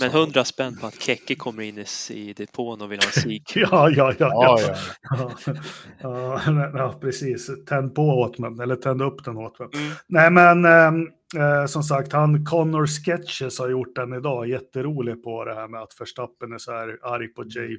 Men 0.00 0.10
hundra 0.10 0.44
spänn 0.44 0.76
på 0.80 0.86
att 0.86 1.02
Kekke 1.02 1.34
kommer 1.34 1.62
in 1.62 1.78
i, 1.78 1.84
i 2.10 2.32
depån 2.32 2.82
och 2.82 2.92
vill 2.92 3.00
ha 3.00 3.22
en. 3.24 3.30
Ja, 3.54 3.90
ja, 3.90 4.12
ja. 4.18 4.30
Ja, 4.32 4.58
ja. 4.60 4.76
ja. 5.10 5.30
Ja, 6.00 6.40
ja, 6.46 6.70
ja, 6.74 6.98
precis. 7.00 7.50
Tänd 7.66 7.94
på 7.94 8.02
åt 8.02 8.38
mig, 8.38 8.50
eller 8.62 8.76
tänd 8.76 9.02
upp 9.02 9.24
den 9.24 9.36
åt 9.36 9.58
mig. 9.58 9.68
Mm. 9.74 9.92
Nej, 10.06 10.30
men 10.30 10.64
ehm, 10.64 11.08
eh, 11.36 11.66
som 11.66 11.82
sagt, 11.82 12.12
han 12.12 12.44
Connor 12.44 12.86
Sketches 12.86 13.58
har 13.58 13.68
gjort 13.68 13.94
den 13.94 14.12
idag. 14.12 14.48
Jätterolig 14.48 15.22
på 15.22 15.44
det 15.44 15.54
här 15.54 15.68
med 15.68 15.82
att 15.82 16.00
Verstappen 16.00 16.52
är 16.52 16.58
så 16.58 16.72
här 16.72 16.98
arg 17.02 17.28
på 17.28 17.44
Jay. 17.44 17.78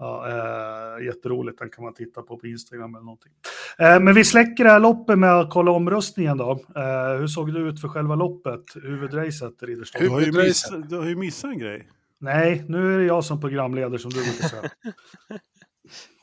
Ja, 0.00 0.28
eh, 0.28 1.04
jätteroligt, 1.06 1.58
den 1.58 1.70
kan 1.70 1.84
man 1.84 1.94
titta 1.94 2.22
på 2.22 2.36
på 2.36 2.46
Instagram 2.46 2.94
eller 2.94 3.04
någonting. 3.04 3.32
Eh, 3.78 4.00
men 4.00 4.14
vi 4.14 4.24
släcker 4.24 4.64
det 4.64 4.70
här 4.70 4.80
loppet 4.80 5.18
med 5.18 5.32
att 5.32 5.50
kolla 5.50 5.70
omröstningen 5.70 6.36
då. 6.36 6.50
Eh, 6.76 7.18
hur 7.18 7.26
såg 7.26 7.54
det 7.54 7.60
ut 7.60 7.80
för 7.80 7.88
själva 7.88 8.14
loppet, 8.14 8.62
huvudracet, 8.74 9.62
Ridderstolpe? 9.62 10.04
Du 10.06 10.10
har, 10.10 10.20
ju 10.20 10.26
Huvudracet. 10.26 10.78
miss, 10.78 10.88
du 10.88 10.96
har 10.96 11.06
ju 11.06 11.16
missat 11.16 11.50
en 11.50 11.58
grej. 11.58 11.88
Nej, 12.18 12.64
nu 12.68 12.94
är 12.94 12.98
det 12.98 13.04
jag 13.04 13.24
som 13.24 13.40
programledare 13.40 13.98
som 13.98 14.10
du 14.10 14.22
brukar 14.24 14.48
säga. 14.48 14.62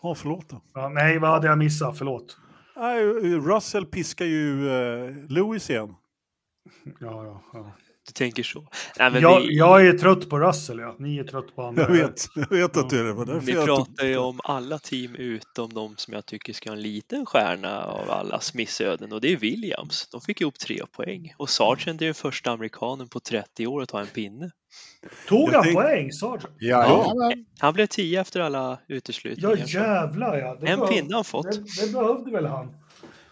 Ja, 0.01 0.15
förlåt 0.15 0.49
då. 0.49 0.61
Ja, 0.73 0.89
nej, 0.89 1.19
vad 1.19 1.29
hade 1.29 1.47
jag 1.47 1.57
missat? 1.57 1.97
Förlåt. 1.97 2.37
Nej, 2.75 3.05
Russell 3.39 3.85
piskar 3.85 4.25
ju 4.25 4.69
eh, 4.69 5.13
Lewis 5.29 5.69
igen. 5.69 5.95
Ja, 6.99 7.25
ja, 7.25 7.41
ja. 7.53 7.71
Du 8.07 8.11
tänker 8.13 8.43
så? 8.43 8.67
Nej, 8.99 9.11
men 9.11 9.21
Jag, 9.21 9.39
vi, 9.39 9.57
jag 9.57 9.87
är 9.87 9.93
trött 9.93 10.29
på 10.29 10.39
Russell, 10.39 10.79
ja. 10.79 10.95
Ni 10.99 11.17
är 11.17 11.23
trött 11.23 11.55
på 11.55 11.63
andra. 11.63 11.81
Jag 11.81 11.89
vet, 11.89 12.25
jag 12.35 12.49
vet 12.49 12.77
att 12.77 12.89
du 12.89 12.99
är 12.99 13.25
det. 13.25 13.39
vi 13.39 13.53
tog- 13.53 13.65
pratar 13.65 14.05
ju 14.05 14.17
om 14.17 14.39
alla 14.43 14.79
team 14.79 15.15
utom 15.15 15.73
de 15.73 15.93
som 15.97 16.13
jag 16.13 16.25
tycker 16.25 16.53
ska 16.53 16.69
ha 16.69 16.75
en 16.75 16.81
liten 16.81 17.25
stjärna 17.25 17.83
av 17.83 18.11
allas 18.11 18.53
missöden 18.53 19.13
och 19.13 19.21
det 19.21 19.31
är 19.33 19.37
Williams. 19.37 20.07
De 20.11 20.21
fick 20.21 20.41
ihop 20.41 20.59
tre 20.59 20.79
poäng 20.91 21.33
och 21.37 21.49
Sargent 21.49 22.01
är 22.01 22.05
den 22.05 22.13
första 22.13 22.51
amerikanen 22.51 23.07
på 23.07 23.19
30 23.19 23.67
år 23.67 23.81
att 23.81 23.89
ta 23.89 23.99
en 23.99 24.07
pinne. 24.07 24.51
Tog 25.27 25.49
han 25.53 25.63
tänk- 25.63 25.75
poäng, 25.75 26.11
Sargent? 26.11 26.55
Ja, 26.59 27.13
Han 27.59 27.73
blev 27.73 27.85
10 27.87 28.21
efter 28.21 28.39
alla 28.39 28.79
Ja, 28.87 28.95
uteslutningar. 28.95 29.57
jävlar 29.67 30.37
ja. 30.37 30.55
Det 30.61 30.67
en 30.67 30.79
behöv- 30.79 30.87
pinne 30.91 31.07
har 31.09 31.15
han 31.15 31.23
fått. 31.23 31.51
Det, 31.51 31.85
det 31.85 31.93
behövde 31.93 32.31
väl 32.31 32.45
han? 32.45 32.67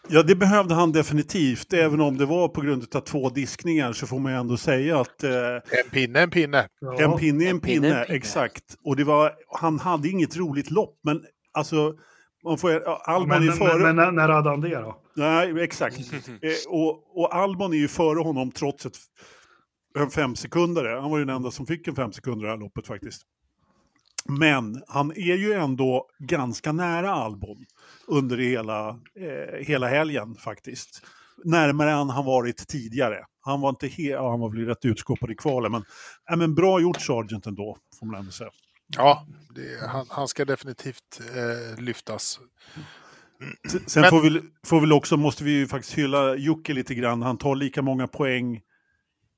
Ja, 0.07 0.23
det 0.23 0.35
behövde 0.35 0.73
han 0.75 0.91
definitivt. 0.91 1.73
Även 1.73 2.01
om 2.01 2.17
det 2.17 2.25
var 2.25 2.47
på 2.47 2.61
grund 2.61 2.95
av 2.95 2.99
två 2.99 3.29
diskningar 3.29 3.93
så 3.93 4.07
får 4.07 4.19
man 4.19 4.31
ju 4.31 4.37
ändå 4.37 4.57
säga 4.57 4.99
att 4.99 5.23
eh, 5.23 5.31
En 5.55 5.89
pinne, 5.91 6.19
en 6.19 6.29
pinne. 6.29 6.67
Ja. 6.81 7.01
en 7.01 7.17
pinne 7.19 7.45
är 7.45 7.49
en 7.49 7.55
en 7.55 7.61
pinne 7.61 7.87
en 7.87 8.05
pinne. 8.05 8.15
exakt. 8.17 8.63
Och 8.83 8.95
det 8.95 9.03
var, 9.03 9.33
han 9.59 9.79
hade 9.79 10.09
inget 10.09 10.37
roligt 10.37 10.71
lopp, 10.71 10.99
men 11.03 11.21
alltså, 11.53 11.93
man 12.43 12.57
får, 12.57 12.83
Albon 13.09 13.27
men, 13.29 13.47
är 13.47 13.51
före... 13.51 13.73
men, 13.73 13.81
men 13.81 13.95
när, 13.95 14.11
när 14.11 14.29
hade 14.29 14.49
han 14.49 14.61
det 14.61 14.75
då? 14.75 15.01
Nej, 15.15 15.63
exakt. 15.63 15.97
Eh, 16.27 16.51
och, 16.67 17.21
och 17.23 17.35
Albon 17.35 17.73
är 17.73 17.77
ju 17.77 17.87
före 17.87 18.19
honom 18.19 18.51
trots 18.51 18.85
ett, 18.85 18.97
en 19.99 20.09
femsekundare. 20.09 20.99
Han 21.01 21.11
var 21.11 21.17
ju 21.17 21.25
den 21.25 21.35
enda 21.35 21.51
som 21.51 21.65
fick 21.65 21.87
en 21.87 21.95
femsekundare 21.95 22.43
i 22.43 22.47
det 22.47 22.51
här 22.51 22.57
loppet 22.57 22.87
faktiskt. 22.87 23.21
Men 24.29 24.83
han 24.87 25.11
är 25.11 25.35
ju 25.35 25.53
ändå 25.53 26.07
ganska 26.19 26.71
nära 26.71 27.11
Albon 27.11 27.65
under 28.07 28.37
hela, 28.37 28.89
eh, 28.89 29.65
hela 29.65 29.87
helgen 29.87 30.35
faktiskt. 30.35 31.01
Närmare 31.43 31.91
än 31.91 32.09
han 32.09 32.25
varit 32.25 32.67
tidigare. 32.67 33.25
Han 33.41 33.61
var 33.61 33.69
inte 33.69 33.87
he- 33.87 34.11
ja, 34.11 34.29
han 34.29 34.39
var 34.39 34.49
väl 34.49 34.65
rätt 34.65 34.85
utskåpad 34.85 35.31
i 35.31 35.35
kvalen, 35.35 35.71
men, 35.71 35.83
ja, 36.25 36.35
men 36.35 36.55
bra 36.55 36.79
gjort 36.81 37.01
Sargent 37.01 37.45
ändå, 37.45 37.77
får 37.99 38.05
man 38.05 38.15
ändå 38.19 38.31
säga. 38.31 38.49
Ja, 38.87 39.25
det, 39.55 39.87
han, 39.87 40.05
han 40.09 40.27
ska 40.27 40.45
definitivt 40.45 41.21
eh, 41.35 41.81
lyftas. 41.83 42.39
Sen 43.87 44.01
Men- 44.01 44.09
får, 44.09 44.21
vi, 44.21 44.41
får 44.67 44.81
vi 44.81 44.91
också, 44.91 45.17
måste 45.17 45.43
vi 45.43 45.51
ju 45.51 45.67
faktiskt 45.67 45.97
hylla 45.97 46.35
Jocke 46.35 46.73
lite 46.73 46.95
grann. 46.95 47.21
Han 47.21 47.37
tar 47.37 47.55
lika 47.55 47.81
många 47.81 48.07
poäng 48.07 48.55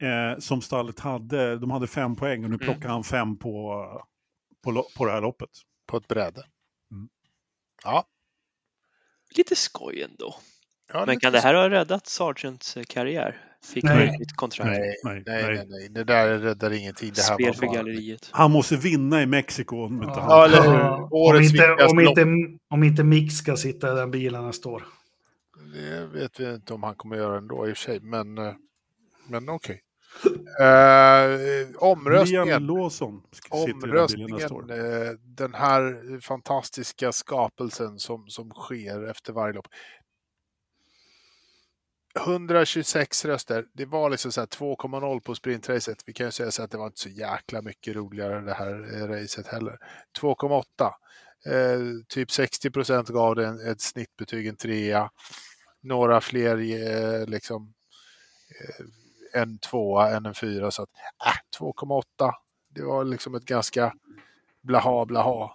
eh, 0.02 0.40
som 0.40 0.62
stallet 0.62 1.00
hade. 1.00 1.58
De 1.60 1.72
hade 1.72 1.88
fem 1.88 2.16
poäng 2.16 2.44
och 2.44 2.50
nu 2.50 2.56
Mm. 2.56 2.60
plockar 2.60 2.90
han 2.90 3.04
fem 3.04 3.38
på, 3.38 3.84
på, 4.64 4.88
på 4.98 5.06
det 5.06 5.12
här 5.12 5.22
loppet. 5.22 5.50
På 5.86 5.98
ett 5.98 6.08
bräde. 6.08 6.44
Mm. 6.92 7.10
Ja. 7.84 8.06
Lite 9.36 9.56
skoj 9.56 10.02
ändå. 10.02 10.36
ja 10.94 11.04
Men 11.06 11.20
kan 11.20 11.32
det 11.34 11.40
här 11.40 11.54
ha 11.54 11.70
räddat 11.70 12.08
Sargents 12.08 12.78
eh, 12.78 12.84
karriär? 12.84 13.44
Fick 13.64 13.84
Nej. 13.84 13.94
han 13.94 14.14
ett 14.14 14.20
nytt 14.20 14.36
kontrakt? 14.36 14.70
Nej, 14.70 14.96
Nej, 15.04 15.24
nej, 15.26 15.44
nej. 15.56 15.66
nej. 15.70 15.90
Det 15.90 16.04
där 16.04 16.40
räddar 16.40 16.72
ingenting. 16.74 17.12
Det 17.16 17.22
här 17.22 17.34
Spel 17.34 17.54
för 17.54 17.74
galleriet. 17.74 18.30
Han 18.32 18.52
måste 18.52 18.76
vinna 18.76 19.22
i 19.22 19.26
Mexiko. 19.26 19.86
om 19.86 20.04
inte 20.04 20.20
han- 20.20 20.30
Ja, 20.30 20.46
eller 20.46 20.62
hur? 20.62 20.80
Ja, 20.80 21.10
om, 21.12 21.42
inte, 21.42 21.86
om, 21.92 22.00
inte, 22.00 22.26
om 22.70 22.84
inte 22.84 23.04
Mick 23.04 23.32
ska 23.34 23.58
sitta 23.58 23.92
i 23.92 23.96
den 23.96 24.12
bilen 24.12 24.44
han 24.44 24.54
står. 24.54 24.84
Det 25.74 26.06
vet 26.06 26.40
vi 26.40 26.54
inte 26.54 26.74
om 26.74 26.84
han 26.84 26.96
kommer 26.96 27.16
göra 27.18 27.38
ändå 27.38 27.68
i 27.68 27.74
och 27.74 27.78
för 27.78 27.84
sig, 27.84 28.00
men, 28.00 28.38
eh, 28.38 28.54
men 29.28 29.50
okej. 29.50 29.82
Eh, 30.60 31.68
omröstningen. 31.78 32.70
Omröstningen, 33.50 34.70
eh, 34.70 35.12
den 35.24 35.54
här 35.54 36.20
fantastiska 36.22 37.12
skapelsen 37.12 38.00
som, 38.00 38.28
som 38.28 38.50
sker 38.50 39.04
efter 39.04 39.34
varje 39.34 39.54
lopp. 39.54 39.68
126 42.18 43.26
röster. 43.26 43.66
Det 43.74 43.86
var 43.86 44.10
liksom 44.10 44.32
så 44.32 44.42
här 44.42 44.48
2,0 44.48 45.20
på 45.20 45.36
sprintracet. 45.36 45.98
Vi 46.06 46.14
kan 46.14 46.26
ju 46.26 46.32
säga 46.32 46.52
så 46.52 46.64
att 46.64 46.72
det 46.72 46.78
var 46.78 46.86
inte 46.86 47.00
så 47.00 47.10
jäkla 47.10 47.62
mycket 47.62 47.96
roligare 47.96 48.42
det 48.42 48.54
här 48.54 48.96
eh, 48.96 49.08
racet 49.08 49.48
heller. 49.48 49.78
2,8. 50.22 50.64
Eh, 51.46 51.80
typ 52.08 52.32
60 52.32 52.72
procent 52.72 53.10
gav 53.10 53.36
det 53.36 53.48
en, 53.48 53.72
ett 53.72 53.82
snittbetyg, 53.82 54.48
en 54.48 54.56
trea. 54.56 55.10
Några 55.82 56.22
fler 56.22 56.58
eh, 56.58 57.28
liksom 57.28 57.74
eh, 58.60 58.86
en 59.38 59.58
tvåa 59.60 60.10
än 60.10 60.26
en 60.26 60.34
fyra. 60.34 60.72
Så 60.72 60.84
att 60.84 60.90
äh, 61.26 61.60
2,8. 61.60 62.32
Det 62.70 62.84
var 62.84 63.04
liksom 63.04 63.36
ett 63.36 63.46
ganska 63.46 63.94
blaha 64.62 65.06
blaha. 65.06 65.52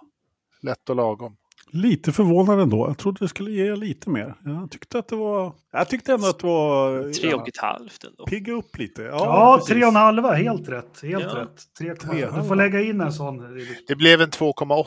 Lätt 0.61 0.89
och 0.89 0.95
lagom. 0.95 1.37
Lite 1.71 2.11
förvånad 2.11 2.59
ändå. 2.59 2.87
Jag 2.87 2.97
trodde 2.97 3.25
det 3.25 3.29
skulle 3.29 3.51
ge 3.51 3.75
lite 3.75 4.09
mer. 4.09 4.35
Jag 4.45 4.71
tyckte 4.71 4.99
att 4.99 5.07
det 5.07 5.15
var... 5.15 5.53
Jag 5.71 5.89
tyckte 5.89 6.13
ändå 6.13 6.27
att 6.27 6.39
det 6.39 6.47
var... 6.47 7.13
Tre 7.13 7.33
och 7.33 7.47
ett 7.47 7.57
halvt 7.57 8.03
ändå. 8.03 8.25
Pigga 8.25 8.53
upp 8.53 8.77
lite. 8.77 9.01
Ja, 9.01 9.09
Ja, 9.11 9.55
precis. 9.57 9.69
tre 9.73 9.83
och 9.83 9.89
en 9.89 9.95
halva, 9.95 10.33
helt 10.33 10.69
rätt. 10.69 11.01
Helt 11.01 11.23
Ja. 11.23 11.35
rätt. 11.41 11.61
Tre, 11.77 11.95
Tre. 11.95 12.25
du 12.35 12.43
får 12.43 12.55
lägga 12.55 12.81
in 12.81 13.01
en 13.01 13.13
sån. 13.13 13.57
Det 13.87 13.95
blev 13.95 14.21
en 14.21 14.29
2,8 14.29 14.85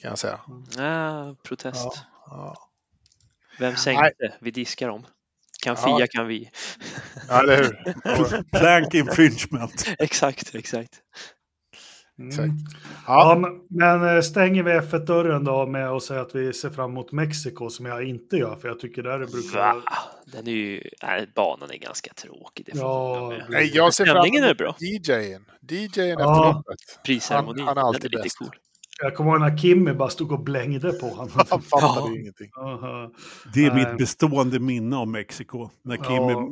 kan 0.00 0.08
jag 0.08 0.18
säga. 0.18 0.40
Ah, 0.78 1.34
protest. 1.42 1.98
Ja, 2.26 2.56
Vem 3.58 3.76
sänkte? 3.76 4.32
Vi 4.40 4.50
diskar 4.50 4.88
dem. 4.88 5.06
Kan 5.62 5.76
Ja. 5.82 5.98
Fia 5.98 6.06
kan 6.06 6.26
vi. 6.26 6.50
ja 7.28 7.40
eller 7.42 7.56
hur? 7.56 8.42
Plank 8.58 8.94
infringement. 8.94 9.84
exakt, 9.98 10.54
exakt. 10.54 10.90
Mm. 12.18 12.28
Exakt. 12.28 12.50
Ja, 13.06 13.34
Ja, 13.40 13.48
men- 13.70 14.16
eh, 14.16 14.20
stänger 14.22 14.62
vi 14.62 14.70
F1-dörren 14.70 15.44
då 15.44 15.66
med 15.66 15.88
att 15.88 16.02
säga 16.02 16.20
att 16.20 16.34
vi 16.34 16.52
ser 16.52 16.70
fram 16.70 16.90
emot 16.90 17.12
Mexiko 17.12 17.70
som 17.70 17.86
jag 17.86 18.04
inte 18.08 18.36
gör, 18.36 18.56
för 18.56 18.68
jag 18.68 18.80
tycker 18.80 19.02
där 19.02 19.18
det 19.18 19.26
brukar 19.26 19.58
Va? 19.58 19.82
Den 20.26 20.48
är 20.48 20.52
ju, 20.52 20.82
nej, 21.02 21.26
banan 21.34 21.70
är 21.70 21.76
ganska 21.78 22.12
tråkig. 22.14 22.66
Det 22.66 22.78
Ja. 22.78 23.32
Nej, 23.48 23.70
jag 23.74 23.94
ser 23.94 24.06
fram 24.06 24.26
emot 24.26 24.58
bra. 24.58 24.76
DJn. 24.80 25.44
DJn 25.70 25.90
Ja. 25.96 26.12
efter 26.12 26.52
loppet. 26.52 27.04
Prisceremonin, 27.04 27.58
Han- 27.64 27.68
han 27.76 27.78
är 27.84 27.88
alltid 27.88 28.02
den 28.02 28.08
är 28.08 28.16
lite 28.16 28.22
bäst. 28.22 28.38
cool. 28.38 28.50
Jag 29.02 29.14
kommer 29.14 29.30
ihåg 29.30 29.40
när 29.40 29.56
Kimmy 29.56 29.92
bara 29.92 30.08
stod 30.08 30.32
och 30.32 30.40
blängde 30.40 30.92
på 30.92 31.06
honom. 31.06 31.28
Han 31.50 31.62
fattade 31.62 32.08
Ja. 32.10 32.16
ingenting. 32.20 32.50
Aha. 32.56 33.10
Det 33.54 33.66
är 33.66 33.74
Nej. 33.74 33.86
mitt 33.88 33.98
bestående 33.98 34.58
minne 34.58 34.96
av 34.96 35.08
Mexiko. 35.08 35.70
När 35.84 35.96
Kim 35.96 36.28
Ja. 36.28 36.48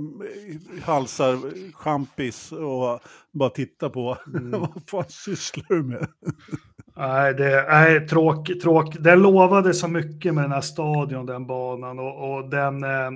halsar 0.84 1.38
champis 1.74 2.53
och 2.53 3.01
bara 3.32 3.51
tittar 3.51 3.88
på. 3.88 4.16
Mm. 4.36 4.51
Vad 4.61 4.82
fan 4.90 5.05
sysslar 5.09 5.64
du 5.68 5.82
med? 5.82 6.07
Nej, 6.96 7.34
det 7.34 7.61
är 7.61 8.01
tråk, 8.01 8.51
tråk. 8.62 8.96
Den 9.01 9.22
lovade 9.22 9.74
så 9.74 9.88
mycket 9.88 10.34
med 10.34 10.44
den 10.44 10.53
här 10.53 10.61
stadion, 10.61 11.26
den 11.26 11.46
banan 11.46 11.98
och, 11.98 12.34
och 12.36 12.51
den 12.51 12.84
eh, 12.84 13.11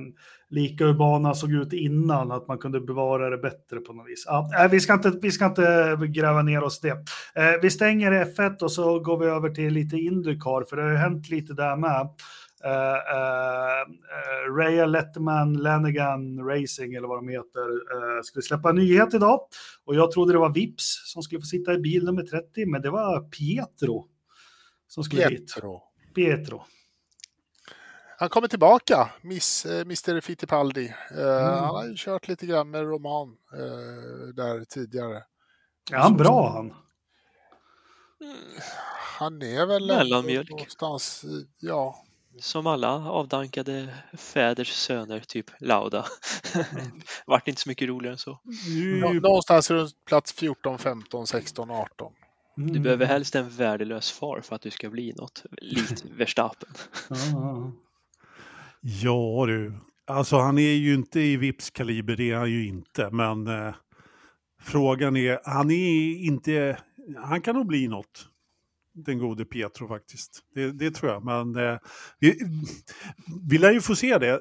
lika 0.54 0.86
hur 0.86 0.94
banan 0.94 1.34
såg 1.34 1.52
ut 1.52 1.72
innan, 1.72 2.32
att 2.32 2.48
man 2.48 2.58
kunde 2.58 2.80
bevara 2.80 3.30
det 3.30 3.38
bättre 3.38 3.80
på 3.80 3.92
något 3.92 4.08
vis. 4.08 4.24
Ja, 4.26 4.68
vi, 4.70 4.80
ska 4.80 4.94
inte, 4.94 5.12
vi 5.22 5.30
ska 5.30 5.46
inte 5.46 5.98
gräva 6.08 6.42
ner 6.42 6.62
oss 6.62 6.80
det. 6.80 6.90
Eh, 7.34 7.60
vi 7.62 7.70
stänger 7.70 8.24
F1 8.24 8.62
och 8.62 8.72
så 8.72 9.00
går 9.00 9.18
vi 9.18 9.26
över 9.26 9.50
till 9.50 9.72
lite 9.72 9.96
Indycar, 9.96 10.64
för 10.68 10.76
det 10.76 10.82
har 10.82 10.90
ju 10.90 10.96
hänt 10.96 11.30
lite 11.30 11.54
där 11.54 11.76
med. 11.76 12.08
Uh, 12.64 12.70
uh, 12.70 14.56
Ray 14.56 14.86
Letterman, 14.86 15.52
Lanigan 15.52 16.38
Racing 16.38 16.94
eller 16.94 17.08
vad 17.08 17.18
de 17.18 17.28
heter, 17.28 18.22
skulle 18.22 18.42
släppa 18.42 18.70
en 18.70 18.76
nyhet 18.76 19.14
idag. 19.14 19.40
Och 19.84 19.94
jag 19.94 20.12
trodde 20.12 20.32
det 20.32 20.38
var 20.38 20.54
Vips 20.54 21.12
som 21.12 21.22
skulle 21.22 21.40
få 21.40 21.46
sitta 21.46 21.74
i 21.74 21.78
bil 21.78 22.04
nummer 22.04 22.22
30, 22.22 22.66
men 22.66 22.82
det 22.82 22.90
var 22.90 23.20
Pietro 23.20 24.06
som 24.88 25.04
skulle. 25.04 25.28
Pietro. 25.28 25.82
Pietro. 26.14 26.62
Han 28.18 28.28
kommer 28.28 28.48
tillbaka, 28.48 29.10
Miss, 29.22 29.66
eh, 29.66 29.80
Mr 29.80 30.20
Fittipaldi. 30.20 30.94
Eh, 31.10 31.18
Mm. 31.18 31.44
Han 31.54 31.64
har 31.74 31.84
ju 31.86 31.94
kört 31.96 32.28
lite 32.28 32.46
grann 32.46 32.70
med 32.70 32.82
Roman 32.82 33.36
eh, 33.52 34.34
där 34.34 34.64
tidigare. 34.64 35.22
Är 35.92 35.96
han 35.96 36.16
bra 36.16 36.50
han? 36.52 36.74
Han 39.18 39.42
är 39.42 39.66
väl 39.66 39.86
Mellanmjölk. 39.86 40.50
någonstans, 40.50 41.24
i- 41.24 41.46
ja. 41.60 42.04
Som 42.40 42.66
alla 42.66 43.10
avdankade 43.10 43.94
fäders 44.16 44.72
söner, 44.72 45.20
typ 45.20 45.50
Lauda. 45.58 46.04
Vart 47.26 47.48
inte 47.48 47.60
så 47.60 47.68
mycket 47.68 47.88
roligare 47.88 48.12
än 48.14 48.18
så. 48.18 48.38
Nå- 49.00 49.12
Någonstans 49.12 49.70
runt 49.70 50.04
plats 50.04 50.32
14, 50.32 50.78
15, 50.78 51.26
16, 51.26 51.70
18. 51.70 52.12
Mm. 52.58 52.72
Du 52.72 52.80
behöver 52.80 53.06
helst 53.06 53.34
en 53.34 53.50
värdelös 53.50 54.10
far 54.12 54.40
för 54.40 54.56
att 54.56 54.62
du 54.62 54.70
ska 54.70 54.90
bli 54.90 55.12
något. 55.16 55.42
Likt 55.60 56.04
Verstappen. 56.16 56.68
Ja, 57.10 57.72
ja. 58.84 59.46
Du, 59.46 59.72
alltså 60.06 60.36
han 60.36 60.58
är 60.58 60.72
ju 60.72 60.94
inte 60.94 61.20
i 61.20 61.36
Vips 61.36 61.70
kaliber, 61.70 62.16
det 62.16 62.30
är 62.30 62.36
han 62.36 62.50
ju 62.50 62.66
inte. 62.66 63.10
Men 63.10 63.46
eh, 63.46 63.74
frågan 64.62 65.16
är, 65.16 65.40
han 65.44 65.70
är 65.70 66.16
inte, 66.26 66.78
han 67.16 67.40
kan 67.40 67.56
nog 67.56 67.66
bli 67.66 67.88
något. 67.88 68.28
Den 68.96 69.18
gode 69.18 69.44
Pietro 69.44 69.88
faktiskt. 69.88 70.40
Det, 70.54 70.72
det 70.72 70.90
tror 70.90 71.12
jag. 71.12 71.24
Men 71.24 71.56
eh, 71.56 71.78
vi, 72.18 72.38
vi 73.48 73.58
lär 73.58 73.72
ju 73.72 73.80
få 73.80 73.96
se 73.96 74.18
det. 74.18 74.40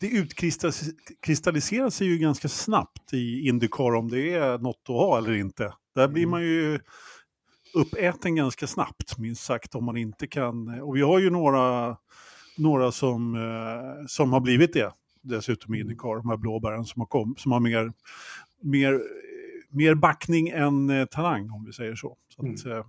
Det 0.00 0.06
utkristalliserar 0.06 1.90
sig 1.90 2.06
ju 2.06 2.18
ganska 2.18 2.48
snabbt 2.48 3.12
i 3.12 3.48
Indycar 3.48 3.94
om 3.94 4.08
det 4.08 4.34
är 4.34 4.58
något 4.58 4.82
att 4.82 4.88
ha 4.88 5.18
eller 5.18 5.32
inte. 5.32 5.74
Där 5.94 6.08
blir 6.08 6.26
man 6.26 6.42
ju 6.42 6.80
uppäten 7.74 8.34
ganska 8.34 8.66
snabbt, 8.66 9.18
minst 9.18 9.44
sagt, 9.44 9.74
om 9.74 9.84
man 9.84 9.96
inte 9.96 10.26
kan. 10.26 10.80
Och 10.80 10.96
vi 10.96 11.02
har 11.02 11.18
ju 11.18 11.30
några, 11.30 11.96
några 12.56 12.92
som, 12.92 13.34
eh, 13.34 14.06
som 14.06 14.32
har 14.32 14.40
blivit 14.40 14.72
det 14.72 14.92
dessutom 15.20 15.74
i 15.74 15.80
Indycar, 15.80 16.16
de 16.16 16.28
här 16.28 16.36
blåbären 16.36 16.84
som 16.84 17.00
har, 17.00 17.06
kom, 17.06 17.34
som 17.38 17.52
har 17.52 17.60
mer, 17.60 17.92
mer, 18.60 19.00
mer 19.68 19.94
backning 19.94 20.48
än 20.48 20.90
eh, 20.90 21.04
talang, 21.06 21.50
om 21.50 21.64
vi 21.64 21.72
säger 21.72 21.94
så. 21.94 22.16
så 22.36 22.42
att, 22.52 22.66
eh, 22.66 22.86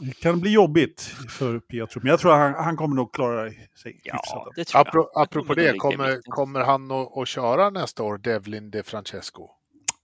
det 0.00 0.12
kan 0.20 0.40
bli 0.40 0.50
jobbigt 0.50 1.00
för 1.28 1.58
Pietro, 1.58 2.00
men 2.02 2.10
jag 2.10 2.20
tror 2.20 2.32
att 2.32 2.38
han, 2.54 2.64
han 2.64 2.76
kommer 2.76 2.96
nog 2.96 3.12
klara 3.14 3.50
sig 3.50 4.00
Ja, 4.04 4.12
hyfsat. 4.14 4.52
det 4.56 4.64
tror 4.64 4.78
jag. 4.78 4.88
Apro, 4.88 5.10
apropå 5.14 5.54
det, 5.54 5.74
i 5.74 5.78
kommer, 5.78 6.20
kommer 6.22 6.60
han 6.60 6.90
att, 6.90 7.16
att 7.18 7.28
köra 7.28 7.70
nästa 7.70 8.02
år, 8.02 8.18
Devlin 8.18 8.70
De 8.70 8.82
Francesco? 8.82 9.48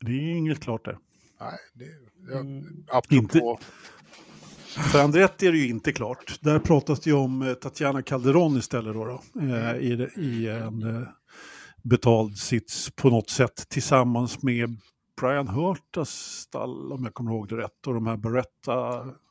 Det 0.00 0.12
är 0.12 0.34
inget 0.36 0.60
klart 0.60 0.84
där. 0.84 0.98
Nej, 1.40 1.58
det, 1.74 1.84
ja, 2.32 2.38
Mm. 2.38 2.84
apropå... 2.88 3.14
Inte- 3.14 3.56
För 4.72 5.02
Andretti 5.02 5.46
är 5.46 5.52
det 5.52 5.58
ju 5.58 5.68
inte 5.68 5.92
klart. 5.92 6.38
Där 6.40 6.58
pratas 6.58 7.00
det 7.00 7.10
ju 7.10 7.16
om 7.16 7.42
eh, 7.42 7.54
Tatiana 7.54 8.02
Calderon 8.02 8.56
istället 8.56 8.94
då, 8.94 9.04
då 9.04 9.40
eh, 9.40 9.76
i, 9.76 10.08
i 10.16 10.48
en 10.48 10.96
eh, 10.96 11.08
betald 11.82 12.38
sits 12.38 12.90
på 12.90 13.10
något 13.10 13.30
sätt 13.30 13.68
tillsammans 13.68 14.42
med 14.42 14.76
Brian 15.20 15.48
Hurtas 15.48 16.10
stall 16.10 16.92
om 16.92 17.04
jag 17.04 17.14
kommer 17.14 17.30
ihåg 17.30 17.48
det 17.48 17.56
rätt 17.56 17.86
och 17.86 17.94
de 17.94 18.06
här 18.06 18.16
Beretta, 18.16 18.72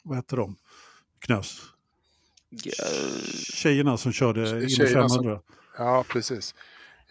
vad 0.03 0.17
heter 0.17 0.37
de? 0.37 0.55
Knös. 1.19 1.61
Tjejerna 3.53 3.97
som 3.97 4.11
körde 4.11 4.49
Indy 4.49 4.69
Tjejerna 4.69 5.09
som- 5.09 5.17
500. 5.23 5.41
Ja, 5.77 6.05
precis. 6.09 6.55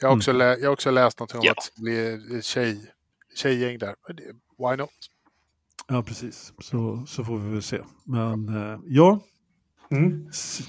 Jag 0.01 0.09
har 0.09 0.17
också, 0.17 0.33
lä, 0.33 0.57
jag 0.57 0.67
har 0.69 0.73
också 0.73 0.91
läst 0.91 1.21
något 1.21 1.35
om 1.35 1.41
Ja. 1.43 1.53
att 1.53 1.73
det 1.77 1.83
blir 1.83 2.41
tjej, 2.43 2.93
tjejgäng 3.37 3.79
där. 3.79 3.95
Why 4.71 4.77
not? 4.77 4.91
Ja, 5.91 6.03
precis. 6.03 6.53
Så, 6.59 7.05
så 7.07 7.25
får 7.25 7.39
vi 7.39 7.51
väl 7.53 7.63
se. 7.63 7.79
Men 8.05 8.49
eh, 8.49 8.79
ja, 8.87 9.21
Mm. 9.91 10.27
s- 10.31 10.61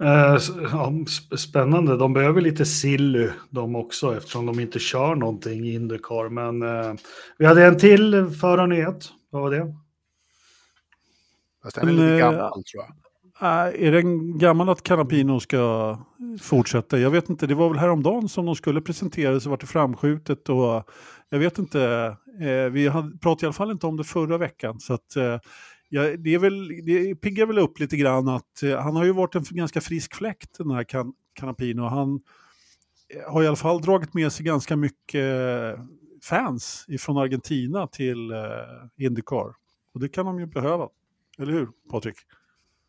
Eh, 0.00 0.08
ja, 0.72 0.90
sp- 1.06 1.36
spännande. 1.36 1.96
De 1.96 2.12
behöver 2.12 2.40
lite 2.40 2.64
silly 2.64 3.28
de 3.50 3.76
också 3.76 4.16
eftersom 4.16 4.46
de 4.46 4.60
inte 4.60 4.78
kör 4.78 5.14
någonting 5.14 5.64
i 5.64 5.74
Indycar. 5.74 6.28
Men 6.28 6.62
eh, 6.62 6.94
vi 7.38 7.46
hade 7.46 7.66
en 7.66 7.78
till 7.78 8.30
förarnyhet. 8.40 9.08
Vad 9.30 9.42
var 9.42 9.50
det? 9.50 9.74
Fast 11.62 11.76
den 11.76 11.88
är 11.88 11.92
Men, 11.92 11.96
lite 11.96 12.12
eh, 12.14 12.18
gammal 12.18 12.64
tror 12.64 12.84
jag. 12.84 13.68
Äh, 13.68 13.86
är 13.88 13.92
den 13.92 14.38
gammal 14.38 14.68
att 14.68 14.82
Canapino 14.82 15.40
ska 15.40 15.98
fortsätta? 16.40 16.98
Jag 16.98 17.10
vet 17.10 17.28
inte, 17.30 17.46
det 17.46 17.54
var 17.54 17.68
väl 17.68 17.78
häromdagen 17.78 18.28
som 18.28 18.46
de 18.46 18.54
skulle 18.54 18.80
presentera 18.80 19.40
så 19.40 19.50
vart 19.50 19.60
det 19.60 19.66
framskjutet 19.66 20.48
och 20.48 20.88
jag 21.32 21.38
vet 21.38 21.58
inte, 21.58 21.82
eh, 22.40 22.70
vi 22.70 22.90
pratade 23.20 23.44
i 23.44 23.46
alla 23.46 23.52
fall 23.52 23.70
inte 23.70 23.86
om 23.86 23.96
det 23.96 24.04
förra 24.04 24.38
veckan 24.38 24.80
så 24.80 24.94
att 24.94 25.16
eh, 25.16 25.38
ja, 25.88 26.16
det, 26.16 26.34
är 26.34 26.38
väl, 26.38 26.68
det 26.84 27.14
piggar 27.14 27.46
väl 27.46 27.58
upp 27.58 27.78
lite 27.80 27.96
grann 27.96 28.28
att 28.28 28.62
eh, 28.62 28.78
han 28.78 28.96
har 28.96 29.04
ju 29.04 29.12
varit 29.12 29.34
en 29.34 29.44
ganska 29.50 29.80
frisk 29.80 30.14
fläkt 30.14 30.58
den 30.58 30.70
här 30.70 30.84
kan, 30.84 31.12
Canapino. 31.34 31.82
Han 31.82 32.20
har 33.26 33.42
i 33.42 33.46
alla 33.46 33.56
fall 33.56 33.82
dragit 33.82 34.14
med 34.14 34.32
sig 34.32 34.46
ganska 34.46 34.76
mycket 34.76 35.24
eh, 35.24 35.84
fans 36.22 36.84
ifrån 36.88 37.18
Argentina 37.18 37.86
till 37.86 38.30
eh, 38.30 39.06
Indycar 39.06 39.54
och 39.94 40.00
det 40.00 40.08
kan 40.08 40.26
de 40.26 40.40
ju 40.40 40.46
behöva. 40.46 40.88
Eller 41.38 41.52
hur 41.52 41.68
Patrik? 41.90 42.16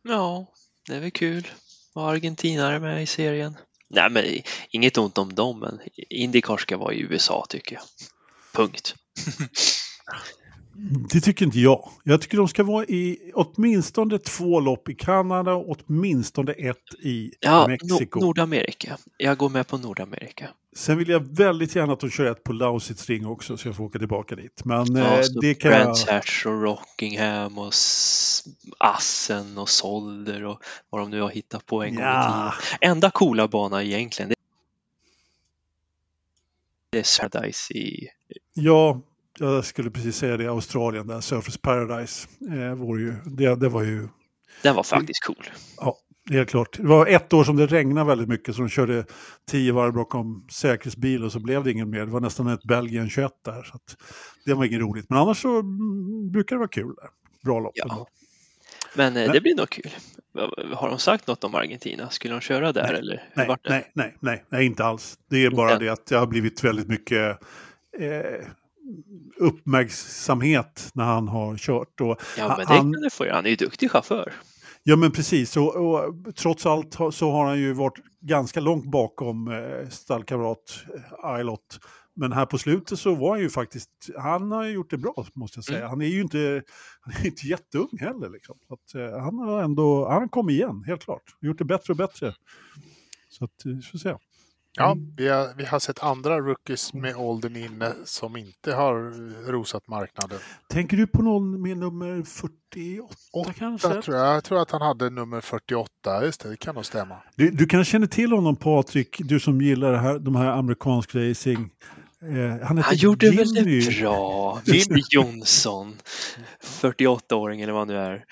Ja, 0.02 0.48
det 0.88 0.96
är 0.96 1.00
väl 1.00 1.12
kul. 1.12 1.48
Och 1.94 2.10
argentinare 2.10 2.80
med 2.80 3.04
i 3.04 3.06
serien. 3.06 3.58
Nej, 3.88 4.10
men 4.12 4.24
inget 4.70 4.98
ont 4.98 5.18
om 5.18 5.34
dem, 5.34 5.60
men 5.60 5.80
Indycar 6.10 6.58
ska 6.58 6.78
vara 6.78 6.94
i 6.94 7.02
USA 7.02 7.46
tycker 7.50 7.76
jag. 7.76 7.84
Punkt. 8.54 8.95
Det 11.14 11.22
tycker 11.22 11.45
inte 11.45 11.60
jag. 11.60 11.89
Jag 12.04 12.22
tycker 12.22 12.38
de 12.38 12.47
ska 12.47 12.64
vara 12.64 12.86
i 12.86 13.32
åtminstone 13.34 14.20
två 14.20 14.60
lopp 14.60 14.89
i 14.89 14.95
Kanada 14.95 15.54
och 15.54 15.78
åtminstone 15.88 16.51
ett 16.51 16.78
i 17.04 17.32
Ja, 17.39 17.68
Mexiko. 17.68 18.20
no 18.20 18.26
Nordamerika. 18.26 18.97
Jag 19.18 19.38
går 19.38 19.49
med 19.49 19.68
på 19.68 19.78
Nordamerika. 19.78 20.49
Sen 20.76 20.97
vill 20.97 21.10
jag 21.10 21.36
väldigt 21.38 21.76
gärna 21.76 21.93
att 21.93 21.99
de 21.99 22.10
kör 22.10 22.26
ett 22.32 22.43
på 22.43 22.54
Lausitz 22.54 23.10
ring 23.10 23.26
också 23.28 23.58
så 23.58 23.68
jag 23.68 23.76
får 23.76 23.84
åka 23.84 23.99
tillbaka 23.99 24.36
dit. 24.36 24.62
Men 24.66 24.95
eh, 24.95 25.04
Ja, 25.04 25.24
så 25.24 25.39
det 25.39 25.54
kan 25.56 25.72
jag... 25.72 25.82
Brands 25.82 26.08
Hatch 26.08 26.45
och 26.45 26.62
Rockingham 26.62 27.58
och 27.58 27.74
Assen 28.78 29.58
och 29.58 29.70
Solder 29.70 30.45
och 30.45 30.64
vad 30.89 31.01
de 31.01 31.10
nu 31.10 31.22
har 31.22 31.30
hittat 31.30 31.66
på 31.66 31.84
en 31.84 31.95
gång 31.95 32.04
i 32.04 32.08
Ja, 32.08 32.54
tiden. 32.62 32.91
Enda 32.91 33.12
coola 33.12 33.47
bana 33.47 33.84
egentligen, 33.84 34.34
det 36.91 36.99
är 36.99 37.20
Paradise 37.30 37.74
i... 37.74 38.08
ja, 38.54 39.02
jag 39.40 39.66
skulle 39.66 39.92
precis 39.92 40.18
säga 40.18 40.38
det. 40.38 40.48
Australien 40.48 41.08
där, 41.08 41.22
Surface 41.22 41.60
Paradise. 41.60 42.28
Eh, 42.52 42.76
vore 42.76 43.02
ju, 43.02 43.14
det, 43.26 43.56
det 43.56 43.70
var 43.70 43.84
ju 43.84 44.08
Den 44.62 44.76
var 44.76 44.84
faktiskt 44.84 45.24
cool. 45.26 45.46
Ja, 45.78 45.98
helt 46.32 46.50
klart. 46.50 46.78
Det 46.78 46.88
var 46.88 47.08
ett 47.08 47.34
år 47.34 47.44
som 47.44 47.56
det 47.56 47.68
regnade 47.68 48.08
väldigt 48.08 48.30
mycket 48.30 48.56
så 48.56 48.62
de 48.62 48.70
körde 48.70 49.06
tio 49.52 49.74
varv 49.74 49.94
bakom 49.94 50.48
säkerhetsbil 50.52 51.24
och 51.24 51.32
så 51.32 51.40
blev 51.40 51.64
det 51.64 51.72
ingen 51.72 51.90
mer. 51.90 52.00
Det 52.06 52.12
var 52.12 52.20
nästan 52.20 52.48
ett 52.48 52.64
Belgien 52.64 53.10
21 53.10 53.32
där. 53.46 53.64
Så 53.64 53.80
det 54.46 54.54
var 54.54 54.66
inget 54.66 54.82
roligt. 54.82 55.06
Men 55.10 55.20
annars 55.20 55.42
så 55.42 55.60
mm, 55.60 56.32
brukar 56.32 56.56
det 56.56 56.60
vara 56.60 56.70
kul 56.70 56.96
där. 56.96 57.10
Bra 57.44 57.60
lopp. 57.60 57.72
Ja. 57.76 58.08
Men, 58.96 59.18
eh, 59.18 59.24
Men- 59.24 59.32
det 59.34 59.42
blir 59.42 59.56
nog 59.56 59.70
kul. 59.70 59.92
Har 60.74 60.90
de 60.90 61.00
sagt 61.00 61.28
något 61.28 61.44
om 61.44 61.56
Argentina? 61.56 62.10
Skulle 62.10 62.34
de 62.34 62.42
köra 62.42 62.72
där 62.72 62.84
Nej, 62.84 63.00
eller? 63.00 63.30
Nej, 63.36 63.48
det? 63.64 63.70
nej, 63.94 64.18
nej, 64.20 64.46
nej, 64.50 64.66
inte 64.66 64.86
alls. 64.86 65.18
Det 65.30 65.46
är 65.46 65.52
bara 65.52 65.80
det 65.80 65.90
att 65.90 66.06
det 66.06 66.16
har 66.16 66.28
blivit 66.28 66.64
väldigt 66.64 66.88
mycket 66.88 67.40
eh, 68.00 68.48
uppmärksamhet 69.38 70.91
när 70.94 71.04
han 71.04 71.28
har 71.28 71.58
kört. 71.58 72.02
Och, 72.02 72.22
Ja, 72.38 72.48
men 72.48 72.58
det 72.58 72.66
han- 72.66 72.94
kan 72.94 73.02
det 73.02 73.10
få 73.10 73.26
göra. 73.26 73.36
Han 73.36 73.46
är 73.46 73.50
ju 73.50 73.56
duktig 73.56 73.91
chaufför. 73.91 74.34
Ja 74.84 74.96
men 74.96 75.12
precis, 75.12 75.58
och, 75.58 75.76
och 75.76 76.36
trots 76.36 76.66
allt 76.66 76.94
så 77.12 77.32
har 77.32 77.46
han 77.46 77.60
ju 77.60 77.74
varit 77.74 78.00
ganska 78.22 78.60
långt 78.60 78.86
bakom 78.86 79.48
eh, 79.48 79.89
stallkamrat 79.89 80.86
eh, 80.96 81.26
Ailot. 81.26 81.80
Men 82.16 82.32
här 82.32 82.46
på 82.46 82.58
slutet 82.58 83.00
så 83.00 83.16
var 83.16 83.30
han 83.30 83.39
ju 83.39 83.50
faktiskt, 83.50 83.89
han 84.18 84.52
har 84.52 84.64
ju 84.64 84.72
gjort 84.72 84.89
det 84.89 84.98
bra 84.98 85.26
måste 85.34 85.58
jag 85.58 85.64
säga. 85.66 85.78
Mm. 85.78 85.89
Han 85.89 86.02
är 86.02 86.06
ju 86.08 86.22
inte, 86.22 86.64
han 87.02 87.14
är 87.22 87.26
inte 87.26 87.48
jätteung 87.48 87.98
heller. 88.00 88.30
Liksom. 88.30 88.58
Så 88.68 88.74
att, 88.74 88.96
eh, 88.96 89.20
han 89.24 89.38
har 89.39 89.64
ändå, 89.64 90.10
han 90.10 90.30
kommit 90.30 90.54
igen, 90.54 90.84
helt 90.88 91.04
klart. 91.04 91.24
Gjort 91.41 91.58
det 91.58 91.66
bättre 91.66 91.94
och 91.94 91.98
bättre. 91.98 92.34
Så 93.30 93.46
att, 93.46 93.66
eh, 93.66 93.72
vi 93.72 93.82
får 93.82 93.98
se. 93.98 94.16
Ja, 94.78 94.97
vi 95.17 95.28
har, 95.28 95.53
vi 95.57 95.65
har 95.65 95.80
sett 95.80 96.03
andra 96.03 96.39
rookies 96.39 96.93
med 96.93 97.15
åldern 97.15 97.55
inne 97.55 97.93
som 98.05 98.38
inte 98.38 98.74
har 98.74 98.93
rosat 99.51 99.88
marknaden. 99.88 100.39
Tänker 100.69 100.97
du 100.97 101.07
på 101.07 101.21
någon 101.21 101.61
med 101.61 101.78
nummer 101.78 102.24
48 102.24 103.07
Åtta, 103.34 103.53
kanske? 103.53 103.88
Jag 103.88 104.03
tror, 104.03 104.17
jag 104.17 104.43
tror 104.43 104.61
att 104.61 104.71
han 104.71 104.82
hade 104.82 105.09
nummer 105.09 105.41
48, 105.41 106.26
just 106.26 106.41
det, 106.43 106.49
det 106.49 106.57
kan 106.57 106.76
nog 106.76 106.86
stämma. 106.86 107.15
Du, 107.36 107.49
du 107.51 107.65
kan 107.65 107.86
känna 107.86 108.07
till 108.07 108.32
honom 108.32 108.55
Patrik, 108.55 109.17
du 109.19 109.39
som 109.39 109.61
gillar 109.61 109.91
det 109.91 109.99
här, 109.99 110.19
de 110.19 110.36
här 110.36 110.47
amerikansk 110.47 111.15
racing. 111.15 111.69
Eh, 112.21 112.65
han 112.67 112.78
Han 112.78 112.95
gjorde 112.95 113.30
väl 113.32 113.47
Jimmy. 113.57 113.80
det 113.80 114.01
bra. 114.01 114.61
Jimmy. 114.65 115.01
Jonsson. 115.11 115.95
48-åring 116.63 117.61
eller 117.61 117.74
vad 117.74 117.82
han 117.82 117.88
nu 117.88 117.97
är. 117.97 118.26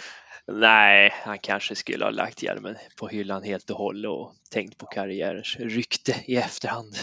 Nej, 0.48 1.14
han 1.24 1.40
kanske 1.40 1.76
skulle 1.76 2.06
ha 2.06 2.12
lagt 2.12 2.44
hjälmen 2.44 2.76
på 2.98 3.08
hyllan 3.08 3.44
helt 3.44 3.70
och 3.70 3.78
hållet 3.78 4.10
och 4.10 4.34
tänkt 4.50 4.78
på 4.78 4.86
karriärens 4.86 5.56
rykte 5.60 6.16
i 6.26 6.36
efterhand. 6.36 6.96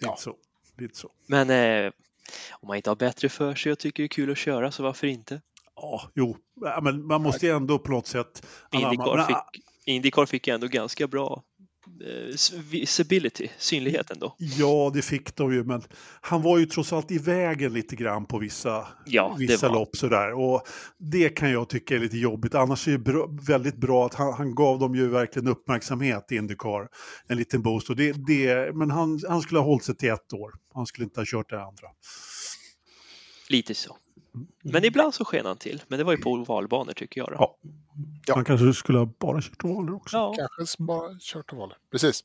Lite 0.00 0.14
så. 0.18 0.34
Lite 0.78 0.98
så. 0.98 1.10
Men 1.26 1.50
eh, 1.50 1.92
om 2.50 2.66
man 2.66 2.76
inte 2.76 2.90
har 2.90 2.96
bättre 2.96 3.28
för 3.28 3.54
sig 3.54 3.72
och 3.72 3.78
tycker 3.78 4.02
det 4.02 4.06
är 4.06 4.08
kul 4.08 4.30
att 4.30 4.38
köra 4.38 4.72
så 4.72 4.82
varför 4.82 5.06
inte? 5.06 5.40
Ja, 5.76 6.10
jo, 6.14 6.36
ja, 6.60 6.80
men 6.82 7.06
man 7.06 7.22
måste 7.22 7.46
ju 7.46 7.52
ändå 7.52 7.78
på 7.78 7.90
något 7.90 8.06
sätt... 8.06 8.46
Indycar 8.72 9.26
fick, 9.26 9.64
Indycar 9.84 10.26
fick 10.26 10.46
ju 10.48 10.54
ändå 10.54 10.66
ganska 10.66 11.06
bra 11.06 11.42
visibility, 12.70 13.48
synligheten 13.58 14.18
då. 14.18 14.36
Ja, 14.38 14.90
det 14.94 15.02
fick 15.02 15.36
de 15.36 15.52
ju, 15.52 15.64
men 15.64 15.82
han 16.20 16.42
var 16.42 16.58
ju 16.58 16.66
trots 16.66 16.92
allt 16.92 17.10
i 17.10 17.18
vägen 17.18 17.72
lite 17.72 17.96
grann 17.96 18.26
på 18.26 18.38
vissa, 18.38 18.88
Ja, 19.06 19.36
vissa 19.38 19.68
lopp 19.68 19.96
sådär. 19.96 20.32
Och 20.32 20.62
det 20.98 21.28
kan 21.28 21.50
jag 21.50 21.68
tycka 21.68 21.94
är 21.94 21.98
lite 21.98 22.18
jobbigt. 22.18 22.54
Annars 22.54 22.88
är 22.88 22.92
det 22.92 22.98
bra, 22.98 23.28
väldigt 23.46 23.76
bra 23.76 24.06
att 24.06 24.14
han, 24.14 24.32
han 24.32 24.54
gav 24.54 24.78
dem 24.78 24.94
ju 24.94 25.08
verkligen 25.08 25.48
uppmärksamhet 25.48 26.32
i 26.32 26.36
Indycar. 26.36 26.88
En 27.26 27.36
liten 27.36 27.62
boost. 27.62 27.90
Och 27.90 27.96
det, 27.96 28.12
det, 28.12 28.74
men 28.74 28.90
han, 28.90 29.20
han 29.28 29.40
skulle 29.40 29.60
ha 29.60 29.66
hållit 29.66 29.84
sig 29.84 29.96
till 29.96 30.10
ett 30.10 30.32
år. 30.32 30.52
Han 30.74 30.86
skulle 30.86 31.04
inte 31.04 31.20
ha 31.20 31.24
kört 31.26 31.50
det 31.50 31.62
andra. 31.62 31.88
Lite 33.48 33.74
så. 33.74 33.96
Men 34.62 34.84
ibland 34.84 35.14
så 35.14 35.24
sken 35.24 35.46
han 35.46 35.56
till. 35.56 35.82
Men 35.88 35.98
det 35.98 36.04
var 36.04 36.12
ju 36.12 36.18
på 36.18 36.30
ovalbanor 36.30 36.92
tycker 36.92 37.20
jag. 37.20 37.28
Då. 37.28 37.34
Ja. 37.38 37.56
Ja. 38.26 38.34
Han 38.34 38.44
kanske 38.44 38.74
skulle 38.74 38.98
ha 38.98 39.08
bara 39.20 39.40
kört 39.40 39.64
ovaler 39.64 39.94
också. 39.94 40.16
Ja, 40.16 40.34
Kanske 40.56 40.82
bara 40.82 41.18
kört 41.20 41.52
ovaler. 41.52 41.76
Precis. 41.90 42.24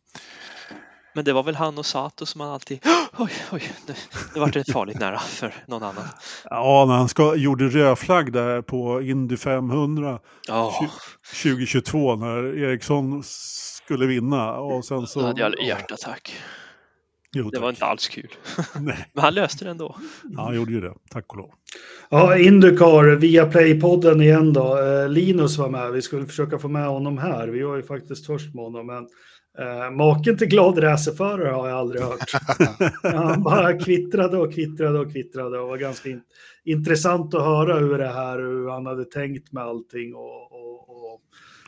men 1.14 1.26
det 1.26 1.34
var 1.34 1.44
väl 1.44 1.56
han 1.56 1.78
och 1.78 1.86
Sato 1.86 2.26
som 2.26 2.40
man 2.40 2.50
alltid... 2.50 2.80
Oj, 3.18 3.32
oj, 3.52 3.72
nu, 3.88 3.94
nu 4.34 4.40
vart 4.42 4.54
det 4.54 4.72
farligt 4.72 5.00
nära 5.00 5.20
för 5.20 5.54
någon 5.68 5.84
annan. 5.84 6.04
Ja, 6.50 6.86
när 6.88 6.96
han 6.96 7.10
ska, 7.10 7.36
gjorde 7.36 7.68
rödflagg 7.68 8.34
där 8.34 8.62
på 8.62 9.02
Indy 9.02 9.38
500 9.38 10.20
Ja, 10.48 10.74
2022 11.44 12.16
när 12.16 12.58
Eriksson 12.58 13.24
skulle 13.24 14.06
vinna. 14.06 14.54
Och 14.54 14.86
sen 14.86 15.08
så... 15.08 15.20
då 15.20 15.26
hade 15.26 15.42
jag 15.42 15.54
ja, 15.58 15.64
hjärtattack. 15.66 16.36
Jo, 17.34 17.50
Det 17.50 17.60
var 17.60 17.70
inte 17.70 17.86
alls 17.86 18.08
kul. 18.08 18.28
Nej, 18.80 19.10
Men 19.14 19.24
han 19.24 19.34
löste 19.34 19.66
det 19.66 19.72
ändå. 19.72 19.96
ja, 20.24 20.42
han 20.42 20.56
gjorde 20.56 20.72
ju 20.72 20.82
det. 20.82 20.94
Tack 21.10 21.26
och 21.28 21.38
lov. 21.38 21.52
Ja, 22.10 22.38
Indycar 22.38 23.16
via 23.16 23.46
Play-podden 23.46 24.22
igen 24.22 24.54
då. 24.54 24.80
Eh, 24.80 25.10
Linus 25.10 25.58
var 25.58 25.70
med. 25.70 25.92
Vi 25.92 26.02
skulle 26.02 26.26
försöka 26.26 26.60
få 26.60 26.68
med 26.68 26.88
honom 26.88 27.18
här. 27.18 27.48
Vi 27.48 27.62
var 27.64 27.76
ju 27.76 27.84
faktiskt 27.84 28.26
först 28.26 28.56
med 28.56 28.64
honom. 28.64 28.88
Men 28.88 29.08
eh, 29.60 29.92
maken 29.92 30.38
till 30.38 30.48
glad 30.48 30.84
racerförare 30.84 31.50
har 31.54 31.70
jag 31.70 31.78
aldrig 31.78 32.02
hört. 32.02 32.32
Han 33.04 33.44
bara 33.44 33.80
kvittrade 33.80 34.38
och 34.38 34.54
kvittrade 34.54 35.00
och 35.00 35.12
kvittrade. 35.12 35.60
Och 35.60 35.68
var 35.68 35.78
ganska 35.78 36.10
in, 36.10 36.22
intressant 36.64 37.34
att 37.34 37.42
höra 37.46 37.80
hur 37.80 37.98
det 37.98 38.08
här, 38.14 38.40
hur 38.40 38.70
han 38.70 38.86
hade 38.86 39.06
tänkt 39.06 39.52
med 39.52 39.64
allting 39.64 40.16
och, 40.16 40.52
och, 40.52 40.90
och 40.90 41.22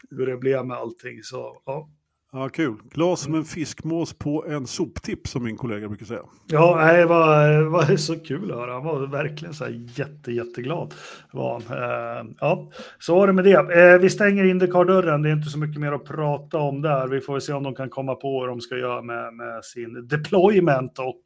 hur 0.09 0.25
det 0.27 0.37
blev 0.37 0.65
med 0.65 0.77
allting. 0.77 1.23
Så 1.23 1.61
ja, 1.65 1.89
Ja, 2.37 2.49
kul. 2.49 2.75
Glas 2.91 3.19
som 3.19 3.35
en 3.35 3.45
fiskmås 3.45 4.13
på 4.13 4.45
en 4.47 4.67
soptipp 4.67 5.27
som 5.27 5.43
min 5.43 5.57
kollega 5.57 5.87
brukar 5.87 6.05
säga. 6.05 6.21
Ja, 6.47 6.75
nej, 6.77 6.97
det 6.97 7.05
var, 7.05 7.61
var 7.61 7.95
så 7.95 8.19
kul 8.19 8.51
att 8.51 8.57
höra. 8.57 8.73
Han 8.73 8.83
var 8.83 9.07
verkligen 9.07 9.53
så 9.53 9.63
här 9.63 9.87
jätte, 9.95 10.31
jätteglad. 10.31 10.93
Var 11.31 11.61
han. 11.67 11.77
Eh, 11.77 12.35
ja, 12.39 12.69
så 12.99 13.15
var 13.15 13.27
det 13.27 13.33
med 13.33 13.43
det. 13.43 13.91
Eh, 13.91 13.99
vi 13.99 14.09
stänger 14.09 14.43
Indycar-dörren. 14.43 15.21
Det 15.21 15.29
är 15.29 15.33
inte 15.33 15.49
så 15.49 15.59
mycket 15.59 15.81
mer 15.81 15.91
att 15.91 16.05
prata 16.05 16.57
om 16.57 16.81
där. 16.81 17.07
Vi 17.07 17.21
får 17.21 17.33
väl 17.33 17.41
se 17.41 17.53
om 17.53 17.63
de 17.63 17.75
kan 17.75 17.89
komma 17.89 18.15
på 18.15 18.39
vad 18.39 18.49
de 18.49 18.61
ska 18.61 18.77
göra 18.77 19.01
med, 19.01 19.33
med 19.33 19.65
sin 19.65 20.07
deployment 20.07 20.99
och, 20.99 21.21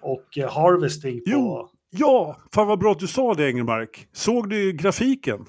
och 0.00 0.38
eh, 0.38 0.52
harvesting. 0.52 1.18
På... 1.18 1.24
Jo. 1.26 1.68
Ja, 1.90 2.36
fan 2.54 2.66
vad 2.66 2.78
bra 2.78 2.92
att 2.92 2.98
du 2.98 3.06
sa 3.06 3.34
det 3.34 3.48
Engelmark. 3.48 4.06
Såg 4.12 4.50
du 4.50 4.72
grafiken? 4.72 5.46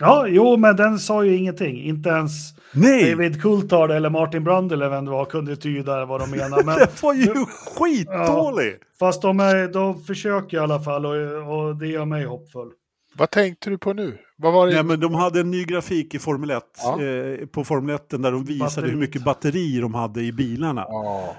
Ja, 0.00 0.26
jo, 0.28 0.56
men 0.56 0.76
den 0.76 0.98
sa 0.98 1.24
ju 1.24 1.36
ingenting. 1.36 1.82
Inte 1.82 2.08
ens 2.08 2.32
Nej, 2.72 3.10
David 3.10 3.42
Coulthard 3.42 3.90
eller 3.90 4.10
Martin 4.10 4.44
Brundle 4.44 4.76
eller 4.76 4.88
vem 4.88 5.04
det 5.04 5.10
var 5.10 5.24
kunde 5.24 5.56
tyda 5.56 6.04
vad 6.04 6.20
de 6.20 6.30
menar. 6.30 6.62
Men, 6.64 6.78
det 6.78 7.02
var 7.02 7.14
ju 7.14 7.34
skitdålig. 7.76 8.76
fast 8.98 9.22
de, 9.22 9.40
är, 9.40 9.68
de 9.72 10.02
försöker 10.04 10.56
i 10.56 10.60
alla 10.60 10.80
fall 10.80 11.06
och, 11.06 11.12
och 11.58 11.76
det 11.76 11.86
gör 11.88 12.04
mig 12.04 12.24
hoppfull. 12.24 12.70
Vad 13.16 13.30
tänkte 13.30 13.70
du 13.70 13.78
på 13.78 13.92
nu? 13.92 14.18
Vad 14.36 14.52
var 14.52 14.66
det? 14.66 14.74
Nej, 14.74 14.82
men 14.84 15.00
de 15.00 15.14
hade 15.14 15.40
en 15.40 15.50
ny 15.50 15.64
grafik 15.64 16.14
i 16.14 16.18
Formel 16.18 16.50
1, 16.50 16.62
Ja. 16.84 17.02
eh, 17.02 17.46
på 17.46 17.64
Formel 17.64 17.94
1 17.94 18.10
där 18.10 18.32
de 18.32 18.44
visade 18.44 18.58
Batteriet. 18.68 18.92
hur 18.92 18.98
mycket 18.98 19.24
batteri 19.24 19.78
de 19.80 19.94
hade 19.94 20.22
i 20.22 20.32
bilarna. 20.32 20.84
Ja. 20.88 21.34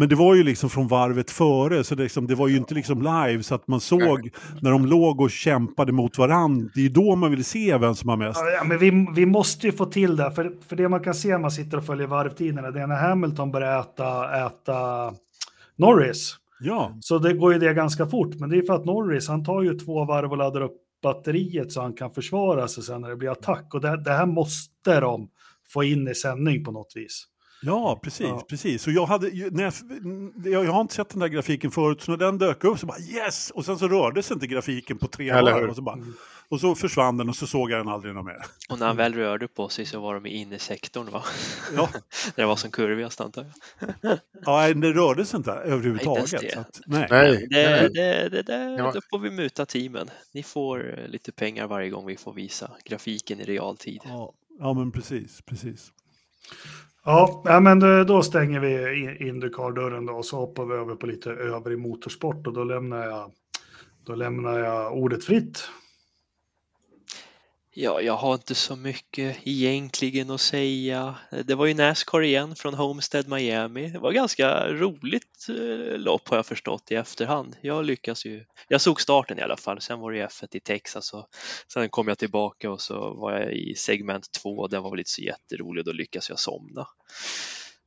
Men 0.00 0.08
det 0.08 0.14
var 0.14 0.34
ju 0.34 0.42
liksom 0.42 0.70
från 0.70 0.88
varvet 0.88 1.30
före, 1.30 1.84
så 1.84 1.94
det, 1.94 2.02
liksom, 2.02 2.26
det 2.26 2.34
var 2.34 2.48
ju 2.48 2.56
inte 2.56 2.74
liksom 2.74 3.02
live 3.02 3.42
så 3.42 3.54
att 3.54 3.68
man 3.68 3.80
såg 3.80 4.30
när 4.60 4.70
de 4.70 4.86
låg 4.86 5.20
och 5.20 5.30
kämpade 5.30 5.92
mot 5.92 6.18
varandra. 6.18 6.68
Det 6.74 6.80
är 6.80 6.82
ju 6.82 6.88
då 6.88 7.16
man 7.16 7.30
vill 7.30 7.44
se 7.44 7.78
vem 7.78 7.94
som 7.94 8.08
har 8.08 8.16
mest. 8.16 8.40
Ja, 8.56 8.64
men 8.64 8.78
vi, 8.78 9.06
vi 9.14 9.26
måste 9.26 9.66
ju 9.66 9.72
få 9.72 9.86
till 9.86 10.16
det, 10.16 10.30
för, 10.30 10.52
för 10.68 10.76
det 10.76 10.88
man 10.88 11.00
kan 11.00 11.14
se 11.14 11.28
när 11.28 11.38
man 11.38 11.50
sitter 11.50 11.76
och 11.76 11.86
följer 11.86 12.06
varvtiderna, 12.06 12.70
det 12.70 12.80
är 12.80 12.86
när 12.86 12.96
Hamilton 12.96 13.50
börjar 13.50 13.80
äta, 13.80 14.46
äta 14.46 15.12
Norris. 15.76 16.36
Ja, 16.60 16.98
Så 17.00 17.18
det 17.18 17.32
går 17.32 17.52
ju 17.52 17.58
det 17.58 17.74
ganska 17.74 18.06
fort, 18.06 18.34
men 18.34 18.50
det 18.50 18.58
är 18.58 18.62
för 18.62 18.74
att 18.74 18.84
Norris, 18.84 19.28
han 19.28 19.44
tar 19.44 19.62
ju 19.62 19.74
två 19.74 20.04
varv 20.04 20.30
och 20.30 20.38
laddar 20.38 20.60
upp 20.60 20.76
batteriet 21.02 21.72
så 21.72 21.82
han 21.82 21.92
kan 21.92 22.10
försvara 22.10 22.68
sig 22.68 22.82
sen 22.82 23.00
när 23.00 23.08
det 23.08 23.16
blir 23.16 23.30
attack. 23.30 23.74
Och 23.74 23.80
det, 23.80 24.02
det 24.04 24.12
här 24.12 24.26
måste 24.26 25.00
de 25.00 25.28
få 25.72 25.84
in 25.84 26.08
i 26.08 26.14
sändning 26.14 26.64
på 26.64 26.72
något 26.72 26.92
vis. 26.94 27.26
Ja 27.62 28.00
precis. 28.02 28.26
Ja. 28.26 28.44
precis. 28.48 28.86
Och 28.86 28.92
jag, 28.92 29.06
hade, 29.06 29.50
när 29.50 29.62
jag, 30.44 30.64
jag, 30.64 30.72
har 30.72 30.80
inte 30.80 30.94
sett 30.94 31.08
den 31.08 31.18
där 31.18 31.28
grafiken 31.28 31.70
förut, 31.70 32.02
så 32.02 32.10
när 32.10 32.18
den 32.18 32.38
dök 32.38 32.64
upp 32.64 32.78
så 32.78 32.86
bara 32.86 32.98
yes! 32.98 33.50
Och 33.50 33.64
sen 33.64 33.78
så 33.78 33.88
rörde 33.88 34.22
sig 34.22 34.34
inte 34.34 34.46
grafiken 34.46 34.98
på 34.98 35.08
tre 35.08 35.32
varv. 35.32 35.70
Och 35.70 35.76
så, 35.76 35.82
bara, 35.82 35.98
och 36.48 36.60
så 36.60 36.74
försvann 36.74 37.16
den 37.16 37.28
och 37.28 37.36
så 37.36 37.46
såg 37.46 37.70
jag 37.70 37.80
den 37.80 37.88
aldrig 37.88 38.14
någon 38.14 38.24
mer. 38.24 38.44
Och 38.68 38.78
när 38.78 38.86
han 38.86 38.96
väl 38.96 39.14
rörde 39.14 39.48
på 39.48 39.68
sig 39.68 39.86
så 39.86 40.00
var 40.00 40.14
de 40.14 40.26
i 40.26 40.30
innersektorn 40.30 41.10
va? 41.10 41.24
Ja. 41.76 41.88
Det 42.34 42.44
var 42.44 42.56
som 42.56 42.70
kurvigast 42.70 43.20
antar 43.20 43.46
jag. 43.78 44.18
Ja, 44.44 44.74
det 44.74 44.92
rörde 44.92 45.24
sig 45.24 45.36
inte 45.36 45.52
överhuvudtaget. 45.52 46.32
Nej, 46.32 46.44
inte 46.44 46.46
ens 46.46 46.54
så 46.54 46.60
att, 46.60 46.80
nej. 46.86 47.06
Nej. 47.10 47.46
Det, 47.50 47.70
nej. 47.70 47.90
det, 47.94 48.28
det, 48.28 48.42
det, 48.42 48.76
Ja. 48.78 48.92
Då 48.94 49.00
får 49.10 49.18
vi 49.18 49.30
muta 49.30 49.66
teamen. 49.66 50.10
Ni 50.32 50.42
får 50.42 50.98
eh, 50.98 51.08
lite 51.08 51.32
pengar 51.32 51.66
varje 51.66 51.90
gång 51.90 52.06
vi 52.06 52.16
får 52.16 52.32
visa 52.32 52.70
grafiken 52.84 53.40
i 53.40 53.44
realtid. 53.44 54.00
Ja, 54.04 54.32
ja, 54.58 54.72
men 54.72 54.92
precis, 54.92 55.42
precis. 55.42 55.92
Ja, 57.04 57.60
men 57.62 57.80
då- 58.06 58.22
stänger 58.22 58.60
vi 58.60 59.28
Indycar-dörren 59.28 60.06
då 60.06 60.12
och 60.12 60.26
så 60.26 60.36
hoppar 60.36 60.64
vi 60.64 60.74
över 60.74 60.94
på 60.94 61.06
lite 61.06 61.30
övrig 61.30 61.78
motorsport 61.78 62.46
och 62.46 62.52
då 62.52 62.64
lämnar 62.64 63.06
jag, 63.06 63.32
då 64.06 64.14
lämnar 64.14 64.58
jag 64.58 64.92
ordet 64.98 65.24
fritt. 65.24 65.68
Ja, 67.72 68.00
jag 68.00 68.16
har 68.16 68.34
inte 68.34 68.54
så 68.54 68.76
mycket 68.76 69.36
egentligen 69.44 70.30
att 70.30 70.40
säga. 70.40 71.14
Det 71.44 71.54
var 71.54 71.66
ju 71.66 71.74
Nascar 71.74 72.22
igen 72.22 72.56
från 72.56 72.74
Homestead 72.74 73.28
Miami. 73.28 73.90
Det 73.90 73.98
var 73.98 74.12
ganska 74.12 74.68
roligt 74.68 75.46
eh, 75.48 75.98
lopp 75.98 76.28
har 76.28 76.36
jag 76.36 76.46
förstått 76.46 76.90
i 76.90 76.94
efterhand. 76.94 77.56
Jag 77.60 77.84
lyckas 77.84 78.26
ju. 78.26 78.44
Jag 78.68 78.80
såg 78.80 79.00
starten 79.00 79.38
i 79.38 79.42
alla 79.42 79.56
fall. 79.56 79.80
Sen 79.80 80.00
var 80.00 80.12
det 80.12 80.18
ju 80.18 80.26
F1 80.26 80.56
i 80.56 80.60
Texas 80.60 81.12
och 81.12 81.28
sen 81.72 81.88
kom 81.88 82.08
jag 82.08 82.18
tillbaka 82.18 82.70
och 82.70 82.80
så 82.80 83.14
var 83.14 83.32
jag 83.32 83.52
i 83.52 83.74
segment 83.74 84.32
2. 84.32 84.66
Den 84.66 84.82
var 84.82 84.90
väl 84.90 84.98
inte 84.98 85.10
så 85.10 85.22
jätterolig. 85.22 85.80
och 85.80 85.86
Då 85.86 85.92
lyckas 85.92 86.28
jag 86.28 86.38
somna. 86.38 86.86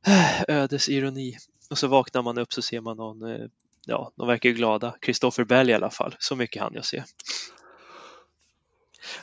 Ödes 0.48 0.88
ironi. 0.88 1.36
Och 1.70 1.78
så 1.78 1.86
vaknar 1.86 2.22
man 2.22 2.38
upp 2.38 2.52
så 2.52 2.62
ser 2.62 2.80
man 2.80 2.96
någon, 2.96 3.22
eh, 3.22 3.46
ja, 3.86 4.12
de 4.16 4.26
verkar 4.26 4.48
ju 4.48 4.54
glada. 4.54 4.96
Christopher 5.04 5.44
Bell 5.44 5.70
i 5.70 5.74
alla 5.74 5.90
fall. 5.90 6.16
Så 6.18 6.36
mycket 6.36 6.62
hann 6.62 6.74
jag 6.74 6.84
se. 6.84 7.04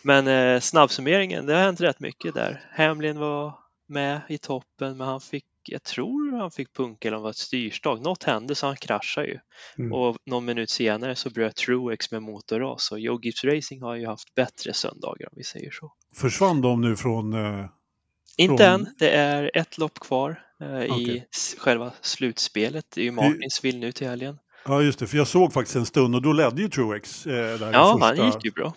Men 0.02 0.28
eh, 0.28 0.60
snabbsummeringen, 0.60 1.46
det 1.46 1.54
har 1.54 1.62
hänt 1.62 1.82
rätt 1.82 2.00
mycket 2.00 2.34
där. 2.34 2.64
Hamlin 2.72 3.20
var 3.20 3.54
med 3.88 4.22
i 4.30 4.38
toppen, 4.38 4.98
men 4.98 5.08
han 5.08 5.22
fick, 5.22 5.46
jag 5.64 5.84
tror 5.84 6.38
han 6.40 6.52
fick 6.52 6.74
punka 6.74 7.08
eller 7.08 7.18
om 7.18 7.22
det 7.22 7.24
var 7.24 7.30
ett 7.30 7.36
styrstag. 7.38 8.02
Något 8.02 8.24
hände 8.24 8.56
så 8.56 8.68
han 8.68 8.76
kraschade 8.76 9.28
ju. 9.28 9.40
Mm. 9.78 9.94
Och 9.94 10.18
någon 10.26 10.46
minut 10.46 10.70
senare 10.70 11.16
så 11.16 11.30
bröt 11.30 11.56
Truex 11.56 12.12
med 12.12 12.22
motorras 12.24 12.92
och 12.92 13.00
Joe 13.00 13.20
Gibbs 13.22 13.44
Racing 13.44 13.82
har 13.84 13.96
ju 13.96 14.08
haft 14.08 14.36
bättre 14.36 14.74
söndagar 14.74 15.28
om 15.28 15.34
vi 15.38 15.44
säger 15.44 15.72
så. 15.72 15.94
Försvann 16.16 16.62
de 16.62 16.82
nu 16.82 16.96
från... 16.96 17.34
Eh, 17.34 17.66
Inte 18.38 18.58
Från- 18.58 18.68
än, 18.74 18.88
det 19.00 19.10
är 19.10 19.52
ett 19.54 19.78
lopp 19.78 20.00
kvar 20.00 20.44
eh, 20.62 20.84
i 20.84 20.90
Okej. 20.90 21.28
s- 21.36 21.56
själva 21.60 21.92
slutspelet. 22.02 22.86
Det 22.96 23.02
är 23.02 23.06
ju 23.06 23.12
Martinsville 23.12 23.80
nu 23.80 23.92
till 23.92 24.08
helgen. 24.08 24.38
ja, 24.66 24.82
just 24.82 25.00
det, 25.00 25.08
för 25.08 25.18
jag 25.18 25.28
såg 25.28 25.54
faktiskt 25.54 25.76
en 25.76 25.86
stund 25.86 26.16
och 26.16 26.22
då 26.22 26.34
ledde 26.34 26.62
ju 26.62 26.70
Truex. 26.70 27.26
Eh, 27.28 27.34
där 27.60 27.70
i 27.70 27.74
Ja, 27.74 27.98
första. 28.00 28.22
han 28.24 28.32
gick 28.32 28.46
ju 28.46 28.52
bra. 28.52 28.74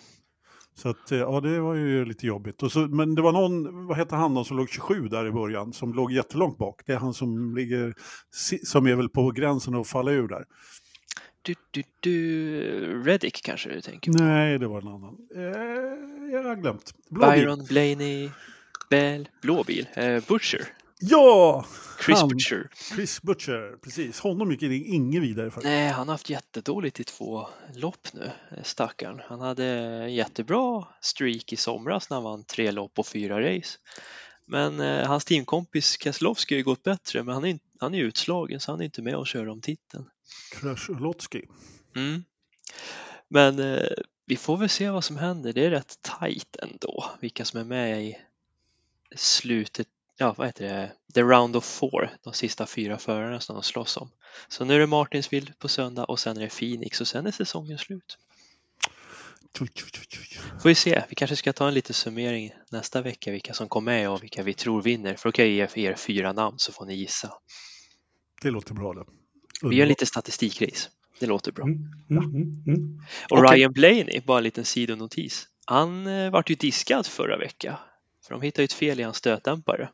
Så 0.77 0.89
att, 0.89 1.11
eh, 1.11 1.17
ja, 1.17 1.41
det 1.41 1.59
var 1.59 1.73
ju 1.73 2.05
lite 2.05 2.27
jobbigt. 2.27 2.63
Och 2.63 2.71
så, 2.71 2.79
men 2.79 3.15
det 3.15 3.21
var 3.21 3.31
någon, 3.31 3.87
vad 3.87 3.97
hette 3.97 4.15
han 4.15 4.33
då, 4.33 4.43
som 4.43 4.57
låg 4.57 4.69
27 4.69 5.07
där 5.07 5.27
i 5.27 5.31
början, 5.31 5.73
som 5.73 5.93
låg 5.93 6.11
jättelångt 6.11 6.57
bak. 6.57 6.81
Det 6.85 6.93
är 6.93 6.97
han 6.97 7.13
som 7.13 7.55
ligger, 7.55 7.93
som 8.65 8.87
är 8.87 8.95
väl 8.95 9.09
på 9.09 9.31
gränsen 9.31 9.75
att 9.75 9.87
falla 9.87 10.11
ur 10.11 10.27
där. 10.27 10.45
Du, 11.41 11.55
du, 11.71 11.83
du, 11.99 13.03
Reddick 13.03 13.41
kanske 13.43 13.69
du 13.69 13.81
tänker 13.81 14.11
på? 14.11 14.23
Nej, 14.23 14.59
det 14.59 14.67
var 14.67 14.81
en 14.81 14.87
annan. 14.87 15.17
Eh, 15.35 15.41
jag 16.31 16.43
har 16.43 16.55
glömt. 16.55 16.93
Blå 17.09 17.31
bil. 17.31 17.39
Byron 17.39 17.65
Blaney, 17.69 18.29
Bell, 18.89 19.29
blå 19.41 19.63
bil, 19.63 19.87
eh, 19.93 20.23
Butcher, 20.27 20.61
Ja! 20.99 21.65
Chris 22.05 22.19
Han. 22.19 22.29
Butcher. 22.29 22.69
Chris 22.95 23.21
Butcher, 23.21 23.77
precis. 23.81 24.19
Honom 24.19 24.51
gick 24.51 24.59
det 24.59 24.75
ingen 24.75 25.21
vidare 25.21 25.51
för. 25.51 25.61
Nej, 25.61 25.87
han 25.87 26.07
har 26.07 26.13
haft 26.13 26.29
jättedåligt 26.29 26.99
i 26.99 27.03
två 27.03 27.47
lopp 27.73 28.07
nu, 28.13 28.31
eh, 28.51 28.63
stackarn. 28.63 29.21
Han 29.25 29.39
hade 29.39 29.65
en 29.65 30.13
jättebra 30.13 30.87
streak 31.01 31.53
i 31.53 31.55
somras 31.55 32.09
när 32.09 32.17
han 32.17 32.23
vann 32.23 32.43
tre 32.43 32.71
lopp 32.71 32.99
och 32.99 33.07
fyra 33.07 33.41
race. 33.41 33.77
Men 34.45 34.79
eh, 34.79 35.07
hans 35.07 35.25
teamkompis 35.25 35.97
Keselowski 36.01 36.55
har 36.55 36.57
ju 36.57 36.63
gått 36.63 36.83
bättre, 36.83 37.23
men 37.23 37.33
han 37.33 37.45
är, 37.45 37.59
han 37.79 37.95
är 37.95 37.99
utslagen 37.99 38.59
så 38.59 38.71
han 38.71 38.81
är 38.81 38.85
inte 38.85 39.01
med 39.01 39.15
och 39.15 39.27
kör 39.27 39.49
om 39.49 39.61
titeln. 39.61 40.09
Krasjolotski. 40.51 41.41
Mm. 41.95 42.23
Men 43.27 43.59
eh, 43.59 43.87
vi 44.25 44.35
får 44.35 44.57
väl 44.57 44.69
se 44.69 44.89
vad 44.89 45.03
som 45.03 45.17
händer. 45.17 45.53
Det 45.53 45.65
är 45.65 45.69
rätt 45.69 45.99
tajt 46.01 46.55
ändå, 46.55 47.05
vilka 47.19 47.45
som 47.45 47.59
är 47.59 47.63
med 47.63 48.03
i 48.03 48.17
slutet 49.15 49.87
ja, 50.17 50.35
vad 50.37 50.47
heter 50.47 50.65
det, 50.65 50.91
the 51.13 51.21
round 51.21 51.55
of 51.55 51.65
four, 51.65 52.09
de 52.23 52.33
sista 52.33 52.65
fyra 52.65 52.97
förarna 52.97 53.39
som 53.39 53.55
de 53.55 53.63
slåss 53.63 53.97
om. 53.97 54.09
Så 54.47 54.65
nu 54.65 54.75
är 54.75 54.79
det 54.79 54.87
Martinsville 54.87 55.53
på 55.59 55.67
söndag 55.67 56.03
och 56.03 56.19
sen 56.19 56.37
är 56.37 56.41
det 56.41 56.49
Phoenix 56.49 57.01
och 57.01 57.07
sen 57.07 57.27
är 57.27 57.31
säsongen 57.31 57.77
slut. 57.77 58.17
Får 60.61 60.69
vi 60.69 60.75
se, 60.75 61.03
vi 61.09 61.15
kanske 61.15 61.35
ska 61.35 61.53
ta 61.53 61.67
en 61.67 61.73
liten 61.73 61.93
summering 61.93 62.51
nästa 62.71 63.01
vecka 63.01 63.31
vilka 63.31 63.53
som 63.53 63.69
kom 63.69 63.85
med 63.85 64.09
och 64.09 64.23
vilka 64.23 64.43
vi 64.43 64.53
tror 64.53 64.81
vinner. 64.81 65.15
För 65.15 65.29
då 65.29 65.31
kan 65.31 65.45
jag 65.45 65.69
ge 65.75 65.89
er 65.89 65.95
fyra 65.95 66.33
namn 66.33 66.59
så 66.59 66.71
får 66.71 66.85
ni 66.85 66.95
gissa. 66.95 67.33
Det 68.41 68.51
låter 68.51 68.73
bra 68.73 68.93
det. 68.93 69.05
Vi 69.69 69.75
gör 69.75 69.83
en 69.83 69.89
liten 69.89 70.07
statistikrace. 70.07 70.89
Det 71.19 71.25
låter 71.25 71.51
bra. 71.51 71.65
Mm, 71.65 71.77
mm, 72.09 72.23
mm, 72.23 72.63
mm. 72.67 73.01
Och 73.31 73.37
Okej. 73.37 73.57
Ryan 73.57 73.71
Blaney, 73.73 74.21
bara 74.25 74.37
en 74.37 74.43
liten 74.43 74.65
sidonotis. 74.65 75.47
Han 75.65 76.07
eh, 76.07 76.31
vart 76.31 76.49
ju 76.49 76.55
diskad 76.55 77.05
förra 77.05 77.37
veckan. 77.37 77.75
För 78.25 78.33
de 78.33 78.41
hittade 78.41 78.61
ju 78.61 78.65
ett 78.65 78.73
fel 78.73 78.99
i 78.99 79.03
hans 79.03 79.17
stötdämpare. 79.17 79.89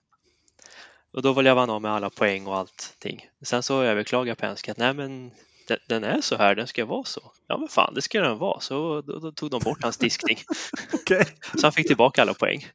Och 1.14 1.22
då 1.22 1.44
jag 1.44 1.56
vara 1.56 1.72
av 1.72 1.82
med 1.82 1.92
alla 1.92 2.10
poäng 2.10 2.48
och 2.48 2.58
allting. 2.58 3.30
Sen 3.42 3.64
så 3.64 3.82
överklagade 3.82 4.36
Penske 4.36 4.72
att 4.72 4.78
nej 4.78 4.94
men 4.94 5.32
den, 5.68 5.78
den 5.88 6.04
är 6.04 6.22
så 6.22 6.38
här, 6.38 6.56
den 6.56 6.68
ska 6.68 6.86
vara 6.86 7.04
så. 7.04 7.32
Ja 7.48 7.58
men 7.58 7.68
fan, 7.68 7.94
det 7.94 8.02
ska 8.02 8.22
den 8.22 8.38
vara. 8.38 8.60
Så 8.60 9.02
då, 9.02 9.20
då 9.20 9.32
tog 9.32 9.50
de 9.50 9.62
bort 9.64 9.84
hans 9.84 9.98
diskning. 9.98 10.38
Okej. 10.94 11.26
Så 11.56 11.66
han 11.66 11.72
fick 11.72 11.88
tillbaka 11.88 12.22
alla 12.22 12.34
poäng. 12.34 12.68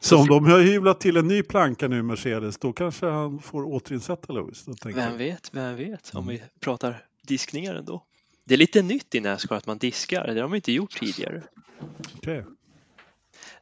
Så 0.00 0.18
om 0.18 0.26
de 0.26 0.46
har 0.46 0.60
hyvlat 0.60 1.00
till 1.00 1.16
en 1.16 1.28
ny 1.28 1.42
planka 1.42 1.88
nu, 1.88 2.02
Mercedes, 2.02 2.58
då 2.58 2.72
kanske 2.72 3.06
han 3.06 3.42
får 3.42 3.62
återinsätta 3.64 4.32
Lewis. 4.32 4.64
Vem 4.84 4.98
jag. 4.98 5.10
vet, 5.10 5.54
vem 5.54 5.76
vet 5.76 6.14
om 6.14 6.26
vi 6.26 6.42
pratar 6.60 7.04
diskningar 7.22 7.74
ändå. 7.74 8.04
Det 8.44 8.54
är 8.54 8.58
lite 8.58 8.82
nytt 8.82 9.14
i 9.14 9.20
Nascar 9.20 9.56
att 9.56 9.66
man 9.66 9.78
diskar, 9.78 10.26
det 10.26 10.32
har 10.32 10.48
de 10.48 10.54
inte 10.54 10.72
gjort 10.72 10.98
tidigare. 10.98 11.42
Okej. 12.16 12.44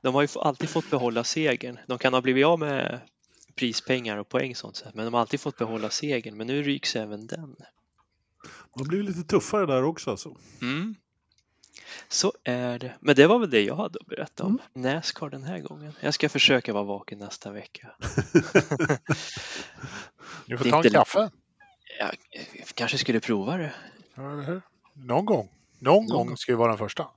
De 0.02 0.14
har 0.14 0.22
ju 0.22 0.28
alltid 0.40 0.68
fått 0.68 0.90
behålla 0.90 1.24
segern. 1.24 1.78
De 1.86 1.98
kan 1.98 2.14
ha 2.14 2.20
blivit 2.20 2.46
av 2.46 2.58
med 2.58 3.00
prispengar 3.60 4.16
och 4.16 4.28
poäng 4.28 4.54
sånt 4.54 4.76
sätt, 4.76 4.94
men 4.94 5.04
de 5.04 5.14
har 5.14 5.20
alltid 5.20 5.40
fått 5.40 5.56
behålla 5.58 5.90
segern. 5.90 6.36
Men 6.36 6.46
nu 6.46 6.62
ryks 6.62 6.96
även 6.96 7.26
den. 7.26 7.56
De 8.74 8.80
har 8.80 8.84
blivit 8.84 9.08
lite 9.08 9.28
tuffare 9.28 9.66
där 9.66 9.82
också 9.84 10.10
alltså. 10.10 10.36
Mm. 10.62 10.94
Så 12.08 12.32
är 12.44 12.78
det. 12.78 12.94
Men 13.00 13.14
det 13.14 13.26
var 13.26 13.38
väl 13.38 13.50
det 13.50 13.62
jag 13.62 13.76
hade 13.76 13.98
att 14.00 14.06
berätta 14.06 14.44
om 14.44 14.58
Nascar 14.74 15.30
den 15.30 15.42
här 15.42 15.58
gången. 15.58 15.92
Jag 16.00 16.14
ska 16.14 16.28
försöka 16.28 16.72
vara 16.72 16.84
vaken 16.84 17.18
nästa 17.18 17.50
vecka. 17.50 17.90
Du 20.46 20.58
får 20.58 20.70
ta 20.70 20.84
en 20.84 20.90
kaffe. 20.90 21.30
Jag 21.98 22.10
kanske 22.74 22.98
skulle 22.98 23.20
prova 23.20 23.56
det? 23.56 23.72
Någon 24.94 25.24
gång. 25.24 25.48
Någon 25.78 25.94
Någon 25.94 26.06
gång 26.06 26.26
gång. 26.26 26.36
ska 26.36 26.52
ju 26.52 26.56
vara 26.56 26.68
den 26.68 26.78
första. 26.78 27.08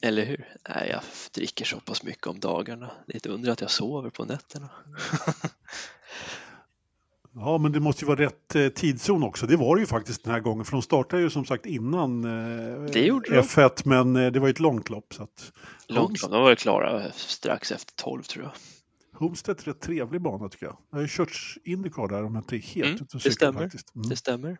Eller 0.00 0.24
hur? 0.24 0.48
Nej, 0.68 0.88
jag 0.90 1.00
dricker 1.34 1.64
så 1.64 1.80
pass 1.80 2.02
mycket 2.02 2.26
om 2.26 2.40
dagarna. 2.40 2.90
Det 3.06 3.12
är 3.12 3.16
ett 3.16 3.26
under 3.26 3.52
att 3.52 3.60
jag 3.60 3.70
sover 3.70 4.10
på 4.10 4.24
nätterna. 4.24 4.68
Ja, 7.34 7.58
men 7.58 7.72
det 7.72 7.80
måste 7.80 8.04
ju 8.04 8.06
vara 8.08 8.20
rätt 8.20 8.54
eh, 8.54 8.68
tidszon 8.68 9.22
också. 9.22 9.46
Det 9.46 9.56
var 9.56 9.76
det 9.76 9.80
ju 9.80 9.86
faktiskt 9.86 10.24
den 10.24 10.32
här 10.32 10.40
gången, 10.40 10.64
för 10.64 10.72
de 10.72 10.82
startade 10.82 11.22
ju 11.22 11.30
som 11.30 11.44
sagt 11.44 11.66
innan 11.66 12.24
eh, 12.24 12.82
Det 12.92 13.00
gjorde 13.06 13.30
de. 13.30 13.40
F1, 13.40 13.82
men 13.84 14.16
eh, 14.16 14.32
det 14.32 14.40
var 14.40 14.46
ju 14.46 14.50
ett 14.50 14.60
långt 14.60 14.90
lopp. 14.90 15.14
Så 15.14 15.22
att 15.22 15.52
Långt 15.86 16.22
långt. 16.22 16.32
De 16.32 16.40
var 16.40 16.48
väl 16.48 16.56
klara 16.56 17.12
strax 17.12 17.72
efter 17.72 17.94
12 17.96 18.22
tror 18.22 18.44
jag. 18.44 18.52
Homestead 19.20 19.58
är 19.60 19.64
rätt 19.64 19.80
trevlig 19.80 20.22
bana 20.22 20.48
tycker 20.48 20.66
jag. 20.66 20.76
Jag 20.90 20.98
har 20.98 21.02
ju 21.02 21.08
kört 21.10 21.54
Indycar 21.64 22.08
där 22.08 22.24
om 22.24 22.34
jag 22.34 22.42
inte 22.42 22.56
är 22.56 22.60
helt 22.60 22.88
Mm, 22.88 23.02
ute 23.02 23.16
och 23.16 23.22
cyklar 23.22 23.52
faktiskt. 23.52 23.94
Mm. 23.94 24.08
Det 24.08 24.16
stämmer. 24.16 24.58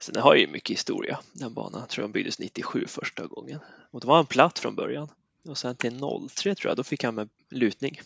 Sen 0.00 0.22
har 0.22 0.34
ju 0.34 0.46
mycket 0.46 0.70
historia, 0.70 1.18
den 1.32 1.54
banan. 1.54 1.80
Jag 1.80 1.88
tror 1.88 2.02
den 2.02 2.12
byggdes 2.12 2.38
97 2.38 2.86
första 2.86 3.26
gången. 3.26 3.60
Och 3.90 4.00
då 4.00 4.08
var 4.08 4.16
han 4.16 4.26
platt 4.26 4.58
från 4.58 4.74
början. 4.74 5.08
Och 5.48 5.58
sen 5.58 5.76
till 5.76 6.00
03 6.34 6.54
tror 6.54 6.70
jag, 6.70 6.76
då 6.76 6.84
fick 6.84 7.04
han 7.04 7.14
med 7.14 7.28
lutning. 7.50 8.00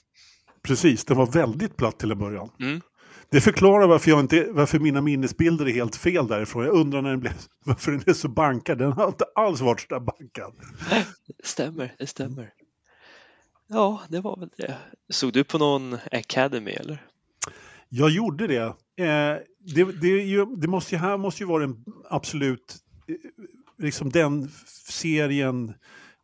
Precis, 0.62 1.04
den 1.04 1.16
var 1.16 1.26
väldigt 1.26 1.76
platt 1.76 1.98
till 1.98 2.10
en 2.10 2.18
början. 2.18 2.50
Mm. 2.60 2.80
Det 3.30 3.40
förklarar 3.40 3.86
varför, 3.86 4.10
jag 4.10 4.20
inte, 4.20 4.46
varför 4.50 4.78
mina 4.78 5.00
minnesbilder 5.00 5.68
är 5.68 5.72
helt 5.72 5.96
fel 5.96 6.26
därifrån. 6.26 6.64
Jag 6.64 6.74
undrar 6.74 7.02
när 7.02 7.10
den 7.10 7.20
blev, 7.20 7.32
varför 7.64 7.92
den 7.92 8.02
är 8.06 8.12
så 8.12 8.28
bankad. 8.28 8.78
Den 8.78 8.92
har 8.92 9.08
inte 9.08 9.24
alls 9.34 9.60
varit 9.60 9.80
så 9.80 9.86
där 9.88 10.00
bankad. 10.00 10.54
Det 10.90 11.04
stämmer, 11.46 11.94
det 11.98 12.06
stämmer. 12.06 12.52
Ja, 13.66 14.02
det 14.08 14.20
var 14.20 14.36
väl 14.36 14.50
det. 14.56 14.78
Såg 15.08 15.32
du 15.32 15.44
på 15.44 15.58
någon 15.58 15.98
Academy 16.12 16.70
eller? 16.70 17.06
Jag 17.96 18.10
gjorde 18.10 18.46
det. 18.46 18.62
Eh, 19.04 19.36
det, 19.74 19.84
det, 20.00 20.08
ju, 20.08 20.46
det 20.56 20.68
måste 20.68 20.94
ju, 20.94 20.98
här 20.98 21.16
måste 21.16 21.42
ju 21.42 21.46
vara 21.48 21.66
den 21.66 21.84
absolut, 22.10 22.76
eh, 23.08 23.14
liksom 23.78 24.10
den 24.10 24.50
serien, 24.90 25.74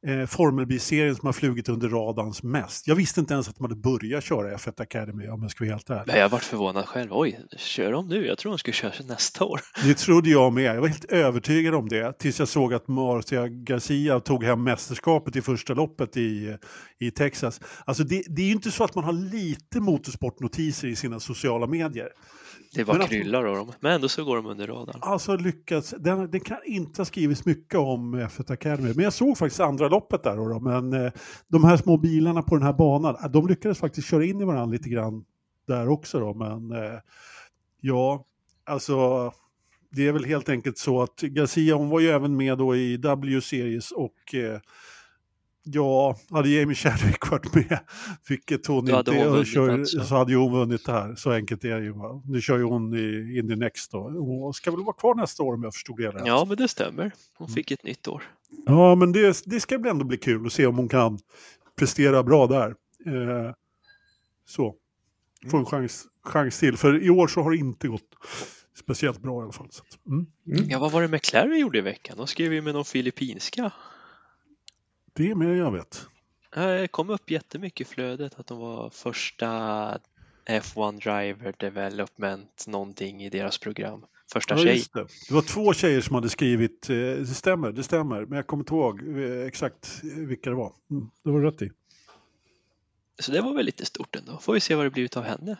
eh, 0.07 0.27
Formelbil-serien 0.27 1.17
som 1.17 1.27
har 1.27 1.33
flugit 1.33 1.69
under 1.69 1.89
radarns 1.89 2.43
mest. 2.43 2.87
Jag 2.87 2.95
visste 2.95 3.21
inte 3.21 3.35
ens 3.35 3.49
att 3.49 3.57
de 3.57 3.65
hade 3.65 3.77
börjat 3.77 4.25
köra 4.25 4.57
F1 4.57 4.83
Academy 4.83 5.29
om 5.29 5.43
jag 5.43 5.51
ska 5.51 5.65
vara 5.65 5.75
helt 5.75 5.91
ärlig. 5.91 6.05
Nej, 6.07 6.19
Jag 6.19 6.29
varit 6.29 6.45
förvånad 6.45 6.87
själv. 6.87 7.11
Oj, 7.13 7.41
kör 7.57 7.93
de 7.93 8.09
nu? 8.09 8.27
Jag 8.27 8.39
tror 8.39 8.53
de 8.53 8.59
skulle 8.59 8.75
köra 8.75 8.93
nästa 9.09 9.45
år. 9.45 9.61
Det 9.85 9.95
trodde 9.95 10.31
jag 10.31 10.53
med. 10.53 10.77
Jag 10.77 10.81
var 10.81 10.89
helt 10.89 11.05
övertygad 11.05 11.75
om 11.75 11.89
det 11.89 12.19
tills 12.19 12.39
jag 12.39 12.49
såg 12.49 12.75
att 12.75 12.89
Marcia 12.89 13.49
Garcia 13.49 14.21
tog 14.21 14.45
hem 14.45 14.63
mästerskapet 14.65 15.37
i 15.37 15.43
första 15.43 15.75
loppet 15.75 16.17
i, 16.17 16.57
i 16.99 17.11
Texas. 17.11 17.61
Alltså 17.85 18.05
det, 18.05 18.23
det 18.29 18.43
är 18.43 18.47
ju 18.47 18.53
inte 18.53 18.71
så 18.71 18.85
att 18.85 18.95
man 18.95 19.05
har 19.05 19.13
lite 19.13 19.81
motorsportnotiser 19.81 20.89
i 20.89 20.97
sina 20.97 21.21
sociala 21.21 21.67
medier. 21.67 22.09
Det 22.75 22.87
Men 22.87 23.01
att- 23.03 23.09
kryllar 23.09 23.45
av 23.45 23.57
dem. 23.57 23.73
Men 23.81 23.93
ändå 23.93 24.09
så 24.09 24.25
går 24.25 24.37
de 24.37 24.47
under 24.47 24.67
radarn. 24.67 24.99
Alltså 25.01 25.37
lyckats, 25.37 25.95
den, 25.99 26.31
den 26.31 26.41
kan 26.41 26.59
inte 26.67 27.01
ha 27.01 27.05
skrivits 27.05 27.45
mycket 27.45 27.79
om 27.79 28.15
F1 28.15 28.53
Academy. 28.53 28.93
Men 28.95 29.05
jag 29.05 29.13
såg 29.13 29.39
faktiskt 29.39 29.61
andra 29.61 29.89
loppet 29.89 30.23
där. 30.23 30.37
Då, 30.37 30.61
men 30.61 30.93
eh, 30.93 31.13
de 31.49 31.65
här 31.65 31.77
små 31.77 31.97
bilarna 31.97 32.43
på 32.43 32.55
den 32.57 32.65
här 32.67 32.73
banan, 32.73 33.17
eh, 33.25 33.31
de 33.31 33.47
lyckades 33.49 33.79
faktiskt 33.79 34.09
köra 34.09 34.25
in 34.25 34.41
i 34.41 34.45
varandra 34.45 34.73
lite 34.73 34.89
grann 34.89 35.25
där 35.67 35.89
också. 35.89 36.21
Då, 36.21 36.35
men 36.35 36.71
eh, 36.85 36.99
ja, 37.81 38.25
alltså 38.65 39.31
det 39.93 40.09
är 40.09 40.13
väl 40.13 40.25
helt 40.25 40.49
enkelt 40.49 40.79
så 40.79 41.03
att 41.03 41.21
Garcia, 41.21 41.75
hon 41.75 41.89
var 41.89 42.01
ju 42.01 42.09
även 42.09 42.37
med 42.37 42.59
då 42.59 42.77
i 42.77 42.97
W-series 42.97 43.91
och 43.91 44.35
Ja, 45.63 46.17
hade 46.31 46.49
Jamie 46.49 46.75
Chadwick 46.75 47.31
varit 47.31 47.55
med, 47.55 47.79
vilket 48.29 48.67
hon 48.67 48.85
Då 48.85 48.97
hade 48.97 49.17
inte, 49.17 49.29
hon 49.29 49.45
kör, 49.45 49.69
alltså. 49.69 50.05
så 50.05 50.15
hade 50.15 50.33
ju 50.33 50.39
hon 50.39 50.53
vunnit 50.53 50.87
det 50.87 50.93
här. 50.93 51.15
Så 51.15 51.33
enkelt 51.33 51.65
är 51.65 51.79
det 51.81 51.85
ju. 51.85 51.93
Va? 51.93 52.23
Nu 52.25 52.41
kör 52.41 52.59
ju 52.59 52.65
hon 52.65 52.95
i 52.95 53.39
Indy 53.39 53.57
Next 53.57 53.93
då. 53.93 54.11
Hon 54.11 54.55
ska 54.55 54.71
väl 54.71 54.85
vara 54.85 54.97
kvar 54.97 55.15
nästa 55.15 55.43
år 55.43 55.55
om 55.55 55.63
jag 55.63 55.75
förstod 55.75 55.97
det 55.97 56.09
rätt. 56.09 56.23
Ja, 56.27 56.45
men 56.49 56.57
det 56.57 56.69
stämmer. 56.69 57.13
Hon 57.39 57.49
fick 57.49 57.71
ett 57.71 57.85
nytt 57.85 58.09
år. 58.09 58.23
Ja, 58.67 58.95
men 58.95 59.13
det, 59.13 59.43
det 59.47 59.61
ska 59.61 59.79
väl 59.79 59.91
ändå 59.91 60.05
bli 60.05 60.17
kul 60.17 60.47
att 60.47 60.53
se 60.53 60.67
om 60.67 60.77
hon 60.77 60.89
kan 60.89 61.19
prestera 61.79 62.23
bra 62.23 62.47
där. 62.47 62.69
Eh, 63.07 63.55
så, 64.47 64.75
få 65.51 65.57
en 65.57 65.67
chans, 65.67 66.07
chans 66.25 66.59
till. 66.59 66.77
För 66.77 67.03
i 67.03 67.11
år 67.11 67.29
så 67.29 67.43
har 67.43 67.51
det 67.51 67.57
inte 67.57 67.89
gått 67.89 68.15
speciellt 68.77 69.23
bra 69.23 69.41
i 69.41 69.43
alla 69.43 69.53
fall. 69.53 69.69
Så 69.71 69.83
att, 69.83 70.07
mm. 70.07 70.27
Ja, 70.69 70.79
vad 70.79 70.93
var 70.93 71.03
det 71.03 71.09
McLaren 71.09 71.59
gjorde 71.59 71.79
i 71.79 71.81
veckan? 71.81 72.17
De 72.17 72.27
skrev 72.27 72.53
ju 72.53 72.63
med 72.63 72.75
någon 72.75 72.85
filippinska. 72.85 73.73
Det 75.21 75.31
är 75.31 75.35
mer 75.35 75.55
jag 75.55 75.71
vet. 75.73 76.07
Det 76.55 76.89
kom 76.89 77.11
upp 77.11 77.31
jättemycket 77.31 77.87
i 77.87 77.91
flödet 77.91 78.39
att 78.39 78.47
de 78.47 78.59
var 78.59 78.91
första 78.91 79.47
F1 80.47 81.01
Driver 81.01 81.55
Development 81.59 82.65
någonting 82.67 83.23
i 83.23 83.31
deras 83.31 83.59
program. 83.59 84.05
Första 84.33 84.55
Ja, 84.55 84.63
tjej. 84.63 84.85
det. 84.93 85.07
det 85.29 85.35
var 85.35 85.43
två 85.43 85.73
tjejer 85.73 86.01
som 86.01 86.15
hade 86.15 86.29
skrivit, 86.29 86.91
eh, 86.91 86.97
det 86.97 87.27
stämmer, 87.27 87.73
det 87.73 87.83
stämmer, 87.83 88.27
men 88.27 88.37
jag 88.37 88.47
kommer 88.47 88.63
inte 88.63 88.75
ihåg 88.75 89.19
eh, 89.19 89.47
exakt 89.47 90.01
vilka 90.03 90.51
det 90.51 90.57
var. 90.57 90.73
Mm, 90.91 91.11
det 91.23 91.31
var 91.31 91.41
rätt 91.41 91.63
i. 91.63 91.71
Så 93.19 93.33
det 93.33 93.41
var 93.41 93.55
väl 93.55 93.67
lite 93.67 93.85
stort 93.85 94.17
ändå. 94.17 94.39
Får 94.39 94.53
vi 94.53 94.61
se 94.61 94.75
vad 94.75 94.87
det 94.87 94.91
blivit 94.91 95.17
av 95.17 95.25
henne. 95.25 95.57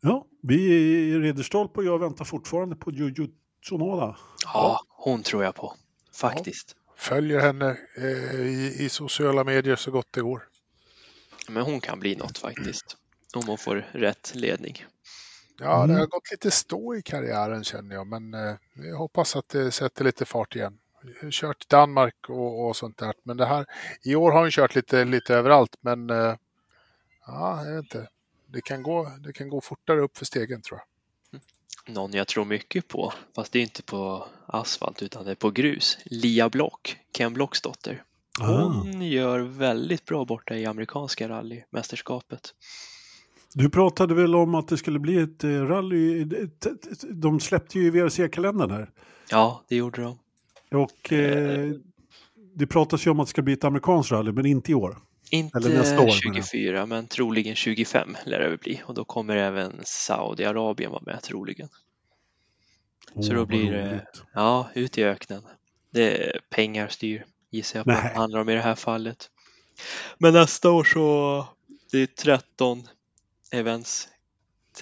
Ja, 0.00 0.26
vi 0.42 0.54
i 0.74 1.18
Ridderstolpe 1.18 1.80
och 1.80 1.86
jag 1.86 1.98
väntar 1.98 2.24
fortfarande 2.24 2.76
på 2.76 2.90
Jojo 2.90 3.28
Tsunoda. 3.64 4.16
Ja, 4.44 4.80
hon 4.88 5.22
tror 5.22 5.44
jag 5.44 5.54
på. 5.54 5.74
Faktiskt. 6.14 6.74
Följer 6.98 7.40
henne 7.40 7.76
eh, 7.96 8.40
i, 8.40 8.76
i 8.78 8.88
sociala 8.88 9.44
medier 9.44 9.76
så 9.76 9.90
gott 9.90 10.06
det 10.10 10.20
går. 10.20 10.48
Men 11.48 11.62
hon 11.62 11.80
kan 11.80 12.00
bli 12.00 12.16
något 12.16 12.38
faktiskt. 12.38 12.96
Om 13.34 13.42
hon 13.46 13.58
får 13.58 13.86
rätt 13.92 14.32
ledning. 14.34 14.84
Ja, 15.60 15.84
Mm. 15.84 15.94
det 15.94 16.00
har 16.02 16.06
gått 16.06 16.30
lite 16.30 16.50
stå 16.50 16.94
i 16.96 17.02
karriären 17.02 17.64
känner 17.64 17.94
jag, 17.94 18.06
men 18.06 18.34
eh, 18.34 18.54
jag 18.74 18.96
hoppas 18.96 19.36
att 19.36 19.48
det 19.48 19.70
sätter 19.70 20.04
lite 20.04 20.24
fart 20.24 20.56
igen. 20.56 20.78
Kört 21.30 21.68
Danmark 21.68 22.14
och, 22.28 22.66
och 22.66 22.76
sånt 22.76 22.98
där, 22.98 23.14
men 23.22 23.36
det 23.36 23.46
här 23.46 23.66
i 24.02 24.14
år 24.14 24.32
har 24.32 24.40
hon 24.40 24.50
kört 24.50 24.74
lite, 24.74 25.04
lite 25.04 25.34
överallt, 25.34 25.76
men 25.80 26.10
eh, 26.10 26.34
ja, 27.26 27.64
jag 27.66 27.74
vet 27.76 27.84
inte. 27.84 28.08
Det 28.46 28.60
kan, 28.60 28.82
gå, 28.82 29.12
det 29.20 29.32
kan 29.32 29.48
gå 29.48 29.60
fortare 29.60 30.00
upp 30.00 30.18
för 30.18 30.24
stegen 30.24 30.62
tror 30.62 30.78
jag. 30.78 30.86
Någon 31.86 32.12
jag 32.12 32.26
tror 32.26 32.44
mycket 32.44 32.88
på, 32.88 33.12
fast 33.34 33.52
det 33.52 33.58
är 33.58 33.62
inte 33.62 33.82
på 33.82 34.26
asfalt 34.46 35.02
utan 35.02 35.24
det 35.24 35.30
är 35.30 35.34
på 35.34 35.50
grus. 35.50 35.98
Lia 36.04 36.48
Block, 36.48 36.96
Ken 37.16 37.34
Blocks 37.34 37.60
dotter. 37.62 38.02
Hon 38.40 39.02
gör 39.02 39.40
väldigt 39.40 40.04
bra 40.04 40.24
borta 40.24 40.56
i 40.56 40.66
amerikanska 40.66 41.28
rallymästerskapet. 41.28 42.54
Du 43.54 43.70
pratade 43.70 44.14
väl 44.14 44.34
om 44.34 44.54
att 44.54 44.68
det 44.68 44.76
skulle 44.76 44.98
bli 44.98 45.18
ett 45.18 45.44
eh, 45.44 45.50
rally, 45.50 46.24
de 47.10 47.40
släppte 47.40 47.78
ju 47.78 47.86
i 47.86 47.90
VRC-kalendern 47.90 48.70
här. 48.70 48.90
Ja, 49.30 49.64
det 49.68 49.76
gjorde 49.76 50.02
de. 50.02 50.18
Och 50.76 51.12
eh, 51.12 51.72
det 52.54 52.66
pratas 52.66 53.06
ju 53.06 53.10
om 53.10 53.20
att 53.20 53.26
det 53.26 53.30
ska 53.30 53.42
bli 53.42 53.52
ett 53.52 53.64
amerikanskt 53.64 54.12
rally, 54.12 54.32
men 54.32 54.46
inte 54.46 54.72
i 54.72 54.74
år. 54.74 54.98
Inte 55.30 55.58
Eller 55.58 55.70
nästa 55.70 56.00
år, 56.00 56.24
menar 56.24 56.36
jag. 56.36 56.44
24 56.44 56.86
men 56.86 57.06
troligen 57.06 57.54
25 57.54 58.16
lär 58.26 58.38
det 58.38 58.56
bli 58.56 58.82
och 58.86 58.94
då 58.94 59.04
kommer 59.04 59.36
även 59.36 59.80
Saudiarabien 59.84 60.90
vara 60.90 61.02
med 61.06 61.22
troligen. 61.22 61.68
Så 63.14 63.30
Åh, 63.30 63.34
då 63.34 63.46
blir 63.46 63.72
det, 63.72 64.06
ja, 64.34 64.70
ut 64.74 64.98
i 64.98 65.04
öknen. 65.04 65.42
Det 65.90 66.28
är 66.28 66.40
pengar 66.50 66.88
styr 66.88 67.24
gissar 67.50 67.78
jag 67.78 67.84
på 67.84 67.92
Nej. 67.92 68.14
handlar 68.14 68.40
om 68.40 68.48
i 68.48 68.54
det 68.54 68.60
här 68.60 68.74
fallet. 68.74 69.30
Men 70.18 70.34
nästa 70.34 70.70
år 70.70 70.84
så, 70.84 71.46
det 71.90 71.98
är 71.98 72.06
13 72.06 72.88
events 73.52 74.08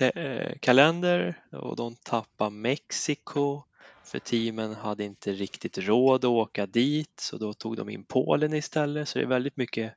eh, 0.01 0.59
kalender 0.60 1.44
och 1.52 1.77
de 1.77 1.97
tappar 1.97 2.51
Mexiko 2.51 3.62
för 4.06 4.18
teamen 4.18 4.74
hade 4.74 5.04
inte 5.04 5.32
riktigt 5.32 5.78
råd 5.78 6.24
att 6.24 6.30
åka 6.30 6.66
dit 6.66 7.20
så 7.20 7.36
då 7.36 7.52
tog 7.52 7.76
de 7.76 7.88
in 7.88 8.04
Polen 8.04 8.54
istället 8.54 9.08
så 9.08 9.18
det 9.18 9.24
är 9.24 9.28
väldigt 9.28 9.56
mycket 9.56 9.92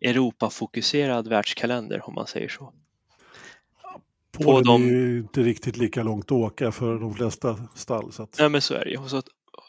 Europa-fokuserad 0.00 1.28
världskalender 1.28 2.08
om 2.08 2.14
man 2.14 2.26
säger 2.26 2.48
så. 2.48 2.72
Polen 4.32 4.64
de- 4.64 4.82
är 4.82 4.88
ju 4.88 5.18
inte 5.18 5.42
riktigt 5.42 5.76
lika 5.76 6.02
långt 6.02 6.24
att 6.24 6.32
åka 6.32 6.72
för 6.72 6.98
de 6.98 7.14
flesta 7.14 7.68
stall. 7.74 8.12
Så 8.12 8.22
att, 8.22 8.36
Nej 8.38 8.48
men 8.48 8.62
så 8.62 8.74
är 8.74 8.84
det 8.84 8.90
ju. 8.90 8.98
Och 8.98 9.10
så 9.10 9.16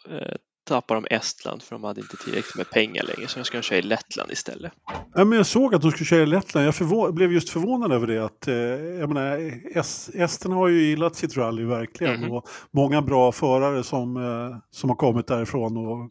eh, 0.09 0.35
tappar 0.69 0.95
de 0.95 1.05
Estland 1.09 1.63
för 1.63 1.75
de 1.75 1.83
hade 1.83 2.01
inte 2.01 2.17
tillräckligt 2.17 2.55
med 2.55 2.69
pengar 2.69 3.03
längre 3.03 3.27
så 3.27 3.39
nu 3.39 3.45
ska 3.45 3.57
de 3.57 3.61
köra 3.61 3.79
i 3.79 3.81
Lettland 3.81 4.31
istället. 4.31 4.71
Ja, 5.13 5.25
men 5.25 5.37
jag 5.37 5.45
såg 5.45 5.75
att 5.75 5.81
de 5.81 5.91
skulle 5.91 6.05
köra 6.05 6.23
i 6.23 6.25
Lettland. 6.25 6.67
Jag 6.67 6.73
förvå- 6.73 7.11
blev 7.11 7.33
just 7.33 7.49
förvånad 7.49 7.91
över 7.91 8.07
det. 8.07 8.25
Att, 8.25 8.47
eh, 8.47 8.55
jag 8.99 9.09
menar, 9.13 9.37
es- 9.75 10.09
esterna 10.15 10.55
har 10.55 10.67
ju 10.67 10.81
gillat 10.83 11.15
sitt 11.15 11.37
rally 11.37 11.65
verkligen. 11.65 12.21
Mhm. 12.21 12.31
Och 12.31 12.47
många 12.71 13.01
bra 13.01 13.31
förare 13.31 13.83
som, 13.83 14.17
eh, 14.17 14.57
som 14.71 14.89
har 14.89 14.97
kommit 14.97 15.27
därifrån. 15.27 15.77
Och, 15.77 16.09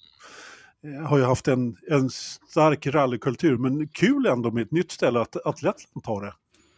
eh, 0.90 1.06
har 1.09 1.18
ju 1.18 1.24
haft 1.24 1.48
en, 1.48 1.76
en 1.90 2.10
stark 2.51 2.86
rallykultur. 2.86 3.56
Men 3.56 3.89
kul 3.89 4.26
ändå 4.26 4.51
med 4.51 4.62
ett 4.62 4.72
nytt 4.72 4.90
ställe 4.90 5.20
att, 5.20 5.36
att 5.47 5.62
Lettland 5.62 6.05
tar 6.05 6.22
det. 6.22 6.35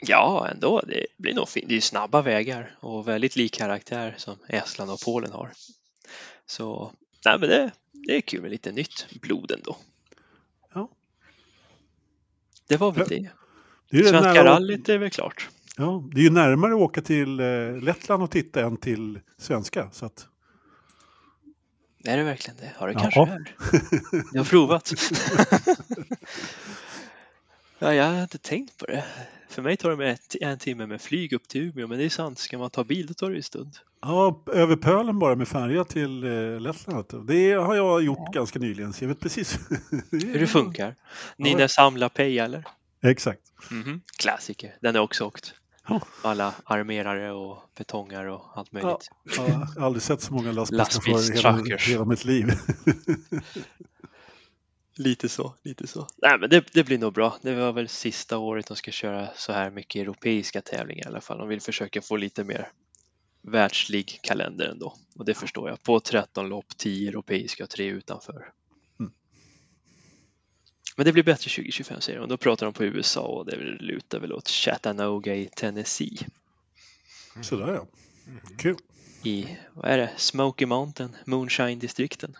Ja, 0.07 0.49
ändå. 0.55 0.83
Det 0.87 1.07
blir 1.19 1.35
nog 1.35 1.49
fint. 1.49 1.69
Det 1.69 1.77
är 1.77 1.81
snabba 1.81 2.23
vägar 2.23 2.75
och 2.81 3.09
väldigt 3.09 3.37
lik 3.37 3.55
karaktär 3.55 4.15
som 4.19 4.37
Estland 4.49 4.91
och 4.91 5.01
Polen 5.05 5.33
har. 5.33 5.51
Så 6.47 6.93
nej, 7.25 7.39
men 7.41 7.49
det, 7.49 7.71
det 7.93 8.17
är 8.17 8.21
kul 8.21 8.43
med 8.43 8.51
lite 8.51 8.73
nytt 8.73 9.07
blod 9.21 9.51
ändå. 9.51 9.77
Ja. 10.75 10.91
Det 12.69 12.77
var 12.77 12.93
väl 12.93 13.09
det. 13.09 13.31
Det 13.91 13.99
är, 13.99 14.03
Svenska 14.03 14.33
nära, 14.33 14.45
rallyt 14.45 14.89
är 14.89 14.99
väl 14.99 15.11
klart. 15.11 15.49
ja, 15.77 16.05
det 16.13 16.21
är 16.21 16.25
ju 16.25 16.31
närmare 16.31 16.73
att 16.75 16.81
åka 16.81 17.03
till 17.03 17.41
eh, 17.41 17.77
Lettland 17.83 18.23
och 18.23 18.31
titta 18.31 18.61
än 18.61 18.77
till 18.77 19.21
svenska. 19.39 19.91
Så 19.91 20.07
att, 20.07 20.27
Är 22.05 22.17
det 22.17 22.25
verkligen 22.25 22.57
det? 22.61 22.73
Har 22.77 22.89
det 22.89 22.95
Ja. 22.95 23.01
kanske 23.01 23.21
är. 23.21 23.55
Du 24.33 24.39
har 24.39 24.45
provat? 24.45 24.93
ja, 27.79 27.95
jag 27.95 28.05
har 28.05 28.23
inte 28.23 28.39
tänkt 28.39 28.77
på 28.79 28.87
det. 28.87 29.05
För 29.49 29.63
mig 29.63 29.77
tar 29.77 29.91
det 29.91 29.97
med 29.97 30.19
en 30.41 30.59
timme 30.59 30.87
med 30.87 31.01
flyg 31.01 31.33
upp 31.33 31.49
till 31.49 31.63
Umeå, 31.63 31.87
men 31.87 31.99
det 31.99 32.05
är 32.05 32.09
sant. 32.09 32.39
Ska 32.39 32.59
man 32.59 32.71
ta 32.71 32.85
bil 32.85 33.07
då 33.07 33.15
tar 33.15 33.31
det 33.31 33.37
ju 33.37 33.43
stund. 33.43 33.77
Ja, 34.03 34.45
över 34.53 34.77
pölen 34.77 35.19
bara 35.19 35.37
med 35.37 35.49
färja 35.49 35.85
till 35.85 36.25
eh, 36.25 36.61
Lettland. 36.61 37.27
Det 37.27 37.53
har 37.53 37.75
jag 37.75 38.03
gjort 38.03 38.33
ganska 38.35 38.59
nyligen, 38.59 38.93
så 38.93 39.05
jag 39.05 39.09
vet 39.09 39.21
precis 39.21 39.59
Hur 40.11 40.39
det 40.41 40.47
funkar. 40.47 40.97
Ni 41.37 41.51
Ja. 41.51 41.59
när 41.59 41.69
samlar 41.69 42.09
Peja 42.09 42.45
eller? 42.45 42.65
Exakt. 43.03 43.41
Mhm. 43.71 44.01
Klassiker. 44.19 44.77
Den 44.81 44.97
är 44.97 45.01
också 45.01 45.25
åkt. 45.25 45.55
Ja. 45.89 46.01
Alla 46.23 46.55
armerare 46.65 47.33
och 47.33 47.59
betongare 47.79 48.33
och 48.33 48.43
allt 48.55 48.73
möjligt. 48.73 49.11
Ja, 49.37 49.49
jag 49.49 49.55
har 49.55 49.87
aldrig 49.87 50.03
sett 50.03 50.21
så 50.23 50.35
många 50.35 50.53
lastbilschaufförer 50.53 51.67
i 51.67 51.71
hela, 51.71 51.77
hela 51.79 52.05
mitt 52.05 52.25
liv. 52.25 52.47
Lite 54.97 55.29
så, 55.29 55.55
lite 55.65 55.87
så. 55.87 56.07
Nej 56.23 56.39
men 56.39 56.51
det, 56.51 56.65
det 56.73 56.85
blir 56.85 56.99
nog 56.99 57.13
bra. 57.13 57.37
Det 57.43 57.55
var 57.55 57.73
väl 57.73 57.89
sista 57.89 58.39
året 58.39 58.67
de 58.67 58.77
ska 58.77 58.91
köra 58.91 59.29
så 59.37 59.53
här 59.53 59.71
mycket 59.71 60.01
europeiska 60.03 60.61
tävlingar 60.61 61.05
i 61.05 61.09
alla 61.09 61.21
fall. 61.21 61.39
De 61.39 61.49
vill 61.49 61.61
försöka 61.61 62.03
få 62.03 62.17
lite 62.17 62.45
mer 62.45 62.69
världslig 63.43 64.19
kalender 64.23 64.67
ändå. 64.67 64.97
Och 65.15 65.25
det 65.25 65.35
förstår 65.35 65.69
jag. 65.69 65.83
På 65.83 66.01
13 66.01 66.49
lopp, 66.49 66.77
10 66.77 67.09
europeiska 67.09 67.65
och 67.65 67.71
3 67.71 67.87
utanför. 67.87 68.53
Mm. 69.01 69.13
Men 70.97 71.05
det 71.05 71.13
blir 71.13 71.25
bättre 71.25 71.51
2025 71.51 72.01
säger 72.01 72.19
de. 72.19 72.29
Då 72.29 72.37
pratar 72.37 72.67
de 72.67 72.73
på 72.73 72.85
USA 72.85 73.21
och 73.21 73.47
det 73.47 73.57
lutar 73.57 74.21
väl 74.21 74.33
åt 74.33 74.49
Chattanooga 74.49 75.35
i 75.35 75.47
Tennessee. 75.57 76.19
Sådär 77.41 77.75
ja. 77.75 77.87
Kul. 78.59 78.77
I, 79.23 79.57
vad 79.73 79.91
är 79.91 79.99
det, 79.99 80.11
Smoky 80.17 80.67
Mountain, 80.67 81.17
Moonshine-distrikten. 81.25 82.37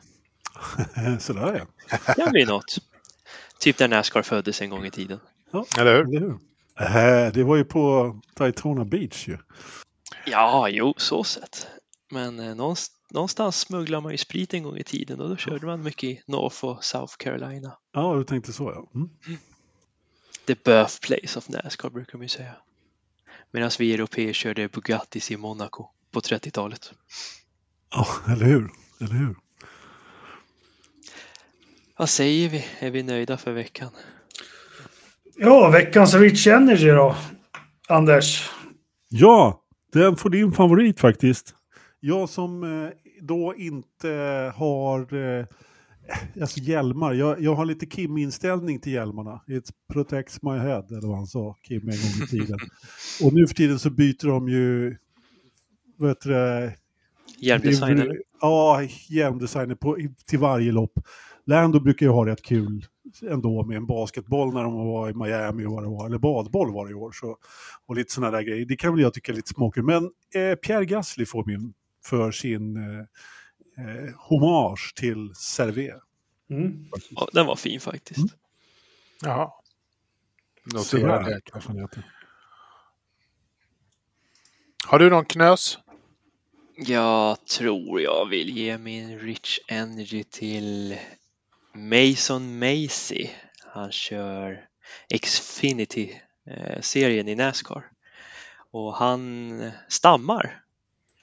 Sådär 1.21 1.67
ja. 1.89 1.99
Det 2.17 2.31
blir 2.31 2.47
något. 2.47 2.79
Typ 3.59 3.77
där 3.77 3.89
Nascar 3.89 4.23
föddes 4.23 4.63
en 4.63 4.71
gång 4.71 4.87
i 4.87 4.91
tiden. 4.91 5.21
Hur? 5.53 5.81
Eller 5.81 6.05
hur? 6.05 6.39
Äh, 6.81 7.33
det 7.33 7.45
var 7.45 7.57
ju 7.57 7.65
på 7.65 8.17
Daytona 8.35 8.85
Beach 8.85 9.29
ju. 9.29 9.39
Ja, 10.27 10.69
jo, 10.69 10.95
så 10.97 11.25
sett. 11.25 11.67
Men 12.11 12.39
eh, 12.39 12.55
någonstans, 12.55 13.01
någonstans 13.11 13.61
smugglar 13.61 14.01
man 14.01 14.13
ju 14.13 14.19
sprit 14.19 14.55
en 14.55 14.63
gång 14.63 14.77
i 14.77 14.85
tiden 14.85 15.21
och 15.21 15.29
då 15.29 15.37
körde 15.37 15.67
man 15.67 15.83
mycket 15.83 16.05
i 16.05 16.23
North 16.27 16.65
och 16.65 16.85
South 16.85 17.15
Carolina. 17.17 17.79
Ja, 17.93 18.15
du 18.15 18.25
tänkte 18.25 18.53
så 18.53 18.73
ja. 18.75 18.91
Mm. 18.95 19.11
The 20.47 20.55
birthplace 20.55 21.39
of 21.39 21.49
Nascar 21.49 21.91
brukar 21.91 22.19
man 22.19 22.25
ju 22.25 22.29
säga. 22.29 22.57
Medan 23.51 23.71
vi 23.79 23.95
europeer 23.95 24.33
körde 24.33 24.69
Bugattis 24.69 25.31
i 25.31 25.37
Monaco 25.37 25.89
på 26.11 26.21
30-talet. 26.21 26.93
Ja, 27.91 28.07
eller 28.33 28.47
hur? 28.47 28.71
Eller 29.01 29.15
hur? 29.15 29.37
Vad 31.97 32.09
säger 32.09 32.49
vi? 32.49 32.67
Är 32.79 32.91
vi 32.91 33.03
nöjda 33.03 33.37
för 33.37 33.53
veckan? 33.53 33.91
Ja, 35.37 35.71
veckans 35.71 36.15
Rich 36.15 36.47
Energy 36.47 36.89
då, 36.89 37.17
Anders. 37.89 38.51
Ja, 39.09 39.60
den 39.93 40.17
får 40.17 40.31
din 40.31 40.53
favorit 40.53 41.01
faktiskt. 41.01 41.55
Jag 42.01 42.29
som 42.29 42.63
eh, 42.85 42.91
då 43.21 43.55
inte 43.57 44.09
har 44.57 45.15
eh, 45.15 45.47
alltså 46.41 46.61
hjälmar. 46.61 47.13
Jag, 47.13 47.41
jag 47.41 47.55
har 47.55 47.65
lite 47.65 47.87
Kim-inställning 47.87 48.81
till 48.81 48.93
hjälmarna. 48.93 49.41
It 49.49 49.71
protects 49.93 50.43
my 50.43 50.59
head, 50.59 50.87
eller 50.91 51.09
vad 51.09 51.17
han 51.17 51.27
sa, 51.27 51.57
Kim 51.63 51.81
en 51.83 51.85
gång 51.87 52.25
i 52.25 52.27
tiden. 52.31 52.59
Och 53.25 53.33
nu 53.35 53.47
för 53.47 53.55
tiden 53.55 53.79
så 53.79 53.91
byter 53.91 54.27
de 54.29 54.49
ju, 54.49 54.97
vad 55.97 56.11
heter 56.11 56.31
det, 56.31 56.75
Hjälmdesign 57.39 57.97
Det- 57.97 58.03
eller? 58.03 58.17
Ja, 58.41 58.83
hjälmdesigner 59.09 59.75
på, 59.75 59.97
till 60.27 60.39
varje 60.39 60.73
lopp. 60.73 60.93
Lando 61.51 61.81
brukar 61.81 62.07
ju 62.07 62.13
ha 62.13 62.27
rätt 62.27 62.43
kul 62.43 62.87
ändå 63.23 63.65
med 63.65 63.77
en 63.77 63.87
basketboll 63.87 64.55
när 64.55 64.63
de 64.63 64.75
var 64.75 65.11
i 65.11 65.15
Miami 65.15 65.67
och 65.67 65.73
vad 65.73 65.83
det 65.83 65.89
var, 65.89 66.07
eller 66.07 66.19
badboll 66.19 66.73
var 66.73 66.87
det 66.87 66.91
i 66.91 66.95
år. 66.95 67.13
Så, 67.13 67.39
och 67.87 67.97
lite 67.97 68.13
sådana 68.13 68.37
där 68.37 68.43
grejer. 68.43 68.67
Det 68.67 68.77
kan 68.77 68.95
väl 68.95 69.03
jag 69.03 69.15
tycka 69.15 69.33
är 69.33 69.37
lite 69.37 69.49
småkul. 69.49 69.85
Men 69.85 70.11
eh, 70.35 70.55
Pierre 70.55 70.85
Gasly 70.85 71.27
får 71.27 71.45
min 71.45 71.75
för 72.05 72.33
sin 72.33 72.77
eh, 72.77 73.85
eh, 73.85 74.15
hommage 74.17 74.93
till 74.97 75.35
Servé. 75.35 75.93
Mm. 76.51 76.87
Ja, 77.11 77.29
den 77.33 77.47
var 77.47 77.57
fin 77.57 77.81
faktiskt. 77.81 78.19
Mm. 78.19 78.31
Det. 81.25 81.41
kanske 81.45 81.73
heter. 81.73 82.05
Har 84.87 84.99
du 84.99 85.11
någon 85.11 85.25
knös? 85.25 85.79
Jag 86.77 87.47
tror 87.47 88.01
jag 88.01 88.29
vill 88.29 88.57
ge 88.57 88.79
min 88.79 89.19
Rich 89.19 89.59
Energy 89.69 90.25
till 90.25 90.97
Mason 91.73 92.59
Macy. 92.59 93.29
Han 93.67 93.93
kör 93.93 94.67
Xfinity-serien 95.23 97.27
eh, 97.27 97.33
i 97.33 97.37
Nascar. 97.37 97.91
Och 98.71 98.95
han 98.95 99.63
stammar. 99.89 100.63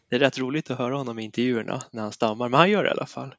Det 0.09 0.15
är 0.15 0.19
rätt 0.19 0.37
roligt 0.37 0.71
att 0.71 0.77
höra 0.77 0.97
honom 0.97 1.19
i 1.19 1.23
intervjuerna 1.23 1.81
när 1.91 2.01
han 2.01 2.11
stammar, 2.11 2.49
men 2.49 2.59
han 2.59 2.69
gör 2.69 2.83
det 2.83 2.89
i 2.89 2.91
alla 2.91 3.05
fall. 3.05 3.35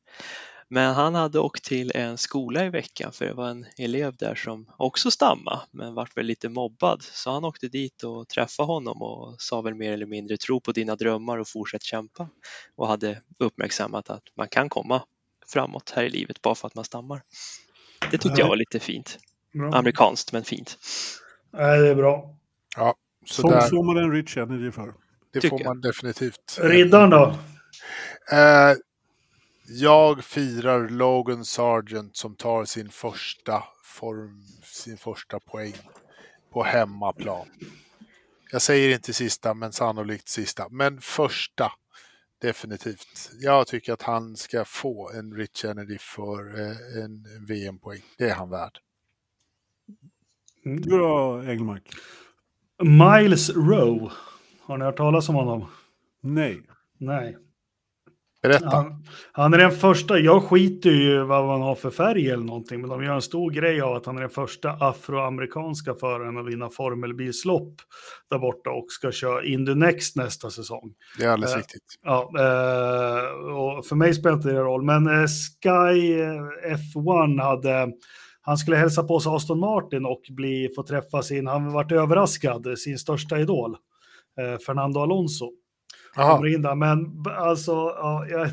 Men 0.71 0.95
han 0.95 1.15
hade 1.15 1.39
åkt 1.39 1.65
till 1.65 1.93
en 1.95 2.19
skola 2.19 2.67
i 2.67 2.71
veckan 2.71 3.13
för 3.13 3.25
det 3.25 3.35
var 3.35 3.49
en 3.49 3.67
elev 3.79 4.17
där 4.17 4.35
som 4.35 4.67
också 4.77 5.11
stamma 5.11 5.61
men 5.71 5.95
vart 5.95 6.17
väl 6.17 6.27
lite 6.27 6.49
mobbad. 6.49 7.03
Så 7.03 7.31
han 7.31 7.45
åkte 7.45 7.69
dit 7.69 8.03
och 8.03 8.29
träffade 8.29 8.67
honom 8.67 9.03
och 9.03 9.35
sa 9.39 9.61
väl 9.61 9.75
mer 9.75 9.93
eller 9.93 10.07
mindre 10.07 10.37
tro 10.37 10.61
på 10.61 10.73
dina 10.73 10.97
drömmar 10.97 11.39
och 11.39 11.49
fortsätt 11.49 11.83
kämpa. 11.83 12.29
Och 12.77 12.89
hade 12.89 13.23
uppmärksammat 13.39 14.11
att 14.11 14.23
man 14.37 14.49
kan 14.49 14.69
komma 14.69 15.03
framåt 15.49 15.91
här 15.97 16.03
i 16.03 16.11
livet 16.11 16.43
bara 16.43 16.55
för 16.55 16.67
att 16.67 16.75
man 16.75 16.85
stammar. 16.85 17.23
Det 18.11 18.19
tyckte 18.19 18.41
jag 18.41 18.49
var 18.49 18.57
lite 18.57 18.81
fint. 18.81 19.19
Bra. 19.55 19.73
Amerikanskt 19.75 20.33
men 20.33 20.45
fint. 20.45 20.79
Nej, 21.53 21.81
det 21.81 21.89
är 21.89 21.95
bra. 21.95 22.35
Så 23.27 23.43
Som 23.43 23.51
där, 23.51 23.61
får 23.61 23.83
man 23.85 23.97
en 23.97 24.13
Rich 24.13 24.37
Energy 24.37 24.71
för. 24.71 24.87
det 25.33 25.41
tycker 25.41 25.49
får 25.49 25.61
jag. 25.61 25.67
man 25.69 25.81
definitivt. 25.81 26.59
Riddaren 26.63 27.11
då? 27.11 27.39
Eh, 28.33 28.75
jag 29.69 30.25
firar 30.25 30.89
Logan 30.89 31.45
Sargent 31.45 32.17
som 32.17 32.37
tar 32.37 32.65
sin 32.65 32.89
första, 32.89 33.65
form, 33.85 34.43
sin 34.63 34.97
första 34.99 35.41
poäng 35.41 35.75
på 36.53 36.63
hemmaplan. 36.63 37.47
Jag 38.53 38.63
säger 38.63 38.95
inte 38.95 39.13
sista, 39.13 39.55
men 39.55 39.73
sannolikt 39.73 40.29
sista. 40.29 40.69
Men 40.71 41.01
första, 41.01 41.73
definitivt. 42.41 43.31
Jag 43.41 43.67
tycker 43.67 43.93
att 43.93 44.03
han 44.03 44.37
ska 44.37 44.65
få 44.65 45.11
en 45.11 45.35
Rich 45.35 45.57
Kennedy 45.57 45.99
för 45.99 46.61
eh, 46.61 47.05
en 47.05 47.27
VM-poäng. 47.47 48.01
Det 48.19 48.31
är 48.31 48.35
han 48.35 48.51
värd. 48.51 48.79
Mm. 50.65 50.81
Du 50.81 50.99
då, 50.99 51.43
Engelmark? 51.47 51.95
Miles 52.83 53.51
Rowe. 53.51 54.11
Har 54.61 54.79
ni 54.79 54.85
hört 54.85 54.97
talas 54.97 55.29
om 55.29 55.35
honom? 55.35 55.67
Nej. 56.21 56.63
Nej. 56.99 57.37
Berätta. 58.43 58.77
Han, 58.77 59.05
han 59.33 59.55
är 59.55 59.59
den 59.59 59.71
första, 59.73 60.19
jag 60.19 60.43
skiter 60.43 60.91
ju 60.91 61.25
vad 61.25 61.47
man 61.47 61.63
har 61.63 61.75
för 61.75 61.91
färg 61.91 62.31
eller 62.31 62.45
någonting, 62.45 62.81
men 62.81 62.91
de 62.91 63.05
gör 63.05 63.15
en 63.15 63.23
stor 63.23 63.51
grej 63.51 63.81
av 63.81 63.97
att 63.97 64.07
han 64.07 64.17
är 64.17 64.21
den 64.21 64.31
första 64.31 64.71
afroamerikanska 64.71 65.95
föraren 65.95 66.39
att 66.39 66.47
vinna 66.47 66.71
formelbilslopp 66.71 67.75
där 68.31 68.39
borta 68.39 68.71
och 68.71 68.87
ska 68.89 69.13
köra 69.13 69.45
Indy 69.45 69.75
Next 69.75 70.17
nästa 70.17 70.51
säsong. 70.51 70.95
Det 71.19 71.25
är 71.25 71.29
alldeles 71.29 71.55
Eh, 71.55 71.59
riktigt. 71.59 71.99
Ja, 72.03 72.31
eh, 72.39 73.55
och 73.57 73.87
för 73.87 73.97
mig 73.97 74.15
spelar 74.15 74.37
inte 74.37 74.49
det 74.49 74.61
roll, 74.61 74.83
men 74.83 75.07
eh, 75.07 75.27
Sky 75.63 76.21
eh, 76.21 76.77
F1 76.77 77.43
hade, 77.43 77.93
han 78.41 78.57
skulle 78.59 78.77
hälsa 78.77 79.03
på 79.03 79.21
sig 79.21 79.33
Aston 79.33 79.61
Martin 79.61 80.07
och 80.07 80.23
bli, 80.31 80.69
få 80.77 80.83
träffa 80.83 81.23
sin, 81.23 81.47
han 81.47 81.73
varit 81.73 81.93
överraskad, 81.93 82.79
sin 82.79 82.99
största 82.99 83.39
idol, 83.39 83.77
eh, 84.41 84.59
Fernando 84.59 85.01
Alonso 85.01 85.53
Kommer 86.23 86.55
in 86.55 86.63
där. 86.63 86.75
Men 86.75 87.25
alltså, 87.39 87.73
ja, 87.73 88.27
jag 88.29 88.49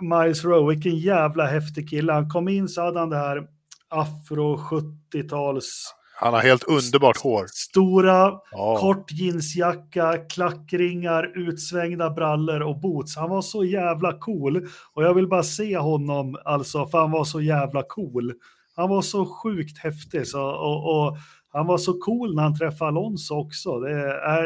Miles 0.00 0.44
Rowe, 0.44 0.74
vilken 0.74 0.96
jävla 0.96 1.46
häftig 1.46 1.90
kille. 1.90 2.12
Han 2.12 2.28
kom 2.30 2.48
in 2.48 2.68
så 2.68 2.80
hade 2.82 2.98
han 2.98 3.10
det 3.10 3.16
här 3.16 3.46
afro 3.88 4.56
70-tals 4.56 5.94
Han 6.20 6.34
har 6.34 6.40
helt 6.40 6.64
underbart 6.64 7.16
hår. 7.16 7.46
stora, 7.48 8.32
Ja. 8.50 8.76
kort 8.80 9.12
jeansjacka, 9.12 10.16
klackringar, 10.30 11.32
utsvängda 11.38 12.10
brallor 12.10 12.60
och 12.62 12.80
boots. 12.80 13.16
Han 13.16 13.30
var 13.30 13.42
så 13.42 13.64
jävla 13.64 14.12
cool 14.12 14.66
och 14.94 15.04
jag 15.04 15.14
vill 15.14 15.28
bara 15.28 15.42
se 15.42 15.78
honom, 15.78 16.36
alltså, 16.44 16.86
för 16.86 16.98
han 16.98 17.10
var 17.10 17.24
så 17.24 17.40
jävla 17.40 17.82
cool. 17.82 18.32
Han 18.76 18.88
var 18.90 19.02
så 19.02 19.26
sjukt 19.26 19.78
häftig 19.78 20.26
så, 20.26 20.42
och, 20.42 21.06
och 21.06 21.16
han 21.52 21.66
var 21.66 21.78
så 21.78 21.92
cool 21.92 22.34
när 22.34 22.42
han 22.42 22.58
träffade 22.58 22.88
Alonso 22.88 23.34
också. 23.34 23.80
Det, 23.80 23.94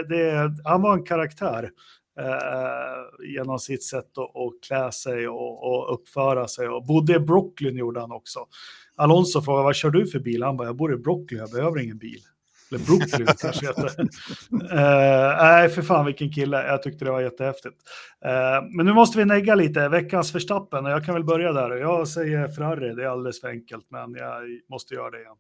det, 0.08 0.52
han 0.64 0.82
var 0.82 0.92
en 0.94 1.04
karaktär 1.04 1.70
eh, 2.20 3.26
genom 3.34 3.58
sitt 3.58 3.84
sätt 3.84 4.18
att, 4.18 4.36
att 4.36 4.66
klä 4.66 4.92
sig 4.92 5.28
och, 5.28 5.64
och 5.64 5.94
uppföra 5.94 6.48
sig. 6.48 6.68
Och 6.68 6.86
bodde 6.86 7.14
i 7.14 7.18
Brooklyn 7.18 7.76
gjorde 7.76 8.00
han 8.00 8.12
också. 8.12 8.46
Alonso 8.96 9.42
frågade 9.42 9.64
vad 9.64 9.76
kör 9.76 9.90
du 9.90 10.06
för 10.06 10.18
bil? 10.18 10.42
Han 10.42 10.56
bara, 10.56 10.68
jag 10.68 10.76
bor 10.76 10.94
i 10.94 10.96
Brooklyn, 10.96 11.40
jag 11.40 11.50
behöver 11.50 11.80
ingen 11.80 11.98
bil. 11.98 12.20
Eller 12.70 12.84
Brooklyn 12.84 13.26
kanske 13.38 13.66
heter. 13.66 14.00
Eh, 14.00 15.42
Nej, 15.42 15.68
för 15.68 15.82
fan 15.82 16.06
vilken 16.06 16.32
kille. 16.32 16.66
Jag 16.66 16.82
tyckte 16.82 17.04
det 17.04 17.10
var 17.10 17.20
jättehäftigt. 17.20 17.76
Eh, 18.24 18.62
men 18.76 18.86
nu 18.86 18.92
måste 18.92 19.18
vi 19.18 19.24
negga 19.24 19.54
lite. 19.54 19.88
Veckans 19.88 20.32
förstappen. 20.32 20.84
Jag 20.84 21.04
kan 21.04 21.14
väl 21.14 21.24
börja 21.24 21.52
där. 21.52 21.70
Jag 21.70 22.08
säger 22.08 22.48
Ferrari, 22.48 22.94
det 22.94 23.04
är 23.04 23.08
alldeles 23.08 23.40
för 23.40 23.48
enkelt, 23.48 23.90
men 23.90 24.14
jag 24.14 24.42
måste 24.70 24.94
göra 24.94 25.10
det 25.10 25.20
igen. 25.20 25.36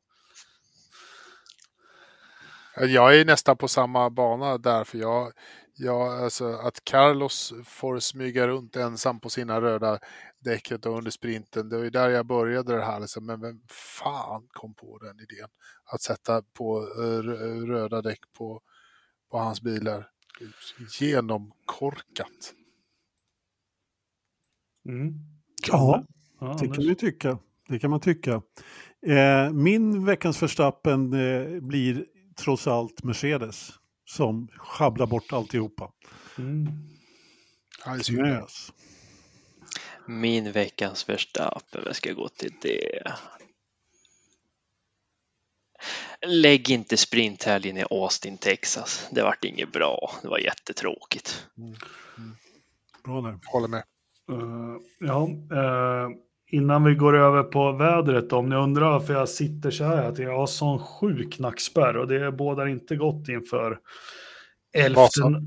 Jag 2.94 3.16
är 3.16 3.24
nästan 3.24 3.56
på 3.56 3.68
samma 3.68 4.10
bana 4.10 4.58
där, 4.58 4.84
för 4.84 4.98
jag, 4.98 5.32
jag, 5.76 6.22
alltså, 6.24 6.46
att 6.52 6.84
Carlos 6.84 7.52
får 7.64 7.98
smyga 7.98 8.48
runt 8.48 8.76
ensam 8.76 9.20
på 9.20 9.30
sina 9.30 9.60
röda 9.60 9.98
däcket 10.38 10.82
då 10.82 10.96
under 10.98 11.10
sprinten, 11.10 11.68
det 11.68 11.76
var 11.76 11.84
ju 11.84 11.90
där 11.90 12.10
jag 12.10 12.26
började 12.26 12.76
det 12.76 12.84
här. 12.84 13.00
Liksom. 13.00 13.26
Men 13.26 13.40
vem 13.40 13.60
fan 13.70 14.48
kom 14.52 14.74
på 14.74 14.98
den 14.98 15.20
idén? 15.20 15.48
Att 15.84 16.02
sätta 16.02 16.42
på 16.42 16.78
eh, 16.98 17.22
rö- 17.22 17.66
röda 17.66 18.02
däck 18.02 18.20
på, 18.38 18.60
på 19.30 19.38
hans 19.38 19.62
bilar. 19.62 20.10
Genomkorkat. 21.00 22.54
Mm. 24.88 25.14
Ja, 25.68 26.04
Ja, 26.40 26.56
det 26.60 26.68
kan 26.68 26.86
man 26.86 26.96
tycka. 26.96 27.38
Det 27.68 27.78
kan 27.78 27.90
man 27.90 28.00
tycka. 28.00 28.42
Eh, 29.06 29.52
min 29.52 30.04
veckans 30.04 30.38
förstappen 30.38 31.12
eh, 31.12 31.60
blir 31.60 32.06
trots 32.36 32.66
allt 32.66 33.02
Mercedes 33.02 33.70
som 34.06 34.48
sjabblar 34.56 35.06
bort 35.06 35.32
alltihopa. 35.32 35.92
Mm. 36.38 36.66
Yes. 38.10 38.72
Min 40.06 40.52
veckans 40.52 41.08
Verstappen, 41.08 41.82
vad 41.84 41.96
ska 41.96 42.08
jag 42.08 42.16
gå 42.16 42.28
till 42.28 42.52
det? 42.62 43.12
Lägg 46.26 46.70
inte 46.70 46.96
sprinthelgen 46.96 47.76
i 47.76 47.84
Austin, 47.90 48.38
Texas. 48.38 49.08
Det 49.10 49.22
vart 49.22 49.44
inget 49.44 49.72
bra. 49.72 50.10
Det 50.22 50.28
var 50.28 50.38
jättetråkigt. 50.38 51.46
Bra 53.04 53.20
där. 53.20 53.38
Håller 53.44 53.68
med. 53.68 53.84
Eh, 54.30 54.76
ja, 54.98 55.28
eh, 55.28 56.10
innan 56.50 56.84
vi 56.84 56.94
går 56.94 57.16
över 57.16 57.42
på 57.42 57.72
vädret, 57.72 58.32
om 58.32 58.48
ni 58.48 58.56
undrar 58.56 58.90
varför 58.90 59.14
jag 59.14 59.28
sitter 59.28 59.70
så 59.70 59.84
här, 59.84 60.08
att 60.08 60.18
jag 60.18 60.38
har 60.38 60.46
sån 60.46 60.78
sjuk 60.78 61.38
nackspärr 61.38 61.96
och 61.96 62.08
det 62.08 62.32
bådar 62.32 62.66
inte 62.66 62.96
gott 62.96 63.28
inför 63.28 63.78
11, 64.74 65.00
Vasa. 65.00 65.42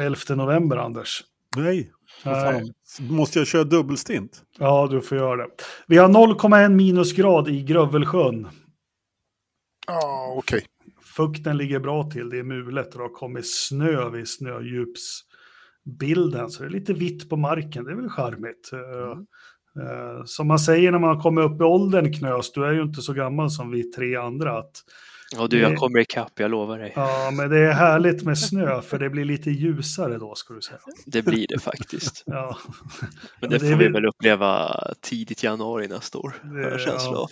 11 0.00 0.44
november, 0.44 0.76
Anders. 0.76 1.24
Nej, 1.56 1.90
Nej. 2.24 2.72
måste 3.00 3.38
jag 3.38 3.46
köra 3.46 3.64
dubbelstint? 3.64 4.42
Ja, 4.58 4.88
du 4.90 5.00
får 5.00 5.18
göra 5.18 5.36
det. 5.36 5.48
Vi 5.86 5.96
har 5.96 6.08
0,1 6.08 6.68
minusgrad 6.68 7.48
i 7.48 7.62
Grövelsjön. 7.62 8.48
Ja, 9.86 10.34
okej. 10.38 10.66
Fukten 11.16 11.56
ligger 11.56 11.80
bra 11.80 12.10
till, 12.10 12.30
det 12.30 12.38
är 12.38 12.42
mulet 12.42 12.86
och 12.86 12.98
det 12.98 13.04
har 13.04 13.14
kommit 13.14 13.54
snö 13.54 14.10
vid 14.10 14.28
snödjupsbilden, 14.28 16.50
så 16.50 16.62
det 16.62 16.68
är 16.68 16.70
lite 16.70 16.92
vitt 16.92 17.30
på 17.30 17.36
marken, 17.36 17.84
det 17.84 17.90
är 17.90 17.96
väl 17.96 18.08
charmigt. 18.08 18.70
Eh, 18.72 19.18
Som 20.26 20.46
man 20.46 20.58
säger 20.58 20.90
när 20.92 20.98
man 20.98 21.20
kommer 21.20 21.42
upp 21.42 21.60
i 21.60 21.64
åldern, 21.64 22.12
Knös, 22.12 22.52
du 22.52 22.64
är 22.64 22.72
ju 22.72 22.82
inte 22.82 23.02
så 23.02 23.12
gammal 23.12 23.50
som 23.50 23.70
vi 23.70 23.82
tre 23.92 24.16
andra, 24.16 24.58
att 24.58 24.72
Och 25.38 25.48
du, 25.48 25.56
Det- 25.56 25.62
jag 25.62 25.76
kommer 25.78 25.98
ikapp, 25.98 26.32
jag 26.40 26.50
lovar 26.50 26.78
dig. 26.78 26.92
ja, 26.96 27.30
men 27.36 27.50
det 27.50 27.58
är 27.58 27.72
härligt 27.72 28.22
med 28.22 28.38
snö, 28.38 28.82
för 28.82 28.98
det 28.98 29.10
blir 29.10 29.24
lite 29.24 29.50
ljusare 29.50 30.18
då, 30.18 30.34
ska 30.34 30.54
du 30.54 30.60
säga. 30.60 30.78
Det 31.06 31.22
blir 31.24 31.46
det 31.48 31.58
faktiskt. 31.58 32.22
Ja, 32.26 32.56
Men 33.40 33.50
det 33.50 33.58
det 33.58 33.66
är 33.66 33.70
får 33.72 33.78
vi 33.78 33.88
väl- 33.88 34.06
uppleva 34.06 34.80
tidigt 35.00 35.42
januari 35.42 35.88
nästa 35.88 36.18
år. 36.18 36.34
Har 36.42 36.54
Det- 36.54 36.70
jag 36.70 36.80
känsla 36.80 37.12
ja. 37.12 37.18
av. 37.18 37.28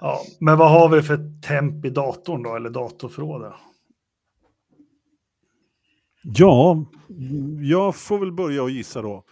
ja. 0.00 0.20
Men 0.40 0.58
vad 0.58 0.70
har 0.70 0.88
vi 0.88 1.02
för 1.02 1.40
temp 1.42 1.84
i 1.84 1.90
datorn 1.90 2.42
då, 2.42 2.56
eller 2.56 2.70
datorförrådet? 2.70 3.52
Ja, 6.22 6.84
jag 7.62 7.96
får 7.96 8.18
väl 8.18 8.32
börja 8.32 8.62
och 8.62 8.70
gissa 8.70 9.02
då. 9.02 9.24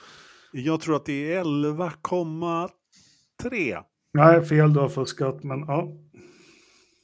Jag 0.65 0.81
tror 0.81 0.97
att 0.97 1.07
det 1.07 1.35
är 1.35 1.45
11,3. 1.45 3.83
Nej, 4.15 4.45
fel, 4.45 4.73
du 4.73 4.81
har 4.81 4.89
fuskat, 4.89 5.45
men 5.45 5.59
ja. 5.61 5.89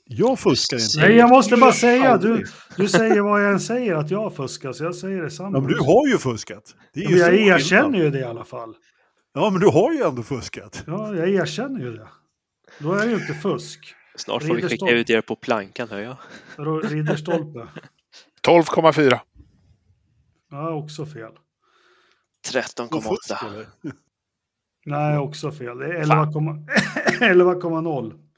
Jag 0.05 0.39
fuskar 0.39 0.77
inte. 0.77 0.99
Nej, 0.99 1.17
jag 1.17 1.31
måste 1.31 1.57
bara 1.57 1.73
säga, 1.73 2.17
du, 2.17 2.45
du 2.77 2.89
säger 2.89 3.21
vad 3.21 3.45
jag 3.45 3.53
än 3.53 3.61
säger, 3.61 3.95
att 3.95 4.11
jag 4.11 4.37
fuskar, 4.37 4.73
så 4.73 4.85
jag 4.85 4.95
säger 4.95 5.23
detsamma. 5.23 5.59
Ja, 5.59 5.61
men 5.61 5.73
du 5.73 5.79
har 5.79 6.09
ju 6.09 6.19
fuskat. 6.19 6.77
Det 6.95 7.05
är 7.05 7.11
ju 7.11 7.17
jag 7.17 7.35
erkänner 7.35 7.99
ju 7.99 8.11
det 8.11 8.19
i 8.19 8.25
alla 8.25 8.45
fall. 8.45 8.75
Ja, 9.35 9.51
men 9.51 9.61
du 9.61 9.67
har 9.67 9.93
ju 9.93 10.03
ändå 10.03 10.23
fuskat. 10.23 10.85
Ja, 10.87 11.15
jag 11.15 11.29
erkänner 11.29 11.81
ju 11.81 11.97
det. 11.97 12.09
Då 12.79 12.93
är 12.93 13.05
det 13.05 13.11
ju 13.11 13.15
inte 13.15 13.35
fusk. 13.35 13.95
Snart 14.17 14.43
får 14.43 14.55
vi 14.55 14.63
skicka 14.63 14.91
ut 14.91 15.11
er 15.11 15.21
på 15.21 15.37
plankan, 15.37 15.89
hör 15.91 16.01
jag. 16.01 16.17
Ridderstolpe. 16.85 17.67
12,4. 18.47 19.19
Ja, 20.51 20.71
också 20.75 21.07
fel. 21.07 21.33
Och 22.91 23.03
fusk, 23.03 23.31
13,8. 23.31 23.47
eller? 23.47 23.67
Nej, 24.87 25.19
också 25.19 25.53
fel. 25.53 25.79
Det 25.79 25.87
är 25.87 26.05
11,0. 26.05 26.67
11,0. 27.21 28.19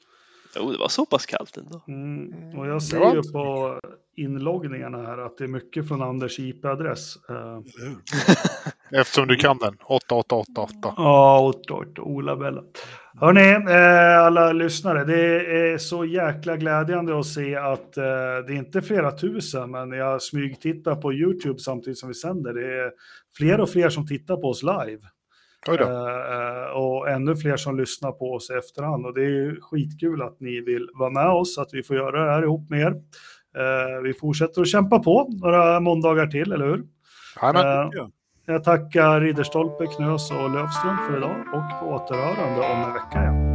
Jo, 0.56 0.70
det 0.72 0.78
var 0.78 0.89
så 0.89 1.06
pass 1.06 1.26
kallt 1.26 1.56
ändå. 1.56 1.81
Mm. 1.89 2.59
Och 2.59 2.66
jag 2.66 2.76
Det 2.76 2.81
ser 2.81 3.14
ju 3.14 3.32
på 3.32 3.78
inloggningarna 4.16 4.98
här 4.98 5.18
att 5.18 5.39
det 5.39 5.44
är 5.44 5.48
mycket 5.48 5.89
från 5.89 6.02
Anders 6.02 6.39
IP-adress. 6.39 7.16
Eh? 7.28 7.60
Eftersom 9.01 9.28
du 9.28 9.36
kan 9.36 9.59
den. 9.59 9.76
8888. 9.85 10.94
Ja, 10.97 11.40
åt, 11.40 11.70
åt, 11.70 11.98
Ola 11.98 12.36
Bella. 12.36 12.62
Hörni, 13.20 13.73
eh, 13.73 14.19
alla 14.19 14.53
lyssnare, 14.53 15.05
det 15.05 15.47
är 15.57 15.78
så 15.78 16.05
jäkla 16.05 16.57
glädjande 16.57 17.19
att 17.19 17.27
se 17.27 17.57
att 17.57 17.97
eh, 17.97 18.05
det 18.47 18.53
är 18.53 18.57
inte 18.57 18.82
flera 18.82 19.12
tusen, 19.12 19.70
men 19.70 19.93
jag 19.93 20.23
smygtittar 20.23 20.97
på 20.97 21.12
YouTube 21.12 21.59
samtidigt 21.59 21.99
som 21.99 22.09
vi 22.09 22.15
sänder. 22.15 22.55
Det 22.55 22.66
är 22.66 22.93
fler 23.36 23.61
och 23.61 23.70
fler 23.70 23.89
som 23.89 24.07
tittar 24.07 24.36
på 24.36 24.49
oss 24.49 24.62
live. 24.62 25.01
Eh, 25.85 26.70
och 26.77 27.09
ännu 27.09 27.36
fler 27.36 27.57
som 27.57 27.77
lyssnar 27.77 28.12
på 28.12 28.32
oss 28.32 28.51
i 28.51 28.55
efterhand. 28.55 29.07
Och 29.07 29.15
det 29.15 29.24
är 29.24 29.61
skitkul 29.61 30.23
att 30.23 30.41
ni 30.41 30.61
vill 30.61 30.89
vara 30.95 31.11
med 31.11 31.28
oss, 31.28 31.59
att 31.59 31.69
vi 31.73 31.82
får 31.82 31.97
göra 31.97 32.24
det 32.24 32.32
här 32.32 32.43
ihop 32.43 32.70
med 32.70 32.81
er. 32.81 32.95
Vi 34.03 34.15
fortsätter 34.15 34.62
att 34.62 34.69
kämpa 34.69 34.99
på 34.99 35.28
några 35.43 35.81
måndagar 35.81 36.27
till, 36.27 36.53
eller 36.53 36.66
hur? 36.66 36.85
Jajamän. 37.43 38.12
Jag 38.46 38.64
tackar 38.64 39.20
Ridderstolpe, 39.20 39.86
Knös 39.86 40.30
och 40.30 40.50
Lövström 40.50 40.96
för 41.06 41.16
idag 41.16 41.36
och 41.52 41.80
på 41.80 41.94
återhörande 41.94 42.60
om 42.60 42.82
en 42.82 42.92
vecka 42.94 43.22
igen. 43.22 43.53